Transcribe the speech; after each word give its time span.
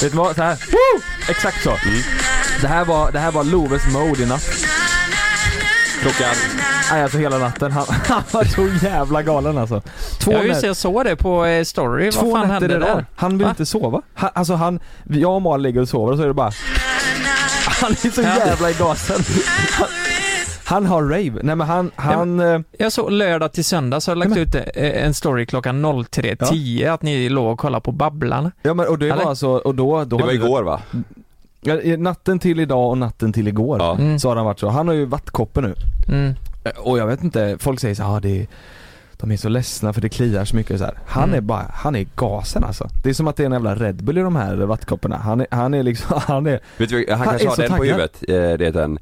Vet 0.00 0.12
du 0.12 0.18
vad? 0.18 0.36
Så 0.36 0.42
här. 0.42 0.56
Woo! 0.70 1.02
Exakt 1.28 1.62
så. 1.62 1.72
Det 2.60 2.68
här 2.68 2.84
var, 2.84 3.12
det 3.12 3.18
här 3.18 3.30
var 3.32 3.44
Loves 3.44 3.92
mode 3.92 4.22
i 4.22 4.26
natt. 4.26 4.48
Klockan? 6.00 6.34
Nej 6.92 7.02
alltså 7.02 7.18
hela 7.18 7.38
natten. 7.38 7.72
Han, 7.72 7.84
han 8.08 8.22
var 8.30 8.44
så 8.44 8.68
jävla 8.86 9.22
galen 9.22 9.58
alltså. 9.58 9.82
Två, 10.20 10.32
Ja 10.32 10.42
just 10.42 10.62
jag 10.62 10.76
såg 10.76 11.04
det 11.04 11.16
på 11.16 11.44
eh, 11.46 11.64
story. 11.64 12.04
Vad 12.04 12.14
två 12.14 12.32
fan 12.34 12.48
nätter 12.48 12.68
hände 12.68 12.86
rad. 12.88 12.96
där? 12.96 13.06
Han 13.16 13.38
vill 13.38 13.44
Va? 13.44 13.50
inte 13.50 13.66
sova. 13.66 14.02
Han, 14.14 14.30
alltså 14.34 14.54
han, 14.54 14.80
jag 15.10 15.34
och 15.34 15.42
Malin 15.42 15.62
ligger 15.62 15.80
och 15.80 15.88
sover 15.88 16.12
och 16.12 16.18
så 16.18 16.22
är 16.24 16.28
det 16.28 16.34
bara 16.34 16.52
Han 17.80 17.90
är 17.92 18.10
så 18.10 18.22
Ja. 18.22 18.36
jävla 18.46 18.70
i 18.70 18.74
gasen. 18.74 19.24
Han, 19.72 19.88
han 20.66 20.86
har 20.86 21.02
rave. 21.02 21.32
Nej 21.42 21.56
men 21.56 21.60
han, 21.60 21.90
han... 21.94 22.40
eh, 22.40 22.60
Jag 22.78 22.92
såg 22.92 23.10
lördag 23.10 23.52
till 23.52 23.64
söndag 23.64 24.00
så 24.00 24.10
har 24.10 24.16
jag 24.16 24.28
lagt 24.28 24.38
ut 24.40 24.54
eh, 24.54 25.04
en 25.04 25.14
story 25.14 25.46
klockan 25.46 25.86
03.10 25.86 26.90
att 26.92 27.02
ni 27.02 27.28
låg 27.28 27.52
och 27.52 27.58
kollade 27.58 27.80
på 27.82 27.92
Babblarna. 27.92 28.52
Ja 28.62 28.74
men 28.74 28.88
och 28.88 28.98
det 28.98 29.06
Eller? 29.08 29.16
var 29.22 29.30
alltså, 29.30 29.48
och 29.48 29.74
då, 29.74 30.04
då 30.04 30.16
Det 30.16 30.24
var 30.24 30.32
igår 30.32 30.62
va? 30.62 30.80
Ja, 31.60 31.74
i 31.80 31.96
natten 31.96 32.38
till 32.38 32.60
idag 32.60 32.90
och 32.90 32.98
natten 32.98 33.32
till 33.32 33.48
igår 33.48 33.78
Ja. 33.80 33.94
Mm. 33.98 34.18
så 34.18 34.28
har 34.28 34.36
han 34.36 34.44
varit 34.44 34.58
så. 34.60 34.68
Han 34.68 34.88
har 34.88 34.94
ju 34.94 35.04
vattkoppor 35.04 35.62
nu. 35.62 35.74
Mm. 36.08 36.34
Och 36.76 36.98
jag 36.98 37.06
vet 37.06 37.22
inte, 37.24 37.56
folk 37.60 37.80
säger 37.80 37.94
så 37.94 38.02
här, 38.02 38.16
ah, 38.16 38.20
det 38.20 38.40
är, 38.40 38.46
de 39.16 39.30
är 39.32 39.36
så 39.36 39.48
ledsna 39.48 39.92
för 39.92 40.00
det 40.00 40.08
kliar 40.08 40.44
så 40.44 40.56
mycket 40.56 40.78
så 40.78 40.84
här. 40.84 40.98
Han 41.06 41.24
Mm. 41.24 41.36
är 41.36 41.40
bara, 41.40 41.66
han 41.74 41.96
är 41.96 42.06
gasen 42.16 42.64
alltså. 42.64 42.88
Det 43.02 43.08
är 43.10 43.14
som 43.14 43.28
att 43.28 43.36
det 43.36 43.42
är 43.42 43.46
en 43.46 43.52
jävla 43.52 43.74
Red 43.74 44.04
Bull 44.04 44.18
i 44.18 44.20
de 44.20 44.36
härvattkopporna. 44.36 45.16
Han 45.16 45.40
är, 45.40 45.46
han 45.50 45.74
är 45.74 45.82
liksom, 45.82 46.20
han 46.26 46.46
är 46.46 46.60
Vet 46.76 46.88
du, 46.90 47.06
han 47.08 47.18
Han 47.18 47.28
kanske 47.28 47.44
är 47.44 47.48
har 47.48 47.54
så 47.56 47.62
den 47.62 47.70
på 47.70 47.76
taggad. 47.76 47.94
huvudet, 47.96 48.22
Eh, 48.28 48.58
det 48.58 48.66
är 48.66 48.72
den 48.72 48.98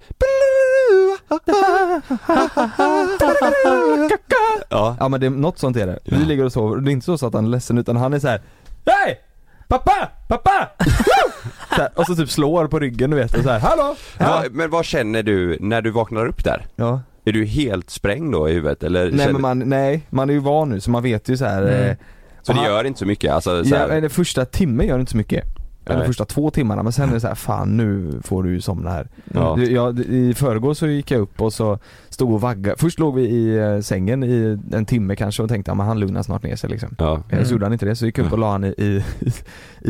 Ja, 4.69 4.96
Ja 5.01 5.09
men 5.09 5.20
det 5.20 5.27
är 5.27 5.30
något 5.30 5.59
sånt 5.59 5.77
är 5.77 5.87
det. 5.87 5.98
Vi 6.05 6.16
Ja. 6.20 6.27
ligger 6.27 6.45
och 6.45 6.52
sover 6.52 6.77
och 6.77 6.82
det 6.82 6.91
är 6.91 6.92
inte 6.92 7.19
så 7.19 7.27
att 7.27 7.34
han 7.34 7.45
är 7.45 7.48
ledsen 7.48 7.78
utan 7.78 7.96
han 7.96 8.12
är 8.12 8.19
så 8.19 8.28
här. 8.28 8.41
Hej! 8.87 9.20
Pappa! 9.68 10.09
Pappa! 10.29 10.68
Så 11.68 11.74
här, 11.82 11.90
och 11.95 12.07
så 12.07 12.16
typ 12.16 12.30
slår 12.30 12.66
på 12.66 12.79
ryggen 12.79 13.10
du 13.10 13.16
vet 13.16 13.37
och 13.37 13.43
så 13.43 13.51
här, 13.51 13.59
hallå! 13.60 13.96
Ja. 14.18 14.26
Va, 14.26 14.43
men 14.51 14.71
vad 14.71 14.84
känner 14.84 15.23
du 15.23 15.59
när 15.60 15.82
du 15.82 15.90
vaknar 15.90 16.26
upp 16.26 16.45
där? 16.45 16.66
ja. 16.76 17.01
Är 17.27 17.32
du 17.32 17.45
helt 17.45 17.90
sprängd 17.90 18.32
då 18.32 18.49
i 18.49 18.52
huvudet 18.52 18.82
eller? 18.82 19.10
Nej 19.10 19.18
känner, 19.18 19.32
men 19.32 19.43
man, 19.43 19.59
nej, 19.59 20.02
man 20.10 20.30
är 20.30 20.34
ju 20.34 20.40
van 20.40 20.68
nu 20.68 20.80
så 20.80 20.90
man 20.90 21.02
vet 21.02 21.29
ju 21.29 21.37
så 21.37 21.45
här. 21.45 21.62
Mm. 21.62 21.88
eh, 21.90 21.96
så 22.43 22.52
det 22.52 22.65
gör 22.65 22.84
inte 22.84 22.99
så 22.99 23.06
mycket? 23.06 23.32
Alltså, 23.32 23.65
så 23.65 23.71
Ja, 23.74 23.79
här, 23.79 23.88
men 23.88 24.01
den 24.01 24.10
första 24.10 24.45
timmen 24.45 24.87
gör 24.87 24.95
det 24.96 25.01
inte 25.01 25.12
så 25.12 25.16
mycket. 25.18 25.45
Eller 25.87 26.07
första 26.07 26.24
två 26.24 26.51
timmarna 26.51 26.82
men 26.82 26.93
sen 26.93 27.09
är 27.09 27.15
det 27.15 27.21
så 27.21 27.27
här, 27.27 27.35
fan 27.35 27.77
nu 27.77 28.21
får 28.23 28.43
du 28.43 28.51
ju 28.51 28.60
somna 28.60 28.90
här. 28.90 29.09
Ja. 29.35 29.60
Jag, 29.60 29.99
I 29.99 30.35
förrgår 30.35 30.74
så 30.74 30.87
gick 30.87 31.10
jag 31.10 31.21
upp 31.21 31.40
och 31.40 31.52
så 31.52 31.79
stod 32.09 32.32
och 32.32 32.40
vaggade. 32.40 32.77
Först 32.79 32.99
låg 32.99 33.15
vi 33.15 33.23
i 33.23 33.59
eh, 33.59 33.80
sängen 33.80 34.24
i 34.24 34.59
en 34.73 34.85
timme 34.87 35.16
kanske 35.16 35.43
och 35.43 35.49
tänkte 35.49 35.73
att 35.73 35.79
han 35.79 36.01
lugnar 36.01 36.23
snart 36.23 36.43
ner 36.43 36.57
sig 36.57 36.71
liksom. 36.71 36.95
ja. 36.99 37.23
Mm. 37.30 37.45
Så 37.45 37.52
gjorde 37.52 37.65
han 37.65 37.73
inte 37.73 37.87
det 37.87 37.96
så 37.96 38.07
gick 38.07 38.18
jag 38.18 38.27
upp 38.27 38.32
och 38.32 38.38
la 38.38 38.52
han 38.52 38.65
i, 38.65 38.74
i, 38.79 39.02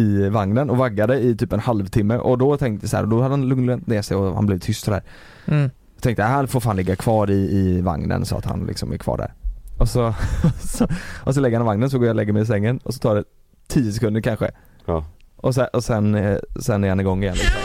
i 0.01 0.29
vagnen 0.29 0.71
och 0.71 0.77
vaggade 0.77 1.19
i 1.19 1.37
typ 1.37 1.53
en 1.53 1.61
halvtimme 1.61 2.17
och 2.17 2.39
då 2.39 2.57
tänkte 2.57 2.85
jag 2.85 2.91
så 2.91 2.97
här, 2.97 3.07
då 3.07 3.23
hade 3.23 3.33
han 3.33 3.49
lugnat 3.49 3.87
ner 3.87 4.03
sig 4.03 4.17
och 4.17 4.35
han 4.35 4.47
blev 4.47 4.59
tyst 4.59 4.85
sådär. 4.85 5.03
Mm. 5.47 5.71
Jag 5.95 6.03
tänkte 6.03 6.25
att 6.25 6.31
han 6.31 6.49
får 6.49 6.61
fan 6.61 6.77
ligga 6.77 6.97
kvar 6.97 7.31
i, 7.31 7.35
i 7.35 7.81
vagnen 7.81 8.25
så 8.25 8.37
att 8.37 8.45
han 8.45 8.67
liksom 8.67 8.93
är 8.93 8.97
kvar 8.97 9.17
där. 9.17 9.33
Och 9.79 9.89
så, 9.89 10.15
så, 10.61 10.89
och 11.25 11.35
så 11.35 11.41
lägger 11.41 11.59
han 11.59 11.67
i 11.67 11.69
vagnen 11.69 11.91
så 11.91 11.99
går 11.99 12.07
jag 12.07 12.13
och 12.13 12.17
lägger 12.17 12.33
mig 12.33 12.43
i 12.43 12.47
sängen 12.47 12.79
och 12.79 12.95
så 12.95 13.01
tar 13.01 13.15
det 13.15 13.25
10 13.69 13.93
sekunder 13.93 14.21
kanske. 14.21 14.51
Ja. 14.87 15.05
Och 15.45 15.55
sen, 15.55 15.67
och 15.73 15.85
sen, 15.85 16.15
eh, 16.15 16.37
sen 16.61 16.85
är 16.85 16.89
han 16.89 17.01
igång 17.01 17.23
igen 17.23 17.35
liksom. 17.35 17.61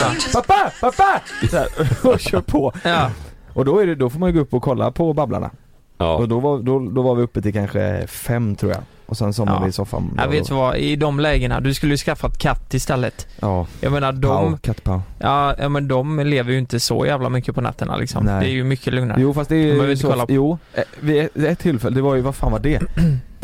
Ja. 0.00 0.12
Pappa! 0.32 0.70
Pappa! 0.80 1.20
Så 1.50 1.56
här, 1.56 1.66
och 2.12 2.20
kör 2.20 2.40
på. 2.40 2.72
Ja. 2.84 3.10
Och 3.52 3.64
då, 3.64 3.78
är 3.78 3.86
det, 3.86 3.94
då 3.94 4.10
får 4.10 4.18
man 4.18 4.28
ju 4.28 4.34
gå 4.34 4.40
upp 4.40 4.54
och 4.54 4.62
kolla 4.62 4.90
på 4.90 5.12
Babblarna. 5.12 5.50
Ja. 5.98 6.14
Och 6.16 6.28
då 6.28 6.40
var, 6.40 6.58
då, 6.58 6.78
då 6.90 7.02
var 7.02 7.14
vi 7.14 7.22
uppe 7.22 7.42
till 7.42 7.52
kanske 7.52 8.06
fem 8.06 8.56
tror 8.56 8.72
jag. 8.72 8.80
Och 9.06 9.16
sen 9.16 9.32
somnade 9.32 9.58
Ja. 9.58 9.62
vi 9.64 9.68
i 9.68 9.72
soffan. 9.72 10.10
Jag 10.22 10.28
vet 10.28 10.50
och, 10.50 10.56
vad, 10.56 10.76
i 10.76 10.96
de 10.96 11.20
lägena, 11.20 11.60
du 11.60 11.74
skulle 11.74 11.92
ju 11.92 11.96
skaffat 11.96 12.38
katt 12.38 12.74
istället. 12.74 13.26
Ja, 13.40 13.66
Jag 13.80 13.92
menar 13.92 14.12
Pau, 14.12 14.20
de, 14.20 14.58
kattpau. 14.58 15.00
ja, 15.18 15.54
ja 15.58 15.68
men 15.68 15.88
de 15.88 16.20
lever 16.20 16.52
ju 16.52 16.58
inte 16.58 16.80
så 16.80 17.06
jävla 17.06 17.28
mycket 17.28 17.54
på 17.54 17.60
nätterna 17.60 17.96
liksom. 17.96 18.24
Nej. 18.24 18.40
Det 18.40 18.46
är 18.46 18.52
ju 18.52 18.64
mycket 18.64 18.94
lugnare. 18.94 19.18
Jo 19.20 19.34
fast 19.34 19.48
det 19.50 19.56
är 19.56 19.86
ju 19.88 19.96
så, 19.96 20.08
kolla 20.10 20.26
på- 20.26 20.32
jo, 20.32 20.58
eh, 20.74 20.82
vid 21.00 21.28
ett 21.46 21.58
tillfälle, 21.58 21.94
det 21.96 22.02
var 22.02 22.14
ju, 22.14 22.20
vad 22.20 22.34
fan 22.34 22.52
var 22.52 22.58
det? 22.58 22.80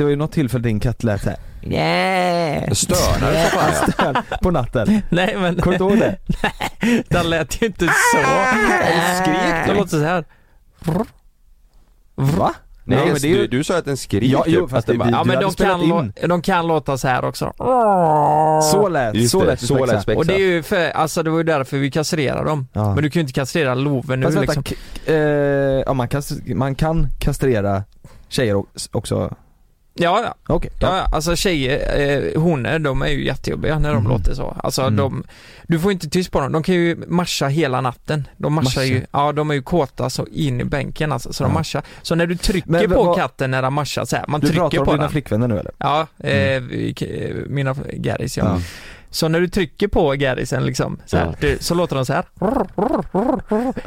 Det 0.03 0.05
var 0.05 0.11
ju 0.11 0.17
något 0.17 0.33
tillfälle 0.33 0.63
din 0.63 0.81
katt 0.81 1.03
lät 1.05 1.23
såhär 1.23 1.39
Yeah. 1.67 2.65
Ja. 2.69 2.75
stön 3.93 4.17
på 4.43 4.51
natten. 4.51 5.01
Nej 5.11 5.37
men, 5.37 5.57
Kommer 5.61 5.79
du 5.79 5.85
inte 5.85 6.05
ihåg 6.05 6.11
det? 6.11 6.19
den 7.09 7.31
lät 7.31 7.63
ju 7.63 7.67
inte 7.67 7.85
så. 7.87 8.19
Den 8.19 9.17
skrek, 9.23 9.67
det 9.67 9.75
låter 9.75 9.89
så 9.99 10.05
här. 10.05 10.25
Va? 12.15 12.55
Nej, 12.85 12.99
men 13.07 13.15
det 13.21 13.25
är 13.27 13.29
ju- 13.29 13.37
du, 13.37 13.47
du 13.47 13.65
sa 13.65 13.79
att 13.79 13.85
den 13.85 13.97
skriker 13.97 14.27
Ja, 14.27 14.45
jo, 14.47 14.61
typ, 14.61 14.71
fast 14.71 14.79
att 14.79 14.87
den 14.87 14.99
det- 14.99 15.05
bara, 15.05 15.11
Ja 15.11 15.25
men 15.25 15.41
de 15.41 15.53
kan, 15.55 15.83
in. 15.83 16.13
de 16.29 16.43
kan 16.43 16.67
låta 16.67 16.99
så 16.99 17.09
här 17.09 17.25
också. 17.25 17.53
Så 18.73 18.89
lät, 18.89 19.15
Just 19.15 19.31
så 19.31 19.41
det, 19.41 19.47
lät 19.47 19.61
så 19.61 19.87
lät 19.87 20.03
Spexa. 20.03 20.19
Och 20.19 20.27
det 20.27 20.35
är 20.35 20.39
ju 20.39 20.63
för, 20.63 20.91
alltså 20.91 21.23
det 21.23 21.31
var 21.31 21.39
ju 21.39 21.45
därför 21.45 21.79
vi 21.79 21.91
kastrerade 21.91 22.45
dem. 22.49 22.69
Ja. 22.73 22.95
Men 22.95 23.03
du 23.05 23.11
kan 23.11 23.21
ju 23.21 23.23
inte 23.23 23.33
kastrera 23.33 23.75
loven 23.75 24.21
nu 24.21 24.27
Fast 24.27 24.39
vänta, 24.39 24.53
liksom. 24.53 24.77
k- 25.05 25.13
eh, 25.13 25.17
ja 25.87 25.93
man 25.93 26.09
kan, 26.09 26.23
man 26.55 26.75
kan 26.75 27.07
kastrera 27.21 27.85
tjejer 28.29 28.63
också? 28.93 29.35
Ja, 29.95 30.23
ja. 30.25 30.35
Okej. 30.55 30.71
Ja, 30.81 30.97
ja, 30.97 31.09
alltså 31.17 31.37
tjejer, 31.37 32.01
eh, 32.35 32.43
honor, 32.43 32.79
de 32.79 33.03
är 33.03 33.07
ju 33.09 33.25
jättejobbiga 33.25 33.79
när 33.79 33.93
de 33.95 34.03
Mhm. 34.03 34.13
låter 34.13 34.35
så. 34.35 34.57
Alltså 34.63 34.83
Mm. 34.83 34.97
de, 34.97 35.25
du 35.67 35.79
får 35.79 35.93
inte 35.93 36.09
tyst 36.09 36.31
på 36.31 36.41
dem. 36.41 36.53
De 36.53 36.63
kan 36.63 36.75
ju 36.75 36.97
marscha 37.07 37.47
hela 37.49 37.81
natten. 37.81 38.29
De 38.37 38.53
marschar 38.53 38.81
Marscha? 38.81 38.85
ju, 38.95 39.07
ja 39.13 39.33
de 39.33 39.51
är 39.51 39.55
ju 39.55 39.63
kåta 39.63 40.11
så 40.11 40.27
in 40.27 40.61
i 40.61 40.65
bänken 40.65 41.13
alltså, 41.13 41.33
så 41.33 41.45
de 41.45 41.51
Ja. 41.51 41.55
marschar. 41.55 41.83
Så 42.03 42.15
när 42.15 42.27
du 42.27 42.37
trycker 42.37 42.71
Men 42.71 42.91
på 42.91 43.03
vad- 43.05 43.17
katten 43.17 43.51
när 43.51 43.63
den 43.63 43.73
marschar 43.73 44.05
så 44.05 44.17
här, 44.17 44.25
man 44.29 44.41
Du 44.41 44.47
trycker 44.47 44.61
pratar 44.61 44.79
om 44.79 44.85
på 44.85 44.93
dina 44.93 45.03
den. 45.03 45.13
flickvänner 45.13 45.49
nu 45.49 45.59
eller? 45.59 45.73
Ja, 45.79 46.07
eh, 46.19 46.57
Mm. 46.57 46.95
eh, 47.01 47.35
mina 47.47 47.75
Garris 47.93 48.37
ja. 48.37 48.45
Ja. 48.45 48.61
Så 49.13 49.29
när 49.29 49.41
du 49.41 49.49
trycker 49.49 49.89
på 49.89 50.11
Garrisen 50.11 50.67
liksom, 50.67 50.99
så, 51.07 51.17
här, 51.17 51.27
Ja. 51.27 51.35
det, 51.41 51.63
så 51.63 51.75
låter 51.75 51.97
de 51.97 52.07
så 52.07 52.13
här. 52.13 52.25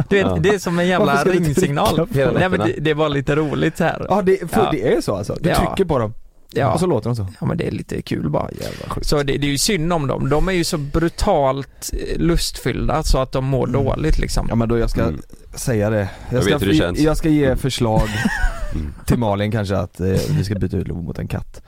Du 0.10 0.16
vet, 0.18 0.26
Ja. 0.28 0.38
det 0.42 0.50
är 0.50 0.60
som 0.60 0.80
en 0.80 0.88
jävla 0.88 1.24
du 1.24 1.32
ringsignal. 1.32 2.08
Nej 2.14 2.50
men 2.50 2.60
det, 2.60 2.74
det 2.80 2.94
var 2.94 3.10
lite 3.10 3.36
roligt 3.36 3.78
så 3.78 3.84
här. 3.84 4.06
Ja 4.10 4.22
det, 4.22 4.52
för 4.52 4.62
Ja. 4.64 4.70
det 4.72 4.94
är 4.94 5.02
så 5.02 5.16
alltså? 5.16 5.38
Du 5.42 5.50
Ja. 5.50 5.56
trycker 5.56 5.86
på 5.86 6.00
dem 6.00 6.14
Ja. 6.54 6.74
och 6.74 6.80
så 6.80 6.86
låter 6.88 7.10
de 7.10 7.16
så? 7.16 7.28
Ja 7.40 7.46
men 7.46 7.58
det 7.58 7.68
är 7.68 7.72
lite 7.72 8.02
kul 8.02 8.30
bara. 8.30 8.50
Jävla 8.52 8.90
sjukt. 8.90 9.08
Så 9.08 9.18
det, 9.24 9.24
det 9.38 9.48
är 9.48 9.52
ju 9.52 9.58
synd 9.58 9.94
om 9.94 10.08
dem. 10.08 10.30
De 10.30 10.48
är 10.48 10.52
ju 10.54 10.64
så 10.64 10.78
brutalt 10.78 11.90
eh, 11.94 12.18
lustfyllda 12.22 13.04
så 13.04 13.18
att 13.18 13.32
de 13.32 13.46
mår 13.46 13.68
Mm. 13.68 13.84
dåligt 13.86 14.20
liksom. 14.20 14.46
Ja 14.50 14.56
men 14.56 14.70
då 14.70 14.78
jag 14.78 14.90
ska 14.90 15.02
Mm. 15.02 15.22
säga 15.56 15.90
det. 15.90 15.98
Jag, 16.30 16.38
Jag 16.38 16.44
ska, 16.44 16.54
vet 16.54 16.62
hur 16.62 16.68
det 16.68 16.76
känns. 16.76 17.00
jag 17.00 17.18
ska 17.18 17.30
ge 17.30 17.56
förslag 17.56 18.02
Mm. 18.76 18.94
till 19.06 19.18
Malin 19.18 19.52
kanske 19.52 19.78
att 19.78 20.00
eh, 20.00 20.06
vi 20.38 20.44
ska 20.44 20.56
byta 20.56 20.78
ut 20.78 20.88
Love 20.88 21.02
mot 21.02 21.20
en 21.20 21.28
katt. 21.28 21.62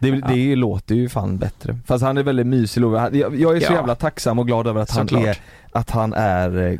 Det, 0.00 0.10
det 0.28 0.56
låter 0.56 0.94
ju 0.94 1.08
fan 1.08 1.38
bättre. 1.38 1.78
Fast 1.86 2.04
han 2.04 2.18
är 2.18 2.22
väldigt 2.22 2.46
mysig 2.46 2.80
Love. 2.80 3.10
Jag, 3.12 3.40
jag 3.40 3.56
är 3.56 3.60
så 3.60 3.72
Ja. 3.72 3.76
jävla 3.76 3.94
tacksam 3.94 4.38
och 4.38 4.46
glad 4.46 4.66
över 4.66 4.80
att 4.80 4.90
han 4.90 5.08
är, 5.16 5.38
att 5.72 5.90
han 5.90 6.12
är 6.12 6.72
eh, 6.72 6.78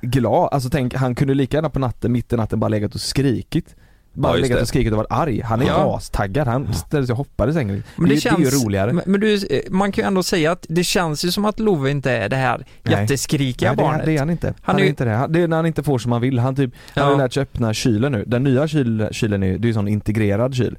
glad. 0.00 0.48
Alltså 0.52 0.70
tänk, 0.70 0.94
han 0.94 1.14
kunde 1.14 1.34
lika 1.34 1.56
gärna 1.56 1.70
på 1.70 1.78
natten, 1.78 2.12
mitt 2.12 2.32
i 2.32 2.36
natten 2.36 2.60
bara 2.60 2.68
legat 2.68 2.94
och 2.94 3.00
skrikit. 3.00 3.74
Bara 4.14 4.32
Ja, 4.36 4.40
legat 4.42 4.56
det. 4.58 4.62
och 4.62 4.68
skrikit 4.68 4.92
och 4.92 4.96
varit 4.96 5.12
arg. 5.12 5.40
Han 5.44 5.62
är 5.62 5.66
Ja. 5.66 5.96
astaggad. 5.96 6.48
Han 6.48 6.74
ställer 6.74 7.06
sig 7.06 7.12
och 7.12 7.16
hoppar 7.16 7.48
i 7.48 7.52
sängen. 7.52 7.82
Men 7.96 8.08
det, 8.08 8.14
det 8.22 8.28
är 8.28 8.38
ju 8.38 8.44
roligare. 8.64 8.92
Men, 8.92 9.04
men 9.06 9.20
du, 9.20 9.34
eh, 9.34 9.60
man 9.70 9.92
kan 9.92 10.04
ju 10.04 10.06
ändå 10.06 10.22
säga 10.22 10.52
att 10.52 10.66
det 10.68 10.84
känns 10.84 11.24
ju 11.24 11.30
som 11.30 11.44
att 11.44 11.60
Love 11.60 11.90
inte 11.90 12.12
är 12.12 12.28
det 12.28 12.36
här 12.36 12.66
Nej. 12.82 12.94
jätteskrikiga 13.00 13.68
Nej, 13.68 13.76
det, 13.76 13.82
barnet. 13.82 14.06
det 14.06 14.12
är 14.12 14.18
han 14.18 14.30
inte. 14.30 14.46
Han, 14.46 14.54
Han 14.62 14.76
är 14.76 14.80
ju- 14.82 14.88
inte 14.88 15.04
det. 15.04 15.10
Han, 15.10 15.32
det 15.32 15.40
är 15.40 15.48
när 15.48 15.56
han 15.56 15.66
inte 15.66 15.82
får 15.82 15.98
som 15.98 16.12
han 16.12 16.20
vill. 16.20 16.38
Han 16.38 16.56
typ, 16.56 16.70
han 16.94 17.04
har 17.04 17.10
ju 17.10 17.16
Ja. 17.18 17.22
lärt 17.24 17.32
sig 17.32 17.42
öppna 17.42 17.74
kylen 17.74 18.12
nu. 18.12 18.24
Den 18.26 18.44
nya 18.44 18.68
kyl, 18.68 19.08
kylen 19.10 19.42
är, 19.42 19.58
det 19.58 19.64
är 19.66 19.68
ju 19.68 19.74
sån 19.74 19.88
integrerad 19.88 20.54
kyl. 20.54 20.78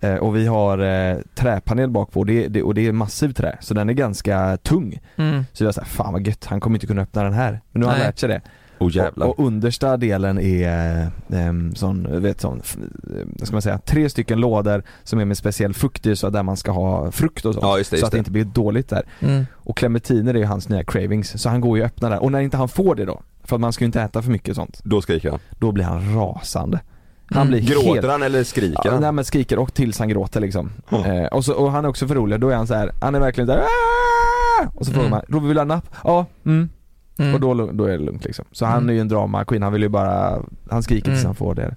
Eh, 0.00 0.14
och 0.14 0.36
vi 0.36 0.46
har 0.46 0.78
eh, 0.78 1.16
träpanel 1.34 1.90
bak 1.90 2.12
på 2.12 2.24
det, 2.24 2.48
det, 2.48 2.62
och 2.62 2.74
det 2.74 2.86
är 2.86 2.92
massivt 2.92 3.36
trä. 3.36 3.58
Så 3.60 3.74
den 3.74 3.88
är 3.88 3.92
ganska 3.92 4.56
tung. 4.56 5.00
Mm. 5.16 5.44
Så 5.52 5.64
jag 5.64 5.74
såhär, 5.74 5.88
fan 5.88 6.12
vad 6.12 6.26
gött, 6.26 6.44
han 6.44 6.60
kommer 6.60 6.76
inte 6.76 6.86
kunna 6.86 7.02
öppna 7.02 7.22
den 7.22 7.32
här. 7.32 7.60
Men 7.72 7.80
nu 7.80 7.86
har 7.86 7.92
han 7.92 7.98
Nej. 7.98 8.08
lärt 8.08 8.18
sig 8.18 8.28
det. 8.28 8.40
Oh 8.80 8.96
jävlar. 8.96 9.26
Och, 9.26 9.38
och 9.38 9.46
understa 9.46 9.96
delen 9.96 10.38
är 10.38 11.02
eh, 11.28 11.72
sån, 11.74 12.22
vet 12.22 12.40
sån, 12.40 12.58
eh, 12.58 13.26
vad 13.38 13.46
ska 13.46 13.54
man 13.54 13.62
säga, 13.62 13.78
tre 13.78 14.08
stycken 14.10 14.40
lådor 14.40 14.82
som 15.04 15.18
är 15.18 15.24
med 15.24 15.36
speciell 15.38 15.74
fukt 15.74 16.06
i 16.06 16.16
så 16.16 16.30
där 16.30 16.42
man 16.42 16.56
ska 16.56 16.70
ha 16.70 17.10
frukt 17.12 17.44
och 17.44 17.54
sånt. 17.54 17.64
Ja, 17.64 17.78
just 17.78 17.90
det, 17.90 17.96
så 17.96 18.00
just 18.00 18.04
att 18.04 18.10
det 18.10 18.16
det. 18.16 18.18
inte 18.18 18.30
blir 18.30 18.44
dåligt 18.44 18.88
där. 18.88 19.02
Mm. 19.20 19.46
Och 19.52 19.76
clementiner 19.76 20.34
är 20.34 20.38
ju 20.38 20.44
hans 20.44 20.68
nya 20.68 20.84
cravings, 20.84 21.42
så 21.42 21.48
han 21.48 21.60
går 21.60 21.76
ju 21.78 21.82
och 21.82 21.86
öppnar 21.86 22.10
där. 22.10 22.22
Och 22.22 22.32
när 22.32 22.40
inte 22.40 22.56
han 22.56 22.68
får 22.68 22.94
det 22.94 23.04
då, 23.04 23.20
för 23.44 23.56
att 23.56 23.60
man 23.60 23.72
ska 23.72 23.84
ju 23.84 23.86
inte 23.86 24.02
äta 24.02 24.22
för 24.22 24.30
mycket 24.30 24.56
sånt, 24.56 24.80
Då 24.84 25.00
skriker 25.02 25.30
han. 25.30 25.40
då 25.58 25.72
blir 25.72 25.84
han 25.84 26.14
rasande. 26.14 26.80
Han 27.30 27.46
Mm. 27.46 27.48
blir 27.48 27.60
Gråter 27.74 27.94
helt... 27.94 28.06
han 28.06 28.22
eller 28.22 28.44
skriker 28.44 28.80
Ja, 28.84 28.90
han? 28.90 29.00
nej 29.00 29.12
men 29.12 29.24
skriker 29.24 29.58
och 29.58 29.74
tills 29.74 29.98
han 29.98 30.08
gråter 30.08 30.40
liksom. 30.40 30.70
Ja. 30.88 31.06
Eh, 31.06 31.26
och, 31.26 31.44
så, 31.44 31.54
och 31.54 31.70
han 31.72 31.84
är 31.84 31.88
också 31.88 32.06
för 32.08 32.14
rolig, 32.14 32.40
då 32.40 32.48
är 32.48 32.56
han 32.56 32.66
så 32.66 32.74
här, 32.74 32.92
han 33.00 33.14
är 33.14 33.20
verkligen 33.20 33.46
såhär 33.48 33.62
Och 34.74 34.86
så 34.86 34.92
frågar 34.92 35.06
Mm. 35.06 35.10
man, 35.10 35.22
Robert 35.28 35.48
vill 35.48 35.54
du 35.56 35.60
ha 35.60 35.64
napp? 35.64 35.88
Ja, 36.04 36.26
mm. 36.44 36.68
Mm. 37.18 37.34
Och 37.34 37.40
då, 37.40 37.54
då 37.72 37.84
är 37.84 37.90
det 37.90 37.98
lugnt 37.98 38.24
liksom. 38.24 38.44
Så 38.52 38.66
han 38.66 38.76
Mm. 38.78 38.88
är 38.88 38.92
ju 38.94 39.00
en 39.00 39.08
drama 39.08 39.44
queen, 39.44 39.62
han 39.62 39.72
vill 39.72 39.82
ju 39.82 39.88
bara, 39.88 40.42
han 40.70 40.82
skriker 40.82 41.04
tills 41.04 41.18
Mm. 41.18 41.26
han 41.26 41.34
får 41.34 41.54
det. 41.54 41.74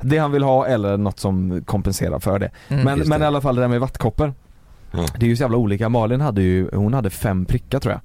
Det 0.00 0.18
han 0.18 0.32
vill 0.32 0.42
ha 0.42 0.66
eller 0.66 0.96
något 0.96 1.18
som 1.20 1.62
kompenserar 1.64 2.18
för 2.18 2.38
det. 2.38 2.50
Mm. 2.68 2.84
Men, 2.84 2.98
det. 3.20 3.24
i 3.24 3.26
alla 3.26 3.40
fall 3.40 3.54
det 3.54 3.60
där 3.60 3.68
med 3.68 3.80
vattkoppor. 3.80 4.32
Det 5.18 5.26
är 5.26 5.30
ju 5.30 5.36
så 5.36 5.42
jävla 5.42 5.56
olika. 5.56 5.88
Malin 5.88 6.20
hade 6.20 6.42
ju, 6.42 6.68
hon 6.74 6.94
hade 6.94 7.10
fem 7.10 7.44
prickar 7.44 7.80
tror 7.80 7.92
jag. 7.92 8.00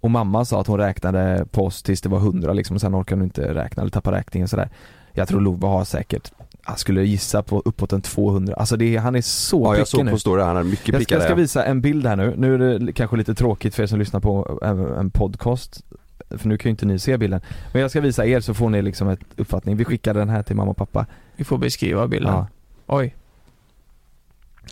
Och 0.00 0.10
mamma 0.10 0.44
sa 0.44 0.60
att 0.60 0.66
hon 0.66 0.78
räknade 0.78 1.46
på 1.50 1.66
oss 1.66 1.82
tills 1.82 2.00
det 2.00 2.08
var 2.08 2.18
hundra 2.18 2.52
liksom, 2.52 2.74
och 2.76 2.80
sen 2.80 2.94
orkade 2.94 3.18
hon 3.20 3.24
inte 3.24 3.54
räkna 3.54 3.80
eller 3.80 3.90
tappa 3.90 4.12
räkningen 4.12 4.48
sådär. 4.48 4.68
Jag 5.12 5.28
tror 5.28 5.40
Love 5.40 5.66
har 5.66 5.84
säkert 5.84 6.32
jag 6.66 6.78
skulle 6.78 7.02
gissa 7.04 7.42
på 7.42 7.62
uppåt 7.64 7.92
en 7.92 8.02
200, 8.02 8.54
alltså 8.54 8.76
det 8.76 8.96
är, 8.96 9.00
han 9.00 9.14
är 9.16 9.20
så 9.20 9.62
Ja 9.64 9.78
jag 9.78 9.88
såg 9.88 10.04
nu. 10.04 10.10
på 10.10 10.18
story, 10.18 10.42
han 10.42 10.56
hade 10.56 10.68
mycket 10.68 10.88
Jag 10.94 11.02
ska, 11.02 11.14
jag 11.14 11.22
ska 11.22 11.28
där. 11.34 11.36
visa 11.42 11.64
en 11.64 11.80
bild 11.80 12.06
här 12.06 12.16
nu, 12.16 12.34
nu 12.36 12.54
är 12.54 12.78
det 12.78 12.92
kanske 12.92 13.16
lite 13.16 13.34
tråkigt 13.34 13.74
för 13.74 13.82
er 13.82 13.86
som 13.86 13.98
lyssnar 13.98 14.20
på 14.20 14.58
en, 14.62 14.78
en 14.98 15.10
podcast 15.10 15.82
För 16.30 16.48
nu 16.48 16.58
kan 16.58 16.68
ju 16.68 16.70
inte 16.70 16.86
ni 16.86 16.98
se 16.98 17.16
bilden 17.18 17.40
Men 17.72 17.82
jag 17.82 17.90
ska 17.90 18.00
visa 18.00 18.26
er 18.26 18.40
så 18.40 18.54
får 18.54 18.70
ni 18.70 18.82
liksom 18.82 19.08
ett 19.08 19.20
uppfattning, 19.36 19.76
vi 19.76 19.84
skickar 19.84 20.14
den 20.14 20.28
här 20.28 20.42
till 20.42 20.56
mamma 20.56 20.70
och 20.70 20.76
pappa 20.76 21.06
Vi 21.36 21.44
får 21.44 21.58
beskriva 21.58 22.08
bilden. 22.08 22.32
ja. 22.32 22.46
Oj. 22.86 23.14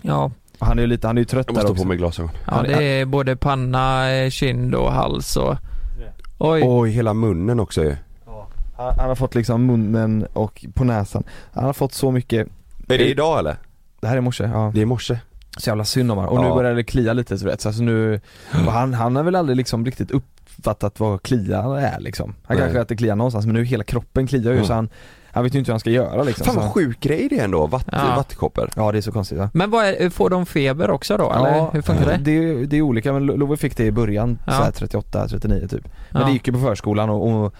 Ja, 0.03 0.31
Han 0.59 0.79
är 0.79 0.83
ju 0.83 0.87
lite, 0.89 1.07
han 1.07 1.17
är 1.19 1.21
ju 1.21 1.25
trött 1.25 1.47
Jag 1.47 1.55
där 1.57 1.63
måste 1.63 1.73
också 1.73 1.83
på 1.85 1.89
mig 1.89 1.97
glasögon. 1.97 2.31
ja 2.47 2.65
är- 2.65 2.69
det 2.79 2.85
är 2.85 3.05
både 3.07 3.37
panna, 3.37 4.11
eh, 4.13 4.31
kind 4.31 4.75
och 4.75 4.93
hals 4.93 5.37
och... 5.37 5.57
Oj. 6.39 6.63
Oj, 6.65 6.91
hela 6.91 7.15
munnen 7.15 7.61
också 7.61 7.85
ju. 7.85 7.97
Han, 8.81 8.95
han 8.99 9.09
har 9.09 9.15
fått 9.15 9.35
liksom 9.35 9.67
munnen 9.67 10.27
och 10.33 10.65
på 10.75 10.85
näsan 10.85 11.25
Han 11.53 11.65
har 11.65 11.73
fått 11.73 11.93
så 11.93 12.11
mycket 12.11 12.47
Är 12.89 12.99
det 12.99 13.09
idag 13.11 13.39
eller? 13.39 13.57
Det 14.01 14.07
här 14.07 14.15
är 14.15 14.19
i 14.19 14.21
morse, 14.21 14.45
ja 14.55 14.71
Det 14.75 14.81
är 14.81 14.83
i 14.83 14.87
morse. 14.87 15.19
Så 15.59 15.71
jävla 15.71 15.85
synd 15.85 16.11
om 16.13 16.19
honom. 16.19 16.33
Och 16.35 16.41
nu 16.43 16.49
Ja. 16.49 16.55
börjar 16.55 16.75
det 16.75 16.85
klia 16.85 17.13
lite 17.13 17.39
så 17.39 17.47
vet 17.47 17.61
så 17.61 17.69
alltså 17.69 17.83
nu, 17.83 18.21
och 18.67 18.73
han, 18.73 18.95
han 18.95 19.17
har 19.17 19.23
väl 19.23 19.35
aldrig 19.37 19.57
liksom 19.57 19.85
riktigt 19.85 20.11
uppfattat 20.11 21.01
vad 21.01 21.23
klia 21.23 21.59
är 21.59 22.01
liksom. 22.01 22.35
Han 22.45 22.57
Nej. 22.57 22.59
kanske 22.65 22.81
att 22.81 22.89
det 22.89 22.97
kliar 22.97 23.17
någonstans 23.17 23.47
men 23.47 23.55
nu 23.55 23.65
hela 23.65 23.85
kroppen 23.85 24.27
kliar 24.27 24.53
ju 24.53 24.59
Ja. 24.59 24.65
så 24.65 24.73
han, 24.73 24.89
han 25.33 25.45
vet 25.45 25.55
ju 25.55 25.59
inte 25.59 25.69
hur 25.69 25.73
han 25.73 25.81
ska 25.81 25.91
göra 25.91 26.23
liksom. 26.23 26.45
Fan 26.47 26.55
så, 26.55 26.61
vad 26.61 26.71
sjuk 26.73 27.01
grej 27.01 27.27
det 27.31 27.39
är 27.39 27.45
ändå, 27.45 27.67
Vatt, 27.67 27.89
Ja. 27.93 28.13
vattkoppor. 28.17 28.71
Ja 28.77 28.93
det 28.93 28.99
är 28.99 29.03
så 29.03 29.13
konstigt 29.13 29.39
ja. 29.39 29.49
Men 29.53 29.71
vad 29.71 29.85
är, 29.87 30.11
får 30.11 30.31
de 30.31 30.47
feber 30.47 30.91
också 30.91 31.17
då 31.17 31.33
eller 31.33 31.67
hur 31.73 31.83
funkar 31.83 32.07
det? 32.07 32.17
Det, 32.25 32.31
är- 32.31 32.67
det 32.67 32.77
är 32.77 32.83
olika 32.83 33.13
men 33.13 33.27
Lo- 33.27 33.37
Love 33.37 33.57
fick 33.57 33.77
det 33.77 33.85
i 33.85 33.93
början, 33.93 34.39
Ja. 34.47 34.53
så 34.53 34.63
här 34.63 34.71
38, 34.71 35.29
39 35.29 35.69
typ. 35.69 35.89
Men 36.11 36.21
Ja. 36.23 36.27
det 36.27 36.33
gick 36.33 36.47
ju 36.47 36.53
på 36.53 36.59
förskolan 36.61 37.11
och, 37.11 37.29
och 37.45 37.55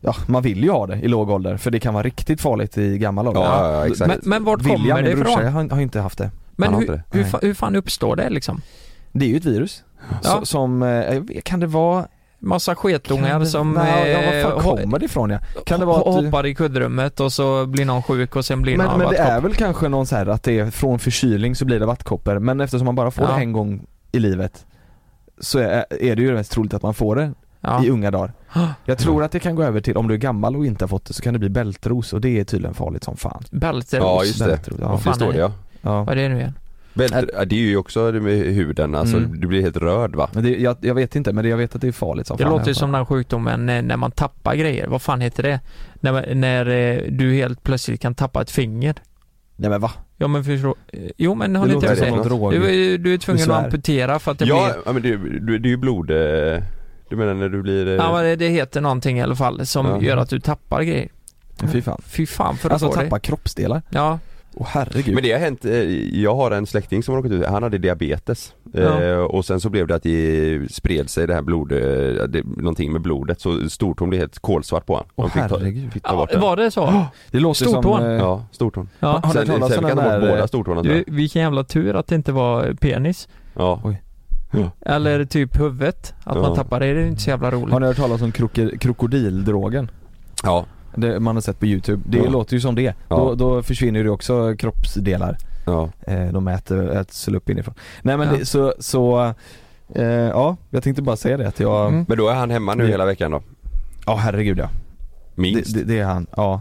Ja, 0.00 0.14
man 0.26 0.42
vill 0.42 0.64
ju 0.64 0.70
ha 0.70 0.86
det 0.86 0.96
i 0.96 1.08
låg 1.08 1.30
ålder 1.30 1.56
för 1.56 1.70
det 1.70 1.80
kan 1.80 1.94
vara 1.94 2.02
riktigt 2.02 2.40
farligt 2.40 2.78
i 2.78 2.98
gammal 2.98 3.28
ålder. 3.28 3.40
Ja, 3.40 3.72
ja, 3.72 3.86
exakt. 3.86 4.08
Men, 4.08 4.20
men 4.24 4.44
vart 4.44 4.60
William, 4.60 4.80
kommer 4.80 5.02
det 5.02 5.08
min 5.14 5.18
brorsa, 5.24 5.40
ifrån? 5.42 5.52
har, 5.52 5.68
har 5.76 5.80
inte 5.80 6.00
haft 6.00 6.18
det. 6.18 6.30
Men 6.56 6.66
Han 6.66 6.74
har 6.74 6.80
hur, 6.80 6.94
inte 6.94 7.02
hur, 7.10 7.24
fa- 7.24 7.38
hur 7.42 7.54
fan 7.54 7.76
uppstår 7.76 8.16
det 8.16 8.30
liksom? 8.30 8.60
Det 9.12 9.24
är 9.24 9.28
ju 9.28 9.36
ett 9.36 9.44
virus. 9.44 9.84
Ja. 10.10 10.16
Så, 10.40 10.46
som, 10.46 10.82
eh, 10.82 10.88
jag 11.14 11.44
kan 11.44 11.60
det 11.60 11.66
vara 11.66 12.06
Massa 12.40 12.74
sketungar 12.74 13.40
det, 13.40 13.46
som 13.46 13.72
nej, 13.74 14.10
ja, 14.12 14.18
eh, 14.18 14.44
var 14.46 14.50
fan 14.50 14.60
ho- 14.76 14.82
kommer 14.82 14.98
det 14.98 15.04
ifrån 15.04 15.30
ja? 15.30 15.38
Kan 15.66 15.80
det 15.80 15.86
vara 15.86 15.98
att, 15.98 16.24
hoppar 16.24 16.46
i 16.46 16.54
kuddrummet 16.54 17.20
och 17.20 17.32
så 17.32 17.66
blir 17.66 17.84
någon 17.84 18.02
sjuk 18.02 18.36
och 18.36 18.44
sen 18.44 18.62
blir 18.62 18.76
Men, 18.76 18.86
någon 18.86 18.98
men 18.98 19.08
det 19.08 19.16
vattkopp. 19.18 19.28
är 19.36 19.40
väl 19.40 19.54
kanske 19.54 19.88
någon 19.88 20.06
så 20.06 20.16
här 20.16 20.26
att 20.26 20.42
det 20.42 20.58
är 20.58 20.70
från 20.70 20.98
förkylning 20.98 21.54
så 21.54 21.64
blir 21.64 21.80
det 21.80 21.86
vattkoppor 21.86 22.38
men 22.38 22.60
eftersom 22.60 22.84
man 22.84 22.94
bara 22.94 23.10
får 23.10 23.24
Ja. 23.24 23.30
det 23.34 23.40
en 23.40 23.52
gång 23.52 23.86
i 24.12 24.18
livet 24.18 24.66
så 25.40 25.58
är, 25.58 25.84
är 26.00 26.16
det 26.16 26.22
ju 26.22 26.34
mest 26.34 26.52
troligt 26.52 26.74
att 26.74 26.82
man 26.82 26.94
får 26.94 27.16
det 27.16 27.32
ja. 27.60 27.84
i 27.84 27.90
unga 27.90 28.10
dagar. 28.10 28.32
Jag 28.84 28.98
tror 28.98 29.22
att 29.24 29.32
det 29.32 29.38
kan 29.40 29.54
gå 29.54 29.62
över 29.62 29.80
till, 29.80 29.96
om 29.96 30.08
du 30.08 30.14
är 30.14 30.18
gammal 30.18 30.56
och 30.56 30.66
inte 30.66 30.84
har 30.84 30.88
fått 30.88 31.04
det 31.04 31.14
så 31.14 31.22
kan 31.22 31.32
det 31.32 31.38
bli 31.38 31.48
bältros 31.48 32.12
och 32.12 32.20
det 32.20 32.40
är 32.40 32.44
tydligen 32.44 32.74
farligt 32.74 33.04
som 33.04 33.16
fan. 33.16 33.42
Bälteros. 33.50 34.04
Ja, 34.04 34.24
just 34.24 34.38
det. 34.38 34.44
Bältros, 34.46 34.78
ja. 34.80 34.88
Vad 34.88 35.02
fan 35.02 35.10
det 35.12 35.16
står 35.16 35.28
är 35.28 35.32
det 35.32 35.38
ja. 35.38 35.52
ja. 35.82 36.02
Vad 36.04 36.18
är 36.18 36.22
det 36.22 36.28
nu 36.28 36.36
igen? 36.40 36.52
Ja, 37.34 37.44
det 37.44 37.54
är 37.56 37.60
ju 37.60 37.76
också 37.76 38.12
det 38.12 38.20
med 38.20 38.32
huden, 38.38 38.94
alltså 38.94 39.16
Mm. 39.16 39.40
du 39.40 39.46
blir 39.46 39.62
helt 39.62 39.76
röd 39.76 40.14
va? 40.14 40.28
Men 40.32 40.42
det, 40.44 40.56
jag, 40.56 40.76
jag 40.80 40.94
vet 40.94 41.16
inte 41.16 41.32
men 41.32 41.44
det, 41.44 41.50
jag 41.50 41.56
vet 41.56 41.74
att 41.74 41.80
det 41.80 41.88
är 41.88 41.92
farligt 41.92 42.26
som 42.26 42.36
Det 42.36 42.42
fan. 42.44 42.52
låter 42.52 42.68
ju 42.68 42.74
som 42.74 42.92
den 42.92 43.06
sjukdomen 43.06 43.66
när, 43.66 43.82
när 43.82 43.96
man 43.96 44.10
tappar 44.10 44.54
grejer. 44.54 44.86
Vad 44.86 45.02
fan 45.02 45.20
heter 45.20 45.42
det? 45.42 45.60
När, 45.94 46.34
när 46.34 46.66
eh, 46.66 47.02
du 47.10 47.32
helt 47.34 47.62
plötsligt 47.62 48.00
kan 48.00 48.14
tappa 48.14 48.42
ett 48.42 48.50
finger. 48.50 48.94
Nej 49.56 49.70
men 49.70 49.80
va? 49.80 49.90
Ja 50.16 50.28
men 50.28 50.44
förstå, 50.44 50.74
eh, 50.92 51.00
Jo 51.16 51.34
men 51.34 51.56
har 51.56 51.66
Det 51.66 51.68
ni 51.68 51.74
inte 51.74 51.94
det? 51.94 52.22
drog. 52.24 52.52
Du, 52.52 52.98
du 52.98 53.14
är 53.14 53.18
tvungen 53.18 53.50
att 53.50 53.64
amputera 53.64 54.18
för 54.18 54.32
att 54.32 54.38
det 54.38 54.44
Ja, 54.44 54.70
blir 54.72 54.82
ja 54.86 54.92
men 54.92 55.02
det, 55.02 55.16
du- 55.40 55.58
det 55.58 55.68
är 55.68 55.70
ju 55.70 55.76
blod, 55.76 56.10
eh, 56.10 56.62
du 57.08 57.16
menar 57.16 57.34
när 57.34 57.48
du 57.48 57.62
blir... 57.62 57.86
eh, 57.88 57.92
Ja 57.94 58.12
men 58.12 58.38
det, 58.38 58.48
heter 58.48 58.80
någonting 58.80 59.18
i 59.18 59.22
alla 59.22 59.34
fall 59.36 59.66
som 59.66 59.86
Ja. 59.86 60.00
gör 60.02 60.16
att 60.16 60.30
du 60.30 60.40
tappar 60.40 60.82
grejer. 60.82 61.08
Fy 61.72 61.82
fan. 61.82 62.00
Fy 62.06 62.26
fan 62.26 62.56
för 62.56 62.68
att 62.68 62.72
Alltså 62.72 62.88
tappa 62.92 63.16
det. 63.16 63.20
kroppsdelar. 63.20 63.82
Ja, 63.90 64.18
Åh 64.54 64.66
herregud. 64.70 65.14
Men 65.14 65.22
det 65.22 65.32
har 65.32 65.38
hänt, 65.38 65.64
eh, 65.64 65.72
jag 66.20 66.34
har 66.34 66.50
en 66.50 66.66
släkting 66.66 67.02
som 67.02 67.14
har 67.14 67.22
råkat 67.22 67.32
ut, 67.32 67.46
han 67.46 67.62
hade 67.62 67.78
diabetes 67.78 68.52
Ja. 68.72 69.02
eh, 69.02 69.18
och 69.18 69.44
sen 69.44 69.60
så 69.60 69.70
blev 69.70 69.86
det 69.86 69.94
att 69.94 70.02
det 70.02 70.72
spred 70.72 71.10
sig 71.10 71.26
det 71.26 71.34
här 71.34 71.42
blod, 71.42 71.72
eh, 71.72 71.78
det, 72.28 72.42
någonting 72.56 72.92
med 72.92 73.00
blodet 73.02 73.40
så 73.40 73.68
stortån 73.70 74.08
blev 74.10 74.20
helt 74.20 74.38
kolsvart 74.38 74.86
på 74.86 74.92
honom. 74.94 75.08
Åh 75.16 75.24
De 75.26 75.30
fick 75.30 75.48
ta, 75.50 75.58
herregud. 75.58 75.92
fick 75.92 76.02
ta 76.02 76.10
ja 76.10 76.16
bort 76.16 76.30
den. 76.30 76.40
var 76.40 76.56
det 76.56 76.70
så? 76.70 77.04
Det 77.30 77.40
låter 77.40 77.64
Stortån? 77.64 77.82
som... 78.00 78.06
eh, 78.10 78.12
Ja, 78.12 78.44
stortån. 78.52 78.88
Ja. 79.00 79.08
Har 79.24 79.32
Sen, 79.32 79.38
hört 79.38 79.46
talas 79.46 79.72
sen 79.74 79.82
den 79.82 79.96
ta 79.96 80.02
bort 80.02 80.04
där, 80.12 80.20
båda 80.20 80.38
eh, 80.38 80.46
stortårna 80.46 80.82
Du, 80.82 81.04
vilken 81.06 81.42
jävla 81.42 81.64
tur 81.64 81.96
att 81.96 82.06
det 82.06 82.14
inte 82.14 82.32
var 82.32 82.74
penis. 82.80 83.28
Ja. 83.54 83.80
Oj. 83.84 84.02
Eller 84.80 85.24
typ 85.24 85.60
huvudet. 85.60 86.14
Att 86.24 86.36
Ja. 86.36 86.42
man 86.42 86.54
tappar 86.56 86.80
det, 86.80 86.92
det 86.94 87.00
är 87.00 87.06
inte 87.06 87.20
så 87.22 87.30
jävla 87.30 87.50
roligt. 87.50 87.72
Har 87.72 87.80
ni 87.80 87.86
hört 87.86 87.96
talas 87.96 88.22
om 88.22 88.32
kroko- 88.32 88.78
krokodildrogen? 88.78 89.90
Ja. 90.42 90.66
Det 90.96 91.20
man 91.20 91.36
har 91.36 91.40
sett 91.40 91.58
på 91.60 91.66
youtube. 91.66 92.02
Det 92.06 92.18
Ja. 92.18 92.30
låter 92.30 92.54
ju 92.54 92.60
som 92.60 92.74
det. 92.74 92.82
Ja. 93.08 93.16
Då, 93.16 93.34
då 93.34 93.62
försvinner 93.62 94.04
det 94.04 94.10
också 94.10 94.54
kroppsdelar. 94.58 95.36
Ja. 95.66 95.88
Eh, 96.06 96.26
de 96.32 96.48
äter, 96.48 96.90
äts 96.96 97.28
upp 97.28 97.50
inifrån. 97.50 97.74
Nej 98.02 98.16
men 98.16 98.28
Ja. 98.28 98.36
det, 98.38 98.44
så, 98.44 98.74
så 98.78 99.34
eh, 99.94 100.04
ja, 100.06 100.56
jag 100.70 100.82
tänkte 100.82 101.02
bara 101.02 101.16
säga 101.16 101.36
det 101.36 101.48
att 101.48 101.60
jag, 101.60 101.88
Mm. 101.88 102.04
Men 102.08 102.18
då 102.18 102.28
är 102.28 102.34
han 102.34 102.50
hemma 102.50 102.74
nu 102.74 102.82
Mm. 102.82 102.90
hela 102.92 103.06
veckan 103.06 103.30
då? 103.30 103.42
ja 104.06 104.16
herregud 104.16 104.58
ja. 104.58 104.68
Minst. 105.34 105.74
Det, 105.74 105.80
det, 105.80 105.84
det 105.92 105.98
är 105.98 106.04
han, 106.04 106.26
ja. 106.36 106.60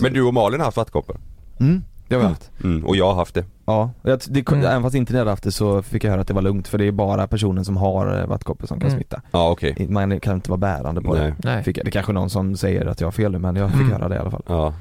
Men 0.00 0.12
du 0.12 0.22
och 0.22 0.34
Malin 0.34 0.60
har 0.60 0.64
haft 0.64 0.76
vattkoppor? 0.76 1.16
Mm, 1.60 1.82
det 2.08 2.14
har 2.14 2.22
vi 2.22 2.28
haft. 2.28 2.50
Mm. 2.64 2.86
Och 2.86 2.96
jag 2.96 3.06
har 3.06 3.14
haft 3.14 3.34
det. 3.34 3.44
Ja, 3.66 3.90
jag, 4.02 4.20
det, 4.28 4.48
Mm. 4.52 4.64
även 4.64 4.82
fast 4.82 4.94
inte 4.94 5.12
ni 5.12 5.18
hade 5.18 5.30
haft 5.30 5.42
det 5.42 5.52
så 5.52 5.82
fick 5.82 6.04
jag 6.04 6.10
höra 6.10 6.20
att 6.20 6.28
det 6.28 6.34
var 6.34 6.42
lugnt 6.42 6.68
för 6.68 6.78
det 6.78 6.84
är 6.84 6.92
bara 6.92 7.26
personen 7.26 7.64
som 7.64 7.76
har 7.76 8.20
eh, 8.20 8.26
vattkoppor 8.26 8.66
som 8.66 8.80
kan 8.80 8.88
Mm. 8.88 8.98
smitta. 9.00 9.22
Ja 9.30 9.50
okej. 9.50 9.86
Man 9.90 10.20
kan 10.20 10.34
inte 10.34 10.50
vara 10.50 10.58
bärande 10.58 11.00
på 11.02 11.14
Nej. 11.14 11.22
det. 11.22 11.34
Nej. 11.50 11.62
Fick. 11.64 11.76
Det 11.76 11.86
är 11.86 11.90
kanske 11.90 12.12
någon 12.12 12.30
som 12.30 12.56
säger 12.56 12.86
att 12.86 13.00
jag 13.00 13.06
har 13.06 13.12
fel 13.12 13.32
nu 13.32 13.38
men 13.38 13.56
jag 13.56 13.70
fick 13.70 13.80
Mm. 13.80 13.92
höra 13.92 14.08
det 14.08 14.14
i 14.14 14.18
alla 14.18 14.30
fall. 14.30 14.42
Ja. 14.46 14.74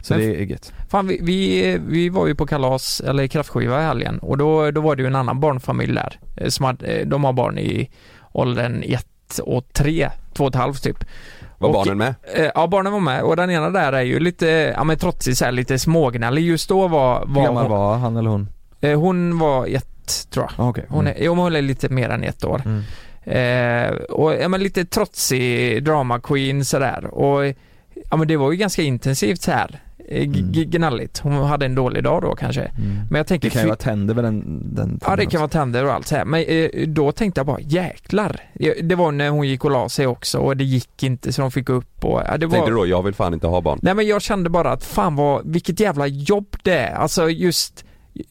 Så 0.00 0.14
Men- 0.14 0.20
det 0.22 0.40
är 0.40 0.44
gött. 0.44 0.72
Fan, 0.88 1.06
vi, 1.06 1.18
vi, 1.22 1.78
vi 1.88 2.08
var 2.08 2.26
ju 2.26 2.34
på 2.34 2.46
kalas, 2.46 3.00
eller 3.00 3.26
kraftskiva 3.26 3.80
i 3.80 3.84
helgen 3.84 4.18
och 4.18 4.38
då, 4.38 4.70
då 4.70 4.80
var 4.80 4.96
det 4.96 5.02
ju 5.02 5.06
en 5.06 5.16
annan 5.16 5.40
barnfamilj 5.40 5.94
där. 5.94 6.18
eh, 6.36 6.48
Som 6.48 6.64
hade, 6.64 6.86
eh, 6.86 7.06
de 7.06 7.24
har 7.24 7.32
barn 7.32 7.58
i 7.58 7.90
åldern 8.32 8.82
1 8.86 9.06
och 9.42 9.72
3, 9.72 10.10
2 10.34 10.44
och 10.44 10.48
ett 10.50 10.54
halvt 10.56 10.82
typ. 10.82 11.04
Var 11.64 11.68
Och- 11.68 11.74
barnen 11.74 11.98
med? 11.98 12.14
Eh, 12.34 12.50
Ja, 12.54 12.66
barnen 12.66 12.92
var 12.92 13.00
med 13.00 13.22
och 13.22 13.36
den 13.36 13.50
ena 13.50 13.70
där 13.70 13.92
är 13.92 14.02
ju 14.02 14.20
lite, 14.20 14.46
ja 14.76 14.84
men 14.84 14.98
trotsig 14.98 15.36
så 15.36 15.44
här, 15.44 15.52
lite 15.52 15.78
smågnällig. 15.78 16.42
Just 16.42 16.68
då 16.68 16.88
var, 16.88 17.26
Hur 17.26 17.34
var 17.34 17.42
gammal 17.44 17.62
hon, 17.62 17.70
var 17.78 17.96
han 17.96 18.16
eller 18.16 18.30
hon? 18.30 18.48
eh, 18.80 19.00
hon 19.00 19.38
var 19.38 19.66
ett, 19.66 20.30
tror 20.30 20.46
jag. 20.56 20.64
Ah, 20.66 20.68
Okej. 20.68 20.84
Hon 20.88 21.06
är, 21.06 21.14
jo, 21.18 21.34
men 21.34 21.44
hon 21.44 21.56
är 21.56 21.62
lite 21.62 21.88
mer 21.88 22.08
än 22.10 22.22
ett 22.24 22.44
år. 22.44 22.62
Mm. 22.64 22.82
Eh, 23.26 23.94
och 23.96 24.34
ja, 24.34 24.48
men 24.48 24.62
lite 24.62 24.84
trotsig 24.84 25.84
drama 25.84 26.20
queen 26.20 26.64
sådär. 26.64 27.04
Och 27.14 27.46
ja 28.10 28.16
men 28.16 28.28
det 28.28 28.36
var 28.36 28.50
ju 28.52 28.56
ganska 28.58 28.82
intensivt 28.82 29.42
så 29.42 29.50
här. 29.50 29.80
Eh, 30.08 30.24
Mm. 30.24 30.52
gnälligt. 30.52 31.18
Hon 31.18 31.32
hade 31.32 31.66
en 31.66 31.74
dålig 31.74 32.04
dag 32.04 32.22
då 32.22 32.34
kanske. 32.36 32.62
Mm. 32.62 32.98
Men 33.10 33.18
jag 33.18 33.26
tänker 33.26 33.48
Det 33.48 33.52
kan 33.52 33.62
ju 33.62 33.68
vara 33.68 33.76
tänder 33.76 34.14
med 34.14 34.24
den, 34.24 34.62
den 34.74 35.00
Ja 35.06 35.16
det 35.16 35.26
kan 35.26 35.40
vara 35.40 35.48
tänder 35.48 35.84
och 35.84 35.92
allt 35.92 36.06
så 36.06 36.16
här. 36.16 36.24
Men 36.24 36.44
eh, 36.44 36.88
då 36.88 37.12
tänkte 37.12 37.38
jag 37.38 37.46
bara 37.46 37.60
jäklar. 37.60 38.40
Det 38.82 38.94
var 38.94 39.12
när 39.12 39.28
hon 39.30 39.48
gick 39.48 39.64
och 39.64 39.70
la 39.70 39.88
sig 39.88 40.06
också 40.06 40.38
och 40.38 40.56
det 40.56 40.64
gick 40.64 41.02
inte 41.02 41.32
så 41.32 41.42
de 41.42 41.50
fick 41.50 41.68
upp 41.68 42.04
och 42.04 42.22
ja, 42.28 42.36
det 42.36 42.46
var... 42.46 42.52
Tänkte 42.52 42.70
du 42.70 42.76
då, 42.76 42.86
jag 42.86 43.02
vill 43.02 43.14
fan 43.14 43.34
inte 43.34 43.46
ha 43.46 43.60
barn? 43.60 43.78
Nej 43.82 43.94
men 43.94 44.06
jag 44.06 44.22
kände 44.22 44.50
bara 44.50 44.72
att 44.72 44.84
fan 44.84 45.16
vad, 45.16 45.52
vilket 45.52 45.80
jävla 45.80 46.06
jobb 46.06 46.56
det 46.62 46.74
är. 46.78 46.94
Alltså 46.94 47.30
just, 47.30 47.83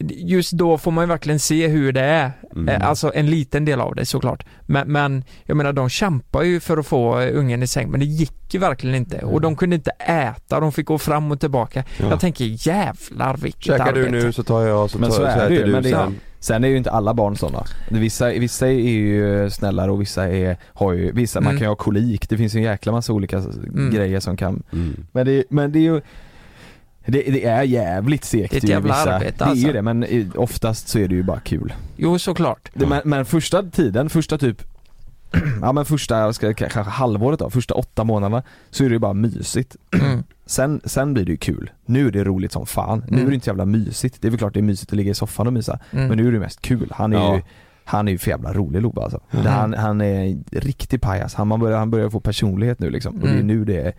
just 0.10 0.52
då 0.52 0.78
får 0.78 0.92
man 0.92 1.04
ju 1.04 1.08
verkligen 1.08 1.40
se 1.40 1.68
hur 1.68 1.92
det 1.92 2.02
är. 2.02 2.32
Mm. 2.56 2.70
Eh, 2.70 2.88
Alltså 2.90 3.12
en 3.16 3.30
liten 3.30 3.66
del 3.66 3.82
av 3.82 3.96
det 3.96 4.06
såklart. 4.06 4.46
Men, 4.66 4.92
men 4.92 5.24
jag 5.46 5.58
menar 5.58 5.74
de 5.74 5.90
kämpar 5.90 6.44
ju 6.44 6.60
för 6.60 6.78
att 6.78 6.88
få 6.88 7.20
eh, 7.20 7.38
ungen 7.40 7.64
i 7.64 7.68
säng 7.68 7.92
men 7.92 8.00
det 8.00 8.06
gick 8.06 8.54
ju 8.54 8.60
verkligen 8.60 8.96
inte. 8.96 9.20
Och 9.20 9.42
de 9.42 9.56
kunde 9.56 9.76
inte 9.76 9.92
äta, 9.92 10.60
de 10.60 10.72
fick 10.72 10.86
gå 10.86 10.98
fram 10.98 11.32
och 11.32 11.40
tillbaka. 11.40 11.84
Ja. 12.00 12.10
Jag 12.10 12.20
tänker 12.20 12.68
jävlar 12.68 13.38
vilket 13.38 13.64
Käkar 13.64 13.88
arbete. 13.88 14.10
du 14.10 14.24
nu 14.24 14.32
så 14.32 14.44
tar 14.44 14.62
jag 14.62 14.90
så, 14.90 15.00
Men 15.00 15.10
tar, 15.10 15.16
så 15.16 15.22
så, 15.22 15.28
är 15.28 15.38
det 15.38 15.44
äter 15.46 15.58
ju, 15.58 15.64
du 15.66 15.72
men 15.72 15.84
det- 15.84 15.90
sen. 15.90 16.16
Sen 16.40 16.64
är 16.64 16.68
ju 16.68 16.78
inte 16.78 16.92
alla 16.92 17.14
barn 17.14 17.36
sådana. 17.38 17.64
Vissa, 17.90 18.30
vissa 18.30 18.68
är 18.68 18.72
ju 18.72 19.50
snällare 19.50 19.92
och 19.92 20.02
vissa 20.02 20.28
är, 20.30 20.58
har 20.74 20.94
ju, 20.94 21.12
vissa, 21.12 21.42
man 21.42 21.48
Mm. 21.50 21.60
kan 21.60 21.66
ju 21.66 21.70
ha 21.70 21.76
kolik, 21.76 22.30
det 22.30 22.38
finns 22.38 22.56
ju 22.56 22.58
en 22.58 22.64
jäkla 22.64 22.92
massa 22.92 23.14
olika 23.14 23.42
grejer 23.92 24.20
som 24.20 24.38
kan 24.38 24.64
Mm. 24.74 25.06
Men 25.12 25.26
det, 25.26 25.44
men 25.50 25.72
det 25.72 25.80
är 25.80 25.82
ju 25.82 26.02
det, 27.06 27.22
det 27.32 27.46
är 27.46 27.64
jävligt 27.64 28.24
segt 28.24 28.52
Det 28.52 28.58
är 28.58 28.64
ett 28.64 28.70
jävla 28.70 28.94
vissa, 28.94 29.14
arbete, 29.16 29.36
Det 29.38 29.44
är 29.44 29.50
alltså. 29.50 29.68
ju 29.68 29.74
det 29.74 29.82
men 29.82 30.06
oftast 30.36 30.88
så 30.88 31.00
är 31.00 31.08
det 31.08 31.16
ju 31.16 31.24
bara 31.24 31.40
kul. 31.40 31.74
Jo 31.98 32.20
såklart. 32.20 32.70
Det, 32.74 32.86
men, 32.88 33.02
men 33.06 33.26
första 33.26 33.64
tiden, 33.64 34.10
första 34.10 34.38
typ 34.38 34.64
Ja 35.62 35.72
men 35.72 35.86
första, 35.86 36.34
ska, 36.34 36.54
kanske 36.54 36.82
halvåret 36.82 37.40
då, 37.40 37.50
första 37.50 37.74
åtta 37.74 38.04
månaderna 38.04 38.44
så 38.70 38.84
är 38.84 38.90
det 38.90 38.94
ju 38.94 39.00
bara 39.00 39.14
mysigt. 39.14 39.76
Mm. 40.02 40.24
Sen, 40.46 40.82
sen 40.86 41.14
blir 41.14 41.26
det 41.26 41.32
ju 41.32 41.38
kul. 41.38 41.72
Nu 41.86 42.08
är 42.08 42.12
det 42.12 42.24
roligt 42.24 42.52
som 42.52 42.66
fan. 42.66 43.04
Nu 43.08 43.14
Mm. 43.18 43.26
är 43.26 43.30
det 43.30 43.34
inte 43.36 43.44
så 43.44 43.50
jävla 43.50 43.66
mysigt. 43.66 44.18
Det 44.22 44.28
är 44.28 44.30
väl 44.30 44.38
klart 44.38 44.54
det 44.54 44.60
är 44.60 44.62
mysigt 44.62 44.92
att 44.92 44.98
ligga 44.98 45.12
i 45.12 45.14
soffan 45.14 45.48
och 45.48 45.54
mysa. 45.54 45.80
Mm. 45.92 46.08
Men 46.08 46.18
nu 46.18 46.28
är 46.28 46.32
det 46.32 46.40
mest 46.40 46.62
kul. 46.62 46.92
Han 46.96 47.14
är 47.14 47.18
Ja. 47.18 47.36
ju 47.36 47.42
han 47.86 48.08
är 48.08 48.12
ju 48.12 48.18
för 48.18 48.30
jävla 48.30 48.54
rolig 48.54 48.82
Lobbe 48.82 49.02
alltså. 49.02 49.20
Mm. 49.32 49.46
Han, 49.46 49.74
han 49.74 50.02
är 50.02 50.24
en 50.26 50.44
riktig 50.52 51.02
pajas. 51.02 51.34
Han, 51.36 51.48
man 51.48 51.60
börjar, 51.60 51.78
han 51.78 51.92
börjar 51.92 52.10
få 52.10 52.20
personlighet 52.20 52.80
nu 52.80 52.90
liksom. 52.90 53.16
Och 53.16 53.22
det 53.22 53.28
är 53.30 53.34
Mm. 53.34 53.48
nu 53.48 53.66
det 53.66 53.82
är, 53.82 53.94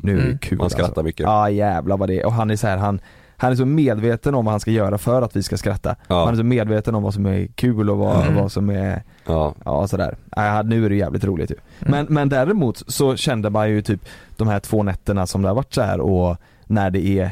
nu 0.00 0.12
är 0.12 0.16
det 0.16 0.22
Mm. 0.22 0.38
kul 0.38 0.58
Man 0.58 0.70
skrattar 0.70 0.88
alltså. 0.88 1.02
mycket. 1.02 1.24
Ja 1.24 1.50
jävlar 1.50 1.96
vad 1.96 2.08
det 2.08 2.20
är. 2.20 2.26
Och 2.26 2.32
han 2.32 2.50
är 2.50 2.56
så 2.56 2.66
här, 2.66 2.76
han, 2.76 3.00
han 3.36 3.52
är 3.52 3.56
så 3.56 3.66
medveten 3.66 4.34
om 4.34 4.44
vad 4.44 4.52
han 4.52 4.60
ska 4.60 4.70
göra 4.70 4.98
för 4.98 5.22
att 5.22 5.36
vi 5.36 5.42
ska 5.42 5.56
skratta. 5.56 5.96
Ja. 6.08 6.24
Han 6.24 6.34
är 6.34 6.38
så 6.38 6.44
medveten 6.44 6.94
om 6.94 7.02
vad 7.02 7.14
som 7.14 7.26
är 7.26 7.46
kul 7.46 7.90
och 7.90 7.98
vad, 7.98 8.22
Mm. 8.22 8.34
vad 8.34 8.52
som 8.52 8.70
är, 8.70 9.02
Ja. 9.26 9.54
ja 9.64 9.86
sådär. 9.86 10.16
Ja, 10.36 10.62
nu 10.62 10.84
är 10.86 10.88
det 10.90 10.96
jävligt 10.96 11.24
roligt 11.24 11.50
ju. 11.50 11.54
Mm. 11.80 11.90
Men, 11.90 12.14
men 12.14 12.28
däremot 12.28 12.82
så 12.86 13.16
kände 13.16 13.50
man 13.50 13.70
ju 13.70 13.82
typ 13.82 14.00
de 14.36 14.48
här 14.48 14.60
två 14.60 14.82
nätterna 14.82 15.26
som 15.26 15.42
det 15.42 15.48
har 15.48 15.54
varit 15.54 15.74
så 15.74 15.82
här 15.82 16.00
och 16.00 16.36
när 16.66 16.90
det 16.90 17.06
är 17.06 17.30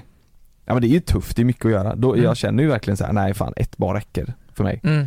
Ja 0.66 0.72
men 0.74 0.80
det 0.82 0.86
är 0.88 0.90
ju 0.90 1.00
tufft, 1.00 1.36
det 1.36 1.42
är 1.42 1.46
mycket 1.46 1.64
att 1.64 1.72
göra. 1.72 1.94
Då, 1.94 2.12
Mm. 2.12 2.24
Jag 2.24 2.36
känner 2.36 2.62
ju 2.62 2.68
verkligen 2.68 2.96
så 2.96 3.04
här: 3.04 3.12
nej 3.12 3.34
fan 3.34 3.52
ett 3.56 3.76
barn 3.76 3.94
räcker 3.94 4.34
för 4.52 4.64
mig. 4.64 4.80
Mm. 4.84 5.06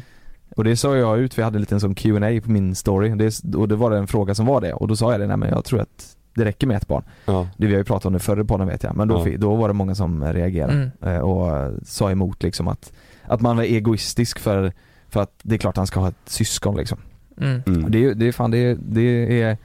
Och 0.55 0.63
det 0.63 0.75
sa 0.77 0.95
jag 0.95 1.19
ut, 1.19 1.33
för 1.33 1.41
jag 1.41 1.45
hade 1.45 1.57
en 1.57 1.61
liten 1.61 1.79
sån 1.79 1.95
Q&A 1.95 2.41
på 2.43 2.51
min 2.51 2.75
story 2.75 3.09
det, 3.09 3.55
och 3.55 3.67
det 3.67 3.75
var 3.75 3.91
det 3.91 3.97
en 3.97 4.07
fråga 4.07 4.35
som 4.35 4.45
var 4.45 4.61
det 4.61 4.73
och 4.73 4.87
då 4.87 4.95
sa 4.95 5.11
jag 5.11 5.21
det, 5.21 5.27
nej 5.27 5.37
men 5.37 5.49
jag 5.49 5.65
tror 5.65 5.79
att 5.81 6.16
det 6.37 6.45
räcker 6.45 6.67
med 6.67 6.77
ett 6.77 6.87
barn. 6.87 7.03
Ja. 7.25 7.47
Det 7.57 7.67
vi 7.67 7.73
har 7.73 7.77
ju 7.79 7.83
pratat 7.83 8.05
om 8.05 8.13
det 8.13 8.19
förr 8.19 8.41
i 8.41 8.43
podden 8.43 8.67
vet 8.67 8.83
jag, 8.83 8.95
men 8.95 9.07
då, 9.07 9.27
Ja. 9.29 9.37
då 9.37 9.55
var 9.55 9.67
det 9.67 9.73
många 9.73 9.95
som 9.95 10.23
reagerade 10.33 10.73
Mm. 11.01 11.15
eh, 11.15 11.19
och 11.21 11.73
sa 11.85 12.11
emot 12.11 12.43
liksom 12.43 12.67
att, 12.67 12.93
att 13.23 13.41
man 13.41 13.57
var 13.57 13.63
egoistisk 13.63 14.39
för, 14.39 14.73
för 15.09 15.21
att 15.21 15.31
det 15.43 15.55
är 15.55 15.59
klart 15.59 15.77
han 15.77 15.87
ska 15.87 15.99
ha 15.99 16.07
ett 16.07 16.15
syskon 16.25 16.77
liksom. 16.77 16.97
Mm. 17.41 17.61
Mm. 17.67 17.91
Det 17.91 17.97
är 17.97 18.01
ju, 18.01 18.13
det 18.13 18.27
är 18.27 18.31
fan, 18.31 18.51
det 18.51 18.57
är, 18.57 18.77
det 18.81 19.41
är 19.41 19.57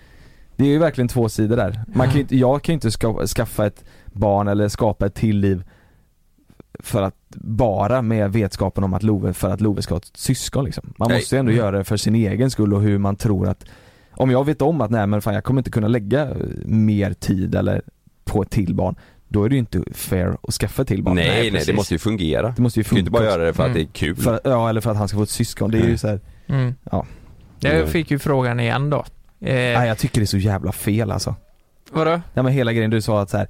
det 0.56 0.64
är 0.64 0.68
ju 0.68 0.78
verkligen 0.78 1.08
två 1.08 1.28
sidor 1.28 1.56
där. 1.56 1.80
Man 1.94 2.06
kan 2.06 2.14
ju 2.14 2.20
inte, 2.20 2.36
jag 2.36 2.62
kan 2.62 2.72
ju 2.72 2.74
inte 2.74 2.90
ska, 2.90 3.26
skaffa 3.26 3.66
ett 3.66 3.84
barn 4.06 4.48
eller 4.48 4.68
skapa 4.68 5.06
ett 5.06 5.14
till 5.14 5.38
liv 5.38 5.64
för 6.80 7.02
att 7.02 7.14
bara 7.44 8.02
med 8.02 8.32
vetskapen 8.32 8.84
om 8.84 8.94
att 8.94 9.02
Love, 9.02 9.32
för 9.32 9.50
att 9.50 9.60
Love 9.60 9.82
ska 9.82 9.94
ha 9.94 9.98
ett 9.98 10.10
syskon 10.14 10.64
liksom. 10.64 10.92
Man 10.96 11.08
Nej. 11.08 11.18
måste 11.18 11.34
ju 11.36 11.38
ändå 11.40 11.50
Mm. 11.52 11.64
göra 11.64 11.78
det 11.78 11.84
för 11.84 11.96
sin 11.96 12.14
egen 12.14 12.50
skull 12.50 12.74
och 12.74 12.82
hur 12.82 12.98
man 12.98 13.16
tror 13.16 13.48
att 13.48 13.64
om 14.12 14.30
jag 14.30 14.46
vet 14.46 14.62
om 14.62 14.80
att 14.80 14.90
nej 14.90 15.06
men 15.06 15.22
fan 15.22 15.34
jag 15.34 15.44
kommer 15.44 15.60
inte 15.60 15.70
kunna 15.70 15.88
lägga 15.88 16.22
eh, 16.22 16.36
mer 16.64 17.12
tid 17.12 17.54
eller 17.54 17.82
på 18.24 18.42
ett 18.42 18.50
till 18.50 18.74
barn 18.74 18.94
då 19.28 19.44
är 19.44 19.48
det 19.48 19.54
ju 19.54 19.58
inte 19.58 19.82
fair 19.92 20.36
att 20.42 20.54
skaffa 20.54 20.84
till 20.84 21.02
barn. 21.02 21.14
Nej, 21.14 21.28
nej, 21.28 21.50
precis. 21.50 21.66
det 21.66 21.72
måste 21.72 21.94
ju 21.94 21.98
fungera. 21.98 22.54
Det 22.56 22.62
måste 22.62 22.80
ju 22.80 22.82
Du 22.82 22.88
kan 22.88 22.98
inte 22.98 23.10
funka 23.10 23.18
bara 23.24 23.30
göra 23.30 23.44
det 23.44 23.52
för 23.52 23.62
att 23.62 23.68
Mm. 23.70 23.78
det 23.78 23.82
är 23.82 23.92
kul. 23.92 24.16
för, 24.16 24.40
Ja 24.44 24.68
eller 24.68 24.80
för 24.80 24.90
att 24.90 24.96
han 24.96 25.08
ska 25.08 25.16
få 25.16 25.22
ett 25.22 25.28
syskon, 25.30 25.70
det 25.70 25.78
är 25.78 25.82
ju 25.82 25.88
Nej. 25.88 25.98
så 25.98 26.08
här, 26.08 26.20
Mm. 26.46 26.74
Ja. 26.90 27.06
Jag 27.60 27.88
fick 27.88 28.10
ju 28.10 28.18
frågan 28.18 28.60
igen 28.60 28.90
då. 28.90 28.96
Eh, 29.40 29.54
nej 29.54 29.88
jag 29.88 29.98
tycker 29.98 30.20
det 30.20 30.24
är 30.24 30.26
så 30.26 30.38
jävla 30.38 30.72
fel 30.72 31.10
alltså. 31.10 31.34
vadå? 31.92 32.10
Nej 32.10 32.44
men 32.44 32.48
hela 32.48 32.72
grejen 32.72 32.90
du 32.90 33.00
sa 33.02 33.20
att 33.22 33.30
så 33.30 33.36
här, 33.36 33.48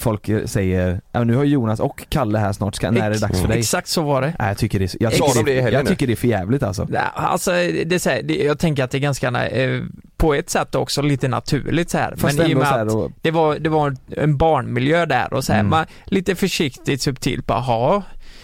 folk 0.00 0.30
säger, 0.44 1.00
ja, 1.12 1.24
nu 1.24 1.36
har 1.36 1.44
Jonas 1.44 1.80
och 1.80 2.04
Kalle 2.08 2.38
här 2.38 2.52
snart, 2.52 2.74
ska, 2.74 2.90
när 2.90 3.00
är 3.06 3.10
det 3.10 3.20
dags 3.20 3.40
för 3.40 3.48
dig? 3.48 3.58
Exakt 3.58 3.88
så 3.88 4.02
var 4.02 4.22
det. 4.22 4.34
Nej 4.38 4.48
jag 4.48 4.58
tycker 4.58 4.78
det 4.78 4.94
jag 5.00 5.12
tycker 5.12 5.44
de 5.44 5.60
det 5.62 5.70
jag 5.70 5.86
tycker 5.86 6.06
det 6.06 6.12
är 6.12 6.16
för 6.16 6.28
jävligt 6.28 6.62
alltså. 6.62 6.88
Alltså, 7.14 7.50
det 7.50 7.92
är 7.92 7.98
så 7.98 8.10
här, 8.10 8.22
det, 8.22 8.36
jag 8.36 8.58
tänker 8.58 8.84
att 8.84 8.90
det 8.90 8.98
är 8.98 9.00
ganska, 9.00 9.48
eh, 9.48 9.82
på 10.16 10.34
ett 10.34 10.50
sätt 10.50 10.74
också 10.74 11.02
lite 11.02 11.28
naturligt 11.28 11.90
så 11.90 11.98
här. 11.98 12.14
Fast 12.16 12.38
Men 12.38 12.50
i 12.50 12.54
och 12.54 12.58
med 12.58 12.72
att 12.72 12.94
och, 12.94 13.12
det 13.22 13.30
var, 13.30 13.58
det 13.58 13.68
var 13.68 13.96
en 14.16 14.36
barnmiljö 14.36 15.06
där 15.06 15.32
och 15.32 15.44
så 15.44 15.52
här, 15.52 15.60
Mm. 15.60 15.70
man, 15.70 15.86
lite 16.04 16.34
försiktigt 16.34 17.02
subtilt 17.02 17.46
bara, 17.46 17.60
ha. 17.60 18.02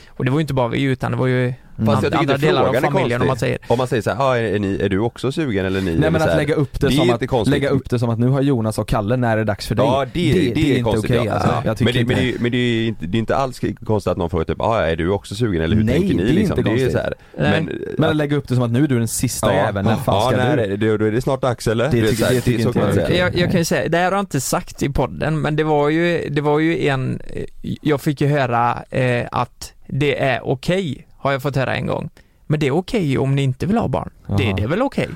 Och 0.09 0.25
det 0.25 0.31
var 0.31 0.39
ju 0.39 0.43
inte 0.43 0.55
bara 0.55 0.69
vi 0.69 0.83
utan 0.83 1.11
det 1.11 1.17
var 1.17 1.27
ju 1.27 1.55
Mm. 1.79 1.87
Fast 1.87 2.03
jag 2.03 2.13
tycker 2.13 2.19
andra 2.19 2.35
inte 2.35 2.47
delar 2.47 2.61
av 2.61 2.67
frågan 2.67 2.85
är 2.85 2.91
familjen 2.91 3.21
om 3.21 3.27
man 3.27 3.37
konstig. 3.37 3.47
säger. 3.47 3.59
Om 3.69 3.79
man 3.79 3.87
säger 3.87 4.03
så 4.03 4.11
här, 4.11 4.23
ah, 4.31 4.37
är, 4.39 4.59
ni, 4.59 4.79
är 4.83 4.89
du 4.89 4.99
också 4.99 5.33
sugen 5.33 5.67
eller 5.67 5.81
ni? 5.81 5.91
Nej 5.99 6.11
men 6.11 6.23
att 6.23 6.29
här. 6.29 6.37
lägga 6.37 6.55
upp 6.55 6.81
det, 6.81 6.89
Det 6.89 6.95
är 6.95 6.97
som 6.97 7.11
att, 7.11 7.27
konstigt. 7.27 7.51
lägga 7.53 7.69
upp 7.69 7.91
det 7.91 7.99
som 7.99 8.11
att 8.11 8.19
nu 8.19 8.29
har 8.29 8.41
Jonas 8.43 8.79
och 8.79 8.89
Kalle, 8.89 9.17
när 9.17 9.33
är 9.33 9.37
det 9.37 9.45
dags 9.45 9.67
för 9.67 9.75
dig? 9.75 9.85
Ja 9.87 10.07
det, 10.13 10.33
det, 10.33 10.55
det 10.55 10.75
är 10.75 10.79
är 10.79 10.83
konstigt 10.83 11.11
inte 11.11 11.19
okej 11.19 11.27
ja. 11.29 11.33
alltså. 11.35 11.49
Ja. 11.49 11.63
Jag 11.65 11.77
tycker 11.79 11.93
men, 11.95 12.07
det, 12.07 12.15
men, 12.15 12.25
det, 12.33 12.41
men 12.41 12.51
det 12.53 12.59
är 12.59 12.89
inte, 12.89 13.07
det 13.07 13.17
är 13.17 13.19
inte 13.19 13.37
alls 13.37 13.61
konstigt 13.85 14.11
att 14.11 14.17
någon 14.19 14.31
frågar 14.31 14.45
typ, 14.45 14.61
ah, 14.61 14.81
är 14.81 14.97
du 14.97 15.11
också 15.11 15.35
sugen 15.35 15.63
eller 15.63 15.77
hur 15.77 15.85
Nej, 15.85 15.95
tänker 15.99 16.15
ni 16.15 16.23
det 16.25 16.31
är 16.31 16.33
liksom? 16.33 16.59
inte 16.59 16.71
det 16.71 16.75
är 16.75 16.79
konstigt. 16.79 16.93
så 16.93 16.99
här. 16.99 17.15
Nej. 17.39 17.51
Men, 17.51 17.79
Men 17.99 18.11
att 18.11 18.17
lägga 18.17 18.37
upp 18.37 18.49
det 18.49 18.55
som 18.55 18.65
att 18.65 18.71
nu 18.71 18.85
är 18.85 18.89
du 18.89 18.99
den 18.99 19.09
sista 19.09 19.55
jäveln, 19.55 19.89
när 19.89 19.97
fan 19.97 20.15
ja, 20.15 20.29
ska 20.29 20.37
när 20.37 20.57
du? 20.57 20.63
är 20.63 20.77
det, 20.77 20.97
då 20.99 21.05
är 21.05 21.13
det 21.13 21.21
snart 21.23 21.43
dags 21.43 21.69
eller? 21.69 21.85
Det 21.91 22.09
tycker- 22.09 22.29
det 22.31 22.47
inte 22.49 22.79
jag. 23.01 23.17
Jag, 23.17 23.37
jag 23.39 23.51
kan 23.51 23.61
ju 23.61 23.65
säga, 23.65 23.89
det 23.89 23.99
här 23.99 24.05
har 24.05 24.13
jag 24.13 24.23
inte 24.23 24.41
sagt 24.41 24.83
i 24.83 24.89
podden, 24.89 25.41
men 25.41 25.57
det 25.57 25.65
var 25.65 25.89
ju, 25.89 26.29
det 26.31 26.41
var 26.41 26.59
ju 26.59 26.89
en, 26.89 27.21
jag 27.63 28.01
fick 28.01 28.21
ju 28.21 28.27
höra 28.27 28.83
eh, 28.91 29.27
att 29.33 29.73
det 29.89 30.23
är 30.23 30.47
okej, 30.47 31.07
har 31.27 31.33
jag 31.33 31.43
fått 31.43 31.57
höra 31.57 31.77
en 31.77 31.87
gång. 31.87 32.11
Men 32.47 32.61
det 32.61 32.67
är 32.67 32.75
okej 32.77 33.19
om 33.19 33.35
ni 33.35 33.43
inte 33.43 33.67
vill 33.67 33.77
ha 33.79 33.89
barn. 33.89 34.11
Det, 34.27 34.45
Jaha. 34.45 34.57
det 34.57 34.63
är 34.63 34.67
väl 34.69 34.83
okej? 34.83 35.09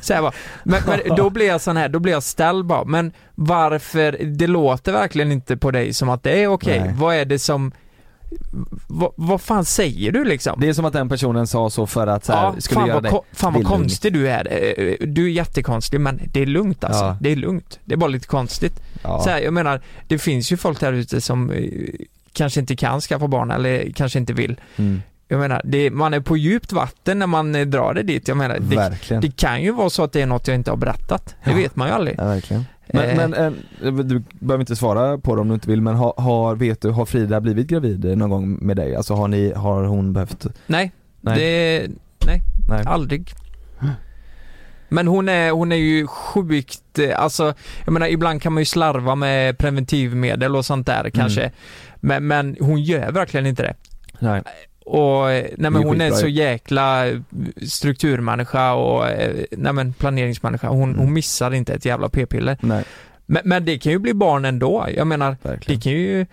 Så 0.00 0.14
här 0.14 0.22
bara. 0.22 0.32
Men, 0.64 0.82
men 0.86 1.00
då 1.16 1.30
blir 1.30 1.46
jag 1.46 1.60
sån 1.60 1.76
här, 1.76 1.88
då 1.88 1.98
blir 1.98 2.12
jag 2.12 2.22
ställd 2.22 2.66
bara, 2.66 2.84
men 2.84 3.12
varför, 3.34 4.12
det 4.24 4.46
låter 4.46 4.92
verkligen 4.92 5.32
inte 5.32 5.56
på 5.56 5.70
dig 5.70 5.92
som 5.92 6.08
att 6.08 6.22
det 6.22 6.42
är 6.42 6.46
okej. 6.46 6.80
Nej. 6.80 6.94
Vad 6.98 7.14
är 7.14 7.24
det 7.24 7.38
som, 7.38 7.72
vad, 8.86 9.12
vad 9.16 9.40
fan 9.40 9.64
säger 9.64 10.12
du 10.12 10.24
liksom? 10.24 10.60
Det 10.60 10.68
är 10.68 10.72
som 10.72 10.84
att 10.84 10.92
den 10.92 11.08
personen 11.08 11.46
sa 11.46 11.70
så 11.70 11.86
för 11.86 12.06
att 12.06 12.24
så 12.24 12.32
här, 12.32 12.42
Ja, 12.44 12.54
skulle 12.60 12.80
fan 12.80 12.88
göra 12.88 13.00
vad, 13.00 13.12
dig 13.12 13.20
fan 13.32 13.52
vad 13.52 13.66
konstig 13.66 14.12
du 14.12 14.28
är. 14.28 14.48
Eh, 14.52 15.06
Du 15.08 15.24
är 15.24 15.30
jättekonstig 15.30 16.00
men 16.00 16.20
det 16.32 16.40
är 16.42 16.46
lugnt 16.46 16.84
alltså. 16.84 17.04
Ja. 17.04 17.16
Det 17.20 17.32
är 17.32 17.36
lugnt. 17.36 17.78
Det 17.84 17.94
är 17.94 17.96
bara 17.98 18.10
lite 18.10 18.26
konstigt. 18.26 18.80
ja. 19.02 19.20
Så 19.20 19.30
här, 19.30 19.40
jag 19.40 19.52
menar, 19.52 19.80
det 20.08 20.18
finns 20.18 20.52
ju 20.52 20.56
folk 20.56 20.80
där 20.80 20.92
ute 20.92 21.20
som 21.20 21.50
eh, 21.50 21.70
kanske 22.32 22.60
inte 22.60 22.76
kan 22.76 23.00
skaffa 23.00 23.28
barn 23.28 23.50
eller 23.50 23.92
kanske 23.94 24.18
inte 24.18 24.32
vill. 24.32 24.60
mm. 24.76 25.02
Jag 25.28 25.40
menar, 25.40 25.60
det, 25.64 25.90
man 25.90 26.14
är 26.14 26.20
på 26.20 26.36
djupt 26.36 26.72
vatten 26.72 27.18
när 27.18 27.26
man 27.26 27.54
eh, 27.54 27.66
drar 27.66 27.94
det 27.94 28.02
dit. 28.02 28.28
Jag 28.28 28.36
menar, 28.36 28.58
det, 28.58 29.20
det 29.20 29.36
kan 29.36 29.62
ju 29.62 29.72
vara 29.72 29.90
så 29.90 30.04
att 30.04 30.12
det 30.12 30.20
är 30.22 30.26
något 30.26 30.48
jag 30.48 30.54
inte 30.54 30.70
har 30.70 30.76
berättat. 30.76 31.34
Det 31.44 31.50
Ja. 31.50 31.56
vet 31.56 31.76
man 31.76 31.88
ju 31.88 31.94
aldrig. 31.94 32.16
Ja, 32.18 32.24
verkligen. 32.24 32.64
Men, 32.92 33.04
Eh. 33.10 33.16
men 33.16 33.34
eh, 33.34 34.04
du 34.04 34.22
behöver 34.38 34.62
inte 34.62 34.76
svara 34.76 35.18
på 35.18 35.34
det 35.34 35.40
om 35.40 35.48
du 35.48 35.54
inte 35.54 35.68
vill, 35.70 35.80
men 35.82 35.94
har, 35.94 36.14
har, 36.16 36.54
vet 36.56 36.80
du, 36.82 36.90
har 36.90 37.04
Frida 37.06 37.40
blivit 37.40 37.66
gravid 37.66 38.18
någon 38.18 38.30
gång 38.30 38.58
med 38.60 38.76
dig? 38.76 38.96
Alltså 38.96 39.14
har 39.14 39.28
ni, 39.28 39.52
har 39.52 39.84
hon 39.84 40.12
behövt? 40.12 40.46
Nej, 40.66 40.92
Nej. 41.20 41.38
det, 41.38 41.88
nej, 42.26 42.42
Nej. 42.68 42.82
aldrig. 42.86 43.30
Men 44.88 45.08
hon 45.08 45.28
är, 45.28 45.50
hon 45.50 45.72
är 45.72 45.76
ju 45.76 46.06
sjukt, 46.06 46.98
alltså, 47.16 47.54
jag 47.84 47.92
menar 47.92 48.06
ibland 48.06 48.42
kan 48.42 48.52
man 48.52 48.60
ju 48.60 48.64
slarva 48.64 49.14
med 49.14 49.58
preventivmedel 49.58 50.56
och 50.56 50.64
sånt 50.66 50.86
där 50.86 51.10
kanske. 51.10 51.40
Mm. 51.42 51.52
Men, 52.00 52.26
men 52.26 52.56
hon 52.60 52.82
gör 52.82 53.12
verkligen 53.12 53.46
inte 53.46 53.62
det. 53.62 53.74
Nej. 54.18 54.42
Och 54.86 55.30
eh, 55.30 55.44
nej 55.58 55.70
men 55.70 55.82
är 55.82 55.86
hon 55.86 56.00
är 56.00 56.10
så 56.10 56.28
jäkla 56.28 57.08
eh, 57.08 57.18
strukturmänniska 57.62 58.72
och 58.74 59.08
eh, 59.08 59.44
nej 59.50 59.72
men 59.72 59.92
planeringsmänniska. 59.92 60.68
Hon, 60.68 60.82
Mm. 60.88 60.98
hon 61.00 61.12
missar 61.12 61.54
inte 61.54 61.74
ett 61.74 61.84
jävla 61.84 62.08
p-piller. 62.08 62.56
Nej, 62.60 62.84
Men, 63.26 63.42
men 63.44 63.64
det 63.64 63.78
kan 63.78 63.92
ju 63.92 63.98
bli 63.98 64.14
barn 64.14 64.44
ändå. 64.44 64.86
Jag 64.96 65.06
menar, 65.06 65.36
det 65.42 65.48
verkligen. 65.48 65.80
kan 65.80 65.92
ju... 65.92 66.26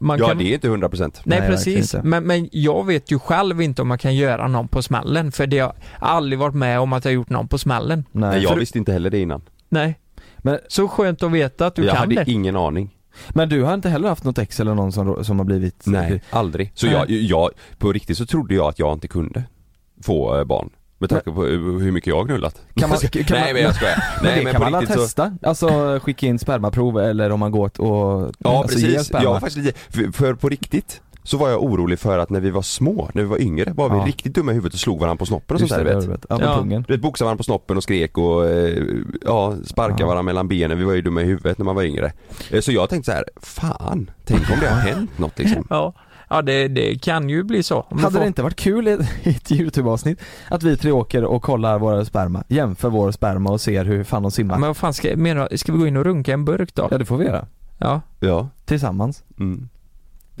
Man 0.00 0.18
Ja 0.18 0.28
kan, 0.28 0.38
det 0.38 0.44
är 0.44 0.54
inte 0.54 0.68
100% 0.68 0.98
Nej, 1.24 1.38
Nej, 1.40 1.48
precis, 1.48 1.94
men, 2.02 2.24
men 2.24 2.48
jag 2.52 2.86
vet 2.86 3.10
ju 3.10 3.18
själv 3.18 3.62
inte 3.62 3.82
om 3.82 3.88
man 3.88 3.98
kan 3.98 4.14
göra 4.14 4.48
någon 4.48 4.68
på 4.68 4.82
smällen 4.82 5.32
för 5.32 5.46
det 5.46 5.58
har 5.58 5.66
jag 5.66 5.74
aldrig 6.08 6.38
varit 6.38 6.54
med 6.54 6.80
om 6.80 6.92
att 6.92 7.04
jag 7.04 7.14
gjort 7.14 7.28
någon 7.30 7.48
på 7.48 7.58
smällen. 7.58 8.04
Nej. 8.12 8.30
Nej, 8.30 8.42
jag 8.42 8.52
För- 8.52 8.58
visste 8.60 8.78
inte 8.78 8.92
heller 8.92 9.10
det 9.10 9.18
innan. 9.18 9.42
Nej. 9.68 9.98
Men- 10.38 10.58
Så 10.68 10.88
skönt 10.88 11.22
att 11.22 11.32
veta 11.32 11.66
att 11.66 11.74
du 11.74 11.82
jag 11.82 11.90
kan 11.90 11.98
hade 12.00 12.14
det. 12.14 12.30
ingen 12.30 12.56
aning. 12.56 12.90
Men 13.28 13.48
du 13.48 13.62
har 13.62 13.74
inte 13.74 13.88
heller 13.88 14.08
haft 14.08 14.24
något 14.24 14.38
ex 14.38 14.60
eller 14.60 14.74
någon 14.74 14.92
som, 14.92 15.24
som 15.24 15.38
har 15.38 15.44
blivit 15.44 15.82
Nej, 15.86 16.22
aldrig. 16.30 16.72
Så 16.74 16.86
Nej. 16.86 16.94
jag, 16.94 17.10
jag, 17.10 17.50
på 17.78 17.92
riktigt 17.92 18.18
så 18.18 18.26
trodde 18.26 18.54
jag 18.54 18.66
att 18.68 18.78
jag 18.78 18.92
inte 18.92 19.08
kunde 19.08 19.44
få 20.02 20.38
eh, 20.38 20.44
barn. 20.44 20.70
Med 20.98 21.10
tanke 21.10 21.30
på 21.30 21.44
hur 21.44 21.92
mycket 21.92 22.08
jag 22.08 22.16
har 22.16 22.24
knullat. 22.24 22.62
Kan 22.74 22.88
man- 22.88 22.98
kan 22.98 23.24
Nej 23.30 23.54
men 23.54 23.62
jag 23.62 23.74
skojar. 23.74 24.04
Men 24.16 24.24
Nej 24.24 24.38
det 24.38 24.44
men 24.44 24.52
kan 24.52 24.72
man 24.72 24.86
så 24.86 24.92
testa? 24.92 25.36
Alltså 25.42 26.00
skicka 26.02 26.26
in 26.26 26.38
spermaprov 26.38 26.98
eller 27.00 27.30
om 27.30 27.40
man 27.40 27.52
går 27.52 27.80
och 27.80 28.32
Ja 28.38 28.58
alltså, 28.58 28.78
precis, 28.78 29.06
sperma? 29.06 29.24
jag 29.24 29.32
var 29.32 29.40
faktiskt 29.40 29.66
lite, 29.66 29.78
för, 29.88 30.12
för 30.12 30.34
på 30.34 30.48
riktigt 30.48 31.00
så 31.22 31.36
var 31.36 31.48
jag 31.50 31.62
orolig 31.62 31.98
för 31.98 32.18
att 32.18 32.30
när 32.30 32.40
vi 32.40 32.50
var 32.50 32.62
små, 32.62 33.10
när 33.14 33.22
vi 33.22 33.28
var 33.28 33.40
yngre, 33.42 33.72
var 33.72 33.90
vi 33.90 33.96
Ja. 33.96 34.04
riktigt 34.06 34.34
dumma 34.34 34.50
i 34.52 34.54
huvudet 34.54 34.74
och 34.74 34.80
slog 34.80 35.00
varandra 35.00 35.18
på 35.18 35.26
snoppen 35.26 35.54
och 35.54 35.60
Just 35.60 35.74
sånt 35.74 35.84
där 35.84 35.94
det 36.00 36.06
vet. 36.06 36.26
Ja, 36.28 36.36
på 36.38 36.42
Ja. 36.44 36.56
pungen. 36.56 36.84
Du 36.88 36.92
vet 36.94 37.02
boxade 37.02 37.26
varandra 37.26 37.38
på 37.38 37.44
snoppen 37.44 37.76
och 37.76 37.82
skrek 37.82 38.18
och 38.18 38.48
eh, 38.50 38.84
ja, 39.24 39.54
sparkade 39.64 40.02
Ja. 40.02 40.06
varandra 40.06 40.22
mellan 40.22 40.48
benen, 40.48 40.78
vi 40.78 40.84
var 40.84 40.92
ju 40.92 41.02
dumma 41.02 41.22
i 41.22 41.24
huvudet 41.24 41.58
när 41.58 41.64
man 41.64 41.74
var 41.76 41.82
yngre. 41.82 42.12
Eh, 42.50 42.60
Så 42.60 42.72
jag 42.72 42.88
tänkte 42.90 43.10
så 43.10 43.16
här, 43.16 43.24
fan, 43.42 44.10
tänk 44.24 44.50
om 44.50 44.56
det 44.60 44.68
har 44.68 44.80
hänt 44.80 45.18
något 45.18 45.38
liksom. 45.38 45.66
Ja, 45.70 45.94
ja 46.28 46.42
det, 46.42 46.68
det 46.68 46.98
kan 47.02 47.28
ju 47.28 47.42
bli 47.42 47.62
så. 47.62 47.86
Hade 47.90 48.02
får- 48.12 48.20
det 48.20 48.26
inte 48.26 48.42
varit 48.42 48.56
kul 48.56 48.88
i 48.88 48.90
ett, 48.92 49.00
i 49.26 49.30
ett 49.30 49.52
YouTube-avsnitt 49.52 50.20
att 50.48 50.62
vi 50.62 50.76
tre 50.76 50.90
åker 50.92 51.24
och 51.24 51.42
kollar 51.42 51.78
våra 51.78 52.04
sperma, 52.04 52.44
jämför 52.48 52.88
vår 52.90 53.10
sperma 53.12 53.50
och 53.50 53.60
ser 53.60 53.84
hur 53.84 54.04
fan 54.04 54.22
de 54.22 54.30
simmar? 54.30 54.58
Men 54.58 54.66
vad 54.68 54.76
fan 54.76 54.94
ska, 54.94 55.16
menar, 55.16 55.48
ska 55.56 55.72
vi 55.72 55.78
gå 55.78 55.86
in 55.86 55.96
och 55.96 56.04
runka 56.04 56.32
en 56.32 56.44
burk 56.44 56.74
då? 56.74 56.88
Ja 56.90 56.98
det 56.98 57.04
får 57.04 57.16
vi 57.16 57.24
göra. 57.24 57.46
Ja. 57.78 58.00
Ja. 58.20 58.48
Tillsammans. 58.64 59.24
Mm. 59.38 59.68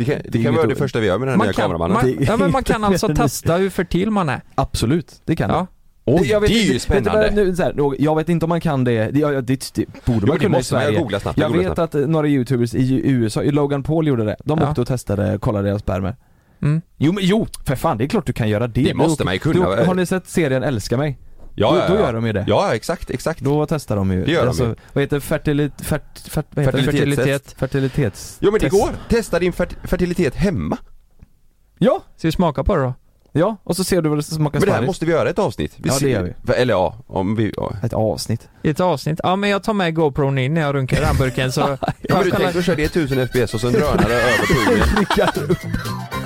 Det 0.00 0.06
kan, 0.06 0.14
Det 0.24 0.28
det 0.38 0.42
kan 0.42 0.54
vara 0.54 0.66
det 0.66 0.74
första 0.74 1.00
vi 1.00 1.06
gör 1.06 1.18
med 1.18 1.28
den 1.28 1.40
här 1.40 1.46
nya 1.46 1.52
kan, 1.52 1.62
kameramannen. 1.62 1.94
man, 1.94 2.24
ja, 2.28 2.36
men 2.36 2.50
man 2.50 2.64
kan 2.64 2.84
alltså 2.90 3.14
testa 3.14 3.56
hur 3.56 3.70
fertil 3.70 4.10
man 4.10 4.28
är. 4.28 4.40
Absolut, 4.54 5.22
det 5.24 5.36
kan 5.36 5.50
Ja. 5.50 5.66
du. 6.04 6.12
Oj, 6.12 6.26
Jag 6.30 6.40
vet 6.40 6.50
det 6.50 6.54
är 6.56 6.56
ju 6.56 6.72
inte- 6.74 6.94
vet 6.94 7.04
du 7.04 7.10
spännande. 7.10 7.30
nu, 7.44 7.56
så 7.56 7.62
här, 7.62 7.74
jag 7.98 8.16
vet 8.16 8.28
inte 8.28 8.44
om 8.44 8.48
man 8.48 8.60
kan 8.60 8.84
det, 8.84 9.04
det, 9.04 9.10
det, 9.10 9.40
det, 9.40 9.70
det 9.74 9.86
borde 10.04 10.18
Jo, 10.20 10.26
man 10.26 10.36
det 10.38 10.38
kunna 10.38 10.46
i 10.46 10.48
man, 10.48 10.54
jag 10.56 10.64
Sverige. 10.64 10.98
googlar 10.98 11.18
snabbt. 11.18 11.38
Jag 11.38 11.48
googlar 11.52 11.68
vet 11.68 11.74
snabbt. 11.76 11.94
att 11.94 12.08
några 12.08 12.28
youtubers 12.28 12.74
i 12.74 13.00
USA, 13.10 13.42
Logan 13.44 13.82
Paul 13.82 14.06
gjorde 14.06 14.24
det. 14.24 14.36
De 14.44 14.58
Ja. 14.58 14.68
åkte 14.68 14.80
och 14.80 14.86
testade, 14.86 15.38
kollade 15.38 15.68
deras 15.68 15.80
spermor. 15.82 16.16
Mm. 16.62 16.80
Jo 16.96 17.12
men 17.12 17.24
jo, 17.26 17.46
för 17.66 17.76
fan 17.76 17.98
det 17.98 18.04
är 18.04 18.08
klart 18.08 18.26
du 18.26 18.32
kan 18.32 18.48
göra 18.48 18.66
det. 18.66 18.82
Det 18.82 18.94
måste 18.94 19.22
Då- 19.22 19.24
man 19.24 19.34
ju 19.34 19.38
kunna. 19.40 19.76
Då, 19.76 19.82
har 19.84 19.94
ni 19.94 20.06
sett 20.06 20.28
serien 20.28 20.62
Älska 20.62 20.96
mig? 20.96 21.18
Ja, 21.60 21.70
då, 21.70 21.76
ja, 21.76 21.82
ja. 21.88 21.94
då 21.94 22.00
gör 22.00 22.12
de 22.12 22.26
ju 22.26 22.32
det. 22.32 22.44
Ja, 22.48 22.74
exakt, 22.74 23.10
exakt. 23.10 23.40
Då 23.40 23.66
testar 23.66 23.96
de 23.96 24.10
ju. 24.12 24.24
Det 24.24 24.30
gör 24.32 24.40
de 24.42 24.48
alltså, 24.48 24.64
ju. 24.64 24.74
Vad 24.92 25.02
heter 25.04 25.20
fertilit, 25.20 25.72
fert, 25.80 26.18
fert, 26.28 26.46
vad 26.54 26.64
heter 26.64 26.78
det? 26.78 26.84
Fertilitetstest. 26.84 27.58
Fertilitet. 27.58 27.58
Fertilitets... 27.58 28.36
Jo 28.40 28.50
men 28.50 28.60
det 28.60 28.70
test. 28.70 28.82
går. 28.82 28.90
Testa 29.08 29.38
din 29.38 29.52
fert- 29.52 29.76
fertilitet 29.88 30.34
hemma. 30.34 30.78
Ja, 31.78 32.02
Ska 32.16 32.28
vi 32.28 32.32
smaka 32.32 32.64
på 32.64 32.76
det 32.76 32.82
då? 32.82 32.94
ja, 33.32 33.56
och 33.64 33.76
så 33.76 33.84
ser 33.84 34.02
du 34.02 34.08
vad 34.08 34.18
det 34.18 34.22
smakar 34.22 34.60
Men 34.60 34.68
det 34.68 34.74
här 34.74 34.82
måste 34.86 35.06
vi 35.06 35.12
göra 35.12 35.30
ett 35.30 35.38
avsnitt. 35.38 35.72
Vi 35.76 35.88
Ja, 35.88 35.94
det 35.94 36.00
ser- 36.00 36.08
gör 36.08 36.34
vi. 36.46 36.52
Eller 36.52 36.74
ja, 36.74 36.96
om 37.06 37.36
vi... 37.36 37.52
Ja. 37.56 37.72
Ett 37.82 37.92
avsnitt. 37.92 38.48
Ett 38.62 38.80
avsnitt? 38.80 39.20
Ja 39.22 39.36
men 39.36 39.50
jag 39.50 39.62
tar 39.62 39.72
med 39.74 39.94
GoPron 39.94 40.38
in 40.38 40.54
när 40.54 40.60
jag 40.60 40.74
runkar 40.74 40.96
i 40.96 41.00
den 41.00 41.16
burken 41.16 41.52
så... 41.52 41.60
Ja, 41.60 41.76
men 42.14 42.24
du 42.24 42.30
tänker 42.30 42.58
att 42.58 42.64
köra 42.64 42.76
det 42.76 42.82
i 42.82 42.84
1000 42.84 43.28
fps 43.28 43.54
och 43.54 43.60
så 43.60 43.66
en 43.66 43.72
drönare 43.72 44.12
över 44.12 44.64
pungen. 44.66 45.56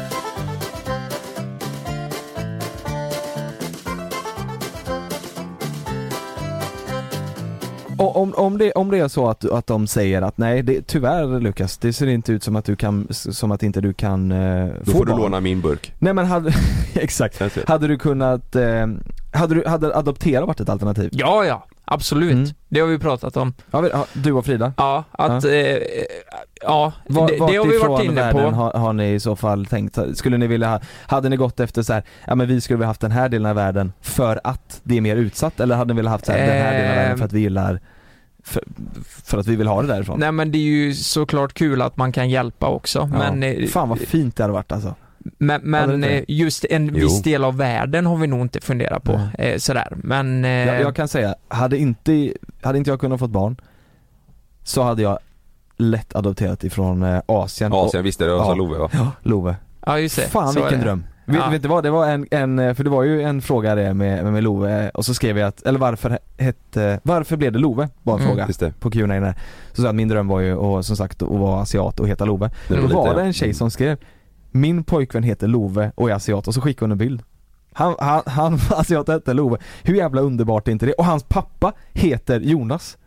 om, 7.99 8.35
om, 8.35 8.59
det, 8.59 8.73
om 8.73 8.91
det 8.91 8.99
är 8.99 9.09
så 9.09 9.29
att, 9.29 9.51
att 9.51 9.67
de 9.67 9.87
säger 9.87 10.23
att 10.23 10.39
nej, 10.39 10.63
det, 10.63 10.87
tyvärr 10.87 11.41
Lukas, 11.41 11.79
det 11.79 11.93
ser 11.93 12.07
inte 12.07 12.33
ut 12.33 12.43
som 12.43 12.57
att 12.57 12.65
du 12.65 12.77
kan, 12.77 13.07
som 13.11 13.53
att 13.53 13.63
inte 13.63 13.81
du 13.81 13.93
kan 13.93 14.33
eh, 14.33 14.67
Då 14.67 14.85
få 14.85 14.99
får 14.99 15.05
du 15.07 15.11
barn. 15.13 15.21
låna 15.21 15.41
min 15.41 15.61
burk. 15.61 15.93
Nej 15.99 16.15
men 16.15 16.27
hade, 16.27 16.53
exakt, 16.95 17.69
hade 17.69 17.87
du 17.89 17.99
kunnat, 17.99 18.57
eh, 18.57 18.87
hade, 19.33 19.55
du, 19.55 19.65
hade 19.67 19.97
adoptera 19.97 20.47
varit 20.47 20.61
ett 20.61 20.69
alternativ? 20.69 21.09
Ja, 21.13 21.45
ja, 21.45 21.67
absolut. 21.85 22.33
Mm. 22.33 22.49
Det 22.69 22.81
har 22.81 22.87
vi 22.87 22.99
pratat 22.99 23.37
om. 23.37 23.55
Ja, 23.71 24.07
du 24.13 24.33
och 24.33 24.45
Frida? 24.47 24.73
Ja, 24.77 25.05
att, 25.11 25.45
ja, 25.45 25.51
eh, 25.51 25.79
ja 26.63 26.93
Var, 27.09 27.29
det, 27.29 27.35
det 27.35 27.41
har 27.59 27.67
vi 27.67 27.79
varit 27.79 28.05
inne 28.05 28.33
på. 28.33 28.39
har, 28.39 28.73
har 28.73 28.93
ni 28.93 29.13
i 29.15 29.21
så 29.21 29.37
fall 29.37 29.67
tänkt? 29.67 29.99
Skulle 30.15 30.39
ni 30.39 30.47
vilja 30.47 30.69
ha, 30.69 30.81
hade 31.07 31.29
ni 31.29 31.37
gått 31.37 31.61
efter 31.61 31.83
så 31.83 31.93
här, 31.93 32.03
ja 32.27 32.35
men 32.35 32.49
vi 32.49 32.61
skulle 32.61 32.77
vilja 32.77 32.87
haft 32.87 33.01
den 33.01 33.13
här 33.13 33.29
delen 33.29 33.47
av 33.51 33.57
världen 33.57 33.93
för 34.01 34.41
att 34.45 34.81
det 34.83 34.97
är 34.97 35.01
mer 35.01 35.17
utsatt 35.17 35.61
eller 35.61 35.77
hade 35.77 35.95
ni 35.95 35.97
velat 35.97 36.13
haft 36.13 36.27
så 36.27 36.33
här, 36.33 36.39
den 36.39 36.63
här 36.63 36.73
delen 36.73 36.91
av 36.91 36.97
världen 36.97 37.19
för 37.19 37.25
att 37.25 37.33
vi 37.33 37.41
gillar, 37.41 37.81
för, 38.45 38.63
för 39.25 39.39
att 39.39 39.47
vi 39.47 39.57
vill 39.57 39.67
ha 39.67 39.83
det 39.83 39.89
därifrån? 39.89 40.21
Nej 40.21 40.33
men 40.33 40.53
det 40.53 40.59
är 40.59 40.63
ju 40.63 40.95
såklart 40.95 41.55
kul 41.55 41.83
att 41.83 41.97
man 41.97 42.13
kan 42.13 42.31
hjälpa 42.31 42.67
också, 42.67 42.99
Ja. 43.13 43.19
men, 43.19 43.43
eh, 43.43 43.67
Fan 43.67 43.89
vad 43.89 43.99
fint 43.99 44.37
det 44.37 44.43
hade 44.43 44.53
varit 44.55 44.73
alltså. 44.73 44.95
Men, 45.39 45.61
men 45.65 46.05
eh, 46.05 46.23
just 46.29 46.65
en 46.71 46.87
Jo. 46.87 46.93
viss 46.95 47.23
del 47.23 47.45
av 47.45 47.57
världen 47.57 48.07
har 48.07 48.17
vi 48.17 48.27
nog 48.27 48.41
inte 48.41 48.61
funderat 48.61 49.03
på, 49.03 49.21
eh, 49.39 49.59
sådär. 49.59 49.93
Men, 49.97 50.45
eh, 50.45 50.51
Jag, 50.51 50.81
jag 50.81 50.97
kan 50.97 51.09
säga, 51.09 51.35
hade 51.49 51.79
inte, 51.79 52.33
hade 52.63 52.79
inte 52.79 52.91
jag 52.91 53.01
kunnat 53.01 53.19
fått 53.21 53.31
barn 53.31 53.57
så 54.63 54.83
hade 54.83 55.03
jag 55.03 55.19
lätt 55.77 56.17
adopterat 56.17 56.65
ifrån 56.65 57.03
eh, 57.03 57.21
Asien. 57.27 57.73
Asien 57.73 58.05
visste 58.05 58.25
det, 58.25 58.33
och 58.33 58.41
Ja. 58.41 58.45
sa 58.45 58.55
Love 58.55 58.79
va? 58.79 58.85
Och, 58.85 58.91
ja, 58.95 59.11
Love. 59.23 59.57
ja 59.87 59.99
just 59.99 60.17
det. 60.17 60.23
Fan 60.23 60.53
så 60.53 60.59
är 60.59 60.63
vilken 60.63 60.81
dröm. 60.81 61.05
Ja. 61.27 61.49
vet 61.51 61.63
du 61.63 61.69
vad, 61.69 61.85
det 61.85 61.91
var 61.91 62.07
en, 62.09 62.27
en, 62.31 62.75
för 62.75 62.85
det 62.85 62.91
var 62.91 63.03
ju 63.03 63.23
en 63.23 63.43
fråga 63.43 63.75
det 63.75 63.95
med, 63.95 64.33
med 64.33 64.43
Love 64.45 64.91
och 64.91 65.05
så 65.05 65.15
skrev 65.15 65.39
jag 65.39 65.49
att, 65.49 65.63
eller 65.63 65.79
varför 65.79 66.19
hette, 66.39 67.01
varför 67.03 67.37
blev 67.37 67.53
det 67.53 67.59
Love? 67.59 67.89
Var 68.03 68.15
en 68.15 68.21
Mm. 68.21 68.31
fråga 68.33 68.47
Just 68.47 68.61
det. 68.61 68.73
på 68.81 68.91
Q&A 68.91 69.07
där. 69.07 69.35
Så 69.73 69.83
sa 69.83 69.89
att 69.89 69.95
min 69.95 70.09
dröm 70.09 70.29
var 70.29 70.41
ju 70.41 70.55
och, 70.55 70.85
som 70.85 70.97
sagt 70.97 71.23
att 71.23 71.29
vara 71.29 71.61
asiat 71.63 72.01
och 72.01 72.09
heta 72.09 72.25
Love. 72.25 72.51
Då 72.69 72.75
var 72.87 73.15
det 73.15 73.21
ja. 73.21 73.27
en 73.27 73.33
tjej 73.33 73.55
som 73.55 73.71
skrev 73.71 73.99
Min 74.57 74.85
pojkvän 74.85 75.23
heter 75.23 75.47
Love 75.49 75.93
och 75.95 76.11
är 76.11 76.15
asiat 76.15 76.49
och 76.49 76.55
så 76.55 76.61
skickade 76.61 76.85
hon 76.85 76.93
en 76.93 76.99
bild. 76.99 77.23
Han, 77.73 77.95
han, 77.99 78.23
han 78.27 78.55
asiat 78.71 79.09
hette 79.09 79.35
Love. 79.35 79.57
Hur 79.83 79.95
jävla 79.95 80.21
underbart 80.21 80.69
är 80.69 80.73
inte 80.73 80.87
det? 80.87 80.93
Och 80.93 81.05
hans 81.05 81.23
pappa 81.23 81.73
heter 81.93 82.41
Jonas. 82.41 82.99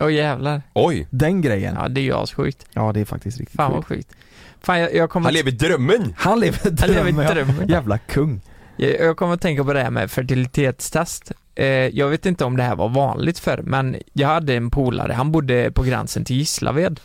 Åh 0.00 0.12
jävlar. 0.12 0.62
Oj! 0.74 1.06
Den 1.10 1.40
grejen. 1.42 1.74
Ja 1.80 1.88
det 1.88 2.00
är 2.00 2.02
ju 2.02 2.14
assjukt. 2.14 2.66
Ja 2.72 2.92
det 2.92 3.00
är 3.00 3.04
faktiskt 3.04 3.38
riktigt 3.38 3.56
Fan 3.56 3.72
vad 3.72 3.84
sjukt. 3.86 4.08
sjukt. 4.08 4.22
Fan 4.62 4.80
jag, 4.80 4.94
jag 4.94 5.10
kommer 5.10 5.24
Han 5.24 5.34
lever 5.34 5.50
drömmen! 5.50 6.14
Han 6.16 6.40
lever 6.40 6.58
Han 6.80 6.90
lever 6.90 7.04
drömmen. 7.12 7.24
ja. 7.26 7.34
drömmen. 7.34 7.68
Jävla 7.68 7.98
kung. 7.98 8.40
Jag, 8.76 8.90
jag 9.00 9.16
kommer 9.16 9.34
att 9.34 9.40
tänka 9.40 9.64
på 9.64 9.72
det 9.72 9.82
här 9.82 9.90
med 9.90 10.10
fertilitetstest. 10.10 11.32
Eh, 11.54 11.66
jag 11.66 12.08
vet 12.08 12.26
inte 12.26 12.44
om 12.44 12.56
det 12.56 12.62
här 12.62 12.76
var 12.76 12.88
vanligt 12.88 13.38
förr, 13.38 13.60
men 13.64 13.96
jag 14.12 14.28
hade 14.28 14.54
en 14.54 14.70
polare, 14.70 15.12
han 15.12 15.32
bodde 15.32 15.70
på 15.70 15.82
gränsen 15.82 16.24
till 16.24 16.36
Gislaved. 16.36 17.00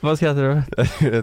Vad 0.00 0.16
skrattar 0.16 0.42
du? 0.42 0.62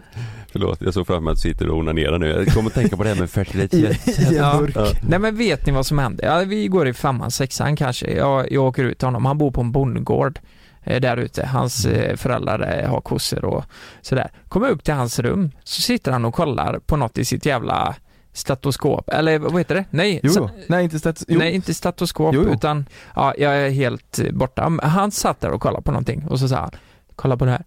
Förlåt, 0.52 0.82
jag 0.82 0.94
såg 0.94 1.08
framför 1.08 1.22
mig 1.22 1.32
att 1.32 1.38
du 1.38 1.42
sitter 1.50 1.70
och 1.70 1.78
onanerar 1.78 2.18
nu. 2.20 2.28
Jag 2.28 2.48
kommer 2.48 2.70
att 2.70 2.74
tänka 2.74 2.98
på 2.98 3.04
det 3.04 3.10
här 3.10 3.16
med 3.20 3.30
fertilitet. 3.30 4.00
Ja. 4.32 4.62
Ja. 4.76 4.88
Nej 5.10 5.20
men 5.20 5.36
vet 5.38 5.66
ni 5.66 5.72
vad 5.72 5.86
som 5.86 6.00
hände? 6.00 6.26
Ja, 6.26 6.44
vi 6.48 6.68
går 6.68 6.88
i 6.88 6.94
femman, 6.94 7.32
sexan 7.32 7.76
kanske. 7.76 8.12
Jag, 8.12 8.52
jag 8.52 8.64
åker 8.64 8.84
ut 8.84 8.98
till 9.00 9.08
honom. 9.08 9.26
Han 9.26 9.38
bor 9.38 9.52
på 9.52 9.62
en 9.62 9.72
bondgård 9.72 10.40
eh, 10.84 11.02
där 11.02 11.18
ute. 11.18 11.46
Hans 11.46 11.86
eh, 11.86 12.16
föräldrar 12.16 12.82
eh, 12.84 12.90
har 12.90 13.02
kossor 13.02 13.46
och 13.46 13.64
sådär. 14.02 14.32
Kommer 14.48 14.70
upp 14.70 14.84
till 14.84 14.94
hans 14.94 15.20
rum, 15.20 15.52
så 15.64 15.82
sitter 15.82 16.12
han 16.12 16.26
och 16.26 16.34
kollar 16.34 16.80
på 16.80 16.98
något 16.98 17.18
i 17.18 17.26
sitt 17.26 17.46
jävla 17.46 17.96
stetoskop. 18.34 19.10
Eller 19.10 19.40
vad 19.40 19.58
heter 19.58 19.76
det? 19.76 19.86
Nej, 19.90 20.20
Jo. 20.24 20.50
Nej 20.68 20.84
inte. 20.84 21.14
Jo. 21.28 21.38
Nej, 21.40 21.54
inte 21.56 21.74
stetoskop, 21.74 22.36
Jo, 22.36 22.42
utan 22.42 22.86
ja, 23.16 23.34
jag 23.38 23.58
är 23.58 23.70
helt 23.70 24.20
borta. 24.34 24.72
Han 24.84 25.12
satt 25.12 25.42
där 25.42 25.52
och 25.52 25.62
kollade 25.62 25.84
på 25.84 25.92
någonting 25.92 26.28
och 26.30 26.40
så 26.40 26.48
sa 26.48 26.56
han, 26.56 26.72
kolla 27.16 27.38
på 27.38 27.46
det 27.46 27.52
här. 27.52 27.64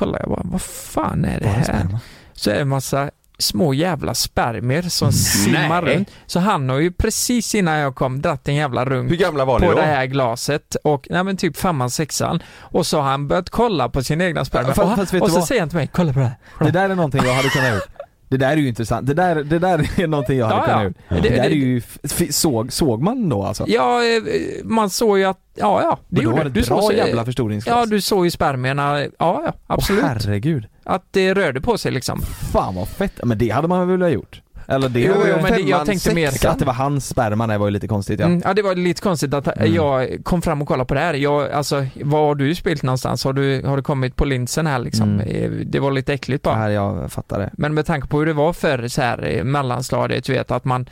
Va? 0.00 0.06
Kolla, 0.06 0.18
jag 0.20 0.28
bara, 0.28 0.40
vad 0.44 0.62
fan 0.62 1.24
är 1.24 1.38
det 1.40 1.44
Bara 1.44 1.52
här? 1.54 1.62
sperma. 1.64 2.00
Så 2.32 2.50
är 2.50 2.54
det 2.54 2.60
en 2.60 2.68
massa 2.68 3.10
små 3.40 3.74
jävla 3.74 4.14
spermier 4.14 4.82
som 4.82 5.12
simmar 5.12 5.82
Nej. 5.82 5.96
runt. 5.96 6.08
Så 6.26 6.40
han 6.40 6.68
har 6.68 6.78
ju 6.78 6.92
precis 6.92 7.54
innan 7.54 7.74
jag 7.78 7.94
kom 7.94 8.22
dratt 8.22 8.48
en 8.48 8.54
jävla 8.54 8.80
Hur 8.84 8.90
runk 8.90 9.10
gamla 9.10 9.44
var 9.44 9.58
ni 9.60 9.66
på 9.66 9.72
då? 9.72 9.78
det 9.78 9.86
här 9.86 10.06
glaset 10.06 10.74
och, 10.84 11.06
nej 11.10 11.24
men 11.24 11.36
typ 11.36 11.56
femman, 11.56 11.90
sexan. 11.90 12.42
Och 12.60 12.86
så 12.86 13.00
har 13.00 13.10
han 13.10 13.28
börjat 13.28 13.50
kolla 13.50 13.88
på 13.88 14.02
sina 14.02 14.24
egna 14.24 14.44
spermier. 14.44 14.72
Fast- 14.72 14.90
och 14.90 14.96
fast 14.96 15.14
vet 15.14 15.22
och 15.22 15.30
så 15.30 15.38
vad? 15.38 15.48
säger 15.48 15.60
han 15.62 15.68
till 15.68 15.78
mig, 15.78 15.90
kolla 15.92 16.12
på 16.12 16.18
det 16.18 16.24
här. 16.24 16.36
Det 16.64 16.70
där 16.70 16.90
är 16.90 16.94
någonting 16.94 17.20
jag 17.24 17.34
hade 17.34 17.48
kunnat 17.48 17.74
gjort. 17.74 17.88
Det 18.28 18.36
där 18.36 18.50
är 18.52 18.56
ju 18.56 18.68
intressant. 18.68 19.06
Det 19.06 19.14
där, 19.14 19.34
det 19.44 19.58
där 19.58 20.00
är 20.00 20.06
någonting 20.06 20.38
jag 20.38 20.46
hade 20.46 20.58
Ja, 20.58 20.64
kunnat 20.64 20.80
ja. 20.80 20.84
gjort. 20.84 21.22
Det- 21.22 21.28
Det, 21.28 21.36
där 21.36 21.44
är 21.44 21.50
ju, 21.50 21.82
såg, 22.30 22.72
såg 22.72 23.02
man 23.02 23.28
då 23.28 23.42
alltså? 23.42 23.64
Ja, 23.68 24.04
eh, 24.04 24.22
man 24.64 24.90
såg 24.90 25.18
ju 25.18 25.24
att, 25.24 25.38
ja 25.54 25.82
ja, 25.82 25.90
det 25.90 26.04
Men 26.08 26.16
då 26.16 26.22
gjorde 26.22 26.36
var 26.36 26.44
det 26.44 26.50
du. 26.50 26.66
bra 26.66 26.80
såg, 26.82 26.92
jävla 26.92 27.24
förstoringsglas. 27.24 27.76
Ja, 27.78 27.86
du 27.86 28.00
såg 28.00 28.24
ju 28.24 28.30
spermierna, 28.30 29.00
ja 29.02 29.10
ja, 29.18 29.52
absolut. 29.66 30.02
Åh, 30.02 30.08
herregud. 30.08 30.66
att 30.84 31.04
det 31.10 31.34
rörde 31.34 31.60
på 31.60 31.78
sig 31.78 31.92
liksom. 31.92 32.20
Fan 32.52 32.74
vad 32.74 32.88
fett. 32.88 33.12
Men 33.24 33.38
det 33.38 33.48
hade 33.50 33.68
man 33.68 33.88
väl 33.88 33.98
velat 33.98 34.12
gjort? 34.14 34.42
Eller 34.70 34.88
det 34.88 35.00
Jo, 35.00 35.14
jo, 35.28 35.36
men 35.42 35.52
det, 35.52 35.60
jag 35.60 35.86
tänkte 35.86 36.14
mer. 36.14 36.46
Att 36.48 36.58
det 36.58 36.64
var 36.64 36.72
hans 36.72 37.08
sperma, 37.08 37.46
det 37.46 37.58
var 37.58 37.66
ju 37.66 37.70
lite 37.70 37.88
konstigt 37.88 38.20
ja. 38.20 38.26
Mm, 38.26 38.42
ja 38.44 38.54
det 38.54 38.62
var 38.62 38.74
lite 38.74 39.02
konstigt 39.02 39.34
att 39.34 39.48
Mm. 39.58 39.74
jag 39.74 40.08
kom 40.24 40.42
fram 40.42 40.62
och 40.62 40.68
kollade 40.68 40.86
på 40.88 40.94
det 40.94 41.00
här. 41.00 41.14
Jag, 41.14 41.50
alltså, 41.50 41.86
var 42.04 42.26
har 42.26 42.34
du 42.34 42.54
spelat 42.54 42.82
någonstans? 42.82 43.24
Har 43.24 43.32
du, 43.32 43.62
har 43.66 43.76
du 43.76 43.82
kommit 43.82 44.16
på 44.16 44.24
linsen 44.24 44.66
här 44.66 44.78
liksom? 44.78 45.20
Mm. 45.20 45.28
Eh, 45.28 45.50
Det 45.50 45.80
var 45.80 45.90
lite 45.90 46.12
äckligt 46.14 46.42
bara. 46.42 46.58
Nej, 46.58 46.72
jag 46.74 47.12
fattar 47.12 47.38
det. 47.38 47.50
Men 47.52 47.74
med 47.74 47.86
tanke 47.86 48.06
på 48.08 48.18
hur 48.18 48.26
det 48.26 48.32
var 48.32 48.52
för 48.52 48.88
så 48.88 49.02
här 49.02 49.26
eh, 49.36 49.44
mellanstadiet, 49.44 50.24
du 50.24 50.32
vet 50.32 50.50
att 50.50 50.64
man 50.64 50.88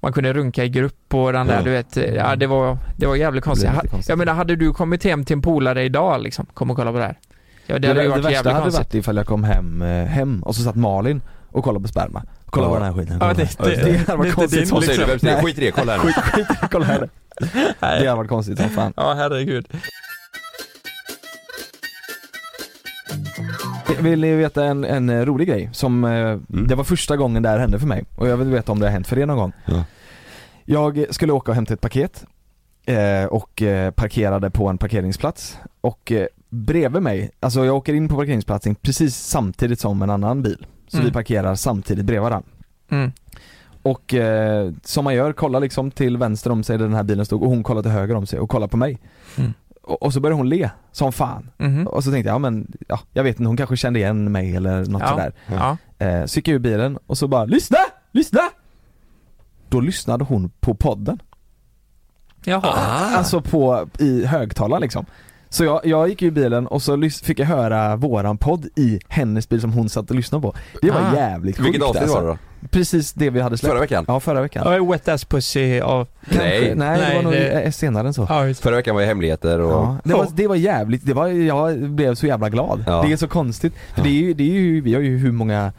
man 0.00 0.12
kunde 0.12 0.32
runka 0.32 0.64
i 0.64 0.68
grupp 0.68 1.14
och 1.14 1.32
den 1.32 1.46
där, 1.46 1.54
Ja. 1.56 1.62
du 1.62 1.70
vet, 1.70 1.96
eh, 1.96 2.04
ja 2.14 2.36
det 2.36 2.46
var, 2.46 2.78
det 2.96 3.06
var 3.06 3.16
jävligt 3.16 3.44
konstigt. 3.44 3.70
Det 3.82 3.88
konstigt. 3.88 4.08
Jag 4.08 4.18
menar, 4.18 4.34
hade 4.34 4.56
du 4.56 4.72
kommit 4.72 5.04
hem 5.04 5.24
till 5.24 5.34
en 5.34 5.42
polare 5.42 5.84
idag 5.84 6.22
liksom, 6.22 6.46
kom 6.54 6.70
och 6.70 6.76
kolla 6.76 6.92
på 6.92 6.98
det 6.98 7.04
här? 7.04 7.18
Ja 7.66 7.74
det, 7.74 7.78
Det, 7.78 7.88
hade 7.88 8.00
det, 8.00 8.04
ju 8.04 8.10
varit 8.10 8.24
värsta 8.24 8.48
hade 8.50 8.62
konstigt. 8.62 8.86
varit 8.86 8.94
ifall 8.94 9.16
jag 9.16 9.26
kom 9.26 9.44
hem, 9.44 9.80
hem 10.08 10.42
och 10.42 10.54
så 10.56 10.62
satt 10.62 10.76
Malin 10.76 11.20
och 11.52 11.64
kollade 11.64 11.82
på 11.82 11.88
sperma. 11.88 12.22
Kolla 12.46 12.66
Ja. 12.66 12.70
på 12.70 12.78
den 12.78 12.84
här 12.84 12.92
skiten. 13.00 13.18
Ja, 13.20 13.34
kolla 13.56 13.68
det- 13.68 13.74
det- 13.82 13.92
det 13.92 13.98
hade 13.98 14.16
varit 14.18 14.34
konstigt 14.34 14.68
som 14.68 14.82
säger 14.82 15.18
Nej. 15.22 15.42
skit 15.44 15.58
i 15.58 15.60
det? 15.60 15.70
Kolla 15.70 15.92
här. 15.92 15.98
Skit, 15.98 16.14
skit, 16.14 16.46
kolla 16.70 16.84
här. 16.84 17.08
Det 17.80 17.86
hade 18.06 18.14
varit 18.14 18.28
konstigt 18.28 18.58
som 18.58 18.68
fan. 18.68 18.92
Ja 18.96 19.14
herregud. 19.14 19.68
Vill 24.00 24.20
ni 24.20 24.34
veta 24.34 24.64
en, 24.64 24.84
en 24.84 25.10
eh, 25.10 25.20
rolig 25.24 25.48
grej 25.48 25.70
som, 25.72 26.04
eh, 26.04 26.38
det 26.48 26.74
var 26.74 26.84
första 26.84 27.16
gången 27.16 27.42
det 27.42 27.48
här 27.48 27.58
hände 27.58 27.78
för 27.78 27.86
mig 27.86 28.04
och 28.16 28.28
jag 28.28 28.36
vill 28.36 28.48
veta 28.48 28.72
om 28.72 28.78
det 28.80 28.86
har 28.86 28.92
hänt 28.92 29.06
för 29.06 29.18
er 29.18 29.26
någon 29.26 29.36
gång. 29.38 29.52
Ja. 29.64 29.84
Jag 30.64 31.04
skulle 31.10 31.32
åka 31.32 31.50
och 31.50 31.54
hämta 31.54 31.74
ett 31.74 31.80
paket 31.80 32.24
eh, 32.86 33.24
och 33.24 33.62
parkerade 33.94 34.50
på 34.50 34.68
en 34.68 34.78
parkeringsplats 34.78 35.58
och 35.80 36.12
eh, 36.12 36.26
bredvid 36.50 37.02
mig, 37.02 37.30
alltså 37.40 37.64
jag 37.64 37.76
åker 37.76 37.94
in 37.94 38.08
på 38.08 38.16
parkeringsplatsen 38.16 38.74
precis 38.74 39.16
samtidigt 39.16 39.80
som 39.80 40.02
en 40.02 40.10
annan 40.10 40.42
bil. 40.42 40.66
Så 40.92 40.98
Mm. 40.98 41.06
vi 41.06 41.12
parkerar 41.12 41.54
samtidigt 41.54 42.04
bredvid 42.04 42.22
varandra. 42.22 42.48
Mm. 42.90 43.12
Och 43.82 44.14
eh, 44.14 44.72
som 44.84 45.04
man 45.04 45.14
gör, 45.14 45.32
kollar 45.32 45.60
liksom 45.60 45.90
till 45.90 46.16
vänster 46.16 46.50
om 46.50 46.62
sig 46.64 46.78
där 46.78 46.84
den 46.84 46.94
här 46.94 47.02
bilen 47.02 47.26
stod 47.26 47.42
och 47.42 47.48
hon 47.48 47.62
kollar 47.62 47.82
till 47.82 47.90
höger 47.90 48.14
om 48.14 48.26
sig 48.26 48.38
och 48.40 48.50
kollar 48.50 48.66
på 48.68 48.76
mig. 48.76 48.98
Mm. 49.38 49.52
Och, 49.82 50.02
och 50.02 50.12
så 50.12 50.20
börjar 50.20 50.36
hon 50.36 50.48
le 50.48 50.70
som 50.92 51.12
fan. 51.12 51.50
Mhm. 51.58 51.86
Och 51.86 52.04
så 52.04 52.10
tänkte 52.10 52.28
jag, 52.28 52.34
ja 52.34 52.38
men, 52.38 52.72
ja, 52.88 53.00
jag 53.12 53.22
vet 53.24 53.38
inte, 53.40 53.48
hon 53.48 53.56
kanske 53.56 53.76
kände 53.76 53.98
igen 53.98 54.32
mig 54.32 54.56
eller 54.56 54.84
något 54.84 55.02
Ja. 55.02 55.08
sådär. 55.08 55.32
Ja. 55.46 55.76
Eh, 56.06 56.24
så 56.24 56.38
gick 56.38 56.48
jag 56.48 56.54
ur 56.54 56.58
bilen 56.58 56.98
och 57.06 57.18
så 57.18 57.28
bara, 57.28 57.44
lyssna! 57.44 57.78
Lyssna! 58.12 58.40
Då 59.68 59.80
lyssnade 59.80 60.24
hon 60.24 60.50
på 60.60 60.74
podden. 60.74 61.22
Jaha. 62.44 62.72
Alltså 63.16 63.40
på, 63.40 63.88
i 63.98 64.24
högtalaren 64.24 64.82
liksom. 64.82 65.06
Så 65.52 65.64
jag, 65.64 65.80
jag 65.86 66.08
gick 66.08 66.22
ur 66.22 66.30
bilen 66.30 66.66
och 66.66 66.82
så 66.82 67.10
fick 67.22 67.38
jag 67.38 67.46
höra 67.46 67.96
våran 67.96 68.38
podd 68.38 68.66
i 68.76 69.00
hennes 69.08 69.48
bil 69.48 69.60
som 69.60 69.72
hon 69.72 69.88
satt 69.88 70.10
och 70.10 70.16
lyssnade 70.16 70.42
på. 70.42 70.54
Det 70.82 70.90
var 70.90 71.00
Ah. 71.00 71.16
jävligt 71.16 71.56
sjukt 71.56 71.66
Vilket 71.68 71.82
avsnitt 71.82 72.02
alltså. 72.02 72.16
var 72.20 72.22
det 72.26 72.28
då? 72.60 72.68
Precis 72.68 73.12
det 73.12 73.30
vi 73.30 73.40
hade 73.40 73.58
släppt. 73.58 73.70
Förra 73.72 73.80
veckan? 73.80 74.04
Ja, 74.08 74.20
förra 74.20 74.40
veckan. 74.42 74.72
Ja, 74.72 74.84
Wet 74.84 75.08
Ass 75.08 75.24
Pussy 75.24 75.80
av... 75.80 76.06
Kanske, 76.24 76.44
Nej. 76.48 76.74
nej, 76.76 77.00
det 77.10 77.14
var 77.16 77.22
nog 77.22 77.32
det- 77.32 77.72
senare 77.74 78.06
än 78.06 78.14
så. 78.14 78.26
Ja. 78.28 78.54
Förra 78.54 78.76
veckan 78.76 78.94
var 78.94 79.00
ju 79.02 79.06
hemligheter 79.08 79.60
och... 79.60 79.70
Ja, 79.72 79.96
det, 80.04 80.14
var, 80.14 80.26
det 80.34 80.46
var 80.48 80.56
jävligt, 80.56 81.06
det 81.06 81.14
var, 81.14 81.26
jag 81.28 81.78
blev 81.90 82.14
så 82.14 82.26
jävla 82.26 82.48
glad. 82.48 82.84
Ja. 82.86 83.02
Det 83.06 83.12
är 83.12 83.16
så 83.16 83.28
konstigt. 83.28 83.72
För 83.94 84.02
det 84.02 84.08
är 84.08 84.12
ju, 84.22 84.34
det 84.34 84.42
är 84.42 84.60
ju, 84.60 84.80
vi 84.80 84.94
har 84.94 85.00
ju 85.00 85.18
hur 85.18 85.32
många 85.32 85.72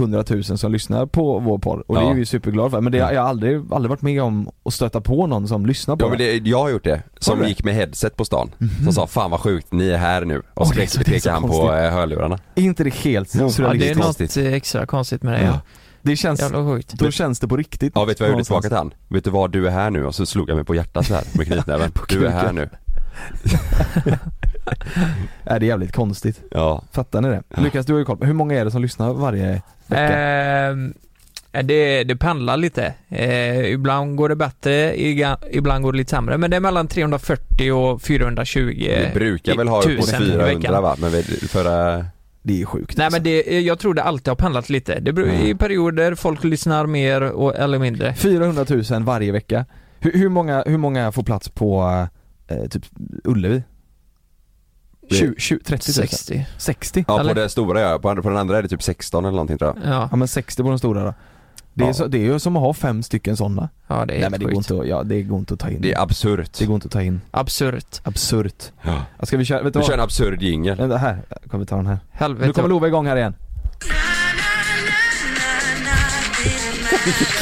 hundratusen 0.00 0.58
som 0.58 0.72
lyssnar 0.72 1.06
på 1.06 1.38
vår 1.38 1.58
podd 1.58 1.82
och 1.86 1.94
det 1.94 2.00
Ja. 2.00 2.10
är 2.10 2.14
vi 2.14 2.26
superglada 2.26 2.70
för. 2.70 2.80
Men 2.80 2.92
det, 2.92 2.98
jag 2.98 3.06
har 3.22 3.28
aldrig, 3.28 3.62
aldrig 3.72 3.90
varit 3.90 4.02
med 4.02 4.22
om 4.22 4.50
att 4.64 4.74
stöta 4.74 5.00
på 5.00 5.26
någon 5.26 5.48
som 5.48 5.66
lyssnar 5.66 5.96
på 5.96 6.04
Ja 6.04 6.08
men 6.08 6.18
det, 6.18 6.36
jag 6.36 6.58
har 6.58 6.68
gjort 6.70 6.84
det, 6.84 7.02
som 7.18 7.38
det? 7.38 7.48
gick 7.48 7.64
med 7.64 7.74
headset 7.74 8.16
på 8.16 8.24
stan. 8.24 8.50
Som 8.84 8.92
sa 8.92 9.06
'Fan 9.06 9.30
vad 9.30 9.40
sjukt, 9.40 9.72
ni 9.72 9.88
är 9.88 9.98
här 9.98 10.22
nu' 10.24 10.42
och 10.54 10.66
så 10.66 10.74
det 10.74 10.80
pekade 10.80 11.18
det 11.24 11.30
han 11.30 11.42
på 11.42 11.48
konstigt. 11.48 11.70
eh, 11.70 11.90
hörlurarna. 11.90 12.38
Är 12.54 12.62
inte 12.62 12.84
det 12.84 12.94
helt 12.94 13.34
Jo. 13.34 13.40
Ja, 13.40 13.44
det 13.44 13.48
är 13.48 13.52
surrealistiskt? 13.52 13.96
något 13.96 14.04
konstigt. 14.04 14.36
eh, 14.36 14.52
extra 14.52 14.86
konstigt 14.86 15.22
med 15.22 15.32
det. 15.40 15.44
Ja. 15.46 15.60
Det 16.02 16.16
känns, 16.16 16.52
då 16.92 17.10
känns 17.10 17.40
det 17.40 17.48
på 17.48 17.56
riktigt. 17.56 17.92
Ja 17.94 18.04
vet 18.04 18.18
du 18.18 18.22
vad 18.24 18.28
jag 18.28 18.32
gjorde 18.32 18.44
tillbaka 18.44 18.68
till 18.68 18.76
han? 18.76 18.94
Vet 19.08 19.24
du 19.24 19.30
vad, 19.30 19.50
du 19.52 19.66
är 19.66 19.70
här 19.70 19.90
nu 19.90 20.06
och 20.06 20.14
så 20.14 20.26
slog 20.26 20.48
jag 20.50 20.56
mig 20.56 20.64
på 20.64 20.74
hjärtat 20.74 21.06
så 21.06 21.14
här 21.14 21.24
med 21.36 21.46
knytnäven. 21.52 21.90
På 21.90 22.04
du 22.08 22.26
är 22.26 22.30
här 22.30 22.52
nu. 22.52 22.68
Nej, 25.44 25.60
det 25.60 25.66
är 25.66 25.68
jävligt 25.68 25.92
konstigt. 25.92 26.40
Ja. 26.50 26.82
Fattar 26.92 27.20
ni 27.20 27.28
det? 27.28 27.42
Ja. 27.48 27.62
Lukas, 27.62 27.86
du 27.86 27.92
har 27.92 27.98
ju 27.98 28.04
koll 28.04 28.16
på, 28.16 28.26
hur 28.26 28.34
många 28.34 28.60
är 28.60 28.64
det 28.64 28.70
som 28.70 28.82
lyssnar 28.82 29.12
varje 29.12 29.62
vecka? 29.86 30.02
Ehm, 30.08 30.94
Eh, 31.52 31.64
Det, 31.64 32.04
det 32.04 32.16
pendlar 32.16 32.56
lite. 32.56 32.94
Eh, 33.08 33.72
ibland 33.72 34.16
går 34.16 34.28
det 34.28 34.36
bättre, 34.36 35.02
ibland 35.50 35.84
går 35.84 35.92
det 35.92 35.98
lite 35.98 36.10
sämre. 36.10 36.38
Men 36.38 36.50
det 36.50 36.56
är 36.56 36.60
mellan 36.60 36.88
340 36.88 37.72
och 37.72 38.02
420 38.02 38.60
Vi 38.76 39.10
brukar 39.14 39.56
väl 39.56 39.68
ha 39.68 39.82
tusen 39.82 40.22
i 40.22 40.26
400 40.26 40.46
veckan. 40.46 40.82
va? 40.82 40.96
Men 40.98 41.10
förra... 41.48 42.06
Det 42.42 42.62
är 42.62 42.66
sjukt 42.66 42.96
Nej 42.96 43.04
alltså. 43.04 43.16
men 43.20 43.24
det, 43.24 43.60
jag 43.60 43.78
tror 43.78 43.94
det 43.94 44.02
alltid 44.02 44.28
har 44.28 44.34
pendlat 44.36 44.70
lite. 44.70 45.00
Det 45.00 45.12
beror, 45.12 45.28
Mm. 45.28 45.46
I 45.46 45.54
perioder 45.54 46.14
folk 46.14 46.44
lyssnar 46.44 46.86
mer 46.86 47.22
och, 47.22 47.54
eller 47.56 47.78
mindre. 47.78 48.14
400 48.14 48.64
000 48.90 49.02
varje 49.02 49.32
vecka. 49.32 49.64
Hur, 50.00 50.12
hur, 50.12 50.28
många, 50.28 50.64
hur 50.66 50.78
många 50.78 51.12
får 51.12 51.22
plats 51.22 51.48
på 51.48 51.82
eh, 52.48 52.68
typ 52.68 52.82
Ullevi? 53.24 53.62
Det- 55.10 55.16
20, 55.16 55.34
20, 55.38 55.58
30 55.64 56.00
000? 56.00 56.08
60. 56.08 56.46
60? 56.58 57.04
Ja 57.08 57.20
Eller? 57.20 57.34
på 57.34 57.40
det 57.40 57.48
stora 57.48 57.80
ja, 57.80 57.98
på, 57.98 58.22
på 58.22 58.28
den 58.28 58.38
andra 58.38 58.58
är 58.58 58.62
det 58.62 58.68
typ 58.68 58.82
16 58.82 59.24
eller 59.24 59.32
någonting 59.32 59.58
tror 59.58 59.74
jag. 59.84 59.92
Ja, 59.94 60.08
Ja 60.10 60.16
men 60.16 60.28
60 60.28 60.62
på 60.62 60.68
de 60.68 60.78
stora 60.78 61.04
då. 61.04 61.14
Det 61.74 61.84
är, 61.84 61.88
Ja. 61.88 61.94
så, 61.94 62.06
det 62.06 62.18
är 62.18 62.22
ju 62.22 62.38
som 62.38 62.56
att 62.56 62.62
ha 62.62 62.74
fem 62.74 63.02
stycken 63.02 63.36
sådana. 63.36 63.68
ja 63.86 64.04
det 64.06 64.14
är 64.14 64.20
Nej 64.20 64.30
men 64.30 64.40
det 64.40 64.46
går, 64.46 64.54
inte, 64.54 64.74
att- 64.80 64.86
ja, 64.86 65.02
det 65.02 65.22
går 65.22 65.38
inte 65.38 65.54
att 65.54 65.60
ta 65.60 65.70
in. 65.70 65.80
Det 65.80 65.92
är 65.92 66.02
absurt. 66.02 66.58
det 66.58 66.66
går 66.66 66.74
inte 66.74 66.86
att 66.86 66.92
ta 66.92 67.02
in. 67.02 67.20
Absurt. 67.30 68.00
Absurt. 68.02 68.64
Ja. 68.82 69.02
Ska 69.22 69.36
vi 69.36 69.44
köra, 69.44 69.62
vet 69.62 69.72
du 69.72 69.78
Vi 69.80 69.84
kör 69.86 69.94
en 69.94 70.00
absurd 70.00 70.42
jingel. 70.42 70.76
Vänta 70.78 70.96
här, 70.96 71.22
kan 71.50 71.60
vi 71.60 71.66
ta 71.66 71.76
den 71.76 71.86
här. 71.86 71.98
Helvete. 72.10 72.46
Nu 72.46 72.52
kommer 72.52 72.68
Love 72.68 72.88
igång 72.88 73.06
här 73.06 73.16
igen. 73.16 73.34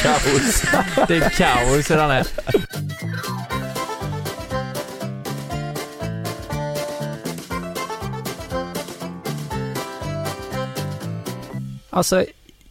Kaos. 0.03 0.63
Det 1.07 1.15
är 1.17 1.29
kaos 1.29 1.91
i 1.91 1.93
den 1.93 2.09
här. 2.09 2.27
Alltså, 11.89 12.25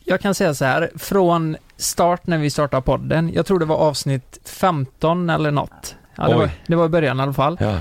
jag 0.05 0.21
kan 0.21 0.35
säga 0.35 0.55
så 0.55 0.65
här, 0.65 0.91
från 0.97 1.57
start 1.77 2.27
när 2.27 2.39
vi 2.39 2.51
startade 2.51 2.83
podden, 2.83 3.33
jag 3.33 3.47
tror 3.47 3.59
det 3.59 3.65
var 3.65 3.77
avsnitt 3.77 4.39
15 4.45 5.31
eller 5.31 5.51
något. 5.51 5.97
Ja, 6.17 6.29
det, 6.29 6.35
var, 6.35 6.51
det 6.67 6.77
var 6.77 6.87
i 6.87 6.89
början 6.89 7.21
i 7.21 7.23
alla 7.23 7.33
fall. 7.33 7.57
Ja. 7.61 7.81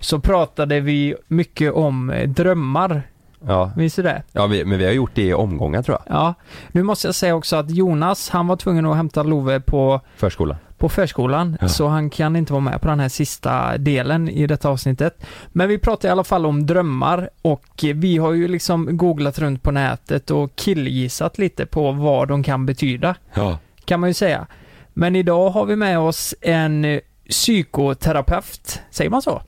Så 0.00 0.18
pratade 0.18 0.80
vi 0.80 1.14
mycket 1.28 1.72
om 1.72 2.10
eh, 2.10 2.28
drömmar, 2.28 3.02
Ja, 3.46 3.70
visst 3.76 3.96
du 3.96 4.02
det? 4.02 4.22
ja 4.32 4.46
vi, 4.46 4.64
men 4.64 4.78
vi 4.78 4.84
har 4.84 4.92
gjort 4.92 5.10
det 5.14 5.22
i 5.22 5.34
omgångar 5.34 5.82
tror 5.82 5.98
jag. 6.06 6.16
Ja. 6.16 6.34
Nu 6.68 6.82
måste 6.82 7.08
jag 7.08 7.14
säga 7.14 7.34
också 7.34 7.56
att 7.56 7.70
Jonas, 7.70 8.30
han 8.30 8.46
var 8.46 8.56
tvungen 8.56 8.86
att 8.86 8.96
hämta 8.96 9.22
Love 9.22 9.60
på 9.60 10.00
Förskolan. 10.16 10.56
På 10.78 10.88
förskolan, 10.88 11.56
Ja. 11.60 11.68
så 11.68 11.86
han 11.88 12.10
kan 12.10 12.36
inte 12.36 12.52
vara 12.52 12.60
med 12.60 12.80
på 12.80 12.88
den 12.88 13.00
här 13.00 13.08
sista 13.08 13.78
delen 13.78 14.28
i 14.28 14.46
detta 14.46 14.68
avsnittet. 14.68 15.22
Men 15.48 15.68
vi 15.68 15.78
pratar 15.78 16.08
i 16.08 16.12
alla 16.12 16.24
fall 16.24 16.46
om 16.46 16.66
drömmar 16.66 17.30
och 17.42 17.84
vi 17.94 18.16
har 18.16 18.32
ju 18.32 18.48
liksom 18.48 18.96
googlat 18.96 19.38
runt 19.38 19.62
på 19.62 19.70
nätet 19.70 20.30
och 20.30 20.56
killgissat 20.56 21.38
lite 21.38 21.66
på 21.66 21.92
vad 21.92 22.28
de 22.28 22.42
kan 22.42 22.66
betyda, 22.66 23.14
Ja. 23.34 23.58
kan 23.84 24.00
man 24.00 24.10
ju 24.10 24.14
säga. 24.14 24.46
Men 24.94 25.16
idag 25.16 25.50
har 25.50 25.64
vi 25.66 25.76
med 25.76 25.98
oss 25.98 26.34
en 26.40 27.00
psykoterapeut, 27.30 28.80
säger 28.90 29.10
man 29.10 29.22
så? 29.22 29.42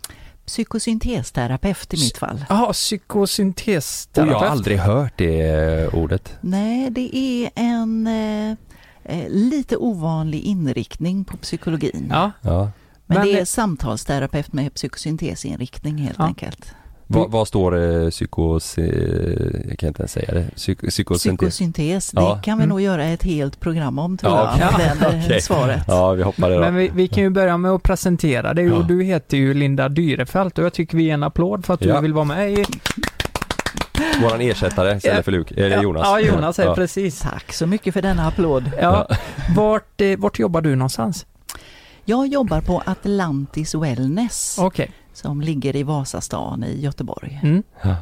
Psykosyntesterapeut 0.46 1.94
i 1.94 1.96
mitt 1.96 2.18
fall. 2.18 2.44
Och 2.68 2.72
psykosyntesterapeut. 2.72 4.32
jag 4.32 4.38
har 4.38 4.46
aldrig 4.46 4.78
hört 4.78 5.12
det 5.16 5.40
eh, 5.48 5.94
ordet. 5.94 6.32
Nej, 6.40 6.90
det 6.90 7.16
är 7.16 7.50
en 7.54 8.06
eh, 8.06 8.56
lite 9.28 9.76
ovanlig 9.76 10.40
inriktning 10.40 11.24
på 11.24 11.36
psykologin. 11.36 12.06
Ja, 12.10 12.30
Ja. 12.40 12.70
Men, 13.06 13.18
men- 13.18 13.26
det 13.26 13.40
är 13.40 13.44
samtalsterapeut 13.44 14.52
med 14.52 14.74
psykosyntesinriktning 14.74 15.98
helt 15.98 16.18
Ja. 16.18 16.24
enkelt. 16.24 16.74
Va, 17.06 17.26
vad 17.28 17.48
står 17.48 18.02
eh, 18.04 18.10
psykos... 18.10 18.78
Eh, 18.78 18.84
jag 19.68 19.78
kan 19.78 19.86
inte 19.88 20.02
ens 20.02 20.12
säga 20.12 20.34
det. 20.34 20.50
Psyk, 20.56 20.88
psykosyntes. 20.88 21.54
Psykosyntes, 21.54 22.10
det 22.10 22.20
Ja. 22.20 22.40
kan 22.44 22.58
vi 22.58 22.62
Mm. 22.64 22.68
nog 22.68 22.80
göra 22.80 23.04
ett 23.04 23.22
helt 23.22 23.60
program 23.60 23.98
om 23.98 24.16
tror 24.18 24.32
Ja, 24.32 24.56
jag, 24.60 24.78
med 24.78 24.96
den 25.00 25.18
eh, 25.20 25.24
Okej. 25.26 25.40
svaret. 25.40 25.84
Ja, 25.88 26.12
vi 26.12 26.22
hoppar 26.22 26.48
det 26.50 26.54
då. 26.54 26.60
men 26.60 26.74
vi, 26.74 26.90
vi 26.94 27.08
kan 27.08 27.22
ju 27.22 27.30
börja 27.30 27.56
med 27.56 27.70
att 27.70 27.82
presentera 27.82 28.54
dig 28.54 28.72
och 28.72 28.78
Ja. 28.82 28.86
du 28.88 29.02
heter 29.02 29.36
ju 29.36 29.54
Linda 29.54 29.88
Dyrefelt 29.88 30.58
och 30.58 30.64
jag 30.64 30.72
tycker 30.72 30.96
vi 30.96 31.02
ger 31.04 31.14
en 31.14 31.22
applåd 31.22 31.64
för 31.66 31.74
att 31.74 31.80
du 31.80 32.00
vill 32.00 32.12
vara 32.12 32.24
med 32.24 32.52
i 32.52 32.64
Våran 34.22 34.40
ersättare 34.40 34.96
istället 34.96 35.24
för 35.24 35.32
Luke, 35.32 35.54
eller 35.64 35.82
Jonas. 35.82 36.02
Ja, 36.04 36.20
Jonas 36.20 36.58
är 36.58 36.64
Ja. 36.64 36.74
precis. 36.74 37.20
Tack 37.20 37.52
så 37.52 37.66
mycket 37.66 37.94
för 37.94 38.02
denna 38.02 38.26
applåd. 38.28 38.70
Ja. 38.80 39.08
Vart, 39.56 40.00
eh, 40.00 40.18
vart 40.18 40.38
jobbar 40.38 40.60
du 40.60 40.76
någonstans? 40.76 41.26
Jag 42.04 42.26
jobbar 42.26 42.60
på 42.60 42.82
Atlantis 42.86 43.74
Wellness 43.74 44.56
Okej. 44.60 44.90
som 45.12 45.40
ligger 45.40 45.76
i 45.76 45.82
Vasastan 45.82 46.64
i 46.64 46.80
Göteborg. 46.80 47.40
Mm. 47.42 47.62
Ja. 47.82 47.96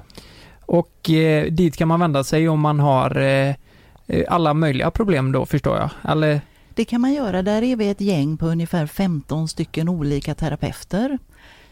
Och 0.67 1.11
eh, 1.11 1.45
dit 1.53 1.77
kan 1.77 1.89
man 1.89 2.01
vända 2.01 2.25
sig 2.25 2.49
om 2.49 2.61
man 2.61 2.81
har 2.81 3.17
eh, 3.19 3.55
eh, 4.07 4.25
alla 4.29 4.55
möjliga 4.55 4.91
problem 4.91 5.33
då 5.33 5.47
förstår 5.47 5.77
jag. 5.77 5.91
Eller, 6.13 6.41
Det 6.75 6.85
kan 6.85 7.01
man 7.01 7.13
göra. 7.13 7.43
Där 7.43 7.63
är 7.63 7.77
vi 7.77 7.89
ett 7.89 8.01
gäng 8.01 8.37
på 8.37 8.47
ungefär 8.47 8.87
15 8.87 9.49
stycken 9.49 9.89
olika 9.89 10.35
terapeuter. 10.35 11.19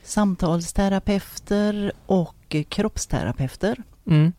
Samtalsterapeuter 0.03 1.93
och 2.07 2.57
kroppsterapeuter. 2.69 3.77
Mm. 4.07 4.33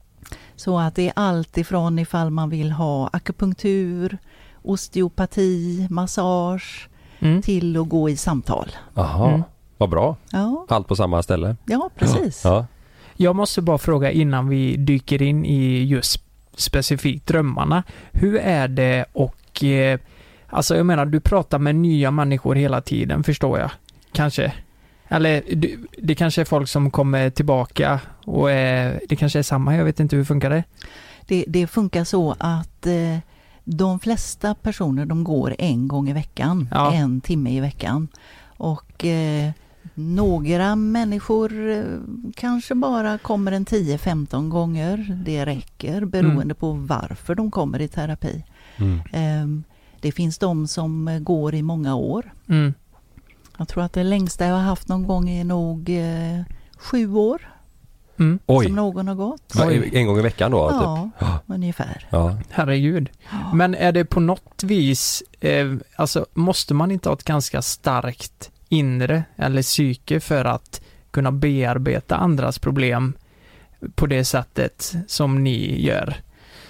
Så 0.55 0.79
att 0.79 0.95
det 0.95 1.07
är 1.07 1.13
allt 1.15 1.57
ifrån 1.57 1.99
ifall 1.99 2.29
man 2.29 2.49
vill 2.49 2.71
ha 2.71 3.09
akupunktur, 3.13 4.17
osteopati, 4.63 5.87
massage 5.89 6.89
Mm. 7.19 7.41
till 7.41 7.77
att 7.77 7.89
gå 7.89 8.09
i 8.09 8.17
samtal. 8.17 8.69
Jaha, 8.93 9.27
Mm. 9.29 9.43
vad 9.77 9.89
bra. 9.89 10.15
Ja, 10.31 10.65
Allt 10.69 10.87
på 10.87 10.95
samma 10.95 11.23
ställe. 11.23 11.55
ja 11.65 11.89
precis. 11.95 12.41
Ja. 12.43 12.65
Jag 13.15 13.35
måste 13.35 13.61
bara 13.61 13.77
fråga 13.77 14.11
innan 14.11 14.47
vi 14.49 14.75
dyker 14.77 15.21
in 15.21 15.45
i 15.45 15.83
just 15.83 16.23
specifikt 16.55 17.27
drömmarna. 17.27 17.83
Hur 18.11 18.35
är 18.37 18.67
det 18.67 19.05
och 19.13 19.63
eh, 19.63 19.99
Alltså 20.49 20.75
jag 20.77 20.85
menar, 20.85 21.05
du 21.05 21.19
pratar 21.19 21.59
med 21.59 21.75
nya 21.75 22.11
människor 22.11 22.55
hela 22.55 22.81
tiden 22.81 23.23
förstår 23.23 23.59
jag. 23.59 23.71
Kanske. 24.11 24.53
Eller 25.09 25.41
det 26.01 26.15
kanske 26.15 26.41
är 26.41 26.45
folk 26.45 26.69
som 26.69 26.91
kommer 26.91 27.29
tillbaka 27.29 27.99
och 28.25 28.51
är, 28.51 29.01
det 29.09 29.15
kanske 29.15 29.39
är 29.39 29.43
samma, 29.43 29.75
jag 29.75 29.85
vet 29.85 29.99
inte 29.99 30.15
hur 30.15 30.23
funkar 30.23 30.49
det? 30.49 30.63
Det, 31.27 31.45
det 31.47 31.67
funkar 31.67 32.03
så 32.03 32.35
att 32.39 32.85
eh, 32.87 33.17
de 33.63 33.99
flesta 33.99 34.55
personer 34.55 35.05
de 35.05 35.23
går 35.23 35.55
en 35.59 35.87
gång 35.87 36.09
i 36.09 36.13
veckan, 36.13 36.69
Ja. 36.71 36.93
en 36.93 37.21
timme 37.21 37.49
i 37.51 37.59
veckan. 37.59 38.07
Och 38.57 39.05
eh, 39.05 39.51
några 39.93 40.75
människor 40.75 41.69
eh, 41.69 41.83
kanske 42.35 42.75
bara 42.75 43.17
kommer 43.17 43.51
en 43.51 43.65
10-15 43.65 44.49
gånger. 44.49 45.21
Det 45.25 45.45
räcker 45.45 46.05
beroende 46.05 46.41
Mm. 46.43 46.55
på 46.55 46.71
varför 46.71 47.35
de 47.35 47.51
kommer 47.51 47.81
i 47.81 47.87
terapi. 47.87 48.43
Mm. 48.77 48.99
Ehm, 49.11 49.63
det 50.01 50.11
finns 50.11 50.37
de 50.37 50.67
som 50.67 51.07
eh, 51.07 51.19
går 51.19 51.55
i 51.55 51.61
många 51.61 51.95
år. 51.95 52.33
Mm. 52.49 52.73
Jag 53.57 53.67
tror 53.67 53.83
att 53.83 53.93
det 53.93 54.03
längsta 54.03 54.45
jag 54.45 54.53
har 54.55 54.61
haft 54.61 54.87
någon 54.87 55.07
gång 55.07 55.29
är 55.29 55.43
nog 55.43 55.89
eh, 55.89 56.41
sju 56.77 57.13
år 57.15 57.53
Mm. 58.19 58.39
Oj, 58.45 58.65
som 58.65 58.75
någon 58.75 59.07
har 59.07 59.15
gått. 59.15 59.55
Va, 59.55 59.71
en 59.71 60.07
gång 60.07 60.17
i 60.19 60.21
veckan 60.21 60.51
då? 60.51 60.69
Typ. 60.69 60.77
Ja, 60.81 61.09
Ja. 61.19 61.39
ungefär. 61.47 62.07
Ja. 62.09 62.37
Herregud. 62.49 63.09
Men 63.53 63.75
är 63.75 63.91
det 63.91 64.05
på 64.05 64.19
något 64.19 64.63
vis, 64.63 65.23
eh, 65.39 65.73
alltså 65.95 66.25
måste 66.33 66.73
man 66.73 66.91
inte 66.91 67.09
ha 67.09 67.13
ett 67.13 67.23
ganska 67.23 67.61
starkt 67.61 68.51
inre 68.69 69.23
eller 69.35 69.61
psyke 69.61 70.19
för 70.19 70.45
att 70.45 70.81
kunna 71.11 71.31
bearbeta 71.31 72.15
andras 72.15 72.59
problem 72.59 73.13
på 73.95 74.05
det 74.05 74.25
sättet 74.25 74.93
som 75.07 75.43
ni 75.43 75.81
gör? 75.85 76.15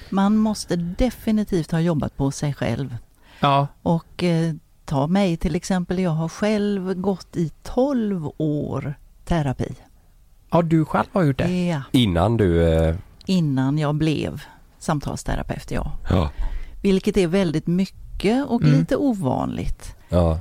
Man 0.10 0.38
måste 0.38 0.76
definitivt 0.76 1.71
ha 1.71 1.80
jobbat 1.80 2.17
på 2.17 2.32
sig 2.32 2.54
själv. 2.54 2.97
Ja, 3.39 3.67
Och 3.82 4.23
eh, 4.23 4.54
ta 4.88 5.08
mig 5.08 5.38
till 5.38 5.56
exempel, 5.56 6.00
jag 6.00 6.12
har 6.12 6.30
själv 6.30 6.93
gått 6.93 7.36
i 7.38 7.52
12 7.63 8.30
år 8.38 8.93
terapi. 9.26 9.76
ja 10.52 10.62
du 10.62 10.86
själv 10.86 11.08
har 11.12 11.23
gjort 11.23 11.38
det? 11.38 11.65
Ja, 11.67 11.82
Innan 11.91 12.38
du... 12.38 12.63
Eh, 12.73 12.95
innan 13.26 13.78
jag 13.78 13.95
blev 13.95 14.41
samtalsterapeut, 14.80 15.71
ja. 15.71 15.91
ja. 16.10 16.30
Vilket 16.82 17.17
är 17.17 17.28
väldigt 17.28 17.67
mycket 17.67 18.45
och 18.47 18.62
Mm. 18.62 18.80
lite 18.80 18.95
ovanligt. 18.97 19.95
Ja. 20.10 20.39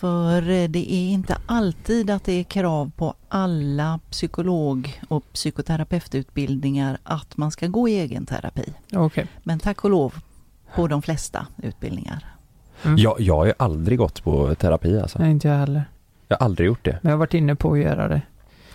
För 0.00 0.50
eh, 0.50 0.68
det 0.68 0.92
är 0.94 1.08
inte 1.10 1.36
alltid 1.46 2.10
att 2.10 2.24
det 2.24 2.32
är 2.32 2.44
krav 2.44 2.90
på 2.96 3.14
alla 3.28 4.00
psykolog 4.10 5.00
och 5.08 5.24
psykoterapeututbildningar 5.32 6.98
att 7.02 7.36
man 7.36 7.50
ska 7.50 7.66
gå 7.66 7.88
i 7.88 7.98
egen 7.98 8.26
terapi. 8.26 8.72
Okej. 8.92 9.26
Men 9.42 9.58
tack 9.58 9.84
och 9.84 9.90
lov 9.90 10.14
på 10.74 10.88
de 10.88 11.02
flesta 11.02 11.46
utbildningar. 11.62 12.24
Mm. 12.84 12.96
Jag, 12.98 13.20
jag 13.20 13.36
har 13.36 13.46
ju 13.46 13.52
aldrig 13.56 13.98
gått 13.98 14.24
på 14.24 14.54
terapi 14.54 15.00
alltså. 15.00 15.18
Nej, 15.18 15.30
inte 15.30 15.48
jag 15.48 15.54
heller. 15.54 15.84
Jag 16.28 16.36
har 16.36 16.44
aldrig 16.44 16.66
gjort 16.66 16.84
det. 16.84 16.98
Men 17.02 17.10
jag 17.10 17.16
har 17.16 17.18
varit 17.18 17.34
inne 17.34 17.54
på 17.54 17.72
att 17.72 17.78
göra 17.78 18.08
det. 18.08 18.22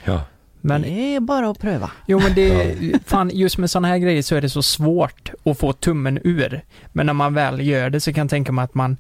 Ja. 0.05 0.21
Men, 0.61 0.81
Det 0.81 1.15
är 1.15 1.19
bara 1.19 1.49
att 1.49 1.59
pröva. 1.59 1.91
jo 2.05 2.19
men 2.19 2.33
det, 2.35 2.75
fan 3.05 3.31
just 3.33 3.57
med 3.57 3.69
sådana 3.69 3.87
här 3.87 3.97
grejer 3.97 4.21
så 4.21 4.35
är 4.35 4.41
det 4.41 4.49
så 4.49 4.63
svårt 4.63 5.31
att 5.43 5.57
få 5.59 5.73
tummen 5.73 6.19
ur. 6.23 6.61
Men 6.91 7.05
när 7.05 7.13
man 7.13 7.33
väl 7.33 7.67
gör 7.67 7.89
det 7.89 7.99
så 7.99 8.13
kan 8.13 8.21
jag 8.21 8.29
tänka 8.29 8.51
mig 8.51 8.63
att 8.63 8.73
man, 8.73 8.97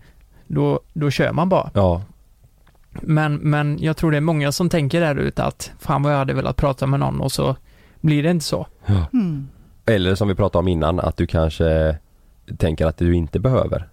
då, 0.47 0.79
då 0.93 1.09
kör 1.11 1.31
man 1.31 1.49
bara. 1.49 1.71
Ja. 1.73 2.01
Men, 3.01 3.35
men 3.35 3.77
jag 3.81 3.97
tror 3.97 4.11
det 4.11 4.17
är 4.17 4.21
många 4.21 4.51
som 4.51 4.69
tänker 4.69 5.01
där 5.01 5.15
ute 5.15 5.43
att 5.43 5.71
fan 5.79 6.03
vad 6.03 6.13
jag 6.13 6.17
hade 6.17 6.33
velat 6.33 6.55
prata 6.55 6.87
med 6.87 6.99
någon 6.99 7.21
och 7.21 7.31
så 7.31 7.55
blir 8.01 8.23
det 8.23 8.31
inte 8.31 8.45
så. 8.45 8.67
Mm. 9.13 9.47
Eller 9.85 10.15
som 10.15 10.27
vi 10.27 10.35
pratade 10.35 10.59
om 10.59 10.67
innan, 10.67 10.99
att 10.99 11.17
du 11.17 11.27
kanske 11.27 11.97
tänker 12.57 12.85
att 12.85 12.97
du 12.97 13.15
inte 13.15 13.39
behöver. 13.39 13.87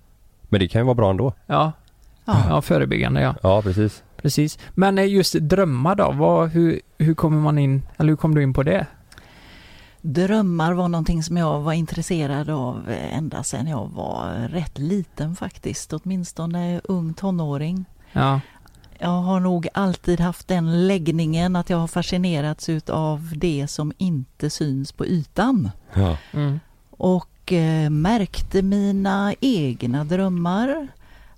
Men 0.50 0.60
det 0.60 0.68
kan 0.68 0.80
ju 0.80 0.84
vara 0.84 0.94
bra 0.94 1.10
ändå. 1.10 1.32
Ja, 1.46 1.72
Ja. 2.24 2.44
ja 2.48 2.62
förebyggande 2.62 3.20
ja. 3.20 3.34
Ja, 3.42 3.62
precis. 3.62 4.02
Precis. 4.16 4.58
Men 4.74 4.98
eh, 4.98 5.04
just 5.06 5.34
drömmar 5.34 5.94
då, 5.94 6.12
vad, 6.12 6.48
hur, 6.48 6.80
hur 6.98 7.14
kommer 7.14 7.38
man 7.38 7.58
in, 7.58 7.82
eller 7.96 8.08
hur 8.08 8.16
kom 8.16 8.34
du 8.34 8.42
in 8.42 8.52
på 8.54 8.62
det? 8.62 8.86
Drömmar 10.02 10.72
var 10.72 10.88
någonting 10.88 11.22
som 11.22 11.36
jag 11.36 11.60
var 11.60 11.72
intresserad 11.72 12.50
av 12.50 12.90
eh, 12.90 13.16
ända 13.16 13.42
sedan 13.42 13.66
jag 13.66 13.88
var 13.94 14.48
rätt 14.48 14.78
liten 14.78 15.36
faktiskt, 15.36 15.92
åtminstone 15.92 16.80
ung 16.84 17.14
tonåring. 17.14 17.84
Ja, 18.12 18.40
Jag 18.98 19.08
har 19.22 19.40
nog 19.40 19.68
alltid 19.74 20.20
haft 20.20 20.48
den 20.48 20.86
läggningen 20.86 21.56
att 21.56 21.70
jag 21.70 21.78
har 21.78 21.86
fascinerats 21.86 22.68
utav 22.68 23.32
det 23.36 23.66
som 23.68 23.92
inte 23.98 24.50
syns 24.50 24.92
på 24.92 25.06
ytan. 25.06 25.70
Ja. 25.94 26.16
mm. 26.32 26.60
Och 26.90 27.29
eh, 27.52 27.90
märkte 27.90 28.62
mina 28.62 29.34
egna 29.40 30.04
drömmar, 30.04 30.88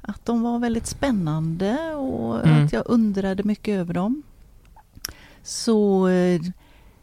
att 0.00 0.24
de 0.26 0.42
var 0.42 0.58
väldigt 0.58 0.86
spännande 0.86 1.94
och 1.94 2.46
Mm. 2.46 2.64
att 2.64 2.72
jag 2.72 2.82
undrade 2.86 3.42
mycket 3.42 3.78
över 3.78 3.94
dem. 3.94 4.22
Så 5.42 6.08
eh, 6.08 6.40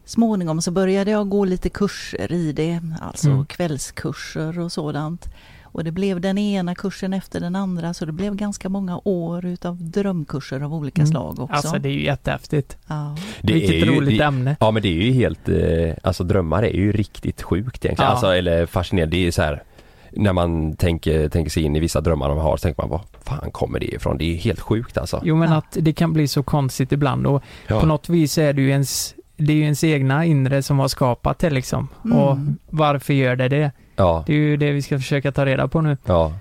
småningom 0.06 0.62
så 0.62 0.72
började 0.72 1.12
jag 1.12 1.30
gå 1.30 1.46
lite 1.46 1.70
kurser 1.70 2.32
i 2.32 2.52
det, 2.52 2.82
alltså 3.02 3.30
Mm. 3.30 3.46
kvällskurser 3.46 4.60
och 4.60 4.72
sådant. 4.72 5.26
Och 5.72 5.84
det 5.84 5.92
blev 5.92 6.22
den 6.22 6.38
ena 6.38 6.76
kursen 6.76 7.14
efter 7.14 7.40
den 7.40 7.56
andra 7.56 7.94
så 7.94 8.06
det 8.06 8.12
blev 8.12 8.36
ganska 8.36 8.70
många 8.70 9.02
år 9.04 9.46
utav 9.46 9.78
drömkurser 9.84 10.62
av 10.62 10.74
olika 10.74 11.02
Mm. 11.02 11.12
slag 11.12 11.40
också. 11.40 11.54
alltså 11.54 11.80
det 11.80 11.90
är 11.90 11.94
ju 11.94 12.04
jättehäftigt. 12.04 12.78
ja. 12.88 13.16
Det 13.42 13.54
Vilket 13.54 13.70
är 13.72 13.74
ju, 13.76 13.86
roligt 14.00 14.18
det, 14.20 14.24
ämne. 14.26 14.56
Ja 14.60 14.72
men 14.72 14.82
det 14.82 14.88
är 14.90 15.04
ju 15.04 15.12
helt, 15.12 15.50
eh, 15.50 15.94
alltså 16.04 16.24
drömmar 16.24 16.64
är 16.64 16.74
ju 16.74 16.92
riktigt 16.92 17.42
sjukt 17.42 17.86
egentligen. 17.86 18.08
Ja. 18.08 18.12
Alltså 18.14 18.28
eller 18.28 18.66
fascinerande, 18.66 19.18
det 19.18 19.28
är 19.28 19.32
så 19.32 19.42
här 19.42 19.64
när 20.12 20.34
man 20.34 20.76
tänker, 20.76 21.30
tänker 21.30 21.52
sig 21.52 21.64
in 21.64 21.76
i 21.76 21.80
vissa 21.80 22.02
drömmar 22.02 22.30
de 22.30 22.38
har 22.38 22.58
så 22.58 22.62
tänker 22.62 22.82
man 22.84 22.90
vad 22.90 23.02
fan 23.24 23.52
kommer 23.52 23.80
det 23.80 23.86
ifrån? 23.96 24.18
Det 24.18 24.34
är 24.34 24.38
helt 24.38 24.60
sjukt 24.60 24.98
alltså. 24.98 25.22
Jo 25.24 25.36
men 25.36 25.50
Ja. 25.52 25.58
att 25.58 25.78
det 25.82 25.94
kan 25.94 26.14
bli 26.14 26.28
så 26.28 26.44
konstigt 26.44 26.92
ibland 26.92 27.28
och 27.28 27.44
Ja. 27.68 27.80
på 27.80 27.86
något 27.86 28.10
vis 28.10 28.38
är 28.38 28.54
det 28.54 28.62
ju 28.62 28.70
ens, 28.70 29.16
det 29.38 29.54
är 29.54 29.58
ju 29.58 29.64
ens 29.64 29.84
egna 29.84 30.26
inre 30.26 30.62
som 30.64 30.80
har 30.80 30.88
skapat 30.88 31.40
det 31.40 31.50
liksom. 31.50 31.88
Mm. 32.06 32.18
Och 32.18 32.38
varför 32.70 33.14
gör 33.14 33.36
det 33.36 33.48
det? 33.50 33.72
Ja, 34.00 34.24
Det 34.28 34.34
är 34.34 34.38
ju 34.38 34.58
det 34.58 34.72
vi 34.72 34.82
ska 34.82 34.98
försöka 34.98 35.32
ta 35.32 35.46
reda 35.46 35.68
på 35.68 35.82
nu. 35.82 35.98
ja. 36.06 36.34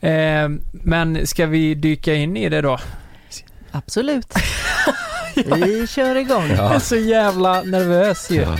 Eh, 0.00 0.48
men 0.72 1.26
ska 1.26 1.46
vi 1.46 1.74
dyka 1.74 2.14
in 2.14 2.36
i 2.36 2.48
det 2.48 2.60
då? 2.60 2.78
Absolut. 3.70 4.34
Vi 5.56 5.86
kör 5.86 6.16
igång. 6.16 6.48
Jag 6.48 6.74
är 6.74 6.78
så 6.78 6.96
jävla 6.96 7.62
nervös 7.62 8.30
ju. 8.30 8.40
Ja. 8.40 8.56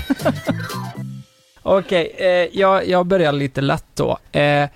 Okej, 1.62 2.12
eh, 2.18 2.58
jag, 2.60 2.88
jag 2.88 3.06
börjar 3.06 3.32
lite 3.32 3.60
lätt 3.60 3.84
då. 3.94 4.18
Eh, 4.32 4.68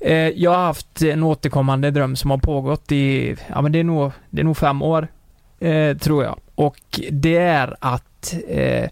eh, 0.00 0.28
jag 0.34 0.50
har 0.50 0.64
haft 0.64 1.02
en 1.02 1.22
återkommande 1.22 1.90
dröm 1.90 2.16
som 2.16 2.30
har 2.30 2.38
pågått 2.38 2.92
i, 2.92 3.36
ja 3.48 3.62
men 3.62 3.72
det 3.72 3.78
är 3.80 3.84
nog, 3.84 4.12
det 4.30 4.40
är 4.40 4.44
nog 4.44 4.56
fem 4.56 4.82
år, 4.82 5.08
eh, 5.60 5.96
tror 5.96 6.24
jag. 6.24 6.38
Och 6.54 7.00
det 7.10 7.36
är 7.36 7.76
att 7.80 8.34
eh, 8.48 8.88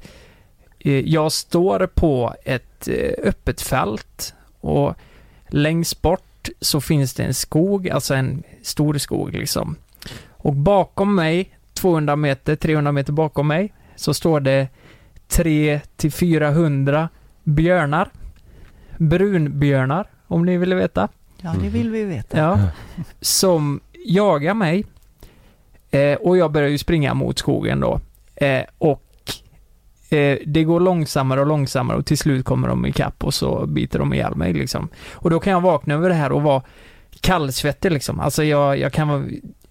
jag 0.92 1.33
står 1.33 1.87
på 1.87 2.35
ett 2.44 2.88
eh, 2.88 3.12
öppet 3.23 3.61
fält 3.61 4.35
och 4.61 4.94
längst 5.49 6.03
bort 6.03 6.49
så 6.61 6.81
finns 6.81 7.14
det 7.14 7.23
en 7.25 7.35
skog, 7.35 7.88
alltså 7.88 8.14
en 8.14 8.42
stor 8.62 8.99
skog 8.99 9.33
liksom. 9.33 9.77
Och 10.29 10.53
bakom 10.53 11.14
mig, 11.14 11.57
200 11.75 12.16
meter, 12.16 12.57
300 12.57 12.92
meter 12.92 13.12
bakom 13.12 13.49
mig, 13.49 13.75
så 13.97 14.14
står 14.14 14.40
det 14.40 14.68
3 15.29 15.81
till 15.97 16.12
400 16.12 17.09
björnar. 17.44 18.11
Brunbjörnar, 18.99 20.11
om 20.27 20.44
ni 20.44 20.57
vill 20.57 20.75
veta. 20.75 21.09
Ja, 21.40 21.55
det 21.61 21.68
vill 21.68 21.90
vi 21.90 22.05
veta. 22.05 22.38
Ja. 22.38 22.59
Som 23.20 23.81
jagar 24.07 24.55
mig. 24.55 24.85
Eh, 25.90 26.14
och 26.14 26.37
jag 26.37 26.53
börjar 26.53 26.68
ju 26.68 26.79
springa 26.79 27.14
mot 27.14 27.38
skogen 27.38 27.81
då. 27.81 28.01
Eh, 28.35 28.62
och 28.79 29.03
eh, 30.11 30.38
det 30.47 30.64
går 30.64 30.81
långsammare 30.81 31.40
och 31.40 31.47
långsammare 31.47 31.97
och 31.97 32.07
till 32.07 32.19
slut 32.19 32.45
kommer 32.45 32.69
de 32.69 32.87
ikapp 32.87 33.25
och 33.25 33.35
så 33.35 33.67
biter 33.67 33.99
de 33.99 34.14
ihjäl 34.14 34.35
mig 34.37 34.53
liksom. 34.53 34.88
Och 35.12 35.31
då 35.31 35.40
kan 35.40 35.53
jag 35.53 35.61
vakna 35.61 35.95
över 35.95 36.09
det 36.09 36.14
här 36.14 36.33
och 36.33 36.43
vara 36.43 36.62
kallsvettig 37.21 37.93
liksom. 37.93 38.21
Alltså 38.21 38.45
jag, 38.45 38.79
jag 38.79 38.93
kan 38.93 39.09
vara, 39.09 39.25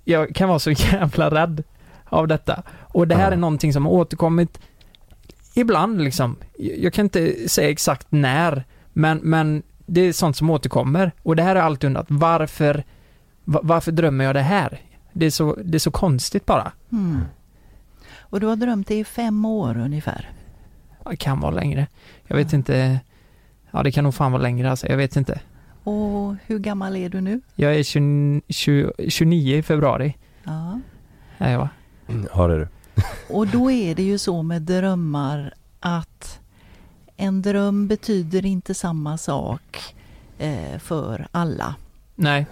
jag 0.03 0.35
kan 0.35 0.49
vara 0.49 0.59
så 0.59 0.71
jävla 0.91 1.29
rädd 1.31 1.63
av 2.05 2.27
detta. 2.27 2.63
Och 2.81 3.07
det 3.07 3.15
här 3.15 3.27
Ja. 3.27 3.31
är 3.31 3.37
någonting 3.37 3.73
som 3.73 3.85
har 3.85 3.91
återkommit 3.93 4.59
ibland 5.53 6.01
liksom. 6.01 6.35
Jag 6.57 6.77
jag 6.77 6.93
kan 6.93 7.05
inte 7.05 7.49
säga 7.49 7.69
exakt 7.69 8.07
när, 8.09 8.63
men, 8.93 9.17
men 9.23 9.63
det 9.85 10.01
är 10.01 10.13
sånt 10.13 10.37
som 10.37 10.49
återkommer. 10.49 11.11
Och 11.23 11.35
det 11.35 11.43
här 11.43 11.49
har 11.49 11.55
jag 11.55 11.65
alltid 11.65 11.87
undrat, 11.87 12.05
varför, 12.09 12.83
va- 13.43 13.59
varför 13.63 13.91
drömmer 13.91 14.25
jag 14.25 14.35
det 14.35 14.41
här? 14.41 14.81
Det 15.13 15.25
är 15.25 15.29
så, 15.29 15.57
det 15.63 15.77
är 15.77 15.79
så 15.79 15.91
konstigt 15.91 16.45
bara. 16.45 16.71
Mm. 16.91 17.21
Och 18.33 18.39
du 18.39 18.47
har 18.47 18.55
drömt 18.55 18.87
det 18.87 18.95
i 18.95 19.03
fem 19.03 19.45
år 19.45 19.77
ungefär. 19.77 20.29
Det 21.09 21.15
kan 21.15 21.39
vara 21.39 21.51
längre. 21.51 21.87
Jag 22.27 22.35
vet 22.35 22.53
inte. 22.53 22.99
Ja, 23.71 23.83
det 23.83 23.91
kan 23.91 24.03
nog 24.03 24.13
fan 24.13 24.31
vara 24.31 24.41
längre 24.41 24.69
alltså. 24.69 24.87
Jag 24.87 24.97
vet 24.97 25.15
inte. 25.15 25.39
Och 25.83 26.35
hur 26.45 26.59
gammal 26.59 26.95
är 26.95 27.09
du 27.09 27.21
nu? 27.21 27.41
Jag 27.55 27.75
är 27.75 27.83
20, 27.83 28.41
20, 28.49 28.91
29 29.09 29.57
i 29.57 29.63
februari. 29.63 30.17
Ja. 30.43 30.79
Är 31.37 31.51
jag 31.51 31.59
va? 31.59 31.69
Ja 32.33 32.47
det 32.47 32.53
är 32.53 32.59
du. 32.59 32.67
Och 33.35 33.47
då 33.47 33.71
är 33.71 33.95
det 33.95 34.03
ju 34.03 34.17
så 34.17 34.43
med 34.43 34.61
drömmar 34.61 35.53
att 35.79 36.39
en 37.17 37.41
dröm 37.41 37.87
betyder 37.87 38.45
inte 38.45 38.73
samma 38.73 39.17
sak 39.17 39.95
eh, 40.37 40.79
för 40.79 41.27
alla. 41.31 41.75
Nej. 42.15 42.45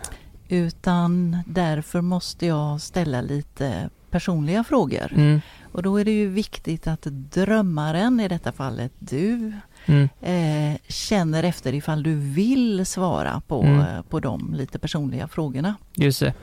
Utan 0.47 1.37
därför 1.45 2.01
måste 2.01 2.45
jag 2.45 2.81
ställa 2.81 3.21
lite 3.21 3.89
personliga 4.11 4.63
frågor. 4.63 5.13
Mm. 5.13 5.41
Och 5.71 5.83
då 5.83 5.97
är 5.97 6.05
det 6.05 6.11
ju 6.11 6.27
viktigt 6.29 6.87
att 6.87 7.01
drömmaren, 7.11 8.19
i 8.19 8.27
detta 8.27 8.51
fallet 8.51 8.91
du, 8.99 9.53
Mm. 9.85 10.09
eh, 10.21 10.77
känner 10.87 11.43
efter 11.43 11.73
ifall 11.73 12.03
du 12.03 12.15
vill 12.15 12.85
svara 12.85 13.41
på, 13.47 13.61
Mm. 13.63 14.03
på 14.03 14.19
de 14.19 14.53
lite 14.53 14.79
personliga 14.79 15.27
frågorna. 15.27 15.75
Just 15.95 16.19
det. 16.19 16.33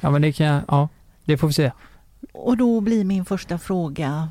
Ja 0.00 0.10
men 0.10 0.22
det 0.22 0.32
kan 0.32 0.46
jag, 0.46 0.62
ja. 0.68 0.88
Det 1.24 1.38
får 1.38 1.46
vi 1.46 1.52
se. 1.52 1.72
Och 2.32 2.56
då 2.56 2.80
blir 2.80 3.04
min 3.04 3.24
första 3.24 3.58
fråga 3.58 4.28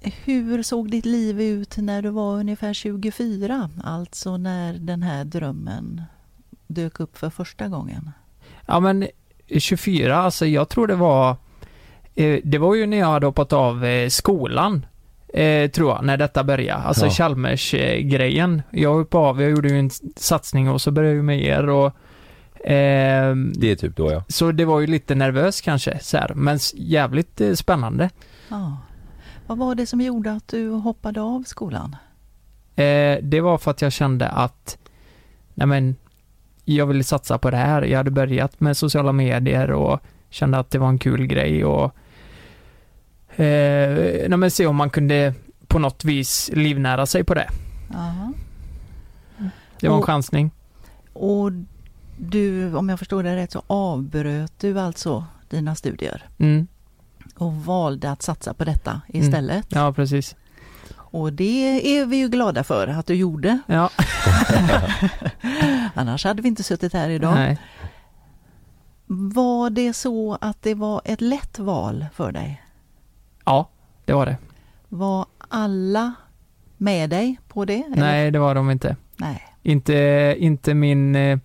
Hur 0.00 0.62
såg 0.62 0.90
ditt 0.90 1.04
liv 1.06 1.40
ut 1.40 1.76
när 1.76 2.02
du 2.02 2.10
var 2.10 2.34
ungefär 2.34 2.72
24? 2.74 3.70
Alltså 3.84 4.36
när 4.36 4.74
den 4.74 5.02
här 5.02 5.24
drömmen 5.24 6.02
dök 6.66 7.00
upp 7.00 7.18
för 7.18 7.30
första 7.30 7.68
gången. 7.68 8.10
Ja 8.66 8.80
men 8.80 9.06
24, 9.58 10.16
alltså 10.16 10.46
jag 10.46 10.68
tror 10.68 10.86
det 10.86 10.94
var 10.94 11.36
Det 12.44 12.58
var 12.58 12.74
ju 12.74 12.86
när 12.86 12.96
jag 12.96 13.06
hade 13.06 13.26
hoppat 13.26 13.52
av 13.52 13.84
eh, 13.84 14.08
skolan 14.08 14.86
eh, 15.34 15.70
Tror 15.70 15.90
jag, 15.90 16.04
när 16.04 16.16
detta 16.16 16.44
började. 16.44 16.82
Alltså 16.82 17.06
Ja. 17.06 17.10
Chalmers-grejen. 17.10 18.62
Jag 18.70 18.94
hoppade 18.94 19.24
av, 19.24 19.42
jag 19.42 19.50
gjorde 19.50 19.68
ju 19.68 19.78
en 19.78 19.90
satsning 20.16 20.70
och 20.70 20.80
så 20.80 20.90
började 20.90 21.16
jag 21.16 21.24
med 21.24 21.42
er 21.42 21.68
och 21.68 21.92
ehm, 22.64 23.52
Det 23.56 23.70
är 23.70 23.76
typ 23.76 23.96
då 23.96 24.12
ja. 24.12 24.24
Så 24.28 24.52
det 24.52 24.64
var 24.64 24.80
ju 24.80 24.86
lite 24.86 25.14
nervös 25.14 25.60
kanske, 25.60 25.98
så 26.02 26.16
här, 26.16 26.32
men 26.34 26.58
jävligt 26.74 27.40
eh, 27.40 27.52
spännande. 27.52 28.10
Ja. 28.48 28.76
Vad 29.46 29.58
var 29.58 29.74
det 29.74 29.86
som 29.86 30.00
gjorde 30.00 30.32
att 30.32 30.48
du 30.48 30.70
hoppade 30.70 31.20
av 31.20 31.42
skolan? 31.42 31.96
Eh, 32.76 33.18
det 33.22 33.40
var 33.40 33.58
för 33.58 33.70
att 33.70 33.82
jag 33.82 33.92
kände 33.92 34.28
att, 34.28 34.78
nej 35.54 35.66
men, 35.66 35.96
jag 36.64 36.86
ville 36.86 37.04
satsa 37.04 37.38
på 37.38 37.50
det 37.50 37.56
här. 37.56 37.82
Jag 37.82 37.96
hade 37.96 38.10
börjat 38.10 38.60
med 38.60 38.76
sociala 38.76 39.12
medier 39.12 39.70
och 39.70 40.00
kände 40.30 40.58
att 40.58 40.70
det 40.70 40.78
var 40.78 40.88
en 40.88 40.98
kul 40.98 41.26
grej 41.26 41.64
och 41.64 41.94
eh, 43.44 44.48
se 44.48 44.66
om 44.66 44.76
man 44.76 44.90
kunde 44.90 45.34
på 45.66 45.78
något 45.78 46.04
vis 46.04 46.50
livnära 46.52 47.06
sig 47.06 47.24
på 47.24 47.34
det. 47.34 47.48
Ja. 47.92 48.32
Det 49.80 49.88
var 49.88 49.94
en 49.96 50.00
Och- 50.00 50.06
chansning. 50.06 50.50
Och 51.12 51.50
du, 52.18 52.74
om 52.74 52.88
jag 52.88 52.98
förstår 52.98 53.22
det 53.22 53.36
rätt, 53.36 53.52
så 53.52 53.62
avbröt 53.66 54.52
du 54.60 54.80
alltså 54.80 55.24
dina 55.48 55.74
studier 55.74 56.28
Mm, 56.38 56.66
och 57.36 57.54
valde 57.56 58.10
att 58.10 58.22
satsa 58.22 58.54
på 58.54 58.64
detta 58.64 59.00
istället. 59.08 59.66
ja, 59.68 59.92
precis. 59.92 60.36
Och 60.96 61.32
det 61.32 61.98
är 61.98 62.06
vi 62.06 62.16
ju 62.16 62.28
glada 62.28 62.64
för 62.64 62.88
att 62.88 63.06
du 63.06 63.14
gjorde. 63.14 63.58
Ja, 63.66 63.90
Annars 65.94 66.24
hade 66.24 66.42
vi 66.42 66.48
inte 66.48 66.62
suttit 66.62 66.92
här 66.92 67.10
idag. 67.10 67.34
nej. 67.34 67.58
Var 69.06 69.70
det 69.70 69.92
så 69.92 70.38
att 70.40 70.62
det 70.62 70.74
var 70.74 71.02
ett 71.04 71.20
lätt 71.20 71.58
val 71.58 72.06
för 72.14 72.32
dig? 72.32 72.62
Ja, 73.48 73.68
det 74.04 74.12
var 74.12 74.26
det. 74.26 74.36
Var 74.88 75.26
alla 75.48 76.14
med 76.76 77.10
dig 77.10 77.38
på 77.48 77.64
det? 77.64 77.74
eller? 77.86 77.96
Nej, 77.96 78.30
det 78.30 78.38
var 78.38 78.54
de 78.54 78.70
inte. 78.70 78.96
Nej. 79.16 79.42
Inte, 79.62 80.34
inte 80.38 80.74
min... 80.74 81.16
Eh, 81.16 81.38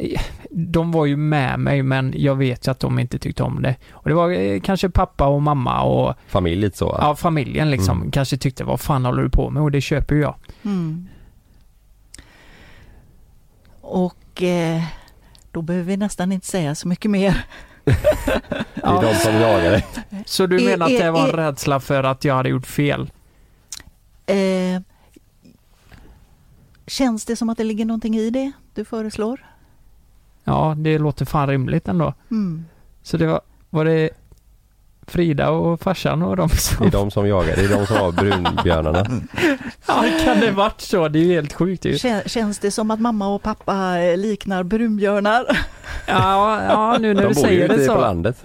de 0.50 0.92
var 0.92 1.06
ju 1.06 1.16
med 1.16 1.60
mig 1.60 1.82
men 1.82 2.14
jag 2.16 2.34
vet 2.36 2.66
ju 2.66 2.70
att 2.70 2.80
de 2.80 2.98
inte 2.98 3.18
tyckte 3.18 3.42
om 3.42 3.62
det. 3.62 3.76
Och 3.90 4.08
det 4.08 4.14
var 4.14 4.30
eh, 4.30 4.60
kanske 4.60 4.88
pappa 4.90 5.26
och 5.26 5.42
mamma 5.42 5.82
och 5.82 6.14
Familj 6.26 6.56
lite 6.60 6.76
så. 6.78 6.96
ja, 7.00 7.16
familjen 7.16 7.70
liksom 7.70 7.98
Mm. 7.98 8.10
kanske 8.10 8.36
tyckte 8.36 8.64
vad 8.64 8.80
fan 8.80 9.04
håller 9.04 9.22
du 9.22 9.30
på 9.30 9.50
med 9.50 9.62
och 9.62 9.70
det 9.70 9.80
köper 9.80 10.14
ju 10.14 10.20
jag. 10.20 10.34
Mm. 10.64 11.08
Och 13.80 14.42
eh, 14.42 14.82
då 15.52 15.62
behöver 15.62 15.86
vi 15.86 15.96
nästan 15.96 16.32
inte 16.32 16.46
säga 16.46 16.74
så 16.74 16.88
mycket 16.88 17.10
mer. 17.10 17.44
Det 18.74 18.82
är 18.82 19.02
de 19.02 19.14
som 19.14 19.34
jagar 19.34 19.70
dig. 19.70 19.86
Så 20.26 20.46
du 20.46 20.64
menar 20.64 20.86
att 20.86 20.98
det 20.98 21.10
var 21.10 21.28
en 21.28 21.32
rädsla 21.32 21.80
för 21.80 22.04
att 22.04 22.24
jag 22.24 22.34
hade 22.34 22.48
gjort 22.48 22.66
fel? 22.66 23.10
Eh, 24.26 24.82
känns 26.86 27.24
det 27.24 27.36
som 27.36 27.48
att 27.48 27.58
det 27.58 27.64
ligger 27.64 27.84
någonting 27.84 28.16
i 28.16 28.30
det 28.30 28.52
du 28.74 28.84
föreslår? 28.84 29.46
Ja, 30.44 30.74
det 30.78 30.98
låter 30.98 31.24
fan 31.24 31.48
rimligt 31.48 31.88
ändå. 31.88 32.14
Mm. 32.30 32.64
Så 33.02 33.16
det 33.16 33.26
var, 33.26 33.40
var 33.70 33.84
det 33.84 34.10
Frida 35.08 35.50
och 35.50 35.80
farsan 35.80 36.22
och 36.22 36.36
de 36.36 36.48
Det 36.48 36.56
som... 36.56 36.86
är 36.86 36.90
de 36.90 37.10
som 37.10 37.28
jagar, 37.28 37.56
det 37.56 37.64
är 37.64 37.68
de 37.78 37.86
som 37.86 37.96
har 37.96 38.12
brunbjörnarna. 38.12 39.06
Ja, 39.86 40.04
kan 40.24 40.40
det 40.40 40.50
varit 40.50 40.80
så? 40.80 41.08
Det 41.08 41.18
är 41.18 41.22
ju 41.24 41.32
helt 41.34 41.52
sjukt 41.52 41.84
ju. 41.84 41.92
Kä- 41.92 42.28
Känns 42.28 42.58
det 42.58 42.70
som 42.70 42.90
att 42.90 43.00
mamma 43.00 43.28
och 43.34 43.42
pappa 43.42 43.98
eh, 44.00 44.16
liknar 44.16 44.62
brunbjörnar? 44.62 45.44
Ja, 46.06 46.62
ja 46.62 46.96
nu 47.00 47.14
när 47.14 47.22
De 47.22 47.28
du 47.28 47.34
bor 47.34 47.42
ju 47.44 47.48
säger 47.48 47.68
det 47.68 47.74
ute 47.74 47.86
på 47.86 47.92
så. 47.94 48.00
landet. 48.00 48.44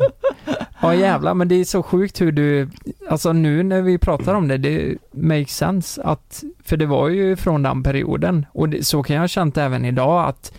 Ja 0.82 0.96
jävlar, 0.96 1.34
men 1.34 1.48
det 1.48 1.56
är 1.56 1.66
så 1.66 1.84
sjukt 1.84 2.22
hur 2.22 2.32
du, 2.32 2.70
alltså 3.10 3.34
nu 3.34 3.64
när 3.64 3.82
vi 3.82 3.98
pratar 3.98 4.34
om 4.34 4.48
det, 4.48 4.58
det 4.58 4.96
makes 5.12 5.56
sense 5.58 6.04
att, 6.04 6.44
för 6.64 6.78
det 6.78 6.86
var 6.86 7.10
ju 7.10 7.36
från 7.36 7.64
den 7.64 7.84
perioden 7.84 8.46
och 8.52 8.70
det, 8.70 8.86
så 8.86 9.04
kan 9.04 9.16
jag 9.16 9.24
ha 9.24 9.28
känt 9.28 9.58
även 9.58 9.86
idag 9.86 10.30
att, 10.30 10.54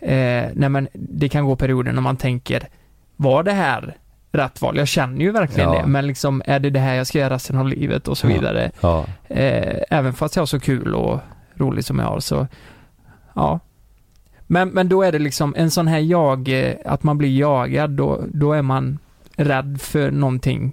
eh, 0.00 0.44
nej 0.54 0.68
men 0.68 0.88
det 0.94 1.28
kan 1.28 1.44
gå 1.44 1.56
perioder 1.56 1.92
när 1.92 2.02
man 2.02 2.16
tänker, 2.16 2.68
var 3.16 3.42
det 3.42 3.52
här 3.52 3.96
rätt 4.32 4.60
val? 4.62 4.76
Jag 4.76 4.88
känner 4.88 5.20
ju 5.20 5.30
verkligen 5.30 5.72
Ja. 5.72 5.80
det, 5.82 5.86
men 5.86 6.06
liksom 6.06 6.42
är 6.46 6.58
det 6.60 6.70
det 6.70 6.80
här 6.80 6.94
jag 6.94 7.06
ska 7.06 7.18
göra 7.18 7.34
resten 7.34 7.56
av 7.56 7.68
livet 7.68 8.08
och 8.08 8.18
så 8.18 8.26
Ja. 8.26 8.34
vidare. 8.34 8.70
Ja. 8.80 9.04
Eh, 9.28 9.82
även 9.90 10.12
fast 10.12 10.36
jag 10.36 10.40
har 10.40 10.46
så 10.46 10.60
kul 10.60 10.94
och 10.94 11.20
roligt 11.54 11.86
som 11.86 11.98
jag 11.98 12.06
har 12.06 12.20
så, 12.20 12.46
ja. 13.34 13.60
Men, 14.46 14.68
men 14.68 14.88
då 14.88 15.02
är 15.02 15.12
det 15.12 15.18
liksom 15.18 15.54
en 15.56 15.70
sån 15.70 15.86
här 15.88 15.98
jag, 15.98 16.48
eh, 16.68 16.74
att 16.84 17.02
man 17.02 17.18
blir 17.18 17.38
jagad, 17.38 17.90
då, 17.90 18.24
då 18.32 18.52
är 18.52 18.62
man 18.62 18.98
rädd 19.36 19.80
för 19.80 20.10
någonting 20.10 20.72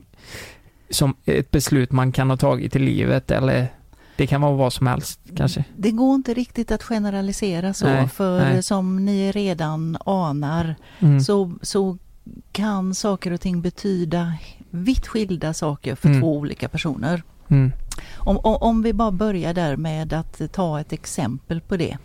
som 0.89 1.15
ett 1.25 1.51
beslut 1.51 1.91
man 1.91 2.11
kan 2.11 2.29
ha 2.29 2.37
tagit 2.37 2.75
i 2.75 2.79
livet 2.79 3.31
eller 3.31 3.67
det 4.15 4.27
kan 4.27 4.41
vara 4.41 4.53
vad 4.55 4.73
som 4.73 4.87
helst 4.87 5.19
kanske. 5.37 5.63
Det 5.77 5.91
går 5.91 6.15
inte 6.15 6.33
riktigt 6.33 6.71
att 6.71 6.83
generalisera 6.83 7.73
så, 7.73 7.85
Nej, 7.85 8.07
för 8.07 8.39
nej. 8.39 8.63
som 8.63 9.05
ni 9.05 9.31
redan 9.31 9.97
anar 10.05 10.75
Mm. 10.99 11.19
så, 11.21 11.51
så 11.61 11.97
kan 12.51 12.95
saker 12.95 13.31
och 13.31 13.41
ting 13.41 13.61
betyda 13.61 14.33
vitt 14.69 15.07
skilda 15.07 15.53
saker 15.53 15.95
för 15.95 16.09
Mm. 16.09 16.21
två 16.21 16.37
olika 16.37 16.69
personer. 16.69 17.23
Mm. 17.47 17.71
Om, 18.17 18.37
om, 18.43 18.81
vi 18.81 18.93
bara 18.93 19.11
börjar 19.11 19.53
där 19.53 19.77
med 19.77 20.13
att 20.13 20.41
ta 20.51 20.79
ett 20.79 20.93
exempel 20.93 21.61
på 21.61 21.77
det. 21.77 21.97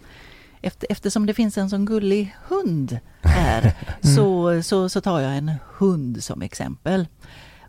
Efter, 0.63 0.87
eftersom 0.91 1.27
det 1.27 1.35
finns 1.35 1.59
en 1.59 1.71
sån 1.71 1.85
gullig 1.85 2.37
hund 2.49 2.99
här 3.23 3.73
så, 4.17 4.63
så, 4.63 4.89
så 4.89 5.01
tar 5.01 5.21
jag 5.21 5.37
en 5.37 5.51
hund 5.79 6.25
som 6.25 6.43
exempel. 6.43 7.07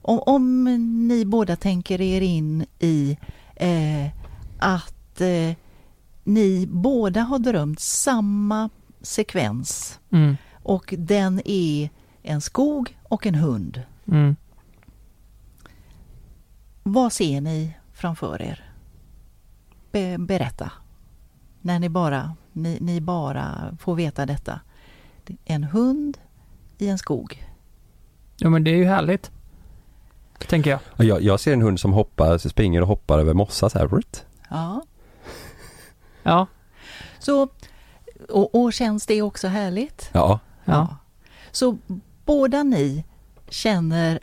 Om, 0.02 0.20
om 0.20 0.64
ni 1.08 1.26
båda 1.26 1.56
tänker 1.56 2.02
er 2.02 2.22
in 2.22 2.66
i 2.80 3.18
eh, 3.56 4.06
att 4.60 5.22
eh, 5.22 5.56
ni 6.24 6.68
båda 6.70 7.22
har 7.22 7.40
drömt 7.40 7.80
samma 7.80 8.70
sekvens 9.02 10.00
Mm. 10.12 10.38
och 10.64 10.94
den 10.98 11.42
är 11.46 11.90
en 12.26 12.42
skog 12.42 12.98
och 13.04 13.26
en 13.26 13.36
hund. 13.36 13.82
Mm. 14.08 14.36
Vad 16.84 17.14
ser 17.14 17.42
ni 17.42 17.78
framför 17.94 18.42
er? 18.42 18.72
Be, 19.92 20.18
berätta. 20.18 20.72
När 21.62 21.80
ni 21.80 21.90
bara, 21.90 22.36
ni, 22.52 22.78
ni 22.82 23.02
bara 23.02 23.78
får 23.80 23.96
veta 23.96 24.26
detta. 24.26 24.60
En 25.46 25.64
hund 25.64 26.18
i 26.78 26.88
en 26.88 26.98
skog. 26.98 27.46
Ja 28.38 28.50
men 28.50 28.64
det 28.64 28.72
är 28.72 28.76
ju 28.76 28.86
härligt. 28.86 29.32
Tänker 30.38 30.70
jag. 30.70 31.08
Jag, 31.08 31.22
jag 31.22 31.40
ser 31.40 31.54
en 31.54 31.62
hund 31.62 31.80
som 31.80 31.94
hoppar, 31.94 32.38
springer 32.38 32.82
och 32.82 32.88
hoppar 32.88 33.20
över 33.20 33.34
mossa 33.34 33.70
så 33.70 33.80
här. 33.80 33.90
Ja. 34.50 34.82
Ja. 36.24 36.48
Så, 37.20 37.48
och, 38.30 38.56
och 38.56 38.74
känns 38.74 39.06
det 39.06 39.22
också 39.22 39.48
härligt? 39.48 40.10
Ja. 40.14 40.40
Ja. 40.66 40.98
Så 41.52 41.78
båda 42.26 42.64
ni 42.64 43.06
känner 43.50 44.20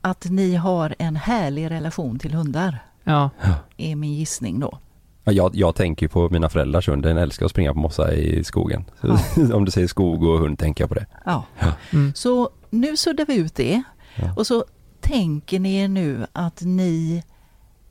att 0.00 0.24
ni 0.30 0.54
har 0.54 0.94
en 0.98 1.16
härlig 1.16 1.70
relation 1.70 2.18
till 2.18 2.34
hundar, 2.34 2.78
Ja. 3.04 3.30
är 3.76 3.96
min 3.96 4.14
gissning 4.14 4.60
då. 4.60 4.78
Ja, 5.24 5.32
Jag, 5.32 5.50
jag 5.56 5.74
tänker 5.74 6.08
på 6.08 6.28
mina 6.30 6.48
föräldrars 6.48 6.88
hund, 6.88 7.02
den 7.02 7.16
älskar 7.16 7.44
att 7.46 7.50
springa 7.50 7.72
på 7.72 7.78
mossa 7.78 8.12
i 8.14 8.44
skogen. 8.44 8.84
Så, 9.00 9.18
Om 9.54 9.64
du 9.64 9.70
säger 9.70 9.88
skog 9.88 10.22
och 10.22 10.38
hund 10.38 10.58
tänker 10.58 10.82
jag 10.84 10.88
på 10.88 10.94
det. 10.94 11.06
Ja. 11.24 11.44
Mm. 11.92 12.14
Så 12.14 12.50
nu 12.70 12.96
suddar 12.96 13.26
vi 13.26 13.34
ut 13.36 13.54
det 13.54 13.82
Ja. 14.16 14.34
och 14.36 14.46
så 14.46 14.64
tänker 15.00 15.60
ni 15.60 15.76
er 15.76 15.88
nu 15.88 16.26
att 16.32 16.60
ni 16.62 17.22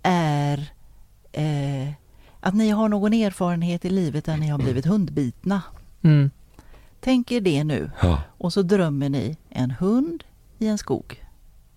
är 0.04 0.58
eh, 1.32 1.90
att 2.40 2.54
ni 2.54 2.70
har 2.70 2.90
någon 2.90 3.14
erfarenhet 3.14 3.86
i 3.86 3.90
livet 3.90 4.26
där 4.26 4.38
ni 4.38 4.48
har 4.48 4.58
blivit 4.58 4.86
hundbitna. 4.86 5.62
Mm. 6.02 6.32
Tänk 7.08 7.32
er 7.32 7.42
det 7.42 7.64
nu 7.64 7.92
Ja. 8.02 8.22
och 8.38 8.54
så 8.54 8.62
drömmer 8.62 9.10
ni 9.10 9.38
en 9.50 9.72
hund 9.72 10.24
i 10.60 10.68
en 10.68 10.78
skog. 10.78 11.24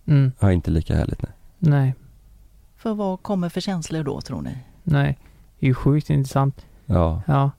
Mm. 0.06 0.32
ja, 0.40 0.52
inte 0.52 0.70
lika 0.70 0.94
härligt 0.96 1.22
nej. 1.22 1.32
Nej. 1.58 1.94
För 2.76 2.94
vad 2.94 3.22
kommer 3.22 3.48
för 3.48 3.60
känslor 3.60 4.02
då 4.04 4.20
tror 4.20 4.42
ni? 4.42 4.50
Nej. 4.82 5.18
Det 5.58 5.66
är 5.66 5.68
ju 5.68 5.74
sjukt 5.74 6.10
intressant. 6.10 6.66
Ja. 6.86 7.22
Ja. 7.26 7.50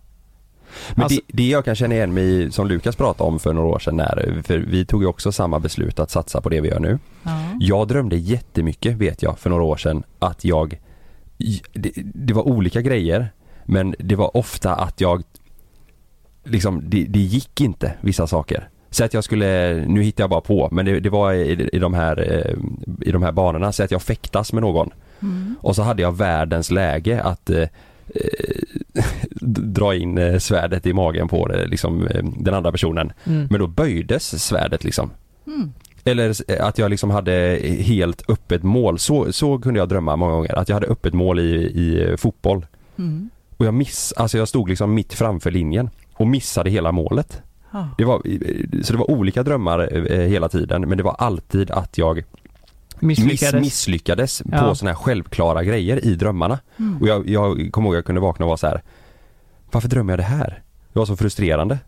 Men 0.96 1.04
Alltså- 1.04 1.22
det, 1.28 1.34
det 1.38 1.50
jag 1.50 1.66
kan 1.66 1.76
känna 1.76 1.96
igen 1.96 2.14
mig 2.14 2.42
i, 2.44 2.52
som 2.52 2.68
Lukas 2.68 2.96
pratade 2.96 3.28
om 3.30 3.40
för 3.40 3.54
några 3.54 3.68
år 3.68 3.80
sedan 3.80 3.96
när, 3.98 4.42
för 4.46 4.58
vi 4.58 4.86
tog 4.86 5.02
ju 5.02 5.08
också 5.08 5.32
samma 5.32 5.60
beslut 5.60 6.00
att 6.00 6.12
satsa 6.12 6.42
på 6.42 6.50
det 6.50 6.62
vi 6.62 6.70
gör 6.70 6.80
nu. 6.80 7.00
Ja. 7.24 7.32
Jag 7.60 7.88
drömde 7.88 8.18
jättemycket 8.18 8.96
vet 8.98 9.24
jag 9.24 9.40
för 9.40 9.50
några 9.50 9.64
år 9.64 9.78
sedan 9.78 10.04
att 10.20 10.46
jag, 10.46 10.80
det, 11.74 11.92
det 12.14 12.34
var 12.34 12.48
olika 12.48 12.82
grejer 12.82 13.32
men 13.66 13.96
det 14.00 14.16
var 14.16 14.38
ofta 14.38 14.76
att 14.76 15.02
jag, 15.02 15.24
liksom 16.44 16.82
det, 16.86 17.04
det 17.04 17.20
gick 17.20 17.62
inte 17.62 17.94
vissa 18.02 18.28
saker. 18.28 18.70
Så 18.90 19.04
att 19.04 19.14
jag 19.14 19.24
skulle, 19.24 19.74
nu 19.88 20.04
hittar 20.04 20.24
jag 20.24 20.30
bara 20.30 20.42
på, 20.42 20.70
men 20.72 20.86
det, 20.86 21.00
det 21.00 21.10
var 21.10 21.34
i, 21.34 21.70
i, 21.74 21.80
de 21.80 21.94
här, 21.94 22.32
eh, 22.32 22.56
i 23.08 23.12
de 23.12 23.24
här 23.24 23.32
banorna, 23.32 23.72
så 23.72 23.84
att 23.84 23.92
jag 23.92 24.02
fäktas 24.02 24.54
med 24.54 24.62
någon. 24.62 24.90
Mm. 25.22 25.56
Och 25.62 25.76
så 25.76 25.82
hade 25.82 26.02
jag 26.02 26.18
världens 26.18 26.72
läge 26.72 27.22
att 27.22 27.50
eh, 27.50 27.68
eh, 28.16 28.64
dra 29.42 29.96
in 29.96 30.18
eh, 30.18 30.38
svärdet 30.38 30.86
i 30.86 30.94
magen 30.94 31.28
på 31.28 31.48
det, 31.48 31.66
liksom, 31.66 32.08
den 32.38 32.54
andra 32.54 32.72
personen. 32.72 33.12
Mm. 33.24 33.48
Men 33.50 33.60
då 33.60 33.68
böjdes 33.68 34.44
svärdet 34.44 34.84
liksom. 34.84 35.12
Mm. 35.48 35.74
Eller 36.04 36.36
att 36.62 36.78
jag 36.78 36.90
liksom 36.90 37.10
hade 37.10 37.60
helt 37.80 38.30
öppet 38.30 38.64
mål. 38.64 39.00
Så, 39.00 39.34
så 39.34 39.60
kunde 39.60 39.80
jag 39.80 39.90
drömma 39.90 40.16
många 40.16 40.32
gånger. 40.32 40.60
Att 40.60 40.70
jag 40.70 40.76
hade 40.76 40.88
öppet 40.88 41.14
mål 41.14 41.40
i, 41.40 41.54
i 41.54 42.18
fotboll. 42.18 42.66
Mm. 42.98 43.30
Och 43.58 43.66
jag 43.66 43.74
miss, 43.74 44.14
alltså 44.18 44.38
jag 44.38 44.48
stod 44.48 44.70
liksom 44.70 44.94
mitt 44.94 45.14
framför 45.14 45.52
linjen 45.52 45.90
och 46.22 46.28
missade 46.28 46.70
hela 46.70 46.92
målet. 46.92 47.42
Ja. 47.72 47.90
Det 47.98 48.06
var, 48.06 48.22
så 48.84 48.94
det 48.94 49.00
var 49.00 49.12
olika 49.12 49.44
drömmar 49.44 50.12
eh, 50.12 50.20
hela 50.20 50.50
tiden 50.50 50.82
men 50.82 50.98
det 50.98 51.04
var 51.04 51.16
alltid 51.20 51.72
att 51.72 51.98
jag 51.98 52.24
miss, 53.00 53.20
Misslyckades. 53.20 53.62
misslyckades 53.66 54.42
Ja. 54.52 54.60
på 54.60 54.76
sådana 54.76 54.92
här 54.92 55.04
självklara 55.04 55.64
grejer 55.64 56.06
i 56.06 56.16
drömmarna. 56.16 56.60
Mm. 56.80 57.02
Och 57.02 57.08
jag, 57.08 57.30
jag 57.30 57.70
kommer 57.72 57.88
ihåg 57.88 57.96
att 57.96 57.98
jag 57.98 58.06
kunde 58.06 58.22
vakna 58.22 58.46
och 58.46 58.48
vara 58.50 58.58
så 58.58 58.68
här. 58.68 58.82
Varför 59.72 59.90
drömmer 59.90 60.12
jag 60.14 60.20
det 60.20 60.24
här? 60.24 60.62
Det 60.94 61.00
var 61.00 61.06
så 61.06 61.16
frustrerande. 61.16 61.80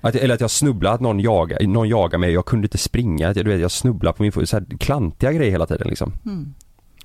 Att, 0.00 0.14
eller 0.14 0.34
att 0.34 0.40
jag 0.40 0.50
snubblade, 0.50 0.94
att 0.94 1.00
någon 1.00 1.20
jagar, 1.20 1.66
någon 1.66 1.88
jagar 1.88 2.18
mig, 2.18 2.32
jag 2.32 2.44
kunde 2.46 2.64
inte 2.66 2.78
springa, 2.78 3.28
att 3.28 3.36
jag, 3.36 3.44
du 3.46 3.50
vet, 3.50 3.60
jag 3.60 3.70
snubblade 3.70 4.16
på 4.16 4.22
min 4.22 4.32
fot, 4.32 4.48
så 4.48 4.56
här 4.56 4.66
klantiga 4.78 5.32
grejer 5.32 5.50
hela 5.50 5.66
tiden 5.66 5.88
liksom. 5.88 6.12
Mm. 6.26 6.54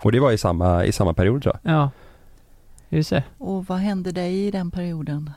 Och 0.01 0.11
det 0.11 0.19
var 0.19 0.31
i 0.31 0.37
samma, 0.37 0.85
i 0.85 0.91
samma 0.91 1.13
period 1.13 1.43
tror 1.43 1.59
jag. 1.63 1.73
Ja. 1.73 1.91
Just 2.89 3.09
det. 3.09 3.23
Och 3.37 3.65
vad 3.65 3.77
hände 3.77 4.11
dig 4.11 4.47
i 4.47 4.51
den 4.51 4.71
perioden? 4.71 5.31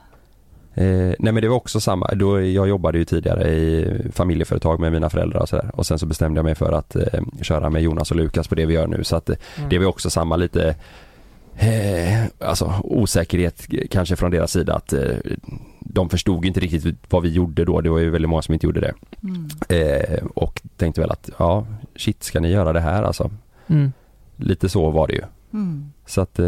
Eh, 0.75 1.15
nej 1.19 1.33
men 1.33 1.35
det 1.35 1.49
var 1.49 1.57
också 1.57 1.81
samma, 1.81 2.07
då, 2.15 2.41
jag 2.43 2.69
jobbade 2.69 2.99
ju 2.99 3.05
tidigare 3.05 3.49
i 3.51 3.95
familjeföretag 4.13 4.81
med 4.81 4.93
mina 4.93 5.11
föräldrar 5.11 5.41
och 5.41 5.49
sådär 5.49 5.71
och 5.75 5.87
sen 5.87 5.99
så 5.99 6.07
bestämde 6.07 6.39
jag 6.39 6.45
mig 6.45 6.55
för 6.55 6.73
att 6.73 6.97
eh, 6.97 7.21
köra 7.41 7.71
med 7.71 7.83
Jonas 7.83 8.11
och 8.11 8.17
Lukas 8.17 8.49
på 8.49 8.55
det 8.55 8.67
vi 8.67 8.75
gör 8.75 8.87
nu 8.87 9.05
så 9.05 9.17
att 9.17 9.31
eh, 9.31 9.37
Mm. 9.57 9.69
det 9.69 9.79
var 9.79 9.87
också 9.87 10.11
samma 10.11 10.37
lite 10.37 10.75
eh, 11.57 12.25
alltså 12.39 12.75
osäkerhet 12.85 13.67
kanske 13.91 14.17
från 14.17 14.31
deras 14.31 14.53
sida 14.53 14.75
att 14.75 14.93
eh, 14.93 15.17
de 15.81 16.09
förstod 16.09 16.45
inte 16.45 16.61
riktigt 16.61 16.97
vad 17.11 17.23
vi 17.23 17.29
gjorde 17.29 17.65
då, 17.65 17.81
det 17.81 17.91
var 17.91 17.99
ju 17.99 18.11
väldigt 18.11 18.29
många 18.29 18.43
som 18.43 18.55
inte 18.55 18.67
gjorde 18.67 18.81
det. 18.81 18.95
Mm. 19.23 19.49
Eh, 19.69 20.25
och 20.35 20.61
tänkte 20.77 21.01
väl 21.01 21.11
att 21.11 21.31
ja, 21.39 21.67
shit 21.97 22.23
ska 22.23 22.41
ni 22.41 22.51
göra 22.51 22.73
det 22.73 22.81
här 22.81 23.03
alltså? 23.03 23.31
Mm. 23.67 23.93
Lite 24.37 24.69
så 24.69 24.91
var 24.91 25.07
det 25.07 25.13
ju. 25.15 25.23
Mm. 25.53 25.93
Så 26.07 26.21
att 26.21 26.39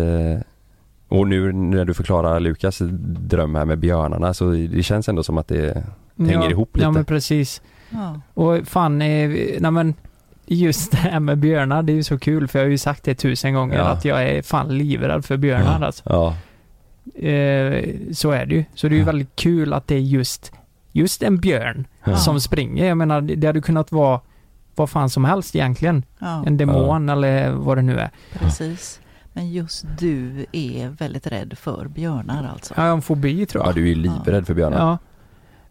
och 1.19 1.29
nu 1.29 1.53
när 1.53 1.85
du 1.85 1.95
förklarar 1.95 2.41
Lukas 2.41 2.79
dröm 3.19 3.55
här 3.55 3.65
med 3.65 3.79
björnarna 3.79 4.35
så 4.35 4.51
det 4.51 4.83
känns 4.83 5.09
ändå 5.09 5.23
som 5.23 5.39
att 5.39 5.49
det 5.49 5.85
hänger 6.19 6.33
ja, 6.35 6.51
ihop 6.51 6.77
lite. 6.77 6.85
Ja 6.87 6.91
men 6.91 7.05
precis. 7.05 7.63
Ja. 7.91 8.21
Och 8.35 8.59
fan, 8.69 9.03
eh, 9.03 9.29
nej 9.61 9.71
men 9.71 9.95
just 10.47 10.91
det 10.91 10.97
här 10.97 11.21
med 11.21 11.39
björnar, 11.39 11.83
det 11.83 11.93
är 11.93 11.95
ju 11.95 12.03
så 12.03 12.19
kul 12.19 12.49
för 12.49 12.59
jag 12.59 12.67
har 12.67 12.71
ju 12.71 12.79
sagt 12.79 13.05
det 13.05 13.15
tusen 13.15 13.55
gånger 13.55 13.77
Ja. 13.79 13.85
att 13.85 14.05
jag 14.05 14.23
är 14.29 14.43
fan 14.43 14.79
livrädd 14.79 15.25
för 15.25 15.37
björnar 15.37 15.83
alltså. 15.83 16.03
Ja, 16.07 16.37
Eh, 17.15 17.85
så 18.13 18.31
är 18.31 18.47
det 18.47 18.55
ju. 18.55 18.65
Så 18.75 18.89
det 18.89 18.95
är 18.95 18.97
ju 18.97 19.03
Ja. 19.03 19.07
väldigt 19.07 19.37
kul 19.37 19.73
att 19.73 19.87
det 19.87 19.95
är 19.95 19.99
just, 20.01 20.53
just 20.93 21.23
en 21.23 21.37
björn 21.41 21.87
Ja. 22.05 22.17
som 22.17 22.41
springer. 22.41 22.87
Jag 22.87 22.99
menar, 22.99 23.21
det 23.21 23.35
det 23.35 23.47
hade 23.47 23.61
kunnat 23.61 23.93
vara 23.93 24.21
vad 24.75 24.91
fan 24.91 25.11
som 25.11 25.25
helst 25.25 25.55
egentligen. 25.57 26.03
Ja, 26.19 26.45
En 26.47 26.57
demon 26.57 27.09
eller 27.09 27.51
vad 27.53 27.79
det 27.79 27.83
nu 27.83 27.99
är. 27.99 28.11
precis. 28.39 29.01
Men 29.37 29.53
just 29.53 29.85
du 29.99 30.47
är 30.53 30.89
väldigt 30.89 31.27
rädd 31.27 31.59
för 31.59 31.89
björnar 31.89 32.49
alltså. 32.53 32.75
Har 32.75 32.85
en 32.87 33.03
fobi 33.03 33.47
tror 33.47 33.63
Ja 33.65 33.69
jag. 33.69 33.75
du 33.75 33.91
är 33.91 33.95
livrädd 33.95 34.47
för 34.47 34.55
björnar. 34.55 34.79
Ja. 34.79 34.99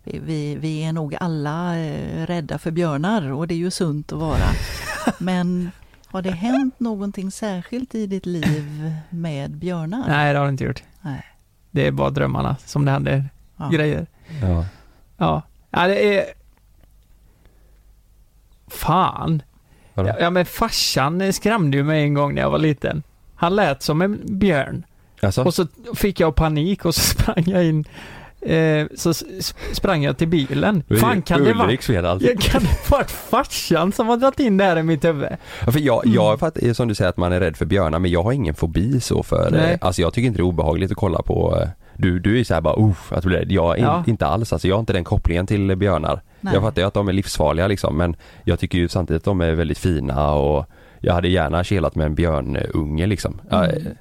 Vi, 0.04 0.20
vi, 0.20 0.56
vi 0.56 0.84
är 0.84 0.94
nog 0.94 1.16
alla 1.20 1.78
eh, 1.80 2.26
rädda 2.28 2.58
för 2.58 2.72
björnar 2.72 3.32
och 3.32 3.48
det 3.48 3.54
är 3.54 3.58
ju 3.58 3.72
sunt 3.72 4.12
att 4.12 4.20
vara. 4.20 4.38
Men 5.18 5.72
har 6.08 6.22
det 6.22 6.32
hänt 6.32 6.80
någonting 6.80 7.32
särskilt 7.32 7.96
i 7.96 8.08
ditt 8.08 8.26
liv 8.26 8.94
med 9.10 9.52
björnar? 9.52 10.04
Nej, 10.08 10.34
det 10.34 10.40
har 10.40 10.46
det 10.46 10.50
inte 10.52 10.64
gjort. 10.64 10.84
Nej. 11.02 11.24
Det 11.72 11.88
är 11.88 11.92
bara 11.92 12.10
drömmarna 12.10 12.56
som 12.66 12.86
det 12.86 12.92
händer 12.92 13.30
Ja. 13.58 13.70
grejer. 13.70 14.08
Ja. 14.42 14.66
Ja. 15.18 15.42
ja, 15.70 15.88
det 15.88 16.18
är... 16.18 16.26
Fan. 18.68 19.42
Ja, 19.94 20.16
ja, 20.20 20.30
men 20.30 20.46
farsan 20.46 21.34
skrämde 21.34 21.78
ju 21.78 21.84
mig 21.84 22.04
en 22.04 22.14
gång 22.14 22.34
när 22.36 22.42
jag 22.42 22.50
var 22.52 22.60
liten. 22.60 23.04
Han 23.36 23.56
lät 23.56 23.84
som 23.84 24.02
en 24.02 24.20
björn. 24.40 24.86
Alltså? 25.22 25.44
Och 25.44 25.54
så 25.54 25.68
fick 25.96 26.20
jag 26.20 26.36
panik 26.36 26.86
och 26.86 26.96
så 26.96 27.02
sprang 27.14 27.44
jag 27.48 27.66
in 27.66 27.86
eh, 28.42 28.88
Så 28.96 29.14
sprang 29.74 30.04
jag 30.04 30.18
till 30.18 30.28
bilen. 30.28 30.84
Fan 31.00 31.22
kan 31.22 31.44
det 31.44 31.54
vara... 31.54 32.10
Alltså. 32.12 32.28
Kan 32.40 32.62
det 32.64 32.90
varit 32.92 33.12
farsan 33.12 33.92
som 33.92 34.08
har 34.08 34.18
dragit 34.18 34.40
in 34.40 34.58
det 34.58 34.64
här 34.64 34.78
i 34.78 34.84
mitt 34.84 35.06
huvud? 35.06 35.30
Ja, 35.66 35.72
för 35.72 35.80
jag, 35.80 36.02
jag 36.06 36.40
fattar, 36.40 36.74
som 36.74 36.88
du 36.88 36.96
säger 36.96 37.10
att 37.10 37.18
man 37.18 37.32
är 37.32 37.40
rädd 37.40 37.58
för 37.58 37.66
björnar 37.66 38.00
men 38.00 38.12
jag 38.12 38.24
har 38.24 38.32
ingen 38.32 38.56
fobi 38.56 39.02
så 39.02 39.24
för, 39.24 39.52
Nej. 39.52 39.72
eh, 39.74 39.78
alltså 39.82 40.02
jag 40.02 40.14
tycker 40.14 40.28
inte 40.28 40.40
det 40.40 40.42
är 40.42 40.48
obehagligt 40.48 40.92
att 40.92 40.98
kolla 40.98 41.22
på 41.22 41.58
eh, 41.62 41.68
du, 41.98 42.20
du 42.20 42.40
är 42.40 42.44
så 42.44 42.54
här 42.54 42.62
bara 42.62 42.76
uff, 42.90 43.12
att 43.14 43.22
du 43.22 43.28
blir. 43.30 43.52
Jag 43.52 43.72
är 43.74 43.78
in, 43.78 43.84
Ja. 43.84 44.04
inte 44.08 44.26
alls, 44.28 44.54
alltså 44.54 44.68
jag 44.68 44.76
har 44.76 44.80
inte 44.80 44.94
den 44.94 45.04
kopplingen 45.04 45.48
till 45.48 45.76
björnar. 45.76 46.22
Nej. 46.42 46.54
Jag 46.54 46.64
fattar 46.64 46.82
ju 46.82 46.88
att 46.88 46.94
de 46.94 47.08
är 47.08 47.14
livsfarliga 47.14 47.68
liksom 47.68 47.98
men 47.98 48.16
jag 48.44 48.60
tycker 48.60 48.78
ju 48.78 48.90
samtidigt 48.90 49.22
att 49.22 49.26
de 49.26 49.42
är 49.42 49.52
väldigt 49.54 49.78
fina 49.78 50.32
och 50.34 50.66
jag 51.04 51.14
hade 51.14 51.28
gärna 51.28 51.64
kelat 51.64 51.96
med 51.96 52.06
en 52.06 52.16
björnunge 52.16 53.06
liksom. 53.08 53.42
Ja, 53.50 53.66
Mm. 53.66 53.88
eh, 53.88 53.92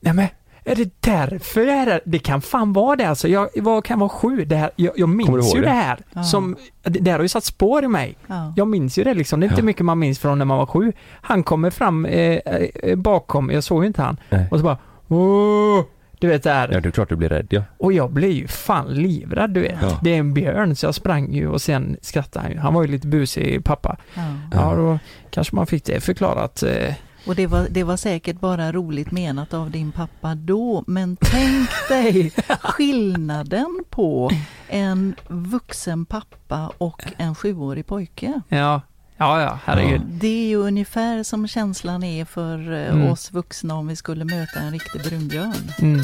Nej 0.00 0.12
men, 0.14 0.26
är 0.64 0.74
det 0.76 0.90
därför 1.00 1.66
det 1.66 1.72
här 1.72 1.86
är? 1.86 2.00
Det 2.04 2.18
kan 2.18 2.40
fan 2.40 2.72
vara 2.72 2.96
det 2.96 3.04
alltså. 3.08 3.28
Jag 3.28 3.48
var, 3.56 3.82
kan 3.82 3.98
vara 3.98 4.08
sju. 4.08 4.44
Det 4.44 4.56
här, 4.56 4.70
jag, 4.76 4.92
jag 4.96 5.08
minns 5.08 5.54
ju 5.54 5.60
det? 5.60 5.66
det 5.66 5.72
här. 5.72 5.98
Ja. 6.12 6.22
Som, 6.22 6.56
det, 6.82 6.98
det 6.98 7.10
här 7.10 7.18
har 7.18 7.24
ju 7.24 7.28
satt 7.28 7.44
spår 7.44 7.84
i 7.84 7.88
mig. 7.88 8.16
Ja. 8.26 8.52
Jag 8.56 8.68
minns 8.68 8.98
ju 8.98 9.04
det 9.04 9.14
liksom. 9.14 9.40
Det 9.40 9.46
är 9.46 9.48
inte 9.48 9.60
Ja. 9.60 9.64
mycket 9.64 9.84
man 9.84 9.98
minns 9.98 10.18
från 10.18 10.38
när 10.38 10.44
man 10.44 10.58
var 10.58 10.66
sju. 10.66 10.92
Han 11.22 11.42
kommer 11.42 11.70
fram 11.70 12.06
eh, 12.06 12.36
eh, 12.36 12.96
bakom, 12.96 13.50
jag 13.50 13.64
såg 13.64 13.82
ju 13.82 13.86
inte 13.86 14.02
han. 14.02 14.16
Nej. 14.30 14.46
Och 14.50 14.58
så 14.58 14.64
bara 14.64 14.78
Åh! 15.08 15.84
Du 16.20 16.26
vet 16.28 16.42
där. 16.42 16.68
ja 16.72 16.80
det 16.80 16.88
är 16.88 16.90
klart 16.90 17.08
du 17.08 17.16
blir 17.16 17.28
rädd 17.28 17.46
ja. 17.50 17.62
Och 17.78 17.92
jag 17.92 18.10
blev 18.12 18.30
ju 18.30 18.48
fan 18.48 18.86
livrädd 18.94 19.50
du 19.50 19.60
vet. 19.60 19.78
Ja. 19.82 20.00
Det 20.02 20.14
är 20.14 20.18
en 20.18 20.34
björn 20.34 20.76
så 20.76 20.86
jag 20.86 20.94
sprang 20.94 21.32
ju 21.34 21.48
och 21.48 21.62
sen 21.62 21.96
skrattade 22.02 22.42
han 22.42 22.52
ju. 22.52 22.58
Han 22.58 22.74
var 22.74 22.82
ju 22.82 22.88
lite 22.88 23.06
busig 23.06 23.64
pappa. 23.64 23.96
Ja. 24.14 24.22
Ja, 24.52 24.74
då 24.74 24.98
kanske 25.30 25.56
man 25.56 25.66
fick 25.66 25.84
det 25.84 26.00
förklarat. 26.00 26.62
Eh, 26.62 26.94
Och 27.26 27.34
det 27.34 27.46
var, 27.46 27.66
det 27.70 27.84
var 27.84 27.96
säkert 27.96 28.40
bara 28.40 28.72
roligt 28.72 29.10
menat 29.10 29.54
av 29.54 29.70
din 29.70 29.92
pappa 29.92 30.34
då, 30.34 30.84
men 30.86 31.16
tänk 31.20 31.68
dig 31.88 32.32
skillnaden 32.62 33.84
på 33.90 34.30
en 34.68 35.14
vuxen 35.28 36.04
pappa 36.06 36.72
och 36.78 37.02
en 37.16 37.34
sjuårig 37.34 37.86
pojke. 37.86 38.40
ja, 38.48 38.80
ja, 39.20 39.40
ja, 39.42 39.58
herregud. 39.64 40.00
Det 40.06 40.26
är 40.44 40.48
ju 40.48 40.56
ungefär 40.56 41.22
som 41.22 41.48
känslan 41.48 42.02
är 42.02 42.24
för 42.24 42.72
eh, 42.72 42.90
Mm. 42.94 43.10
oss 43.10 43.32
vuxna 43.32 43.74
om 43.74 43.86
vi 43.86 43.96
skulle 43.96 44.24
möta 44.24 44.60
en 44.60 44.72
riktig 44.72 45.02
brunbjörn. 45.02 45.52
Mm. 45.82 46.00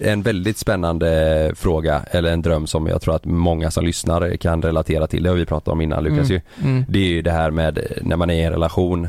En 0.00 0.22
väldigt 0.22 0.58
spännande 0.58 1.52
fråga, 1.56 2.02
eller 2.10 2.32
en 2.32 2.42
dröm 2.42 2.66
som 2.66 2.86
jag 2.86 3.02
tror 3.02 3.14
att 3.16 3.24
många 3.24 3.70
som 3.70 3.84
lyssnar 3.84 4.36
kan 4.36 4.62
relatera 4.62 5.06
till, 5.06 5.22
det 5.22 5.28
har 5.28 5.36
vi 5.36 5.46
pratat 5.46 5.68
om 5.68 5.80
innan 5.80 6.04
Lukas 6.04 6.30
ju. 6.30 6.40
Mm. 6.62 6.84
Det 6.88 6.98
är 6.98 7.08
ju 7.08 7.22
det 7.22 7.30
här 7.32 7.50
med 7.50 7.78
eh, 7.78 7.84
när 8.02 8.16
man 8.16 8.30
är 8.30 8.34
i 8.34 8.42
en 8.42 8.52
relation 8.52 9.08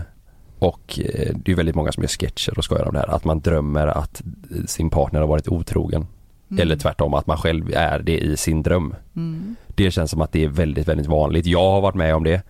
och 0.59 0.99
eh, 0.99 1.35
det 1.35 1.51
är 1.51 1.55
väldigt 1.55 1.75
många 1.75 1.91
som 1.91 2.03
gör 2.03 2.07
sketcher 2.07 2.57
och 2.57 2.63
skojar 2.63 2.85
om 2.87 2.93
det 2.93 2.99
här, 2.99 3.15
att 3.15 3.25
man 3.25 3.39
drömmer 3.39 3.87
att 3.87 4.21
sin 4.67 4.89
partner 4.89 5.19
har 5.19 5.27
varit 5.27 5.47
otrogen. 5.47 6.07
Mm. 6.51 6.61
Eller 6.61 6.75
tvärtom, 6.75 7.13
att 7.13 7.27
man 7.27 7.37
själv 7.37 7.73
är 7.73 7.99
det 7.99 8.17
i 8.19 8.37
sin 8.37 8.63
dröm. 8.63 8.95
Mm. 9.15 9.55
Det 9.75 9.91
känns 9.91 10.11
som 10.11 10.21
att 10.21 10.31
det 10.31 10.43
är 10.43 10.47
väldigt, 10.47 10.87
väldigt 10.87 11.07
vanligt. 11.07 11.45
Jag 11.45 11.71
har 11.71 11.81
varit 11.81 11.95
med 11.95 12.15
om 12.15 12.23
det. 12.23 12.41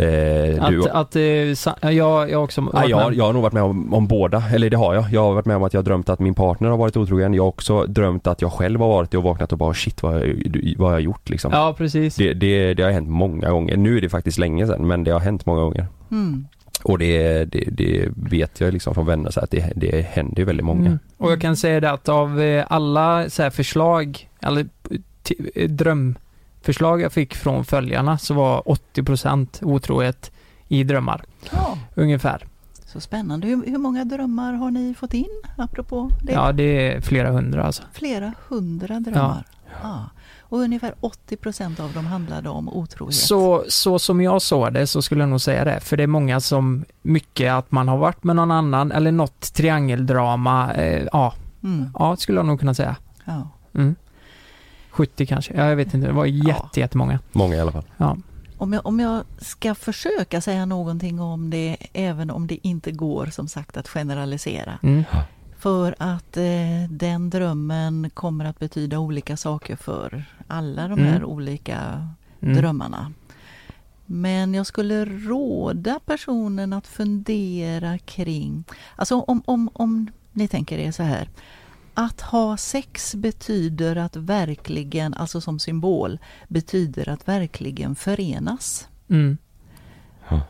Eh, 0.00 0.68
du, 0.70 0.82
Att, 0.82 0.86
att 0.90 1.16
eh, 1.16 1.90
jag, 1.92 2.30
jag 2.30 2.44
också 2.44 2.60
Ja, 2.60 2.66
varit 2.72 2.90
jag, 2.90 3.08
med. 3.10 3.18
jag 3.18 3.24
har 3.24 3.32
nog 3.32 3.42
varit 3.42 3.52
med 3.52 3.62
om, 3.62 3.94
om 3.94 4.06
båda, 4.06 4.42
eller 4.54 4.70
det 4.70 4.76
har 4.76 4.94
jag. 4.94 5.04
Jag 5.12 5.22
har 5.24 5.34
varit 5.34 5.46
med 5.46 5.56
om 5.56 5.62
att 5.62 5.74
jag 5.74 5.78
har 5.78 5.84
drömt 5.84 6.08
att 6.08 6.18
min 6.20 6.34
partner 6.34 6.68
har 6.68 6.76
varit 6.76 6.96
otrogen. 6.96 7.34
Jag 7.34 7.42
har 7.42 7.48
också 7.48 7.84
drömt 7.84 8.26
att 8.26 8.42
jag 8.42 8.52
själv 8.52 8.80
har 8.80 8.88
varit 8.88 9.10
det 9.10 9.16
och 9.18 9.22
vaknat 9.24 9.52
och 9.52 9.58
bara 9.58 9.74
shit 9.74 10.02
vad, 10.02 10.14
jag- 10.16 10.74
vad 10.78 10.88
har 10.88 10.94
jag 10.94 11.00
gjort 11.02 11.28
liksom. 11.30 11.50
Ja, 11.54 11.74
precis. 11.78 12.16
Det, 12.16 12.34
det, 12.34 12.74
det 12.74 12.82
har 12.82 12.90
hänt 12.90 13.08
många 13.08 13.50
gånger. 13.50 13.76
Nu 13.76 13.96
är 13.96 14.00
det 14.00 14.08
faktiskt 14.08 14.38
länge 14.38 14.66
sedan 14.66 14.86
men 14.86 15.04
det 15.04 15.10
har 15.10 15.20
hänt 15.20 15.46
många 15.46 15.60
gånger. 15.60 15.86
Mm. 16.10 16.46
Och 16.82 16.98
det, 16.98 17.44
det, 17.44 17.64
det 17.72 18.08
vet 18.16 18.60
jag 18.60 18.72
liksom 18.72 18.94
från 18.94 19.06
vänner 19.06 19.30
så 19.30 19.40
att 19.40 19.50
det, 19.50 19.72
det 19.76 20.00
händer 20.06 20.38
ju 20.38 20.44
väldigt 20.44 20.66
många. 20.66 20.86
Mm. 20.86 20.98
Och 21.16 21.32
jag 21.32 21.40
kan 21.40 21.56
säga 21.56 21.80
det 21.80 21.90
att 21.90 22.08
av 22.08 22.40
eh, 22.40 22.64
alla 22.68 23.30
så 23.30 23.42
här 23.42 23.50
förslag, 23.50 24.28
eller 24.42 24.66
t- 25.22 25.34
drömförslag 26.68 27.00
jag 27.00 27.12
fick 27.12 27.34
från 27.34 27.64
följarna 27.64 28.18
så 28.18 28.34
var 28.34 28.62
80% 28.94 29.64
otrohet 29.64 30.30
i 30.68 30.84
drömmar. 30.84 31.24
Ja, 31.52 31.78
Ungefär. 31.94 32.46
så 32.86 33.00
spännande. 33.00 33.46
Hur, 33.46 33.66
hur 33.66 33.78
många 33.78 34.04
drömmar 34.04 34.52
har 34.52 34.70
ni 34.70 34.94
fått 34.94 35.14
in 35.14 35.42
apropå 35.56 36.10
det? 36.22 36.32
Ja, 36.32 36.52
det 36.52 36.92
är 36.92 37.00
flera 37.00 37.30
hundra 37.30 37.64
alltså. 37.64 37.82
Flera 37.92 38.32
hundra 38.48 39.00
drömmar. 39.00 39.44
Ja. 39.82 40.04
Och 40.40 40.58
ungefär 40.58 40.94
80 41.00 41.36
procent 41.36 41.80
av 41.80 41.92
dem 41.92 42.06
handlade 42.06 42.48
om 42.48 42.68
otrohet. 42.68 43.14
Så, 43.14 43.64
så 43.68 43.98
som 43.98 44.20
jag 44.20 44.42
såg 44.42 44.72
det 44.72 44.86
så 44.86 45.02
skulle 45.02 45.22
jag 45.22 45.28
nog 45.30 45.40
säga 45.40 45.64
det. 45.64 45.80
För 45.80 45.96
det 45.96 46.02
är 46.02 46.06
många 46.06 46.40
som, 46.40 46.84
mycket 47.02 47.52
att 47.52 47.70
man 47.72 47.88
har 47.88 47.96
varit 47.98 48.24
med 48.24 48.36
någon 48.36 48.50
annan 48.50 48.92
eller 48.92 49.12
något 49.12 49.52
triangeldrama. 49.54 50.74
Eh, 50.74 51.06
ja, 51.12 51.34
Mm. 51.62 51.90
ja, 51.94 52.16
skulle 52.16 52.38
jag 52.38 52.46
nog 52.46 52.60
kunna 52.60 52.74
säga. 52.74 52.96
Ja. 53.24 53.48
Mm. 53.74 53.94
70 54.98 55.26
kanske, 55.26 55.54
ja, 55.54 55.68
jag 55.68 55.76
vet 55.76 55.94
inte. 55.94 56.06
Det 56.06 56.12
var 56.12 56.26
jätte, 56.26 56.80
jättemånga. 56.80 57.18
Många 57.32 57.56
i 57.56 57.60
alla 57.60 57.72
fall. 57.72 57.84
Ja. 57.96 58.16
Om, 58.58 58.72
jag, 58.72 58.86
om 58.86 59.00
jag 59.00 59.24
ska 59.38 59.74
försöka 59.74 60.40
säga 60.40 60.66
någonting 60.66 61.20
om 61.20 61.50
det, 61.50 61.76
även 61.92 62.30
om 62.30 62.46
det 62.46 62.58
inte 62.68 62.92
går 62.92 63.26
som 63.26 63.48
sagt 63.48 63.76
att 63.76 63.88
generalisera. 63.88 64.78
Mm. 64.82 65.04
För 65.58 65.94
att 65.98 66.36
eh, 66.36 66.44
den 66.90 67.30
drömmen 67.30 68.10
kommer 68.14 68.44
att 68.44 68.58
betyda 68.58 68.98
olika 68.98 69.36
saker 69.36 69.76
för 69.76 70.24
alla 70.46 70.88
de 70.88 70.98
här 71.00 71.16
Mm. 71.16 71.28
olika 71.28 72.08
Mm. 72.40 72.56
drömmarna. 72.56 73.12
Men 74.06 74.54
jag 74.54 74.66
skulle 74.66 75.04
råda 75.04 76.00
personen 76.06 76.72
att 76.72 76.86
fundera 76.86 77.98
kring, 77.98 78.64
alltså 78.96 79.20
om, 79.20 79.42
om, 79.44 79.70
om 79.72 80.10
ni 80.32 80.48
tänker 80.48 80.78
er 80.78 80.92
så 80.92 81.02
här. 81.02 81.28
Att 82.00 82.20
ha 82.20 82.56
sex 82.56 83.14
betyder 83.14 83.96
att 83.96 84.16
verkligen, 84.16 85.14
alltså 85.14 85.40
som 85.40 85.58
symbol, 85.58 86.18
betyder 86.48 87.08
att 87.08 87.28
verkligen 87.28 87.94
förenas. 87.94 88.88
Mm. 89.08 89.38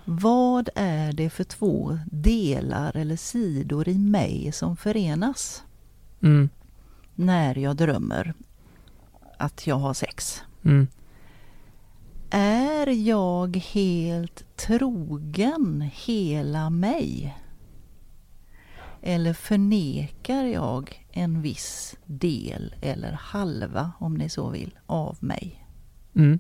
Vad 0.04 0.68
är 0.74 1.12
det 1.12 1.30
för 1.30 1.44
två 1.44 1.98
delar 2.06 2.96
eller 2.96 3.16
sidor 3.16 3.88
i 3.88 3.98
mig 3.98 4.52
som 4.52 4.76
förenas 4.76 5.62
Mm. 6.22 6.48
när 7.14 7.58
jag 7.58 7.76
drömmer 7.76 8.34
att 9.38 9.66
jag 9.66 9.76
har 9.76 9.94
sex? 9.94 10.42
Mm. 10.64 10.86
Är 12.30 12.86
jag 12.86 13.56
helt 13.56 14.56
trogen 14.56 15.90
hela 15.94 16.70
mig? 16.70 17.36
Eller 19.02 19.32
förnekar 19.32 20.44
jag 20.44 21.06
en 21.12 21.42
viss 21.42 21.96
del 22.06 22.74
eller 22.80 23.12
halva, 23.12 23.92
om 23.98 24.14
ni 24.14 24.28
så 24.28 24.48
vill, 24.50 24.78
av 24.86 25.16
mig? 25.20 25.64
Mm. 26.16 26.38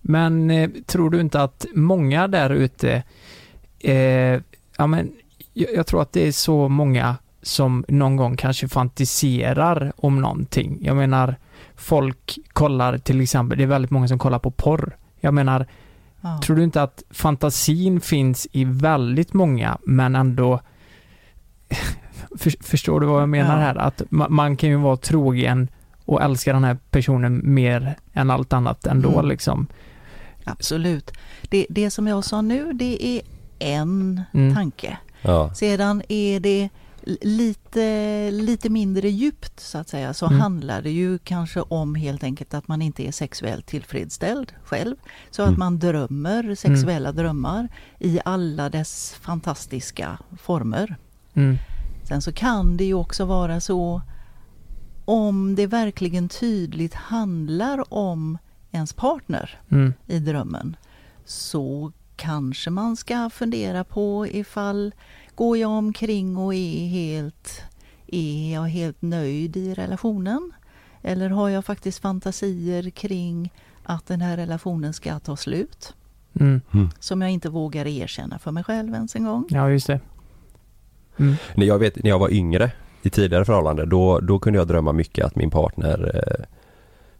Men 0.00 0.50
eh, 0.50 0.70
tror 0.86 1.10
du 1.10 1.20
inte 1.20 1.42
att 1.42 1.66
många 1.74 2.28
där 2.28 2.50
ute, 2.50 3.02
eh, 3.78 4.40
ja 4.78 4.86
men 4.86 5.12
jag, 5.52 5.74
jag 5.74 5.86
tror 5.86 6.02
att 6.02 6.12
det 6.12 6.26
är 6.28 6.32
så 6.32 6.68
många 6.68 7.16
som 7.42 7.84
någon 7.88 8.16
gång 8.16 8.36
kanske 8.36 8.68
fantiserar 8.68 9.92
om 9.96 10.20
någonting. 10.20 10.78
Jag 10.82 10.96
menar, 10.96 11.36
folk 11.74 12.38
kollar 12.52 12.98
till 12.98 13.20
exempel, 13.20 13.58
det 13.58 13.64
är 13.64 13.68
väldigt 13.68 13.90
många 13.90 14.08
som 14.08 14.18
kollar 14.18 14.38
på 14.38 14.50
porr. 14.50 14.96
Jag 15.20 15.34
menar, 15.34 15.66
Ja. 16.20 16.40
tror 16.44 16.56
du 16.56 16.64
inte 16.64 16.82
att 16.82 17.02
fantasin 17.10 18.00
finns 18.00 18.46
i 18.52 18.64
väldigt 18.64 19.32
många, 19.32 19.78
men 19.86 20.16
ändå 20.16 20.60
för, 22.38 22.54
Förstår 22.60 23.00
du 23.00 23.06
vad 23.06 23.22
jag 23.22 23.28
menar 23.28 23.54
Ja. 23.54 23.64
här? 23.64 23.74
Att 23.76 24.02
ma, 24.10 24.28
man 24.28 24.56
kan 24.56 24.68
ju 24.68 24.76
vara 24.76 24.96
trogen 24.96 25.68
och 26.04 26.22
älska 26.22 26.52
den 26.52 26.64
här 26.64 26.76
personen 26.90 27.40
mer 27.54 27.96
än 28.12 28.30
allt 28.30 28.52
annat 28.52 28.86
ändå 28.86 29.12
Mm. 29.12 29.28
liksom. 29.28 29.66
Absolut. 30.44 31.10
Det, 31.48 31.66
det 31.70 31.90
som 31.90 32.06
jag 32.06 32.24
sa 32.24 32.40
nu, 32.42 32.72
det 32.72 33.06
är 33.06 33.22
en 33.58 34.22
Mm. 34.34 34.54
tanke. 34.54 34.98
Ja. 35.22 35.54
Sedan 35.54 36.02
är 36.08 36.40
det 36.40 36.68
lite, 37.20 38.30
lite 38.30 38.68
mindre 38.70 39.08
djupt 39.08 39.60
så 39.60 39.78
att 39.78 39.88
säga 39.88 40.14
så 40.14 40.26
Mm. 40.26 40.40
handlar 40.40 40.82
det 40.82 40.90
ju 40.90 41.18
kanske 41.18 41.60
om 41.60 41.94
helt 41.94 42.24
enkelt 42.24 42.54
att 42.54 42.68
man 42.68 42.82
inte 42.82 43.06
är 43.06 43.12
sexuellt 43.12 43.66
tillfredsställd 43.66 44.52
själv. 44.64 44.96
Så 45.30 45.42
att 45.42 45.48
Mm. 45.48 45.58
man 45.58 45.78
drömmer 45.78 46.54
sexuella 46.54 47.12
drömmar 47.12 47.68
i 47.98 48.20
alla 48.24 48.68
dess 48.70 49.14
fantastiska 49.20 50.18
former. 50.42 50.96
Mm. 51.34 51.58
Sen 52.04 52.22
så 52.22 52.32
kan 52.32 52.76
det 52.76 52.84
ju 52.84 52.94
också 52.94 53.24
vara 53.24 53.60
så 53.60 54.02
om 55.04 55.54
det 55.54 55.66
verkligen 55.66 56.28
tydligt 56.28 56.94
handlar 56.94 57.94
om 57.94 58.38
ens 58.70 58.92
partner 58.92 59.60
Mm. 59.68 59.92
i 60.06 60.18
drömmen 60.18 60.76
så 61.24 61.92
kanske 62.16 62.70
man 62.70 62.96
ska 62.96 63.30
fundera 63.30 63.84
på 63.84 64.26
ifall 64.26 64.94
går 65.34 65.56
jag 65.58 65.70
omkring 65.70 66.36
och 66.36 66.54
är 66.54 66.86
helt, 66.88 67.62
är 68.06 68.54
jag 68.54 68.62
helt 68.62 69.02
nöjd 69.02 69.56
i 69.56 69.74
relationen? 69.74 70.52
Eller 71.02 71.30
har 71.30 71.48
jag 71.48 71.64
faktiskt 71.64 71.98
fantasier 71.98 72.90
kring 72.90 73.52
att 73.84 74.06
den 74.06 74.20
här 74.20 74.36
relationen 74.36 74.92
ska 74.94 75.18
ta 75.18 75.36
slut? 75.36 75.94
Mm. 76.40 76.60
Som 76.98 77.22
jag 77.22 77.30
inte 77.30 77.48
vågar 77.50 77.86
erkänna 77.86 78.38
för 78.38 78.50
mig 78.50 78.64
själv 78.64 78.94
ens 78.94 79.16
en 79.16 79.24
gång. 79.24 79.44
Ja, 79.48 79.70
just 79.70 79.86
det. 79.86 80.00
Mm. 81.18 81.36
När 81.54 81.66
jag 81.66 81.78
vet, 81.78 82.02
när 82.02 82.10
jag 82.10 82.18
var 82.18 82.32
yngre 82.32 82.70
i 83.02 83.10
tidigare 83.10 83.44
förhållanden 83.44 83.88
då, 83.88 84.20
då 84.20 84.38
kunde 84.38 84.58
jag 84.58 84.68
drömma 84.68 84.92
mycket 84.92 85.24
att 85.24 85.36
min 85.36 85.50
partner 85.50 86.10
eh, 86.14 86.44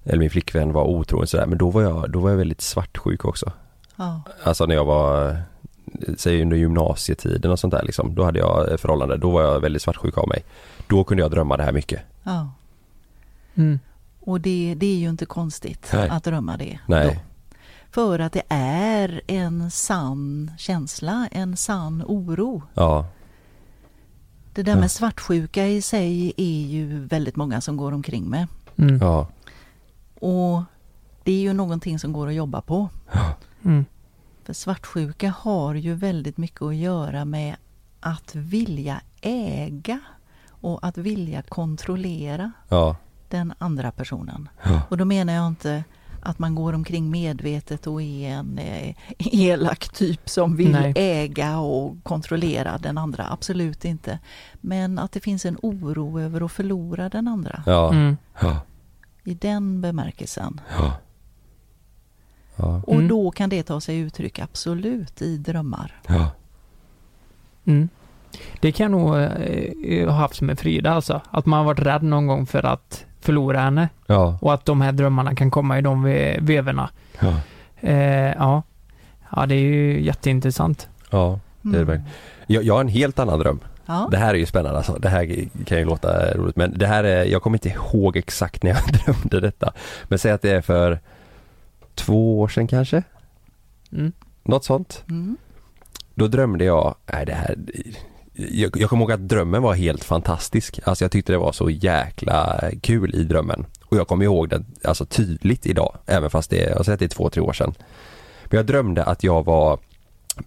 eller 0.05 0.19
min 0.19 0.31
flickvän 0.31 0.73
var 0.73 0.85
otrogen 0.85 1.27
sådär 1.27 1.47
men 1.47 1.59
då 1.59 1.71
var 1.71 1.83
jag, 1.83 2.11
då 2.11 2.21
var 2.21 2.31
jag 2.31 2.37
väldigt 2.37 2.61
svartsjuk 2.61 3.25
också. 3.25 3.53
Ja, 3.97 4.23
Alltså 4.43 4.67
när 4.67 4.75
jag 4.75 4.85
var, 4.85 5.29
eh, 5.31 5.37
säg 6.17 6.43
under 6.43 6.57
gymnasietiden 6.57 7.51
och 7.51 7.59
sånt 7.59 7.75
där 7.75 7.83
liksom, 7.83 8.15
då 8.15 8.25
hade 8.25 8.39
jag 8.39 8.73
ett 8.73 8.81
förhållande, 8.81 9.17
då 9.17 9.31
var 9.31 9.43
jag 9.43 9.61
väldigt 9.61 9.83
svartsjuk 9.83 10.19
av 10.19 10.29
mig. 10.29 10.45
Då 10.87 11.05
kunde 11.05 11.23
jag 11.23 11.31
drömma 11.31 11.57
det 11.57 11.63
här 11.63 11.73
mycket. 11.73 12.01
ja. 12.23 12.51
Mm. 13.55 13.79
Och 14.21 14.41
det, 14.41 14.75
det 14.77 14.87
är 14.87 14.97
ju 14.97 15.09
inte 15.09 15.27
konstigt 15.27 15.91
Nej. 15.93 16.09
att 16.09 16.25
drömma 16.25 16.57
det. 16.57 16.79
Nej. 16.87 17.07
Då. 17.15 17.21
För 17.91 18.19
att 18.19 18.33
det 18.33 18.43
är 18.49 19.21
en 19.27 19.71
sann 19.71 20.51
känsla, 20.59 21.29
en 21.33 21.57
sann 21.57 22.03
oro. 22.07 22.63
Ja, 22.75 23.07
Det 24.59 24.63
där 24.63 24.73
Ja. 24.73 24.81
med 24.81 24.91
svartsjuka 24.91 25.67
i 25.67 25.83
sig 25.83 26.33
är 26.37 26.67
ju 26.67 27.05
väldigt 27.05 27.37
många 27.37 27.61
som 27.61 27.77
går 27.77 27.93
omkring 27.93 28.25
med. 28.25 28.47
Mm. 28.77 28.99
ja, 28.99 29.27
Och 30.15 30.63
det 31.25 31.33
är 31.33 31.41
ju 31.41 31.53
någonting 31.53 31.99
som 31.99 32.13
går 32.13 32.29
att 32.29 32.35
jobba 32.35 32.61
på. 32.61 32.89
Mm. 33.65 33.85
För 34.45 34.53
svartsjuka 34.53 35.35
har 35.39 35.75
ju 35.75 35.95
väldigt 35.95 36.37
mycket 36.37 36.63
att 36.63 36.77
göra 36.77 37.25
med 37.25 37.57
att 38.01 38.35
vilja 38.35 39.01
äga 39.21 40.01
och 40.49 40.87
att 40.87 40.99
vilja 40.99 41.43
kontrollera 41.43 42.53
ja, 42.69 42.97
den 43.29 43.53
andra 43.59 43.91
personen. 43.93 44.49
Ja. 44.63 44.83
Och 44.89 44.97
då 44.97 45.05
menar 45.05 45.33
jag 45.33 45.47
inte 45.47 45.85
att 46.23 46.39
man 46.39 46.55
går 46.55 46.73
omkring 46.73 47.11
medvetet 47.11 47.87
och 47.87 48.03
är 48.03 48.29
en 48.31 48.59
eh, 48.59 48.95
elak 49.19 49.89
typ 49.89 50.29
som 50.29 50.57
vill 50.57 50.73
Nej. 50.73 50.93
äga 50.97 51.59
och 51.59 51.97
kontrollera 52.03 52.79
den 52.79 52.99
andra. 52.99 53.27
Absolut 53.31 53.85
inte. 53.85 54.19
Men 54.61 54.99
att 54.99 55.13
det 55.13 55.21
finns 55.21 55.45
en 55.47 55.59
oro 55.63 56.21
över 56.21 56.41
att 56.45 56.53
förlora 56.53 57.09
den 57.09 57.29
andra. 57.29 57.63
ja, 57.67 57.93
Mm. 57.93 58.17
ja, 58.41 58.61
I 59.25 59.35
den 59.35 59.81
bemärkelsen. 59.81 60.61
ja. 60.79 60.93
Ja, 62.57 62.83
Och 62.87 62.95
Mm. 62.95 63.09
då 63.09 63.31
kan 63.31 63.51
det 63.51 63.63
ta 63.63 63.81
sig 63.81 63.99
uttryck 63.99 64.39
absolut 64.39 65.23
i 65.23 65.37
drömmar. 65.37 66.01
ja, 66.09 66.31
Mm. 67.65 67.89
Det 68.61 68.73
kan 68.73 68.85
jag 68.85 68.91
nog 69.01 69.17
eh, 69.17 70.07
ha 70.09 70.13
haft 70.17 70.41
med 70.41 70.59
Frida 70.59 70.91
alltså. 70.91 71.21
Att 71.31 71.47
man 71.47 71.59
har 71.59 71.65
varit 71.67 71.79
rädd 71.87 72.03
någon 72.03 72.27
gång 72.27 72.47
för 72.47 72.63
att 72.67 73.05
förlora 73.21 73.61
henne. 73.61 73.89
ja, 74.07 74.39
Och 74.41 74.55
att 74.55 74.65
de 74.65 74.81
här 74.81 74.93
drömmarna 74.93 75.35
kan 75.35 75.51
komma 75.51 75.79
i 75.79 75.83
de 75.83 76.03
ve- 76.03 76.39
vevorna. 76.41 76.91
ja, 77.21 77.35
Eh, 77.81 78.33
ja. 78.33 78.63
ja, 79.37 79.47
det 79.47 79.55
är 79.55 79.59
ju 79.61 80.05
jätteintressant. 80.05 80.89
ja. 81.11 81.41
Det 81.63 81.77
är 81.77 81.79
det 81.79 81.85
verkligen. 81.85 82.11
Jag, 82.47 82.63
jag 82.63 82.75
har 82.75 82.81
en 82.81 82.89
helt 82.89 83.19
annan 83.19 83.39
dröm. 83.39 83.61
Ja. 83.87 84.09
Det 84.11 84.17
här 84.17 84.35
är 84.35 84.39
ju 84.39 84.47
spännande 84.47 84.77
alltså. 84.79 84.93
Det 84.99 85.09
här 85.09 85.49
kan 85.65 85.79
ju 85.79 85.85
låta 85.85 86.35
roligt 86.35 86.57
men 86.57 86.79
det 86.79 86.87
här 86.87 87.05
är, 87.05 87.25
jag 87.25 87.43
kommer 87.43 87.57
inte 87.57 87.69
ihåg 87.69 88.17
exakt 88.17 88.63
när 88.63 88.71
jag 88.71 88.81
drömde 89.05 89.41
detta. 89.41 89.73
Men 90.05 90.19
säg 90.19 90.33
att 90.33 90.43
det 90.43 90.51
är 90.51 90.61
för 90.61 90.99
två 91.95 92.41
år 92.41 92.49
sedan 92.49 92.67
kanske? 92.67 93.03
Mm. 93.93 94.13
Något 94.43 94.65
sånt. 94.65 95.05
Mm. 95.09 95.37
Då 96.15 96.27
drömde 96.27 96.65
jag, 96.65 96.95
nej 97.13 97.27
det 97.27 97.35
här 97.35 97.55
jag, 98.39 98.77
jag 98.77 98.91
kommer 98.91 99.03
ihåg 99.03 99.13
att 99.13 99.29
drömmen 99.29 99.63
var 99.63 99.75
helt 99.75 100.05
fantastisk. 100.05 100.81
Alltså 100.85 101.05
jag 101.05 101.13
tyckte 101.13 101.33
det 101.33 101.39
var 101.39 101.53
så 101.53 101.71
jäkla 101.71 102.61
kul 102.83 103.15
i 103.15 103.25
drömmen. 103.25 103.67
Och 103.85 103.97
jag 103.97 104.09
kommer 104.09 104.25
ihåg 104.25 104.49
det 104.49 104.65
alltså 104.85 105.07
tydligt 105.07 105.67
idag, 105.67 105.99
även 106.07 106.31
fast 106.31 106.51
det, 106.51 106.57
jag 106.57 106.77
har 106.77 106.85
sett 106.85 106.99
det 106.99 107.05
är 107.05 107.09
två, 107.09 107.31
tre 107.31 107.43
år 107.43 107.53
sedan. 107.53 107.75
Men 108.45 108.57
jag 108.57 108.67
drömde 108.67 109.05
att 109.05 109.23
jag 109.25 109.45
var 109.45 109.79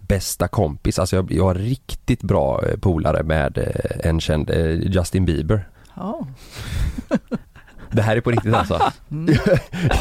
bästa 0.00 0.48
kompis, 0.48 0.98
alltså 0.98 1.16
jag, 1.16 1.32
jag 1.32 1.44
var 1.44 1.54
riktigt 1.54 2.22
bra 2.22 2.64
eh, 2.66 2.76
polare 2.78 3.22
med 3.22 3.58
eh, 3.58 4.08
en 4.08 4.20
känd 4.20 4.50
eh, 4.50 4.70
Justin 4.70 5.24
Bieber. 5.24 5.68
Ja. 5.94 6.26
Det 7.94 8.02
här 8.02 8.16
är 8.16 8.20
på 8.20 8.30
riktigt 8.30 8.54
alltså. 8.54 8.80
Mm. 9.10 9.34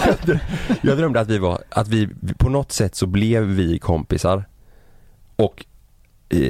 jag, 0.06 0.16
drö- 0.16 0.40
jag 0.82 0.98
drömde 0.98 1.20
att 1.20 1.28
vi 1.28 1.38
var, 1.38 1.60
att 1.70 1.88
vi, 1.88 2.10
på 2.38 2.50
något 2.50 2.72
sätt 2.72 2.96
så 2.96 3.06
blev 3.06 3.44
vi 3.44 3.80
kompisar 3.80 4.44
och 5.36 5.66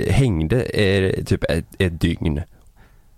hängde 0.10 0.62
eh, 0.62 1.24
typ 1.24 1.44
ett, 1.44 1.66
ett 1.78 2.02
dygn 2.02 2.42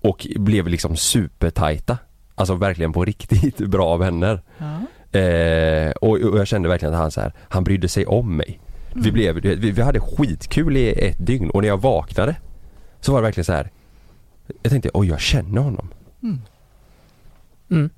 och 0.01 0.27
blev 0.35 0.67
liksom 0.67 0.95
supertajta. 0.95 1.97
Alltså 2.35 2.55
verkligen 2.55 2.93
på 2.93 3.05
riktigt 3.05 3.57
bra 3.57 3.97
vänner. 3.97 4.41
Ja. 4.57 5.19
Eh, 5.19 5.91
och, 5.91 6.09
och 6.09 6.39
jag 6.39 6.47
kände 6.47 6.69
verkligen 6.69 6.93
att 6.93 6.99
han 6.99 7.11
så 7.11 7.21
här, 7.21 7.33
han 7.49 7.63
brydde 7.63 7.87
sig 7.87 8.05
om 8.05 8.37
mig. 8.37 8.59
Vi, 8.95 9.11
blev, 9.11 9.35
vi, 9.35 9.71
vi 9.71 9.81
hade 9.81 9.99
skitkul 9.99 10.77
i 10.77 11.07
ett 11.07 11.17
dygn 11.27 11.49
och 11.49 11.61
när 11.61 11.67
jag 11.67 11.81
vaknade 11.81 12.35
så 13.01 13.11
var 13.11 13.19
det 13.19 13.23
verkligen 13.23 13.45
så 13.45 13.53
här. 13.53 13.71
Jag 14.61 14.71
tänkte, 14.71 14.89
oj 14.93 15.07
jag 15.07 15.19
känner 15.19 15.61
honom. 15.61 15.89
Mm. 16.23 16.41
Mm. 17.69 17.89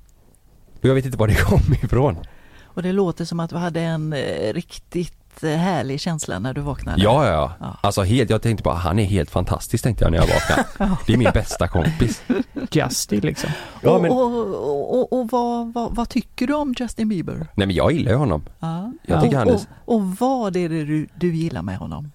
Och 0.80 0.84
jag 0.84 0.94
vet 0.94 1.04
inte 1.04 1.18
var 1.18 1.28
det 1.28 1.34
kom 1.44 1.74
ifrån. 1.82 2.16
Och 2.62 2.82
det 2.82 2.92
låter 2.92 3.24
som 3.24 3.40
att 3.40 3.50
du 3.50 3.56
hade 3.56 3.80
en 3.80 4.12
eh, 4.12 4.52
riktigt 4.52 5.25
eh, 5.44 5.50
härlig 5.50 6.00
känsla 6.00 6.38
när 6.38 6.54
du 6.54 6.60
vaknade. 6.60 7.02
Ja, 7.02 7.26
ja, 7.26 7.52
ja. 7.60 7.76
Alltså 7.80 8.02
helt, 8.02 8.30
jag 8.30 8.42
tänkte 8.42 8.62
bara, 8.62 8.74
han 8.74 8.98
är 8.98 9.04
helt 9.04 9.30
fantastisk 9.30 9.84
tänkte 9.84 10.04
jag 10.04 10.10
när 10.10 10.18
jag 10.18 10.26
vaknade. 10.26 10.96
Det 11.06 11.12
är 11.12 11.16
min 11.16 11.30
bästa 11.34 11.68
kompis. 11.68 12.22
Justy 12.70 13.20
liksom. 13.20 13.50
Ja, 13.82 13.90
och 13.90 14.02
men, 14.02 14.10
och, 14.10 14.22
och, 14.22 15.00
och, 15.00 15.20
och 15.20 15.28
vad, 15.30 15.72
vad, 15.72 15.94
vad 15.94 16.08
tycker 16.08 16.46
du 16.46 16.54
om 16.54 16.74
Justin 16.78 17.08
Bieber? 17.08 17.46
nej 17.54 17.66
men 17.66 17.76
jag 17.76 17.92
gillar 17.92 18.12
ju 18.12 18.16
honom. 18.16 18.44
Ja. 18.58 18.92
Jag 19.02 19.22
tycker 19.22 19.36
och, 19.36 19.38
han 19.38 19.48
är, 19.48 19.54
och, 19.54 19.94
och 19.94 20.16
vad 20.20 20.56
är 20.56 20.68
det 20.68 20.84
du, 20.84 21.08
du 21.14 21.34
gillar 21.34 21.62
med 21.62 21.76
honom? 21.76 22.10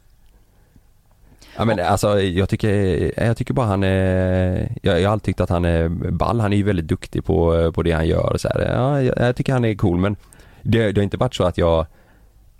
ja 1.58 1.66
men 1.66 1.80
alltså 1.80 2.22
jag 2.22 2.50
tycker, 2.50 3.12
jag 3.24 3.38
tycker 3.38 3.54
bara 3.54 3.66
han 3.66 3.84
är, 3.84 4.78
jag, 4.82 5.02
jag 5.02 5.10
har 5.10 5.14
alltid 5.14 5.26
tyckt 5.26 5.42
att 5.42 5.50
han 5.50 5.66
är 5.66 5.90
ball. 6.12 6.40
Han 6.40 6.54
är 6.54 6.58
ju 6.58 6.64
väldigt 6.64 6.88
duktig 6.88 7.26
på, 7.26 7.72
på 7.72 7.84
det 7.84 7.92
han 7.92 8.08
gör 8.08 8.34
och 8.34 8.42
så 8.42 8.48
här. 8.48 8.74
Ja, 8.76 9.02
jag, 9.02 9.18
jag 9.18 9.36
tycker 9.36 9.54
han 9.54 9.66
är 9.66 9.76
cool 9.76 9.98
men 9.98 10.16
det, 10.62 10.92
det 10.92 11.02
har 11.02 11.04
inte 11.04 11.18
varit 11.18 11.36
så 11.36 11.44
att 11.44 11.58
jag 11.58 11.86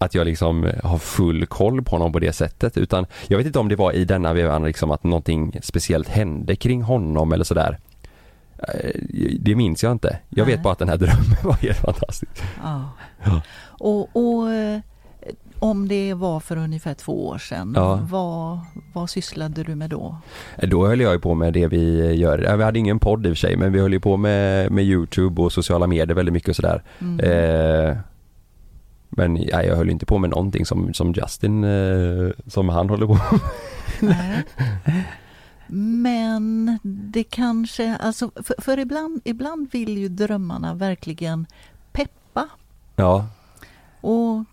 att 0.02 0.16
jag 0.16 0.26
liksom 0.26 0.70
har 0.84 0.98
full 0.98 1.46
koll 1.46 1.82
på 1.84 1.92
honom 1.92 2.14
på 2.14 2.20
det 2.20 2.34
sättet 2.34 2.78
utan 2.78 3.06
jag 3.28 3.38
vet 3.38 3.48
inte 3.48 3.60
om 3.60 3.70
det 3.70 3.76
var 3.76 3.92
i 3.92 4.06
denna 4.06 4.34
vevan 4.34 4.64
liksom 4.64 4.92
att 4.92 5.04
någonting 5.04 5.60
speciellt 5.64 6.08
hände 6.10 6.56
kring 6.56 6.82
honom 6.82 7.34
eller 7.34 7.44
sådär. 7.44 7.78
Eh, 8.58 9.02
Det 9.40 9.56
minns 9.56 9.84
jag 9.84 9.92
inte. 9.92 10.18
Jag 10.30 10.48
Nej. 10.48 10.56
vet 10.56 10.64
bara 10.64 10.74
att 10.74 10.80
den 10.80 10.90
här 10.90 10.98
drömmen 10.98 11.36
var 11.44 11.54
helt 11.54 11.78
fantastisk. 11.78 12.32
Ja. 12.64 12.90
Ja. 13.24 13.42
Och, 13.68 14.10
och 14.16 14.52
eh, 14.52 14.80
om 15.60 15.88
det 15.88 16.14
var 16.14 16.40
för 16.40 16.58
ungefär 16.58 16.94
två 16.94 17.28
år 17.28 17.38
sedan, 17.38 17.74
Ja. 17.76 18.00
vad, 18.10 18.60
vad 18.94 19.10
sysslade 19.10 19.64
du 19.64 19.76
med 19.76 19.90
då? 19.90 20.18
Då 20.62 20.88
höll 20.88 21.02
jag 21.02 21.14
ju 21.14 21.20
på 21.20 21.34
med 21.34 21.54
det 21.54 21.68
vi 21.68 22.14
gör. 22.16 22.58
Vi 22.58 22.64
hade 22.64 22.80
ingen 22.80 23.00
podd 23.00 23.26
i 23.26 23.30
och 23.30 23.32
för 23.32 23.48
sig 23.48 23.58
men 23.58 23.72
vi 23.74 23.80
höll 23.80 23.94
ju 23.94 24.00
på 24.00 24.18
med, 24.18 24.72
med 24.72 24.84
Youtube 24.84 25.42
och 25.42 25.52
sociala 25.54 25.88
medier 25.88 26.16
väldigt 26.16 26.34
mycket 26.34 26.50
och 26.50 26.56
sådär. 26.56 26.84
Mm. 27.02 27.20
Eh, 27.20 27.98
men 29.12 29.36
ja, 29.36 29.64
jag 29.64 29.76
höll 29.76 29.90
inte 29.90 30.06
på 30.06 30.18
med 30.18 30.30
någonting 30.30 30.66
som, 30.66 30.94
som 30.94 31.14
Justin, 31.14 31.64
eh, 31.64 32.32
som 32.48 32.70
han 32.70 32.90
håller 32.90 33.08
på 33.08 33.14
med. 33.14 33.40
Nej. 34.00 34.44
Men 35.74 36.80
det 36.84 37.24
kanske, 37.24 37.96
alltså 37.96 38.32
för, 38.36 38.62
för 38.62 38.80
ibland, 38.80 39.22
ibland 39.24 39.72
vill 39.72 39.98
ju 39.98 40.10
drömmarna 40.10 40.74
verkligen 40.74 41.46
peppa 41.92 42.48
Ja, 42.96 43.26
och 44.02 44.44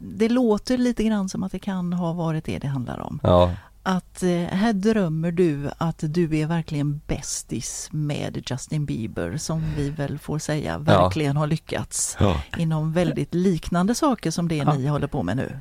det 0.00 0.28
låter 0.28 0.78
lite 0.78 1.04
grann 1.04 1.28
som 1.28 1.42
att 1.42 1.52
det 1.52 1.58
kan 1.58 1.92
ha 1.92 2.12
varit 2.12 2.44
det 2.44 2.58
det 2.58 2.68
handlar 2.68 3.00
om. 3.00 3.20
ja, 3.22 3.50
Att 3.88 4.22
eh, 4.22 4.30
här 4.30 4.72
drömmer 4.72 5.32
du 5.32 5.70
att 5.78 5.98
du 6.00 6.38
är 6.38 6.46
verkligen 6.46 7.00
bästis 7.06 7.88
med 7.92 8.42
Justin 8.50 8.86
Bieber 8.86 9.36
som 9.36 9.64
vi 9.76 9.90
väl 9.90 10.18
får 10.18 10.38
säga 10.38 10.78
verkligen 10.78 11.36
har 11.36 11.46
lyckats 11.46 12.16
ja. 12.20 12.40
inom 12.58 12.92
väldigt 12.92 13.34
liknande 13.34 13.94
saker 13.94 14.30
som 14.30 14.48
det 14.48 14.56
Ja. 14.56 14.74
ni 14.74 14.86
håller 14.86 15.06
på 15.06 15.22
med 15.22 15.36
nu. 15.36 15.58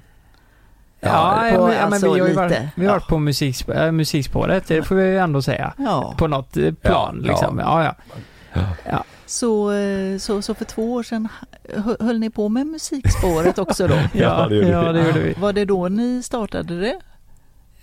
Ja, 0.99 1.49
på, 1.55 1.67
men, 1.67 1.75
ja, 1.75 1.83
men 1.83 1.93
alltså, 1.93 2.13
vi 2.13 2.19
har 2.19 2.27
ju 2.27 2.33
varit, 2.33 2.51
lite. 2.51 2.69
vi 2.75 2.85
har 2.85 2.93
varit 2.93 3.07
på 3.07 3.19
musikspå, 3.19 3.73
äh, 3.73 3.91
musikspåret, 3.91 4.67
det 4.67 4.83
får 4.83 4.95
vi 4.95 5.03
ju 5.03 5.17
ändå 5.17 5.41
säga. 5.41 5.73
Ja. 5.77 6.13
På 6.17 6.27
något 6.27 6.57
eh, 6.57 6.73
plan 6.73 7.21
Ja, 7.25 7.31
liksom. 7.31 7.59
Ja, 7.59 7.95
ja. 8.85 9.03
Så, 9.25 9.71
eh, 9.71 10.17
så, 10.17 10.41
så 10.41 10.53
för 10.53 10.65
två 10.65 10.93
år 10.93 11.03
sedan 11.03 11.27
hö- 11.75 11.97
höll 11.99 12.19
ni 12.19 12.29
på 12.29 12.49
med 12.49 12.67
musikspåret 12.67 13.57
också 13.59 13.87
då? 13.87 13.95
Ja, 14.13 14.47
ja, 14.51 14.91
det 14.91 15.01
gjorde 15.07 15.19
vi. 15.19 15.33
Var 15.33 15.53
det 15.53 15.65
då 15.65 15.87
ni 15.87 16.23
startade 16.23 16.79
det? 16.79 16.99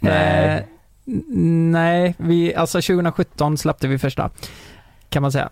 Nej. 0.02 0.56
Eh, 0.56 0.62
nej, 1.34 2.14
vi, 2.18 2.54
alltså 2.54 2.78
2017 2.80 3.58
släppte 3.58 3.88
vi 3.88 3.98
första. 3.98 4.30
Kan 5.08 5.22
man 5.22 5.32
säga. 5.32 5.48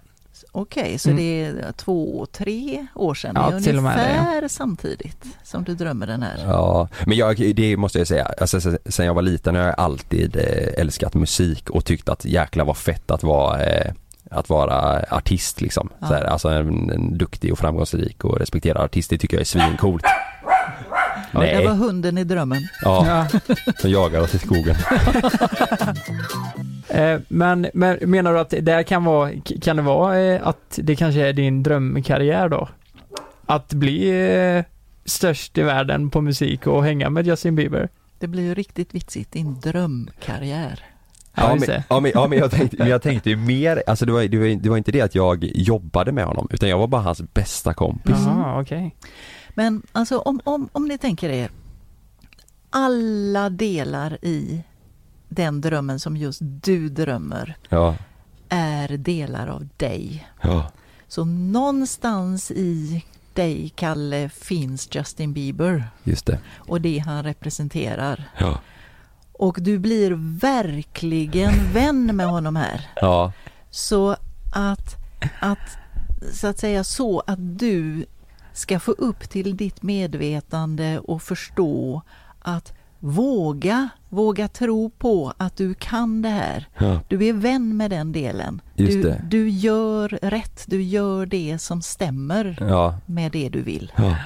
Okej, 0.52 0.98
så 0.98 1.10
Mm. 1.10 1.22
det 1.22 1.44
är 1.44 1.72
två, 1.72 2.26
tre 2.32 2.86
år 2.94 3.14
sedan. 3.14 3.32
Ja, 3.36 3.50
det 3.50 3.56
är 3.56 3.60
till 3.60 3.80
med 3.80 3.98
det, 3.98 4.02
ja. 4.14 4.20
ungefär 4.20 4.48
samtidigt 4.48 5.24
som 5.42 5.64
du 5.64 5.74
drömmer 5.74 6.06
den 6.06 6.22
här. 6.22 6.44
Ja, 6.46 6.88
men 7.06 7.16
jag, 7.16 7.54
det 7.56 7.76
måste 7.76 7.98
jag 7.98 8.06
säga, 8.08 8.24
alltså, 8.40 8.60
sen- 8.86 9.06
jag 9.06 9.14
var 9.14 9.22
liten 9.22 9.54
har 9.54 9.62
jag 9.62 9.74
alltid 9.78 10.36
eh, 10.36 10.80
älskat 10.80 11.14
musik 11.14 11.70
och 11.70 11.84
tyckt 11.84 12.08
att 12.08 12.24
jäkla 12.24 12.64
vad 12.64 12.76
fett 12.76 13.10
att 13.10 13.22
vara 13.22 13.62
eh, 13.64 13.92
att 14.30 14.48
vara 14.48 15.04
artist 15.10 15.60
liksom. 15.60 15.88
Ja. 16.00 16.06
Så 16.08 16.14
här, 16.14 16.24
alltså 16.24 16.48
en, 16.48 16.90
en 16.90 17.18
duktig 17.18 17.52
och 17.52 17.58
framgångsrik 17.58 18.24
och 18.24 18.38
respekterad 18.38 18.84
artist, 18.84 19.10
det 19.10 19.18
tycker 19.18 19.36
jag 19.36 19.40
är 19.40 19.44
svincoolt. 19.44 20.04
Det 21.32 21.38
Nej, 21.38 21.66
var 21.66 21.74
hunden 21.74 22.18
i 22.18 22.24
drömmen. 22.24 22.62
ja, 22.82 23.26
som 23.78 23.90
jagar 23.90 24.20
oss 24.20 24.34
i 24.34 24.38
skogen. 24.38 24.76
Eh, 26.88 27.20
men, 27.28 27.66
men 27.74 27.98
menar 28.10 28.32
du 28.32 28.40
att 28.40 28.54
det 28.60 28.84
kan 28.84 29.04
vara, 29.04 29.30
kan 29.62 29.76
det 29.76 29.82
vara 29.82 30.18
eh, 30.20 30.46
att 30.46 30.78
det 30.82 30.96
kanske 30.96 31.20
är 31.20 31.32
din 31.32 31.62
drömkarriär 31.62 32.48
då? 32.48 32.68
Att 33.46 33.72
bli 33.72 34.08
eh, 34.56 34.64
störst 35.04 35.58
i 35.58 35.62
världen 35.62 36.10
på 36.10 36.20
musik 36.20 36.66
och 36.66 36.84
hänga 36.84 37.10
med 37.10 37.26
Justin 37.26 37.54
Bieber? 37.56 37.88
Det 38.18 38.26
blir 38.26 38.42
ju 38.42 38.54
riktigt 38.54 38.94
vitsigt, 38.94 39.32
din 39.32 39.60
drömkarriär. 39.60 40.84
Ja, 41.34 41.54
just 41.54 41.66
men, 41.66 41.76
det. 41.76 41.84
ja, 41.88 42.00
men, 42.00 42.10
ja, 42.14 42.26
men 42.26 42.38
jag 42.38 42.50
tänkte, 42.50 42.76
men 42.78 42.88
jag 42.88 43.02
tänkte 43.02 43.30
ju 43.30 43.36
mer, 43.36 43.82
alltså 43.86 44.06
det 44.06 44.12
var, 44.12 44.22
det, 44.22 44.38
var, 44.38 44.62
det 44.62 44.70
var 44.70 44.76
inte 44.76 44.92
det 44.92 45.00
att 45.00 45.14
jag 45.14 45.44
jobbade 45.54 46.12
med 46.12 46.24
honom, 46.24 46.48
utan 46.50 46.68
jag 46.68 46.78
var 46.78 46.86
bara 46.86 47.02
hans 47.02 47.22
bästa 47.34 47.74
kompis. 47.74 48.16
Jaha, 48.26 48.60
okej. 48.60 48.94
Men 49.54 49.82
alltså 49.92 50.18
om, 50.18 50.40
om, 50.44 50.68
om 50.72 50.84
ni 50.88 50.98
tänker 50.98 51.28
er 51.28 51.50
alla 52.70 53.50
delar 53.50 54.24
i 54.24 54.62
den 55.28 55.60
drömmen 55.60 56.00
som 56.00 56.16
just 56.16 56.40
du 56.42 56.88
drömmer 56.88 57.56
Ja, 57.68 57.96
är 58.48 58.88
delar 58.88 59.46
av 59.46 59.68
dig. 59.76 60.28
ja, 60.42 60.70
Så 61.08 61.24
någonstans 61.24 62.50
i 62.50 63.04
dig, 63.34 63.72
Kalle, 63.76 64.28
finns 64.28 64.88
Justin 64.92 65.32
Bieber 65.32 65.84
just 66.04 66.26
det. 66.26 66.38
och 66.56 66.80
det 66.80 66.98
han 66.98 67.22
representerar. 67.22 68.24
Ja, 68.38 68.60
Och 69.32 69.56
du 69.60 69.78
blir 69.78 70.10
verkligen 70.40 71.52
vän 71.72 72.16
med 72.16 72.26
honom 72.26 72.56
här. 72.56 72.90
ja, 72.96 73.32
Så 73.70 74.16
att, 74.52 74.96
att, 75.40 75.78
så 76.32 76.46
att 76.46 76.58
säga 76.58 76.84
så 76.84 77.20
att 77.26 77.58
du 77.58 78.06
ska 78.60 78.80
få 78.80 78.92
upp 78.92 79.20
till 79.30 79.56
ditt 79.56 79.82
medvetande 79.82 80.98
och 80.98 81.22
förstå 81.22 82.02
att 82.38 82.72
våga, 82.98 83.88
våga 84.08 84.48
tro 84.48 84.90
på 84.90 85.32
att 85.36 85.56
du 85.56 85.74
kan 85.74 86.22
det 86.22 86.28
här. 86.28 86.68
ja, 86.78 87.00
Du 87.08 87.24
är 87.26 87.32
vän 87.32 87.76
med 87.76 87.90
den 87.90 88.12
delen. 88.12 88.60
Just 88.74 88.92
Du, 88.92 89.02
det. 89.02 89.24
du 89.28 89.48
gör 89.48 90.08
rätt, 90.22 90.64
du 90.66 90.82
gör 90.82 91.26
det 91.26 91.58
som 91.58 91.82
stämmer 91.82 92.56
ja, 92.60 92.98
med 93.06 93.32
det 93.32 93.48
du 93.48 93.62
vill. 93.62 93.92
ja. 93.96 94.16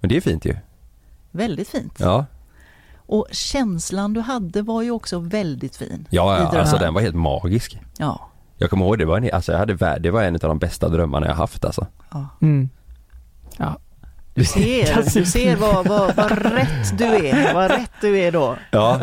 Men 0.00 0.08
det 0.08 0.16
är 0.16 0.20
fint 0.20 0.44
ju. 0.44 0.56
Väldigt 1.30 1.68
fint. 1.68 1.94
Ja, 1.98 2.26
Och 2.96 3.26
känslan 3.30 4.12
du 4.12 4.20
hade 4.20 4.62
var 4.62 4.82
ju 4.82 4.90
också 4.90 5.18
väldigt 5.18 5.76
fin. 5.76 6.06
ja, 6.10 6.38
ja 6.52 6.60
alltså 6.60 6.76
den 6.76 6.94
var 6.94 7.00
helt 7.00 7.16
magisk. 7.16 7.80
Ja, 7.98 8.28
Jag 8.56 8.70
kommer 8.70 8.84
ihåg 8.86 8.98
det 8.98 9.04
var 9.04 9.18
en, 9.18 9.30
alltså 9.32 9.52
jag 9.52 9.58
hade, 9.58 9.98
det 9.98 10.10
var 10.10 10.22
en 10.22 10.34
av 10.34 10.40
de 10.40 10.58
bästa 10.58 10.88
drömmarna 10.88 11.26
jag 11.26 11.34
haft 11.34 11.64
alltså. 11.64 11.86
ja. 12.10 12.26
Mm. 12.42 12.68
Ja. 13.56 13.78
Du 14.36 14.44
ser, 14.44 15.14
du 15.18 15.26
ser 15.26 15.56
vad, 15.56 15.86
vad, 15.86 16.16
vad 16.16 16.32
rätt 16.52 16.98
du 16.98 17.04
är, 17.04 17.54
vad 17.54 17.70
rätt 17.70 17.90
du 18.00 18.18
är 18.18 18.32
då. 18.32 18.56
Ja, 18.70 19.00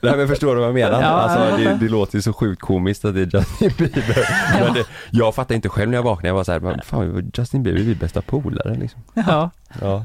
nej 0.00 0.16
men 0.16 0.28
förstår 0.28 0.54
du 0.54 0.60
vad 0.60 0.68
jag 0.68 0.74
menar? 0.74 1.02
Ja, 1.02 1.08
alltså 1.08 1.56
det, 1.56 1.74
det 1.80 1.88
låter 1.88 2.16
ju 2.16 2.22
så 2.22 2.32
sjukt 2.32 2.62
komiskt 2.62 3.04
att 3.04 3.14
det 3.14 3.20
är 3.20 3.36
Justin 3.36 3.70
Bieber. 3.78 4.28
Men 4.60 4.74
det, 4.74 4.84
jag 5.10 5.34
fattar 5.34 5.54
inte 5.54 5.68
själv 5.68 5.90
när 5.90 5.98
jag 5.98 6.02
vaknade, 6.02 6.28
jag 6.28 6.34
var 6.34 6.44
såhär, 6.44 6.60
men 6.60 6.80
fan 6.84 7.30
Justin 7.34 7.62
Bieber 7.62 7.80
är 7.80 7.84
vi 7.84 7.94
bästa 7.94 8.22
polare 8.22 8.74
liksom. 8.74 9.02
Ja. 9.14 9.50
Ja, 9.80 10.02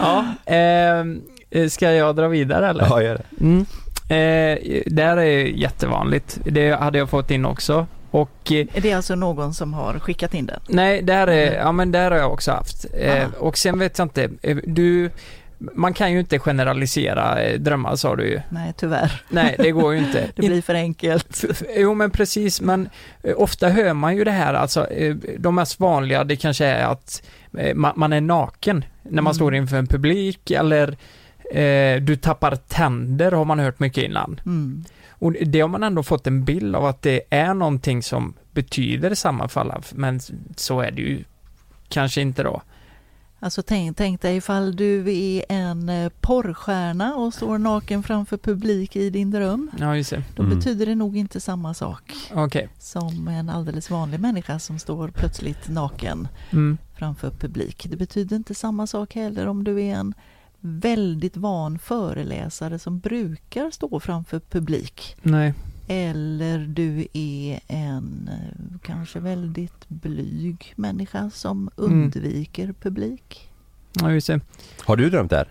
ja. 0.00 0.24
eh, 1.50 1.68
ska 1.68 1.92
jag 1.92 2.16
dra 2.16 2.28
vidare 2.28 2.68
eller? 2.68 2.86
ja 2.90 3.02
gör 3.02 3.14
det. 3.14 3.44
Mm. 3.44 3.66
Eh, 4.08 4.82
det 4.86 5.02
här 5.02 5.16
är 5.16 5.44
jättevanligt. 5.44 6.38
Det 6.44 6.80
hade 6.80 6.98
jag 6.98 7.10
fått 7.10 7.30
in 7.30 7.44
också. 7.44 7.86
Och 8.10 8.52
eh, 8.52 8.66
Är 8.74 8.80
det 8.80 8.92
alltså 8.92 9.14
någon 9.14 9.54
som 9.54 9.74
har 9.74 9.98
skickat 9.98 10.34
in 10.34 10.46
den? 10.46 10.60
nej, 10.68 11.02
det 11.02 11.12
här 11.12 11.26
är, 11.26 11.54
ja 11.56 11.72
men 11.72 11.92
det 11.92 11.98
här 11.98 12.10
har 12.10 12.18
jag 12.18 12.32
också 12.32 12.50
haft. 12.52 12.86
Eh, 12.98 13.24
Ah. 13.24 13.38
och 13.38 13.58
sen 13.58 13.78
vet 13.78 13.98
jag 13.98 14.04
inte, 14.04 14.30
eh, 14.42 14.56
du, 14.66 15.10
man 15.58 15.94
kan 15.94 16.12
ju 16.12 16.20
inte 16.20 16.38
generalisera 16.38 17.56
drömmar 17.58 17.96
sa 17.96 18.16
du 18.16 18.28
ju. 18.28 18.40
Nej, 18.48 18.72
tyvärr. 18.76 19.22
Nej, 19.28 19.54
det 19.58 19.70
går 19.70 19.92
ju 19.94 19.98
inte. 19.98 20.26
Det 20.36 20.46
blir 20.48 20.62
för 20.62 20.74
enkelt. 20.74 21.44
Jo 21.76 21.94
men 21.94 22.10
precis, 22.10 22.60
men 22.60 22.88
ofta 23.36 23.68
hör 23.68 23.92
man 23.94 24.16
ju 24.16 24.24
det 24.24 24.30
här, 24.30 24.54
alltså 24.54 24.86
de 25.38 25.54
mest 25.54 25.80
vanliga 25.80 26.24
det 26.24 26.36
kanske 26.36 26.66
är 26.66 26.84
att 26.86 27.22
man, 27.74 27.92
man 27.96 28.12
är 28.12 28.20
naken 28.20 28.84
när 29.02 29.22
man 29.22 29.30
Mm. 29.30 29.34
står 29.34 29.54
inför 29.54 29.76
en 29.76 29.86
publik 29.86 30.50
eller 30.50 30.88
eh, 31.54 32.00
du 32.02 32.16
tappar 32.16 32.56
tänder 32.56 33.32
har 33.32 33.44
man 33.44 33.58
hört 33.58 33.78
mycket 33.80 34.04
innan. 34.04 34.40
Mm. 34.46 34.84
Och 35.18 35.32
det 35.32 35.60
har 35.60 35.68
man 35.68 35.82
ändå 35.82 36.02
fått 36.02 36.26
en 36.26 36.44
bild 36.44 36.76
av 36.76 36.84
att 36.86 37.02
det 37.02 37.20
är 37.30 37.54
någonting 37.54 38.02
som 38.02 38.34
betyder 38.52 39.14
samma 39.14 39.48
för 39.48 39.60
alla, 39.60 39.82
men 39.94 40.20
så 40.56 40.80
är 40.80 40.90
det 40.90 41.02
ju 41.02 41.24
kanske 41.88 42.20
inte 42.20 42.42
då. 42.42 42.62
Alltså 43.40 43.62
tänk, 43.62 43.96
tänk 43.96 44.20
dig 44.22 44.36
ifall 44.36 44.76
du 44.76 45.12
är 45.14 45.44
en 45.48 45.88
eh, 45.88 46.08
porrstjärna 46.20 47.14
och 47.14 47.34
står 47.34 47.58
naken 47.58 48.02
framför 48.02 48.36
publik 48.36 48.96
i 48.96 49.10
din 49.10 49.30
dröm. 49.30 49.70
Ja, 49.78 49.96
just 49.96 50.10
det. 50.10 50.22
Då 50.36 50.42
Mm. 50.42 50.58
betyder 50.58 50.86
det 50.86 50.94
nog 50.94 51.16
inte 51.16 51.40
samma 51.40 51.74
sak 51.74 52.12
Okej. 52.34 52.68
som 52.78 53.28
en 53.28 53.48
alldeles 53.50 53.90
vanlig 53.90 54.20
människa 54.20 54.58
som 54.58 54.78
står 54.78 55.08
plötsligt 55.08 55.68
naken 55.68 56.28
Mm. 56.50 56.78
framför 56.94 57.30
publik. 57.30 57.86
Det 57.90 57.96
betyder 57.96 58.36
inte 58.36 58.54
samma 58.54 58.86
sak 58.86 59.14
heller 59.14 59.46
om 59.46 59.64
du 59.64 59.82
är 59.82 59.94
en 59.94 60.14
väldigt 60.60 61.36
van 61.36 61.78
föreläsare 61.78 62.78
som 62.78 62.98
brukar 62.98 63.70
stå 63.70 64.00
framför 64.00 64.40
publik. 64.50 65.16
Nej. 65.22 65.54
Eller 65.88 66.58
du 66.58 67.06
är 67.12 67.60
en 67.66 68.30
eh, 68.32 68.78
kanske 68.82 69.20
väldigt 69.20 69.88
blyg 69.88 70.72
människa 70.76 71.30
som 71.30 71.70
Mm. 71.78 71.92
undviker 72.02 72.74
publik. 72.82 73.50
Ja, 73.92 74.12
just 74.12 74.26
det. 74.26 74.40
Har 74.84 74.96
du 74.96 75.10
drömt 75.10 75.30
det 75.30 75.36
här? 75.36 75.48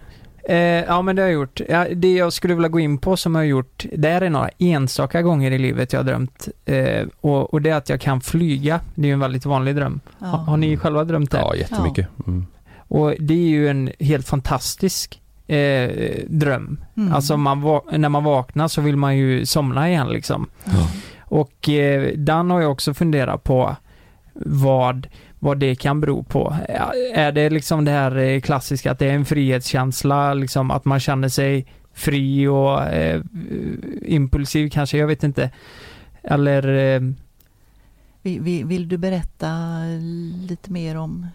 Eh, 0.49 0.85
ja 0.87 1.01
men 1.01 1.15
det 1.15 1.21
har 1.21 1.29
jag 1.29 1.33
gjort. 1.35 1.61
Ja, 1.69 1.87
det 1.95 2.13
jag 2.13 2.33
skulle 2.33 2.53
vilja 2.53 2.69
gå 2.69 2.79
in 2.79 2.97
på 2.97 3.17
som 3.17 3.35
jag 3.35 3.39
har 3.39 3.45
gjort, 3.45 3.85
det 3.97 4.09
är 4.09 4.29
några 4.29 4.49
enstaka 4.57 5.21
gånger 5.21 5.51
i 5.51 5.57
livet 5.59 5.93
jag 5.93 5.99
har 5.99 6.05
drömt. 6.05 6.47
Eh, 6.65 7.07
och, 7.21 7.53
och 7.53 7.61
det 7.61 7.69
är 7.69 7.75
att 7.75 7.89
jag 7.89 8.01
kan 8.01 8.21
flyga. 8.21 8.81
Det 8.95 9.01
är 9.01 9.05
ju 9.07 9.13
en 9.13 9.19
väldigt 9.19 9.45
vanlig 9.45 9.75
dröm. 9.75 9.99
Ja. 10.19 10.25
Ha, 10.27 10.37
har 10.37 10.57
ni 10.57 10.77
själva 10.77 11.03
drömt 11.03 11.31
det? 11.31 11.37
Ja, 11.37 11.55
jättemycket. 11.55 12.07
Mm. 12.27 12.45
Och 12.87 13.13
det 13.19 13.33
är 13.33 13.47
ju 13.47 13.69
en 13.69 13.91
helt 13.99 14.27
fantastisk 14.27 15.21
eh, 15.47 15.89
dröm. 16.27 16.79
Mm. 16.97 17.13
Alltså 17.13 17.37
man 17.37 17.81
när 17.91 18.09
man 18.09 18.23
vaknar 18.23 18.67
så 18.67 18.81
vill 18.81 18.97
man 18.97 19.17
ju 19.17 19.45
somna 19.45 19.89
igen 19.89 20.09
liksom. 20.09 20.49
Ja. 20.65 20.87
Och 21.19 21.69
eh, 21.69 22.11
den 22.17 22.51
har 22.51 22.61
jag 22.61 22.71
också 22.71 22.93
funderat 22.93 23.43
på 23.43 23.75
vad, 24.33 25.07
vad 25.39 25.59
det 25.59 25.75
kan 25.75 26.01
bero 26.01 26.23
på. 26.23 26.55
Är 27.13 27.31
det 27.31 27.49
liksom 27.49 27.85
det 27.85 27.91
här 27.91 28.17
eh, 28.17 28.41
klassiska 28.41 28.91
att 28.91 28.99
det 28.99 29.09
är 29.09 29.13
en 29.13 29.25
frihetskänsla, 29.25 30.33
liksom 30.33 30.71
att 30.71 30.85
man 30.85 30.99
känner 30.99 31.29
sig 31.29 31.65
fri 31.93 32.47
och 32.47 32.83
eh, 32.83 33.21
impulsiv 34.01 34.69
kanske, 34.69 34.97
jag 34.97 35.07
vet 35.07 35.23
inte. 35.23 35.51
Eller 36.23 36.95
eh, 36.95 37.01
Vill, 38.21 38.41
vill, 38.41 38.65
vill 38.65 38.87
du 38.87 38.97
berätta 38.97 39.47
lite 40.47 40.71
mer 40.71 40.97
om 40.97 41.27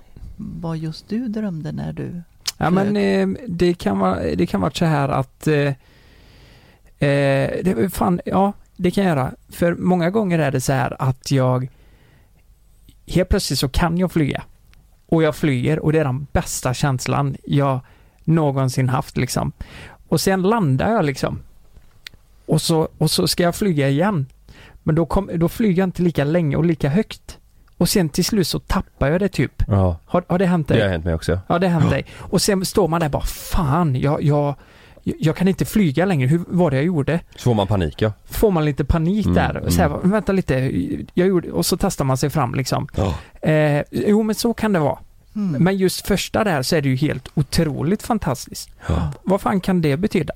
vad 0.61 0.79
just 0.79 1.09
du 1.09 1.29
drömde 1.29 1.73
när 1.73 1.93
du... 1.93 2.23
Ja 2.59 2.71
men 2.71 2.97
eh, 2.97 3.29
det 3.49 3.75
kan 3.75 3.99
vara, 3.99 4.21
det 4.37 4.47
kan 4.47 4.61
vara 4.61 4.71
så 4.71 4.85
här 4.85 5.09
att 5.09 5.47
eh, 5.47 5.75
eh, 6.99 7.51
det, 7.65 7.95
fan, 7.95 8.21
ja 8.25 8.53
det 8.77 8.91
kan 8.91 9.05
jag 9.05 9.17
göra. 9.17 9.33
För 9.49 9.75
många 9.75 10.11
gånger 10.11 10.39
är 10.39 10.51
det 10.51 10.61
så 10.61 10.73
här 10.73 10.97
att 10.99 11.31
jag 11.31 11.69
helt 13.07 13.29
plötsligt 13.29 13.59
så 13.59 13.69
kan 13.69 13.99
jag 13.99 14.13
flyga. 14.13 14.43
Och 15.07 15.23
jag 15.23 15.37
flyger 15.37 15.79
och 15.79 15.93
det 15.93 15.99
är 15.99 16.05
den 16.05 16.27
bästa 16.33 16.75
känslan 16.75 17.37
jag 17.45 17.81
någonsin 18.25 18.89
haft 18.89 19.17
liksom. 19.17 19.53
Och 20.09 20.21
sen 20.21 20.43
landar 20.43 20.91
jag 20.91 21.05
liksom. 21.05 21.41
Och 22.47 22.63
så, 22.63 22.89
och 22.99 23.11
så 23.11 23.29
ska 23.29 23.43
jag 23.43 23.55
flyga 23.55 23.89
igen. 23.89 24.27
Men 24.83 24.95
då, 24.95 25.07
kom, 25.07 25.31
då 25.35 25.49
flyger 25.49 25.83
jag 25.83 25.87
inte 25.87 26.03
lika 26.03 26.25
länge 26.25 26.57
och 26.57 26.65
lika 26.65 26.89
högt. 26.89 27.39
Och 27.79 27.89
sen 27.89 28.09
till 28.09 28.25
slut 28.25 28.47
så 28.47 28.59
tappar 28.59 29.11
jag 29.11 29.21
det 29.21 29.29
typ. 29.29 29.63
Ja, 29.69 29.97
Har, 30.07 30.25
har 30.29 30.39
det 30.39 30.47
hänt 30.47 30.69
det 30.69 30.75
dig? 30.75 30.83
har 30.83 30.91
hänt 30.91 31.05
mig 31.05 31.15
också. 31.15 31.41
Ja, 31.47 31.59
det 31.59 31.69
har 31.69 31.81
hänt 31.81 31.91
dig. 31.93 32.07
Och 32.19 32.43
sen 32.43 32.65
står 32.65 32.89
man 32.89 33.01
där 33.01 33.09
bara, 33.09 33.23
fan, 33.23 33.97
jag, 33.97 34.23
jag, 34.23 34.55
jag 35.03 35.37
kan 35.37 35.49
inte 35.49 35.65
flyga 35.65 36.05
längre. 36.07 36.29
Hur 36.29 36.45
var 36.49 36.71
det 36.71 36.77
jag 36.77 36.85
gjorde? 36.87 37.21
Så 37.37 37.43
får 37.43 37.55
man 37.55 37.67
panik 37.67 38.03
ja. 38.03 38.13
Får 38.25 38.51
man 38.51 38.65
lite 38.65 38.85
panik 38.85 39.27
Mm, 39.27 39.35
där? 39.35 39.71
Så 39.71 39.81
här, 39.81 39.87
mm. 39.89 40.11
vänta 40.11 40.33
lite, 40.33 40.55
jag 41.15 41.29
gjorde, 41.29 41.51
och 41.53 41.67
så 41.67 41.77
testar 41.77 42.05
man 42.05 42.17
sig 42.17 42.31
fram 42.31 42.55
liksom. 42.55 42.89
Ja. 42.97 43.15
Eh, 43.49 43.83
jo, 43.91 44.23
men 44.23 44.35
så 44.35 44.55
kan 44.55 44.73
det 44.73 44.79
vara. 44.79 44.99
Mm. 45.35 45.63
Men 45.65 45.77
just 45.77 46.07
första 46.07 46.45
där 46.45 46.63
så 46.63 46.77
är 46.77 46.83
det 46.83 46.89
ju 46.89 46.97
helt 46.97 47.29
otroligt 47.35 48.03
fantastiskt. 48.03 48.71
Ja. 48.89 49.13
Vad 49.23 49.41
fan 49.41 49.61
kan 49.61 49.81
det 49.83 49.97
betyda? 49.97 50.35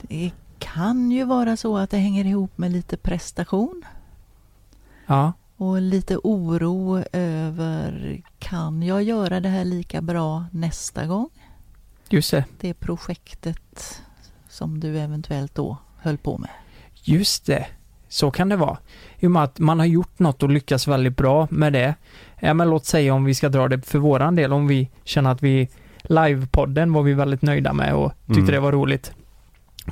Det 0.00 0.30
kan 0.58 1.10
ju 1.10 1.24
vara 1.24 1.56
så 1.56 1.76
att 1.78 1.90
det 1.90 1.96
hänger 1.96 2.24
ihop 2.24 2.58
med 2.58 2.72
lite 2.72 2.96
prestation 2.96 3.82
Ja, 5.06 5.32
och 5.62 5.80
lite 5.80 6.16
oro 6.16 7.04
över 7.12 8.20
kan 8.38 8.82
jag 8.82 9.02
göra 9.02 9.40
det 9.40 9.48
här 9.48 9.64
lika 9.64 10.02
bra 10.02 10.44
nästa 10.52 11.06
gång? 11.06 11.28
just 12.10 12.30
det. 12.30 12.44
Det 12.60 12.74
projektet 12.74 14.02
som 14.48 14.80
du 14.80 14.98
eventuellt 14.98 15.54
då 15.54 15.76
höll 15.98 16.18
på 16.18 16.38
med. 16.38 16.50
Just 16.94 17.46
det. 17.46 17.66
Så 18.08 18.30
kan 18.30 18.48
det 18.48 18.56
vara. 18.56 18.78
I 19.18 19.26
och 19.26 19.30
med 19.30 19.42
att 19.42 19.58
man 19.58 19.78
har 19.78 19.86
gjort 19.86 20.18
något 20.18 20.42
och 20.42 20.48
lyckats 20.50 20.88
väldigt 20.88 21.16
bra 21.16 21.48
med 21.50 21.72
det. 21.72 21.94
Ja, 22.40 22.54
men 22.54 22.70
låt 22.70 22.84
säga 22.86 23.14
om 23.14 23.24
vi 23.24 23.34
ska 23.34 23.48
dra 23.48 23.68
det 23.68 23.86
för 23.86 23.98
våran 23.98 24.36
del, 24.36 24.52
om 24.52 24.66
vi 24.66 24.90
känner 25.04 25.30
att 25.30 25.42
vi 25.42 25.68
livepodden 26.02 26.92
var 26.92 27.02
vi 27.02 27.12
väldigt 27.14 27.42
nöjda 27.42 27.72
med 27.72 27.94
och 27.94 28.12
tyckte 28.26 28.40
Mm. 28.40 28.52
det 28.52 28.60
var 28.60 28.72
roligt. 28.72 29.12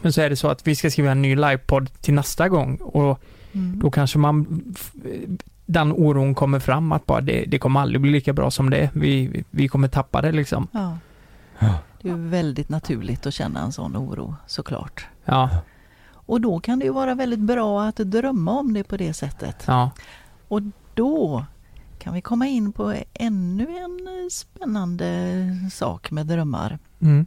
Men 0.02 0.12
så 0.12 0.20
är 0.20 0.30
det 0.30 0.36
så 0.36 0.48
att 0.48 0.66
vi 0.66 0.76
ska 0.76 0.90
skriva 0.90 1.10
en 1.10 1.22
ny 1.22 1.36
livepodd 1.36 1.90
till 2.02 2.14
nästa 2.14 2.48
gång 2.48 2.76
och 2.76 3.20
Mm. 3.52 3.78
då 3.78 3.90
kanske 3.90 4.18
man 4.18 4.62
den 5.72 5.92
oron 5.92 6.34
kommer 6.34 6.58
fram 6.60 6.92
att 6.92 7.06
bara 7.06 7.20
det, 7.20 7.44
det 7.44 7.58
kommer 7.58 7.80
aldrig 7.80 8.00
bli 8.00 8.10
lika 8.10 8.32
bra 8.32 8.50
som 8.50 8.70
det 8.70 8.76
är. 8.78 8.90
Vi, 8.94 9.44
vi 9.50 9.68
kommer 9.68 9.88
tappa 9.88 10.22
det 10.22 10.32
liksom. 10.32 10.68
Ja. 10.72 10.98
Det 12.02 12.08
är 12.10 12.14
väldigt 12.30 12.68
naturligt 12.68 13.26
att 13.26 13.34
känna 13.34 13.60
en 13.60 13.72
sån 13.72 13.96
oro 13.96 14.34
såklart. 14.46 15.06
Ja, 15.24 15.50
Och 16.12 16.40
då 16.40 16.60
kan 16.60 16.78
det 16.78 16.84
ju 16.84 16.92
vara 16.92 17.14
väldigt 17.14 17.38
bra 17.40 17.82
att 17.84 17.96
drömma 17.96 18.52
om 18.58 18.72
det 18.72 18.84
på 18.84 18.96
det 18.96 19.12
sättet. 19.12 19.64
ja, 19.66 19.90
Och 20.48 20.60
då 20.94 21.44
kan 21.98 22.14
vi 22.14 22.20
komma 22.20 22.46
in 22.46 22.72
på 22.72 22.94
ännu 23.14 23.66
en 23.78 24.30
spännande 24.30 25.34
sak 25.72 26.10
med 26.10 26.26
drömmar. 26.26 26.78
mm, 27.00 27.26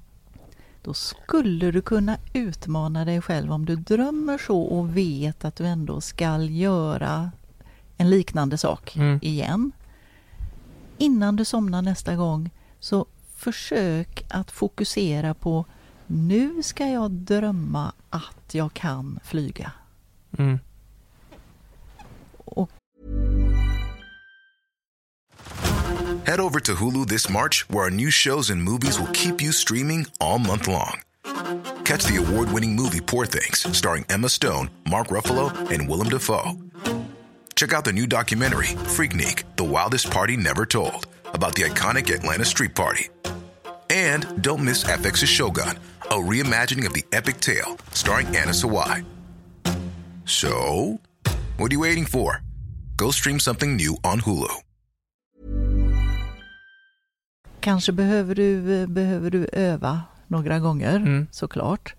Då 0.81 0.93
skulle 0.93 1.71
du 1.71 1.81
kunna 1.81 2.17
utmana 2.33 3.05
dig 3.05 3.21
själv 3.21 3.51
om 3.51 3.65
du 3.65 3.75
drömmer 3.75 4.37
så 4.37 4.61
och 4.61 4.97
vet 4.97 5.45
att 5.45 5.55
du 5.55 5.65
ändå 5.65 6.01
ska 6.01 6.37
göra 6.37 7.31
en 8.03 8.09
liknande 8.09 8.57
sak 8.57 8.95
mm, 8.95 9.19
igen. 9.21 9.71
Innan 10.97 11.35
du 11.35 11.45
somnar 11.45 11.81
nästa 11.81 12.15
gång 12.15 12.49
så 12.79 13.05
försök 13.35 14.25
att 14.29 14.51
fokusera 14.51 15.33
på 15.33 15.65
nu 16.07 16.63
ska 16.63 16.87
jag 16.87 17.11
drömma 17.11 17.93
att 18.09 18.53
jag 18.53 18.73
kan 18.73 19.19
flyga. 19.23 19.71
mm. 20.37 20.59
Och 22.45 22.69
Head 26.25 26.39
over 26.39 26.59
to 26.59 26.71
Hulu 26.73 27.05
this 27.05 27.29
March, 27.29 27.65
where 27.69 27.83
our 27.83 27.91
new 27.91 28.11
shows 28.11 28.49
and 28.49 28.63
movies 28.63 28.99
will 28.99 29.13
keep 29.13 29.41
you 29.41 29.51
streaming 29.51 30.05
all 30.19 30.39
month 30.39 30.67
long. 30.67 31.01
Catch 31.85 32.05
the 32.05 32.17
award 32.17 32.49
winning 32.53 32.75
movie 32.75 33.01
Poor 33.01 33.25
Things, 33.25 33.77
starring 33.77 34.05
Emma 34.09 34.29
Stone, 34.29 34.69
Mark 34.89 35.07
Ruffalo, 35.07 35.51
and 35.71 35.89
Willem 35.89 36.09
Dafoe. 36.09 36.53
Check 37.63 37.71
out 37.77 37.85
the 37.85 37.93
new 37.93 38.07
documentary, 38.07 38.75
Freaknik 38.95 39.43
The 39.55 39.63
Wildest 39.63 40.11
Party 40.11 40.35
Never 40.35 40.65
Told, 40.65 41.07
about 41.33 41.55
the 41.55 41.61
iconic 41.63 42.13
Atlanta 42.13 42.43
Street 42.43 42.75
Party. 42.75 43.07
And 43.89 44.41
don't 44.41 44.65
miss 44.65 44.83
FX's 44.83 45.29
Shogun, 45.29 45.77
a 46.11 46.15
reimagining 46.15 46.85
of 46.85 46.93
the 46.93 47.05
epic 47.13 47.39
tale, 47.39 47.77
starring 47.93 48.27
Anna 48.35 48.51
Sawai. 48.51 49.05
So, 50.25 50.99
what 51.57 51.71
are 51.71 51.75
you 51.75 51.79
waiting 51.79 52.05
for? 52.05 52.41
Go 52.97 53.11
stream 53.11 53.39
something 53.39 53.77
new 53.77 53.95
on 54.03 54.19
Hulu. 54.19 54.51
kanske 57.59 57.91
behöver 57.91 58.35
du, 58.35 58.87
behöver 58.87 59.29
du 59.31 59.47
öva 59.53 60.01
några 60.27 60.59
gånger 60.59 60.95
Mm. 60.99 61.27
såklart. 61.31 61.95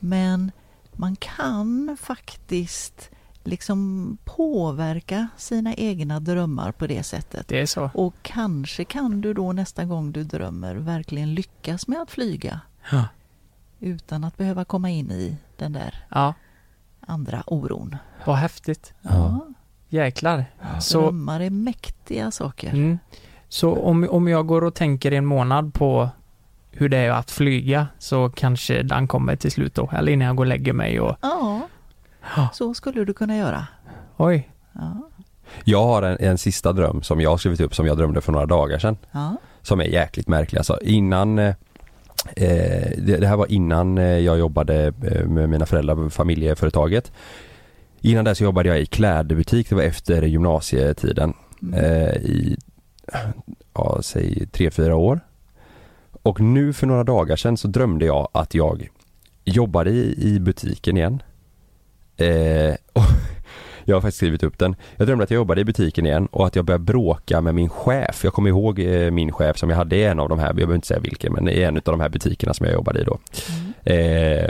Men 0.00 0.52
man 0.96 1.16
kan 1.16 1.96
faktiskt 2.00 3.10
liksom 3.46 4.18
påverka 4.24 5.28
sina 5.36 5.74
egna 5.74 6.20
drömmar 6.20 6.72
på 6.72 6.86
det 6.86 7.02
sättet. 7.02 7.48
Det 7.48 7.60
är 7.60 7.66
så. 7.66 7.90
Och 7.94 8.14
kanske 8.22 8.84
kan 8.84 9.20
du 9.20 9.34
då 9.34 9.52
nästa 9.52 9.84
gång 9.84 10.12
du 10.12 10.24
drömmer 10.24 10.74
verkligen 10.74 11.34
lyckas 11.34 11.88
med 11.88 12.00
att 12.02 12.10
flyga 12.10 12.60
Ja. 12.90 13.04
utan 13.80 14.24
att 14.24 14.36
behöva 14.36 14.64
komma 14.64 14.90
in 14.90 15.10
i 15.10 15.36
den 15.56 15.72
där 15.72 16.04
Ja, 16.10 16.34
andra 17.00 17.42
oron. 17.46 17.96
vad 18.24 18.36
häftigt. 18.36 18.94
Ja, 19.02 19.46
Jäklar. 19.88 20.44
Så, 20.80 21.00
drömmar 21.00 21.40
är 21.40 21.50
mäktiga 21.50 22.30
saker. 22.30 22.70
mm. 22.70 22.98
så 23.48 23.74
om, 23.76 24.08
om 24.10 24.28
jag 24.28 24.46
går 24.46 24.64
och 24.64 24.74
tänker 24.74 25.12
en 25.12 25.26
månad 25.26 25.74
på 25.74 26.08
hur 26.70 26.88
det 26.88 26.96
är 26.98 27.10
att 27.10 27.30
flyga 27.30 27.86
så 27.98 28.30
kanske 28.30 28.82
den 28.82 29.08
kommer 29.08 29.36
till 29.36 29.50
slut 29.50 29.74
då, 29.74 29.90
eller 29.92 30.12
innan 30.12 30.26
jag 30.26 30.36
går 30.36 30.44
och 30.44 30.48
lägger 30.48 30.72
mig 30.72 31.00
och 31.00 31.16
Ja, 31.22 31.38
Ja. 31.40 31.60
Så 32.52 32.74
skulle 32.74 33.04
du 33.04 33.14
kunna 33.14 33.36
göra. 33.36 33.66
oj, 34.16 34.50
Ja, 34.72 35.08
Jag 35.64 35.84
har 35.84 36.02
en, 36.02 36.16
en 36.20 36.38
sista 36.38 36.72
dröm 36.72 37.02
som 37.02 37.20
jag 37.20 37.30
har 37.30 37.36
skrivit 37.36 37.60
upp 37.60 37.74
som 37.74 37.86
jag 37.86 37.96
drömde 37.96 38.20
för 38.20 38.32
några 38.32 38.46
dagar 38.46 38.78
sedan. 38.78 38.96
ja, 39.12 39.36
Som 39.62 39.80
är 39.80 39.84
jäkligt 39.84 40.28
märklig 40.28 40.58
alltså. 40.58 40.78
Innan 40.82 41.38
eh, 41.38 41.54
eh, 42.36 42.90
det, 42.98 43.16
det 43.20 43.26
här 43.26 43.36
var 43.36 43.52
innan 43.52 43.98
eh, 43.98 44.04
jag 44.04 44.38
jobbade 44.38 44.92
eh, 45.02 45.26
med 45.26 45.48
mina 45.48 45.66
föräldrar 45.66 45.94
på 45.94 46.10
familjeföretaget. 46.10 47.12
Innan 48.00 48.24
det 48.24 48.34
så 48.34 48.44
jobbade 48.44 48.68
jag 48.68 48.80
i 48.80 48.86
klädbutik, 48.86 49.68
det 49.68 49.74
var 49.74 49.82
efter 49.82 50.22
gymnasietiden. 50.22 51.34
mm. 51.62 51.74
eh, 51.74 52.16
i, 52.16 52.56
ja 53.74 53.98
säg 54.02 54.46
tre 54.46 54.70
fyra 54.70 54.96
år. 54.96 55.20
Och 56.22 56.40
nu 56.40 56.72
för 56.72 56.86
några 56.86 57.04
dagar 57.04 57.36
sedan 57.36 57.56
så 57.56 57.68
drömde 57.68 58.06
jag 58.06 58.28
att 58.32 58.54
jag 58.54 58.88
jobbade 59.44 59.90
i, 59.90 60.16
i 60.34 60.40
butiken 60.40 60.96
igen. 60.96 61.22
Eh, 62.16 62.74
jag 63.84 63.96
har 63.96 64.00
faktiskt 64.00 64.16
skrivit 64.16 64.42
upp 64.42 64.58
den. 64.58 64.76
Jag 64.96 65.06
drömde 65.06 65.24
att 65.24 65.30
jag 65.30 65.36
jobbade 65.36 65.60
i 65.60 65.64
butiken 65.64 66.06
igen 66.06 66.26
och 66.26 66.46
att 66.46 66.56
jag 66.56 66.64
började 66.64 66.84
bråka 66.84 67.40
med 67.40 67.54
min 67.54 67.68
chef. 67.68 68.24
Jag 68.24 68.32
kommer 68.32 68.48
ihåg 68.48 68.78
eh, 68.78 69.10
min 69.10 69.32
chef 69.32 69.58
som 69.58 69.70
jag 69.70 69.76
hade 69.76 69.96
i 69.96 70.04
en 70.04 70.20
av 70.20 70.28
de 70.28 70.38
här, 70.38 70.46
jag 70.46 70.56
behöver 70.56 70.74
inte 70.74 70.86
säga 70.86 71.00
vilken, 71.00 71.32
men 71.32 71.48
i 71.48 71.60
en 71.60 71.76
av 71.76 71.82
de 71.84 72.00
här 72.00 72.08
butikerna 72.08 72.54
som 72.54 72.66
jag 72.66 72.72
jobbade 72.72 73.00
i 73.00 73.04
då. 73.04 73.18
Mm. 73.84 74.40
Eh, 74.40 74.48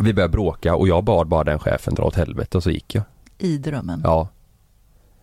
vi 0.00 0.12
började 0.14 0.32
bråka 0.32 0.74
och 0.74 0.88
jag 0.88 1.04
bad 1.04 1.26
bara 1.26 1.44
den 1.44 1.58
chefen 1.58 1.94
dra 1.94 2.04
åt 2.04 2.16
helvete 2.16 2.56
och 2.56 2.62
så 2.62 2.70
gick 2.70 2.94
jag. 2.94 3.04
I 3.38 3.58
drömmen. 3.58 4.00
Ja. 4.04 4.28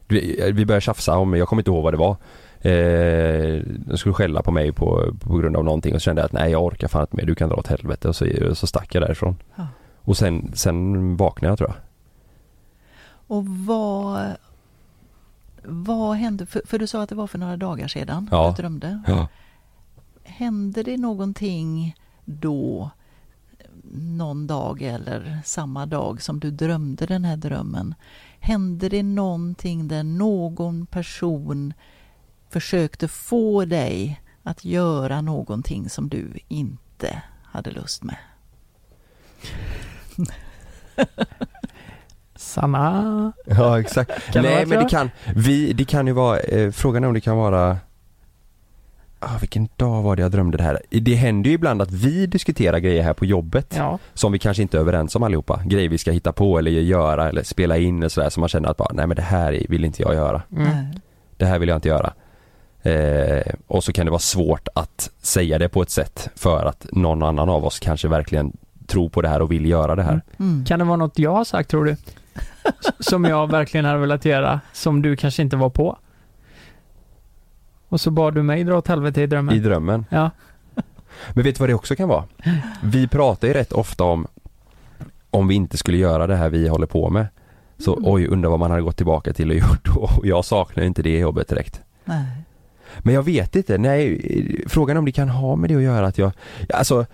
Vi, 0.07 0.51
vi 0.53 0.65
började 0.65 0.81
tjafsa 0.81 1.17
om, 1.17 1.33
jag 1.33 1.47
kommer 1.47 1.61
inte 1.61 1.71
ihåg 1.71 1.83
vad 1.83 1.93
det 1.93 1.97
var. 1.97 2.15
Eh, 2.61 3.61
de 3.65 3.97
skulle 3.97 4.13
skälla 4.13 4.41
på 4.41 4.51
mig 4.51 4.71
på, 4.71 5.13
på 5.19 5.37
grund 5.37 5.55
av 5.55 5.63
någonting 5.63 5.95
och 5.95 6.01
så 6.01 6.05
kände 6.05 6.21
jag 6.21 6.25
att 6.25 6.33
nej 6.33 6.51
jag 6.51 6.63
orkar 6.63 6.87
fan 6.87 7.01
inte 7.01 7.15
mer, 7.15 7.25
du 7.25 7.35
kan 7.35 7.49
dra 7.49 7.55
åt 7.55 7.67
helvete 7.67 8.07
och 8.07 8.15
så, 8.15 8.25
så 8.53 8.67
stack 8.67 8.95
jag 8.95 9.03
därifrån. 9.03 9.35
Ja. 9.55 9.67
Och 10.07 10.17
sen, 10.17 10.51
sen 10.53 11.17
vaknade 11.17 11.51
jag 11.51 11.57
tror 11.57 11.69
jag. 11.69 11.77
Och 13.27 13.45
vad, 13.45 14.35
vad 15.63 16.15
hände? 16.15 16.45
För, 16.45 16.61
för 16.65 16.79
du 16.79 16.87
sa 16.87 17.01
att 17.03 17.09
det 17.09 17.15
var 17.15 17.27
för 17.27 17.37
några 17.37 17.57
dagar 17.57 17.87
sedan 17.87 18.27
Ja. 18.31 18.53
du 18.55 18.61
drömde. 18.61 19.01
Ja. 19.07 19.27
Hände 20.23 20.83
det 20.83 20.97
någonting 20.97 21.95
då 22.25 22.89
någon 23.93 24.47
dag 24.47 24.81
eller 24.81 25.39
samma 25.45 25.85
dag 25.85 26.21
som 26.21 26.39
du 26.39 26.51
drömde 26.51 27.05
den 27.05 27.25
här 27.25 27.37
drömmen? 27.37 27.95
Hände 28.39 28.89
det 28.89 29.03
någonting 29.03 29.87
där 29.87 30.03
någon 30.03 30.85
person 30.85 31.73
försökte 32.49 33.07
få 33.07 33.65
dig 33.65 34.21
att 34.43 34.65
göra 34.65 35.21
någonting 35.21 35.89
som 35.89 36.09
du 36.09 36.33
inte 36.47 37.21
hade 37.43 37.71
lust 37.71 38.03
med? 38.03 38.17
Sanna. 42.35 43.31
Ja 43.45 43.79
exakt. 43.79 44.11
Kan 44.33 44.43
det 44.43 44.49
nej 44.49 44.65
vara 44.65 44.67
men 44.67 44.77
det 44.83 44.89
så? 44.89 44.95
kan, 44.97 45.09
vi, 45.35 45.73
det 45.73 45.85
kan 45.85 46.07
ju 46.07 46.13
vara, 46.13 46.39
eh, 46.39 46.71
frågan 46.71 47.03
är 47.03 47.07
om 47.07 47.13
det 47.13 47.21
kan 47.21 47.37
vara 47.37 47.77
Ah, 49.19 49.37
vilken 49.39 49.69
dag 49.75 50.01
var 50.01 50.15
det 50.15 50.21
jag 50.21 50.31
drömde 50.31 50.57
det 50.57 50.63
här? 50.63 50.81
Det 50.89 51.15
händer 51.15 51.49
ju 51.49 51.53
ibland 51.55 51.81
att 51.81 51.91
vi 51.91 52.25
diskuterar 52.25 52.79
grejer 52.79 53.03
här 53.03 53.13
på 53.13 53.25
jobbet 53.25 53.73
Ja, 53.77 53.99
som 54.13 54.31
vi 54.31 54.39
kanske 54.39 54.61
inte 54.63 54.77
är 54.77 54.81
överens 54.81 55.15
om 55.15 55.23
allihopa. 55.23 55.61
Grejer 55.65 55.89
vi 55.89 55.97
ska 55.97 56.11
hitta 56.11 56.31
på 56.31 56.57
eller 56.59 56.71
göra 56.71 57.29
eller 57.29 57.43
spela 57.43 57.77
in 57.77 58.03
och 58.03 58.11
sådär 58.11 58.29
som 58.29 58.41
man 58.41 58.49
känner 58.49 58.69
att 58.69 58.77
bara, 58.77 58.93
nej 58.93 59.07
men 59.07 59.15
det 59.15 59.21
här 59.21 59.65
vill 59.69 59.85
inte 59.85 60.01
jag 60.01 60.13
göra. 60.13 60.41
mm. 60.57 60.85
Det 61.37 61.45
här 61.45 61.59
vill 61.59 61.69
jag 61.69 61.77
inte 61.77 61.87
göra. 61.89 62.13
Eh, 62.81 63.53
och 63.67 63.83
så 63.83 63.93
kan 63.93 64.05
det 64.05 64.11
vara 64.11 64.19
svårt 64.19 64.67
att 64.75 65.09
säga 65.21 65.57
det 65.57 65.69
på 65.69 65.81
ett 65.81 65.89
sätt 65.89 66.29
för 66.35 66.65
att 66.65 66.87
någon 66.91 67.23
annan 67.23 67.49
av 67.49 67.65
oss 67.65 67.79
kanske 67.79 68.07
verkligen 68.07 68.57
tror 68.87 69.09
på 69.09 69.21
det 69.21 69.27
här 69.29 69.41
och 69.41 69.51
vill 69.51 69.65
göra 69.65 69.95
det 69.95 70.03
här. 70.03 70.21
Mm. 70.39 70.65
Kan 70.65 70.79
det 70.79 70.85
vara 70.85 70.97
något 70.97 71.19
jag 71.19 71.33
har 71.33 71.43
sagt 71.43 71.69
tror 71.69 71.85
du? 71.85 71.95
som 72.99 73.25
jag 73.25 73.51
verkligen 73.51 73.85
hade 73.85 73.99
velat 73.99 74.25
göra, 74.25 74.59
som 74.73 75.01
du 75.01 75.15
kanske 75.15 75.41
inte 75.41 75.55
var 75.55 75.69
på. 75.69 75.97
Och 77.89 78.01
så 78.01 78.11
bad 78.11 78.35
du 78.35 78.43
mig 78.43 78.63
dra 78.63 78.77
åt 78.77 78.87
helvete 78.87 79.21
i 79.21 79.27
drömmen. 79.27 79.55
I 79.55 79.59
drömmen. 79.59 80.05
Ja. 80.09 80.31
Men 81.33 81.43
vet 81.43 81.55
du 81.55 81.59
vad 81.59 81.69
det 81.69 81.73
också 81.73 81.95
kan 81.95 82.09
vara? 82.09 82.23
Vi 82.83 83.07
pratar 83.07 83.47
ju 83.47 83.53
rätt 83.53 83.71
ofta 83.71 84.03
om 84.03 84.27
om 85.29 85.47
vi 85.47 85.55
inte 85.55 85.77
skulle 85.77 85.97
göra 85.97 86.27
det 86.27 86.35
här 86.35 86.49
vi 86.49 86.67
håller 86.67 86.87
på 86.87 87.09
med. 87.09 87.27
Så 87.77 87.93
Mm. 87.97 88.11
oj, 88.11 88.27
undrar 88.27 88.49
vad 88.49 88.59
man 88.59 88.71
hade 88.71 88.83
gått 88.83 88.97
tillbaka 88.97 89.33
till 89.33 89.49
och 89.49 89.55
gjort. 89.69 89.87
Och 89.97 90.25
jag 90.27 90.45
saknar 90.45 90.83
inte 90.83 91.01
det 91.01 91.19
jobbet 91.19 91.47
direkt. 91.47 91.81
Nej. 92.05 92.25
Men 92.99 93.13
jag 93.13 93.23
vet 93.23 93.55
inte, 93.55 93.77
nej, 93.77 94.63
frågan 94.67 94.97
om 94.97 95.05
det 95.05 95.11
kan 95.11 95.29
ha 95.29 95.55
med 95.55 95.69
det 95.69 95.75
att 95.75 95.81
göra 95.81 96.07
att 96.07 96.17
jag, 96.17 96.31
alltså 96.73 97.05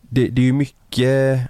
det, 0.00 0.28
det 0.28 0.42
är 0.42 0.46
ju 0.46 0.52
mycket 0.52 1.40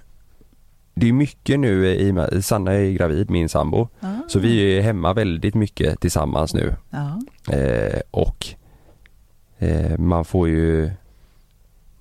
det 0.93 1.09
är 1.09 1.13
mycket 1.13 1.59
nu 1.59 1.87
i 1.87 2.11
och 2.11 2.15
med, 2.15 2.45
Sanna 2.45 2.73
är 2.73 2.91
gravid, 2.91 3.29
min 3.29 3.49
sambo. 3.49 3.87
Ja. 3.99 4.15
Så 4.27 4.39
vi 4.39 4.77
är 4.77 4.81
hemma 4.81 5.13
väldigt 5.13 5.55
mycket 5.55 5.99
tillsammans 5.99 6.53
nu. 6.53 6.75
Ja. 6.89 7.21
Eh, 7.55 7.99
och 8.11 8.47
eh, 9.59 9.97
man 9.97 10.25
får 10.25 10.49
ju 10.49 10.91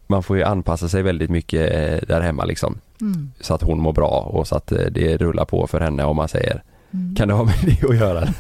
man 0.07 0.23
får 0.23 0.37
ju 0.37 0.43
anpassa 0.43 0.89
sig 0.89 1.03
väldigt 1.03 1.31
mycket 1.31 1.73
eh, 1.75 2.09
där 2.09 2.21
hemma 2.21 2.45
liksom. 2.45 2.79
Mm. 3.01 3.33
Så 3.41 3.55
att 3.55 3.63
hon 3.63 3.81
mår 3.81 3.93
bra 3.93 4.31
och 4.33 4.49
så 4.49 4.57
att 4.57 4.73
eh, 4.73 4.87
det 4.91 5.17
rullar 5.17 5.45
på 5.45 5.67
för 5.67 5.81
henne 5.81 6.05
om 6.05 6.17
man 6.17 6.29
säger 6.29 6.63
Mm. 6.93 7.15
Kan 7.15 7.29
det 7.29 7.35
ha 7.35 7.45
med 7.45 7.55
det 7.63 7.89
att 7.89 7.97
göra? 7.97 8.21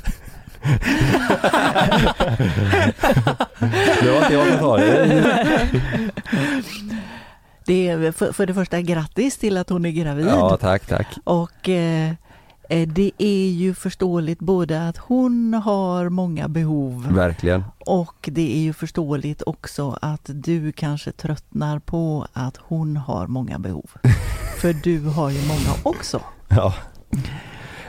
det 4.03 4.11
var 4.11 4.22
inte 4.22 4.32
jag 4.32 4.49
som 4.49 4.59
sa 4.59 4.76
det. 4.76 5.24
Det 7.70 7.88
är 7.88 8.12
för, 8.12 8.32
för 8.32 8.46
det 8.46 8.54
första 8.54 8.80
grattis 8.80 9.38
till 9.38 9.56
att 9.56 9.68
hon 9.70 9.84
är 9.84 9.90
gravid. 9.90 10.26
Ja 10.26 10.56
tack 10.60 10.86
tack. 10.86 11.06
Och 11.24 11.68
eh, 11.68 12.10
eh, 12.68 12.88
det 12.88 13.10
är 13.18 13.48
ju 13.50 13.74
förståeligt 13.74 14.38
både 14.40 14.88
att 14.88 14.96
hon 14.96 15.54
har 15.54 16.08
många 16.08 16.48
behov 16.48 17.06
Verkligen. 17.14 17.64
och 17.78 18.28
det 18.32 18.56
är 18.56 18.60
ju 18.60 18.72
förståeligt 18.72 19.42
också 19.46 19.98
att 20.02 20.20
du 20.24 20.72
kanske 20.72 21.12
tröttnar 21.12 21.78
på 21.78 22.26
att 22.32 22.56
hon 22.56 22.96
har 22.96 23.26
många 23.26 23.58
behov. 23.58 23.90
För 24.60 24.72
du 24.72 25.00
har 25.00 25.30
ju 25.30 25.38
många 25.48 25.70
också. 25.82 26.20
Ja. 26.48 26.74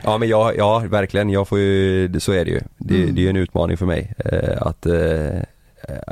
Ja 0.03 0.17
men 0.17 0.29
jag, 0.29 0.57
ja 0.57 0.79
verkligen, 0.79 1.29
jag 1.29 1.47
får 1.47 1.59
ju, 1.59 2.19
så 2.19 2.31
är 2.31 2.45
det 2.45 2.51
ju. 2.51 2.61
Det, 2.77 3.03
Mm. 3.03 3.15
det 3.15 3.25
är 3.25 3.29
en 3.29 3.35
utmaning 3.35 3.77
för 3.77 3.85
mig 3.85 4.13
eh, 4.17 4.61
att 4.61 4.85
eh, 4.85 5.41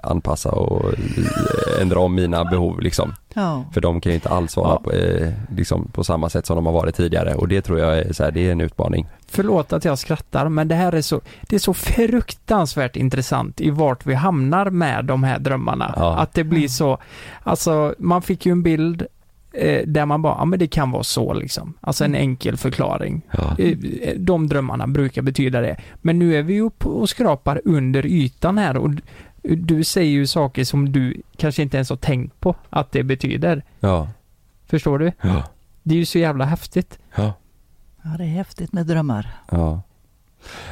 anpassa 0.03 0.51
och 0.51 0.93
eh, 0.93 1.81
ändra 1.81 1.99
om 1.99 2.15
mina 2.15 2.45
behov 2.45 2.79
liksom. 2.81 3.13
Ja. 3.33 3.65
För 3.73 3.81
de 3.81 4.01
kan 4.01 4.09
ju 4.11 4.15
inte 4.15 4.29
alls 4.29 4.57
vara 4.57 4.69
Ja. 4.69 4.79
på, 4.83 4.91
eh, 4.91 5.29
liksom 5.55 5.87
på 5.91 6.03
samma 6.03 6.29
sätt 6.29 6.45
som 6.45 6.55
de 6.55 6.65
har 6.65 6.73
varit 6.73 6.95
tidigare 6.95 7.33
och 7.35 7.47
det 7.47 7.61
tror 7.61 7.79
jag 7.79 7.97
är, 7.97 8.13
så 8.13 8.23
här, 8.23 8.31
det 8.31 8.47
är 8.47 8.51
en 8.51 8.61
utmaning. 8.61 9.07
Förlåt 9.27 9.73
att 9.73 9.85
jag 9.85 9.99
skrattar, 9.99 10.49
men 10.49 10.67
det 10.67 10.75
här 10.75 10.91
är 10.93 11.01
så, 11.01 11.21
det 11.41 11.55
är 11.55 11.59
så 11.59 11.73
fruktansvärt 11.73 12.95
intressant 12.95 13.61
i 13.61 13.69
vart 13.69 14.05
vi 14.05 14.13
hamnar 14.13 14.69
med 14.69 15.05
de 15.05 15.23
här 15.23 15.39
drömmarna. 15.39 15.93
Ja. 15.95 16.17
Att 16.17 16.33
det 16.33 16.43
blir 16.43 16.67
så, 16.67 16.97
alltså 17.43 17.95
man 17.99 18.21
fick 18.21 18.45
ju 18.45 18.51
en 18.51 18.63
bild 18.63 19.05
eh, 19.53 19.87
där 19.87 20.05
man 20.05 20.21
bara, 20.21 20.35
ja 20.37 20.45
men 20.45 20.59
det 20.59 20.67
kan 20.67 20.91
vara 20.91 21.03
så 21.03 21.33
liksom. 21.33 21.73
Alltså 21.81 22.05
en 22.05 22.15
enkel 22.15 22.57
förklaring. 22.57 23.21
Ja. 23.31 23.55
Eh, 23.57 23.77
De 24.17 24.47
drömmarna 24.47 24.87
brukar 24.87 25.21
betyda 25.21 25.61
det. 25.61 25.77
Men 26.01 26.19
nu 26.19 26.35
är 26.35 26.43
vi 26.43 26.61
upp 26.61 26.85
och 26.85 27.09
skrapar 27.09 27.61
under 27.65 28.05
ytan 28.05 28.57
här 28.57 28.77
och 28.77 28.89
du 29.43 29.83
säger 29.83 30.11
ju 30.11 30.27
saker 30.27 30.63
som 30.63 30.91
du 30.91 31.21
kanske 31.37 31.61
inte 31.61 31.77
ens 31.77 31.89
har 31.89 31.97
tänkt 31.97 32.39
på 32.39 32.55
att 32.69 32.91
det 32.91 33.03
betyder. 33.03 33.63
Ja. 33.79 34.07
Förstår 34.65 34.99
du? 34.99 35.11
Ja. 35.21 35.43
Det 35.83 35.95
är 35.95 35.99
ju 35.99 36.05
så 36.05 36.19
jävla 36.19 36.45
häftigt. 36.45 36.99
Ja. 37.15 37.33
ja, 38.03 38.09
det 38.17 38.23
är 38.23 38.27
häftigt 38.27 38.73
med 38.73 38.85
drömmar. 38.85 39.29
Ja. 39.51 39.81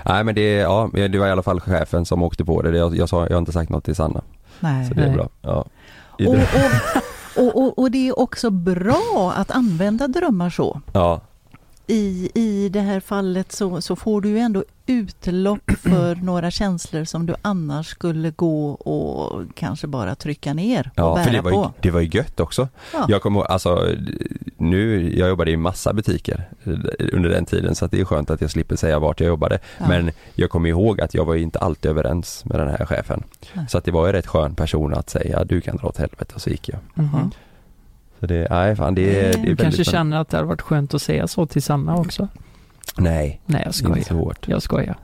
Nej 0.06 0.24
men 0.24 0.36
det, 0.36 0.54
ja, 0.54 0.90
det 0.94 1.18
var 1.18 1.28
i 1.28 1.32
alla 1.32 1.44
fall 1.44 1.60
chefen 1.60 2.06
som 2.06 2.24
åkte 2.24 2.46
på 2.46 2.62
det. 2.62 2.78
Jag, 2.78 2.96
jag, 2.96 3.10
sa, 3.10 3.24
jag 3.28 3.32
har 3.34 3.40
inte 3.40 3.52
sagt 3.52 3.70
något 3.70 3.84
till 3.84 3.96
Sanna. 3.96 4.22
Nej. 4.60 4.88
Så 4.88 4.94
det 4.94 5.02
är 5.02 5.08
Nej. 5.08 5.16
bra. 5.16 5.30
Ja. 5.42 5.66
Och, 6.28 6.36
och, 7.46 7.56
och, 7.64 7.80
och 7.80 7.92
det 7.92 8.08
är 8.08 8.20
också 8.20 8.50
bra 8.50 9.34
att 9.38 9.52
använda 9.52 10.08
drömmar 10.08 10.50
så. 10.50 10.82
ja. 10.94 11.22
I, 11.90 12.30
I 12.34 12.70
det 12.70 12.80
här 12.80 13.00
fallet 13.00 13.52
så, 13.52 13.82
så 13.82 13.96
får 13.96 14.22
du 14.22 14.30
ju 14.30 14.38
ändå 14.40 14.64
utlopp 14.86 15.72
för 15.82 16.16
några 16.16 16.52
känslor 16.52 17.04
som 17.04 17.26
du 17.26 17.36
annars 17.42 17.88
skulle 17.88 18.32
gå 18.32 18.72
och 18.72 19.44
kanske 19.56 19.88
bara 19.88 20.16
trycka 20.16 20.54
ner 20.54 20.92
och 20.96 21.00
Ja, 21.00 21.14
bära 21.16 21.24
för 21.24 21.32
det 21.32 21.42
var, 21.42 21.52
ju, 21.52 21.58
på. 21.58 21.74
det 21.82 21.92
var 21.92 22.00
ju 22.00 22.10
gött 22.18 22.40
också. 22.40 22.68
Ja. 22.94 23.06
Jag 23.10 23.22
kommer 23.22 23.44
alltså 23.44 23.86
nu, 24.58 25.14
jag 25.18 25.30
jobbade 25.30 25.52
i 25.52 25.58
massa 25.58 25.94
butiker 25.94 26.50
under 27.14 27.30
den 27.30 27.46
tiden 27.46 27.76
så 27.76 27.86
att 27.86 27.92
det 27.92 28.00
är 28.00 28.06
skönt 28.06 28.30
att 28.30 28.42
jag 28.42 28.52
slipper 28.52 28.76
säga 28.76 29.00
vart 29.00 29.20
jag 29.20 29.28
jobbade. 29.28 29.60
Ja. 29.78 29.88
Men 29.88 30.12
jag 30.36 30.50
kommer 30.50 30.70
ihåg 30.70 31.02
att 31.02 31.14
jag 31.14 31.26
var 31.26 31.34
ju 31.34 31.42
inte 31.42 31.60
alltid 31.60 31.92
överens 31.92 32.46
med 32.46 32.60
den 32.60 32.68
här 32.68 32.86
chefen. 32.86 33.24
Nej. 33.54 33.66
Så 33.70 33.78
att 33.78 33.86
det 33.86 33.92
var 33.92 34.08
ju 34.08 34.14
rätt 34.14 34.28
skön 34.28 34.56
person 34.56 34.94
att 34.94 35.10
säga 35.10 35.44
du 35.44 35.62
kan 35.62 35.78
dra 35.78 35.88
åt 35.88 35.98
helvete 35.98 36.32
och 36.36 36.42
så 36.42 36.50
gick 36.50 36.70
jag. 36.70 36.80
Mhm. 36.94 37.32
Så 38.20 38.26
det, 38.26 38.48
nej 38.50 38.76
fan 38.76 38.96
det, 38.96 39.20
är- 39.20 39.24
det 39.24 39.28
är 39.30 39.34
Du 39.34 39.40
väldigt 39.40 39.60
kanske 39.62 39.84
skönt. 39.84 39.92
känner 39.92 40.18
att 40.22 40.30
det 40.30 40.38
hade 40.38 40.48
varit 40.48 40.62
skönt 40.62 40.94
att 40.94 41.02
säga 41.02 41.28
så 41.28 41.46
till 41.46 41.62
Sanna 41.64 41.96
också? 41.96 42.28
Nej, 42.98 43.42
Nej, 43.46 43.62
jag 43.62 43.68
inte 43.70 43.78
skojar. 43.78 44.04
så 44.04 44.14
hårt. 44.14 44.48
Jag 44.48 44.62
skojar. 44.62 44.96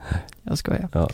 Jag 0.44 0.58
skojar. 0.58 0.88
Ja. 0.94 1.10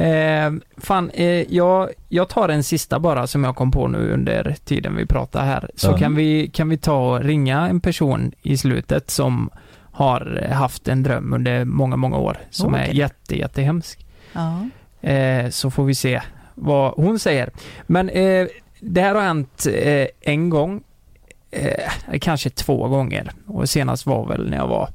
Eh, 0.00 0.52
fan, 0.76 1.10
eh, 1.10 1.54
jag, 1.54 1.88
jag 2.08 2.28
tar 2.28 2.48
en 2.48 2.62
sista 2.62 2.98
bara 2.98 3.26
som 3.26 3.44
jag 3.44 3.56
kom 3.56 3.70
på 3.70 3.88
nu 3.88 4.12
under 4.12 4.56
tiden 4.64 4.96
vi 4.96 5.06
pratar 5.06 5.44
här. 5.44 5.70
Så 5.76 5.86
Ja. 5.90 5.96
kan, 5.98 6.14
vi, 6.14 6.48
kan 6.48 6.68
vi 6.68 6.76
ta 6.78 7.12
och 7.14 7.20
ringa 7.24 7.68
en 7.68 7.80
person 7.80 8.32
i 8.42 8.56
slutet 8.56 9.10
som 9.10 9.50
har 9.92 10.48
haft 10.52 10.88
en 10.88 11.02
dröm 11.02 11.32
under 11.32 11.64
många, 11.64 11.96
många 11.96 12.16
år 12.16 12.36
som 12.50 12.74
är 12.74 12.82
Okej. 12.84 12.96
jätte, 12.96 13.38
jättehemsk. 13.38 14.06
Ja. 14.32 14.68
Eh, 15.08 15.50
så 15.50 15.70
får 15.70 15.84
vi 15.84 15.94
se 15.94 16.20
vad 16.54 16.92
hon 16.96 17.18
säger. 17.18 17.50
Men 17.86 18.08
eh, 18.08 18.46
det 18.80 19.00
här 19.00 19.14
har 19.14 19.22
hänt 19.22 19.66
eh, 19.74 20.06
en 20.20 20.50
gång, 20.50 20.82
eh, 21.54 22.18
kanske 22.20 22.50
två 22.50 22.88
gånger. 22.88 23.32
Och 23.46 23.68
senast 23.68 24.06
var 24.06 24.28
väl 24.28 24.50
när 24.50 24.56
jag 24.56 24.68
var 24.68 24.88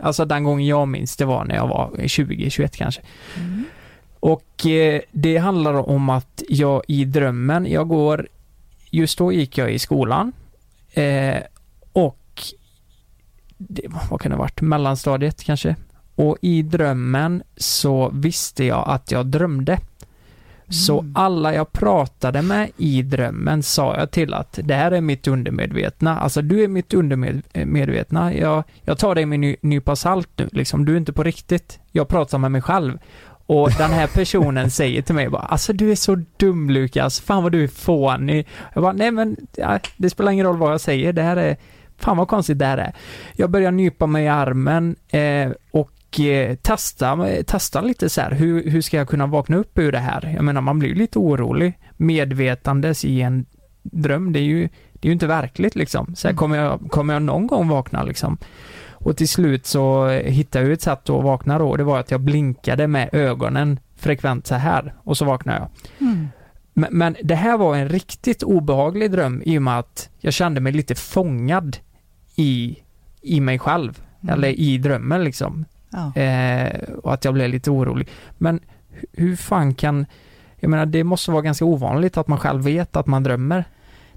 Alltså 0.00 0.24
den 0.24 0.44
gången 0.44 0.66
jag 0.66 0.88
minns 0.88 1.16
det 1.16 1.24
var 1.24 1.44
när 1.44 1.54
jag 1.54 1.68
var 1.68 1.90
20-21 1.90 2.68
kanske. 2.76 3.02
Mm. 3.36 3.64
Och 4.20 4.66
eh, 4.66 5.00
det 5.12 5.36
handlar 5.36 5.74
om 5.74 6.08
att 6.08 6.42
jag 6.48 6.82
i 6.88 7.04
drömmen, 7.04 7.66
jag 7.66 7.88
går, 7.88 8.28
just 8.90 9.18
då 9.18 9.32
gick 9.32 9.58
jag 9.58 9.72
i 9.72 9.78
skolan 9.78 10.32
eh, 10.92 11.36
och 11.92 12.42
det, 13.58 13.82
vad 14.10 14.20
kan 14.20 14.30
det 14.30 14.36
ha 14.36 14.42
varit, 14.42 14.60
mellanstadiet 14.60 15.42
kanske. 15.42 15.76
Och 16.14 16.36
i 16.40 16.62
drömmen 16.62 17.42
så 17.56 18.10
visste 18.14 18.64
jag 18.64 18.88
att 18.88 19.10
jag 19.10 19.26
drömde. 19.26 19.78
Så 20.70 21.00
Mm. 21.00 21.12
alla 21.16 21.54
jag 21.54 21.72
pratade 21.72 22.42
med 22.42 22.70
i 22.76 23.02
drömmen 23.02 23.62
sa 23.62 23.96
jag 23.96 24.10
till 24.10 24.34
att 24.34 24.58
det 24.62 24.74
här 24.74 24.92
är 24.92 25.00
mitt 25.00 25.28
undermedvetna. 25.28 26.18
Alltså 26.18 26.42
du 26.42 26.64
är 26.64 26.68
mitt 26.68 26.94
undermedvetna. 26.94 28.34
Jag, 28.34 28.64
jag 28.82 28.98
tar 28.98 29.14
dig 29.14 29.26
med 29.26 29.36
en 29.36 29.40
ny, 29.40 29.56
nypa 29.60 29.96
salt 29.96 30.28
nu 30.36 30.48
liksom. 30.52 30.84
Du 30.84 30.92
är 30.92 30.96
inte 30.96 31.12
på 31.12 31.22
riktigt. 31.22 31.78
Jag 31.92 32.08
pratar 32.08 32.38
med 32.38 32.50
mig 32.52 32.60
själv. 32.62 32.98
Och 33.46 33.70
den 33.78 33.90
här 33.90 34.06
personen 34.06 34.70
säger 34.70 35.02
till 35.02 35.14
mig 35.14 35.28
bara 35.28 35.42
Alltså 35.42 35.72
du 35.72 35.90
är 35.90 35.96
så 35.96 36.22
dum 36.36 36.70
Lukas. 36.70 37.20
Fan 37.20 37.42
vad 37.42 37.52
du 37.52 37.64
är 37.64 37.68
fånig. 37.68 38.46
Jag 38.74 38.82
bara 38.82 38.92
nej 38.92 39.10
men 39.10 39.36
det 39.96 40.10
spelar 40.10 40.32
ingen 40.32 40.46
roll 40.46 40.56
vad 40.56 40.72
jag 40.72 40.80
säger. 40.80 41.12
Det 41.12 41.22
här 41.22 41.36
är 41.36 41.56
Fan 41.98 42.16
vad 42.16 42.28
konstigt 42.28 42.58
det 42.58 42.64
här 42.66 42.78
är. 42.78 42.92
Jag 43.32 43.50
börjar 43.50 43.70
nypa 43.70 44.06
mig 44.06 44.24
i 44.24 44.28
armen 44.28 44.96
eh, 45.08 45.50
och 45.70 45.90
eh, 46.18 46.54
testa, 46.56 47.26
testa 47.46 47.80
lite 47.80 48.08
så 48.08 48.20
här. 48.20 48.30
Hur, 48.30 48.70
hur 48.70 48.80
ska 48.80 48.96
jag 48.96 49.08
kunna 49.08 49.26
vakna 49.26 49.56
upp 49.56 49.78
ur 49.78 49.92
det 49.92 49.98
här? 49.98 50.32
Jag 50.34 50.44
menar 50.44 50.60
man 50.60 50.78
blir 50.78 50.94
lite 50.94 51.18
orolig. 51.18 51.78
Medvetandes 51.96 53.04
i 53.04 53.20
en 53.20 53.46
dröm, 53.82 54.32
det 54.32 54.38
är 54.38 54.44
ju, 54.44 54.68
det 54.92 55.06
är 55.06 55.06
ju 55.06 55.12
inte 55.12 55.26
verkligt 55.26 55.74
liksom. 55.74 56.14
Så 56.14 56.28
här, 56.28 56.32
Mm. 56.32 56.38
kommer, 56.38 56.56
jag, 56.58 56.80
kommer 56.90 57.12
jag 57.14 57.22
någon 57.22 57.46
gång 57.46 57.68
vakna 57.68 58.02
liksom? 58.02 58.38
Och 58.90 59.16
till 59.16 59.28
slut 59.28 59.66
så 59.66 60.08
hittade 60.08 60.64
jag 60.64 60.72
ett 60.72 60.82
sätt 60.82 61.10
att 61.10 61.24
vakna 61.24 61.58
då. 61.58 61.76
Det 61.76 61.84
var 61.84 61.98
att 61.98 62.10
jag 62.10 62.20
blinkade 62.20 62.86
med 62.86 63.08
ögonen 63.12 63.80
frekvent 63.96 64.46
så 64.46 64.54
här 64.54 64.94
och 65.04 65.16
så 65.16 65.24
vaknade 65.24 65.58
jag. 65.58 65.68
Mm. 66.08 66.28
Men, 66.74 66.88
men 66.92 67.16
det 67.22 67.34
här 67.34 67.58
var 67.58 67.76
en 67.76 67.88
riktigt 67.88 68.42
obehaglig 68.42 69.10
dröm 69.10 69.42
i 69.46 69.58
och 69.58 69.62
med 69.62 69.78
att 69.78 70.08
jag 70.18 70.32
kände 70.32 70.60
mig 70.60 70.72
lite 70.72 70.94
fångad 70.94 71.76
i, 72.36 72.76
i 73.22 73.40
mig 73.40 73.58
själv. 73.58 74.02
Mm. 74.22 74.34
Eller 74.34 74.48
i 74.48 74.78
drömmen 74.78 75.24
liksom. 75.24 75.64
Ja. 75.90 76.20
Eh, 76.20 76.80
och 76.92 77.14
att 77.14 77.24
jag 77.24 77.34
blev 77.34 77.50
lite 77.50 77.70
orolig. 77.70 78.08
Men 78.38 78.60
hu- 78.90 79.06
hur 79.12 79.36
fan 79.36 79.74
kan... 79.74 80.06
Jag 80.56 80.70
menar 80.70 80.86
det 80.86 81.04
måste 81.04 81.30
vara 81.30 81.42
ganska 81.42 81.64
ovanligt 81.64 82.16
att 82.16 82.28
man 82.28 82.38
själv 82.38 82.62
vet 82.64 82.96
att 82.96 83.06
man 83.06 83.22
drömmer. 83.22 83.64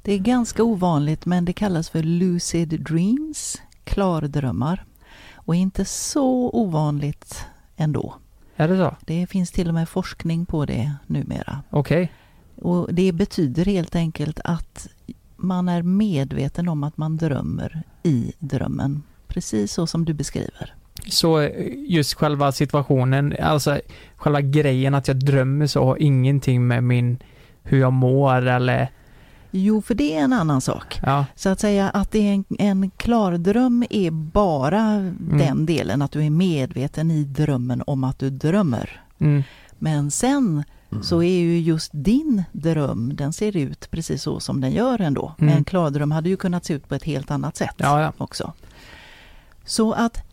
Det 0.01 0.13
är 0.13 0.17
ganska 0.19 0.63
ovanligt 0.63 1.26
men 1.26 1.45
det 1.45 1.53
kallas 1.53 1.89
för 1.89 2.03
lucid 2.03 2.84
dreams, 2.84 3.61
klardrömmar. 3.84 4.86
Och 5.36 5.55
inte 5.55 5.86
så 5.86 6.49
ovanligt 6.53 7.45
ändå. 7.78 8.15
Är 8.55 8.67
det 8.67 8.78
så? 8.78 8.95
Det 9.01 9.28
finns 9.28 9.51
till 9.51 9.67
och 9.67 9.74
med 9.74 9.89
forskning 9.89 10.45
på 10.45 10.65
det 10.65 10.91
numera. 11.07 11.63
Okej. 11.69 12.11
Och 12.61 12.93
det 12.93 13.11
betyder 13.11 13.65
helt 13.65 13.95
enkelt 13.95 14.39
att 14.43 14.88
man 15.36 15.69
är 15.69 15.82
medveten 15.82 16.69
om 16.69 16.84
att 16.84 16.97
man 16.97 17.17
drömmer 17.17 17.84
i 18.03 18.34
drömmen. 18.39 19.03
Precis 19.28 19.74
så 19.74 19.88
som 19.88 20.05
du 20.05 20.13
beskriver. 20.13 20.74
Så 21.08 21.39
eh, 21.39 21.51
just 21.88 22.14
själva 22.14 22.51
situationen, 22.51 23.36
alltså 23.41 23.80
själva 24.16 24.41
grejen 24.41 24.93
att 24.95 25.08
jag 25.08 25.18
drömmer 25.26 25.68
så 25.68 25.86
har 25.86 26.01
ingenting 26.01 26.68
med 26.68 26.84
min, 26.84 27.18
hur 27.64 27.80
jag 27.80 27.93
mår 27.93 28.45
eller, 28.47 28.88
Jo, 29.56 29.82
för 29.82 29.95
det 29.95 30.16
är 30.16 30.24
en 30.24 30.34
annan 30.34 30.62
sak. 30.62 30.99
ja, 31.04 31.26
Så 31.36 31.49
att 31.49 31.60
säga 31.60 31.89
att 31.89 32.12
det 32.12 32.20
är 32.30 32.34
en, 32.34 32.45
en 32.60 32.89
klar 32.97 33.32
dröm 33.38 33.86
är 33.89 34.12
bara 34.12 34.80
Mm. 34.82 35.38
den 35.38 35.66
delen 35.66 36.01
att 36.01 36.12
du 36.12 36.26
är 36.26 36.30
medveten 36.30 37.12
i 37.12 37.24
drömmen 37.24 37.84
om 37.88 38.04
att 38.04 38.20
du 38.20 38.30
drömmer. 38.30 39.01
mm, 39.20 39.43
Men 39.80 40.12
sen 40.12 40.64
så 41.01 41.24
är 41.24 41.39
ju 41.39 41.60
just 41.60 41.91
din 41.93 42.43
dröm, 42.51 43.12
den 43.16 43.34
ser 43.34 43.58
ut 43.58 43.91
precis 43.91 44.22
så 44.24 44.39
som 44.39 44.62
den 44.62 44.72
gör 44.72 45.01
ändå. 45.01 45.34
Mm. 45.39 45.58
En 45.58 45.64
klardröm 45.64 46.12
hade 46.12 46.30
ju 46.30 46.38
kunnat 46.38 46.66
se 46.66 46.74
ut 46.74 46.88
på 46.89 46.95
ett 46.95 47.04
helt 47.04 47.32
annat 47.32 47.58
sätt 47.58 47.76
ja, 47.78 48.01
ja. 48.01 48.14
också. 48.18 48.54
Så 49.66 49.93
att 49.93 50.24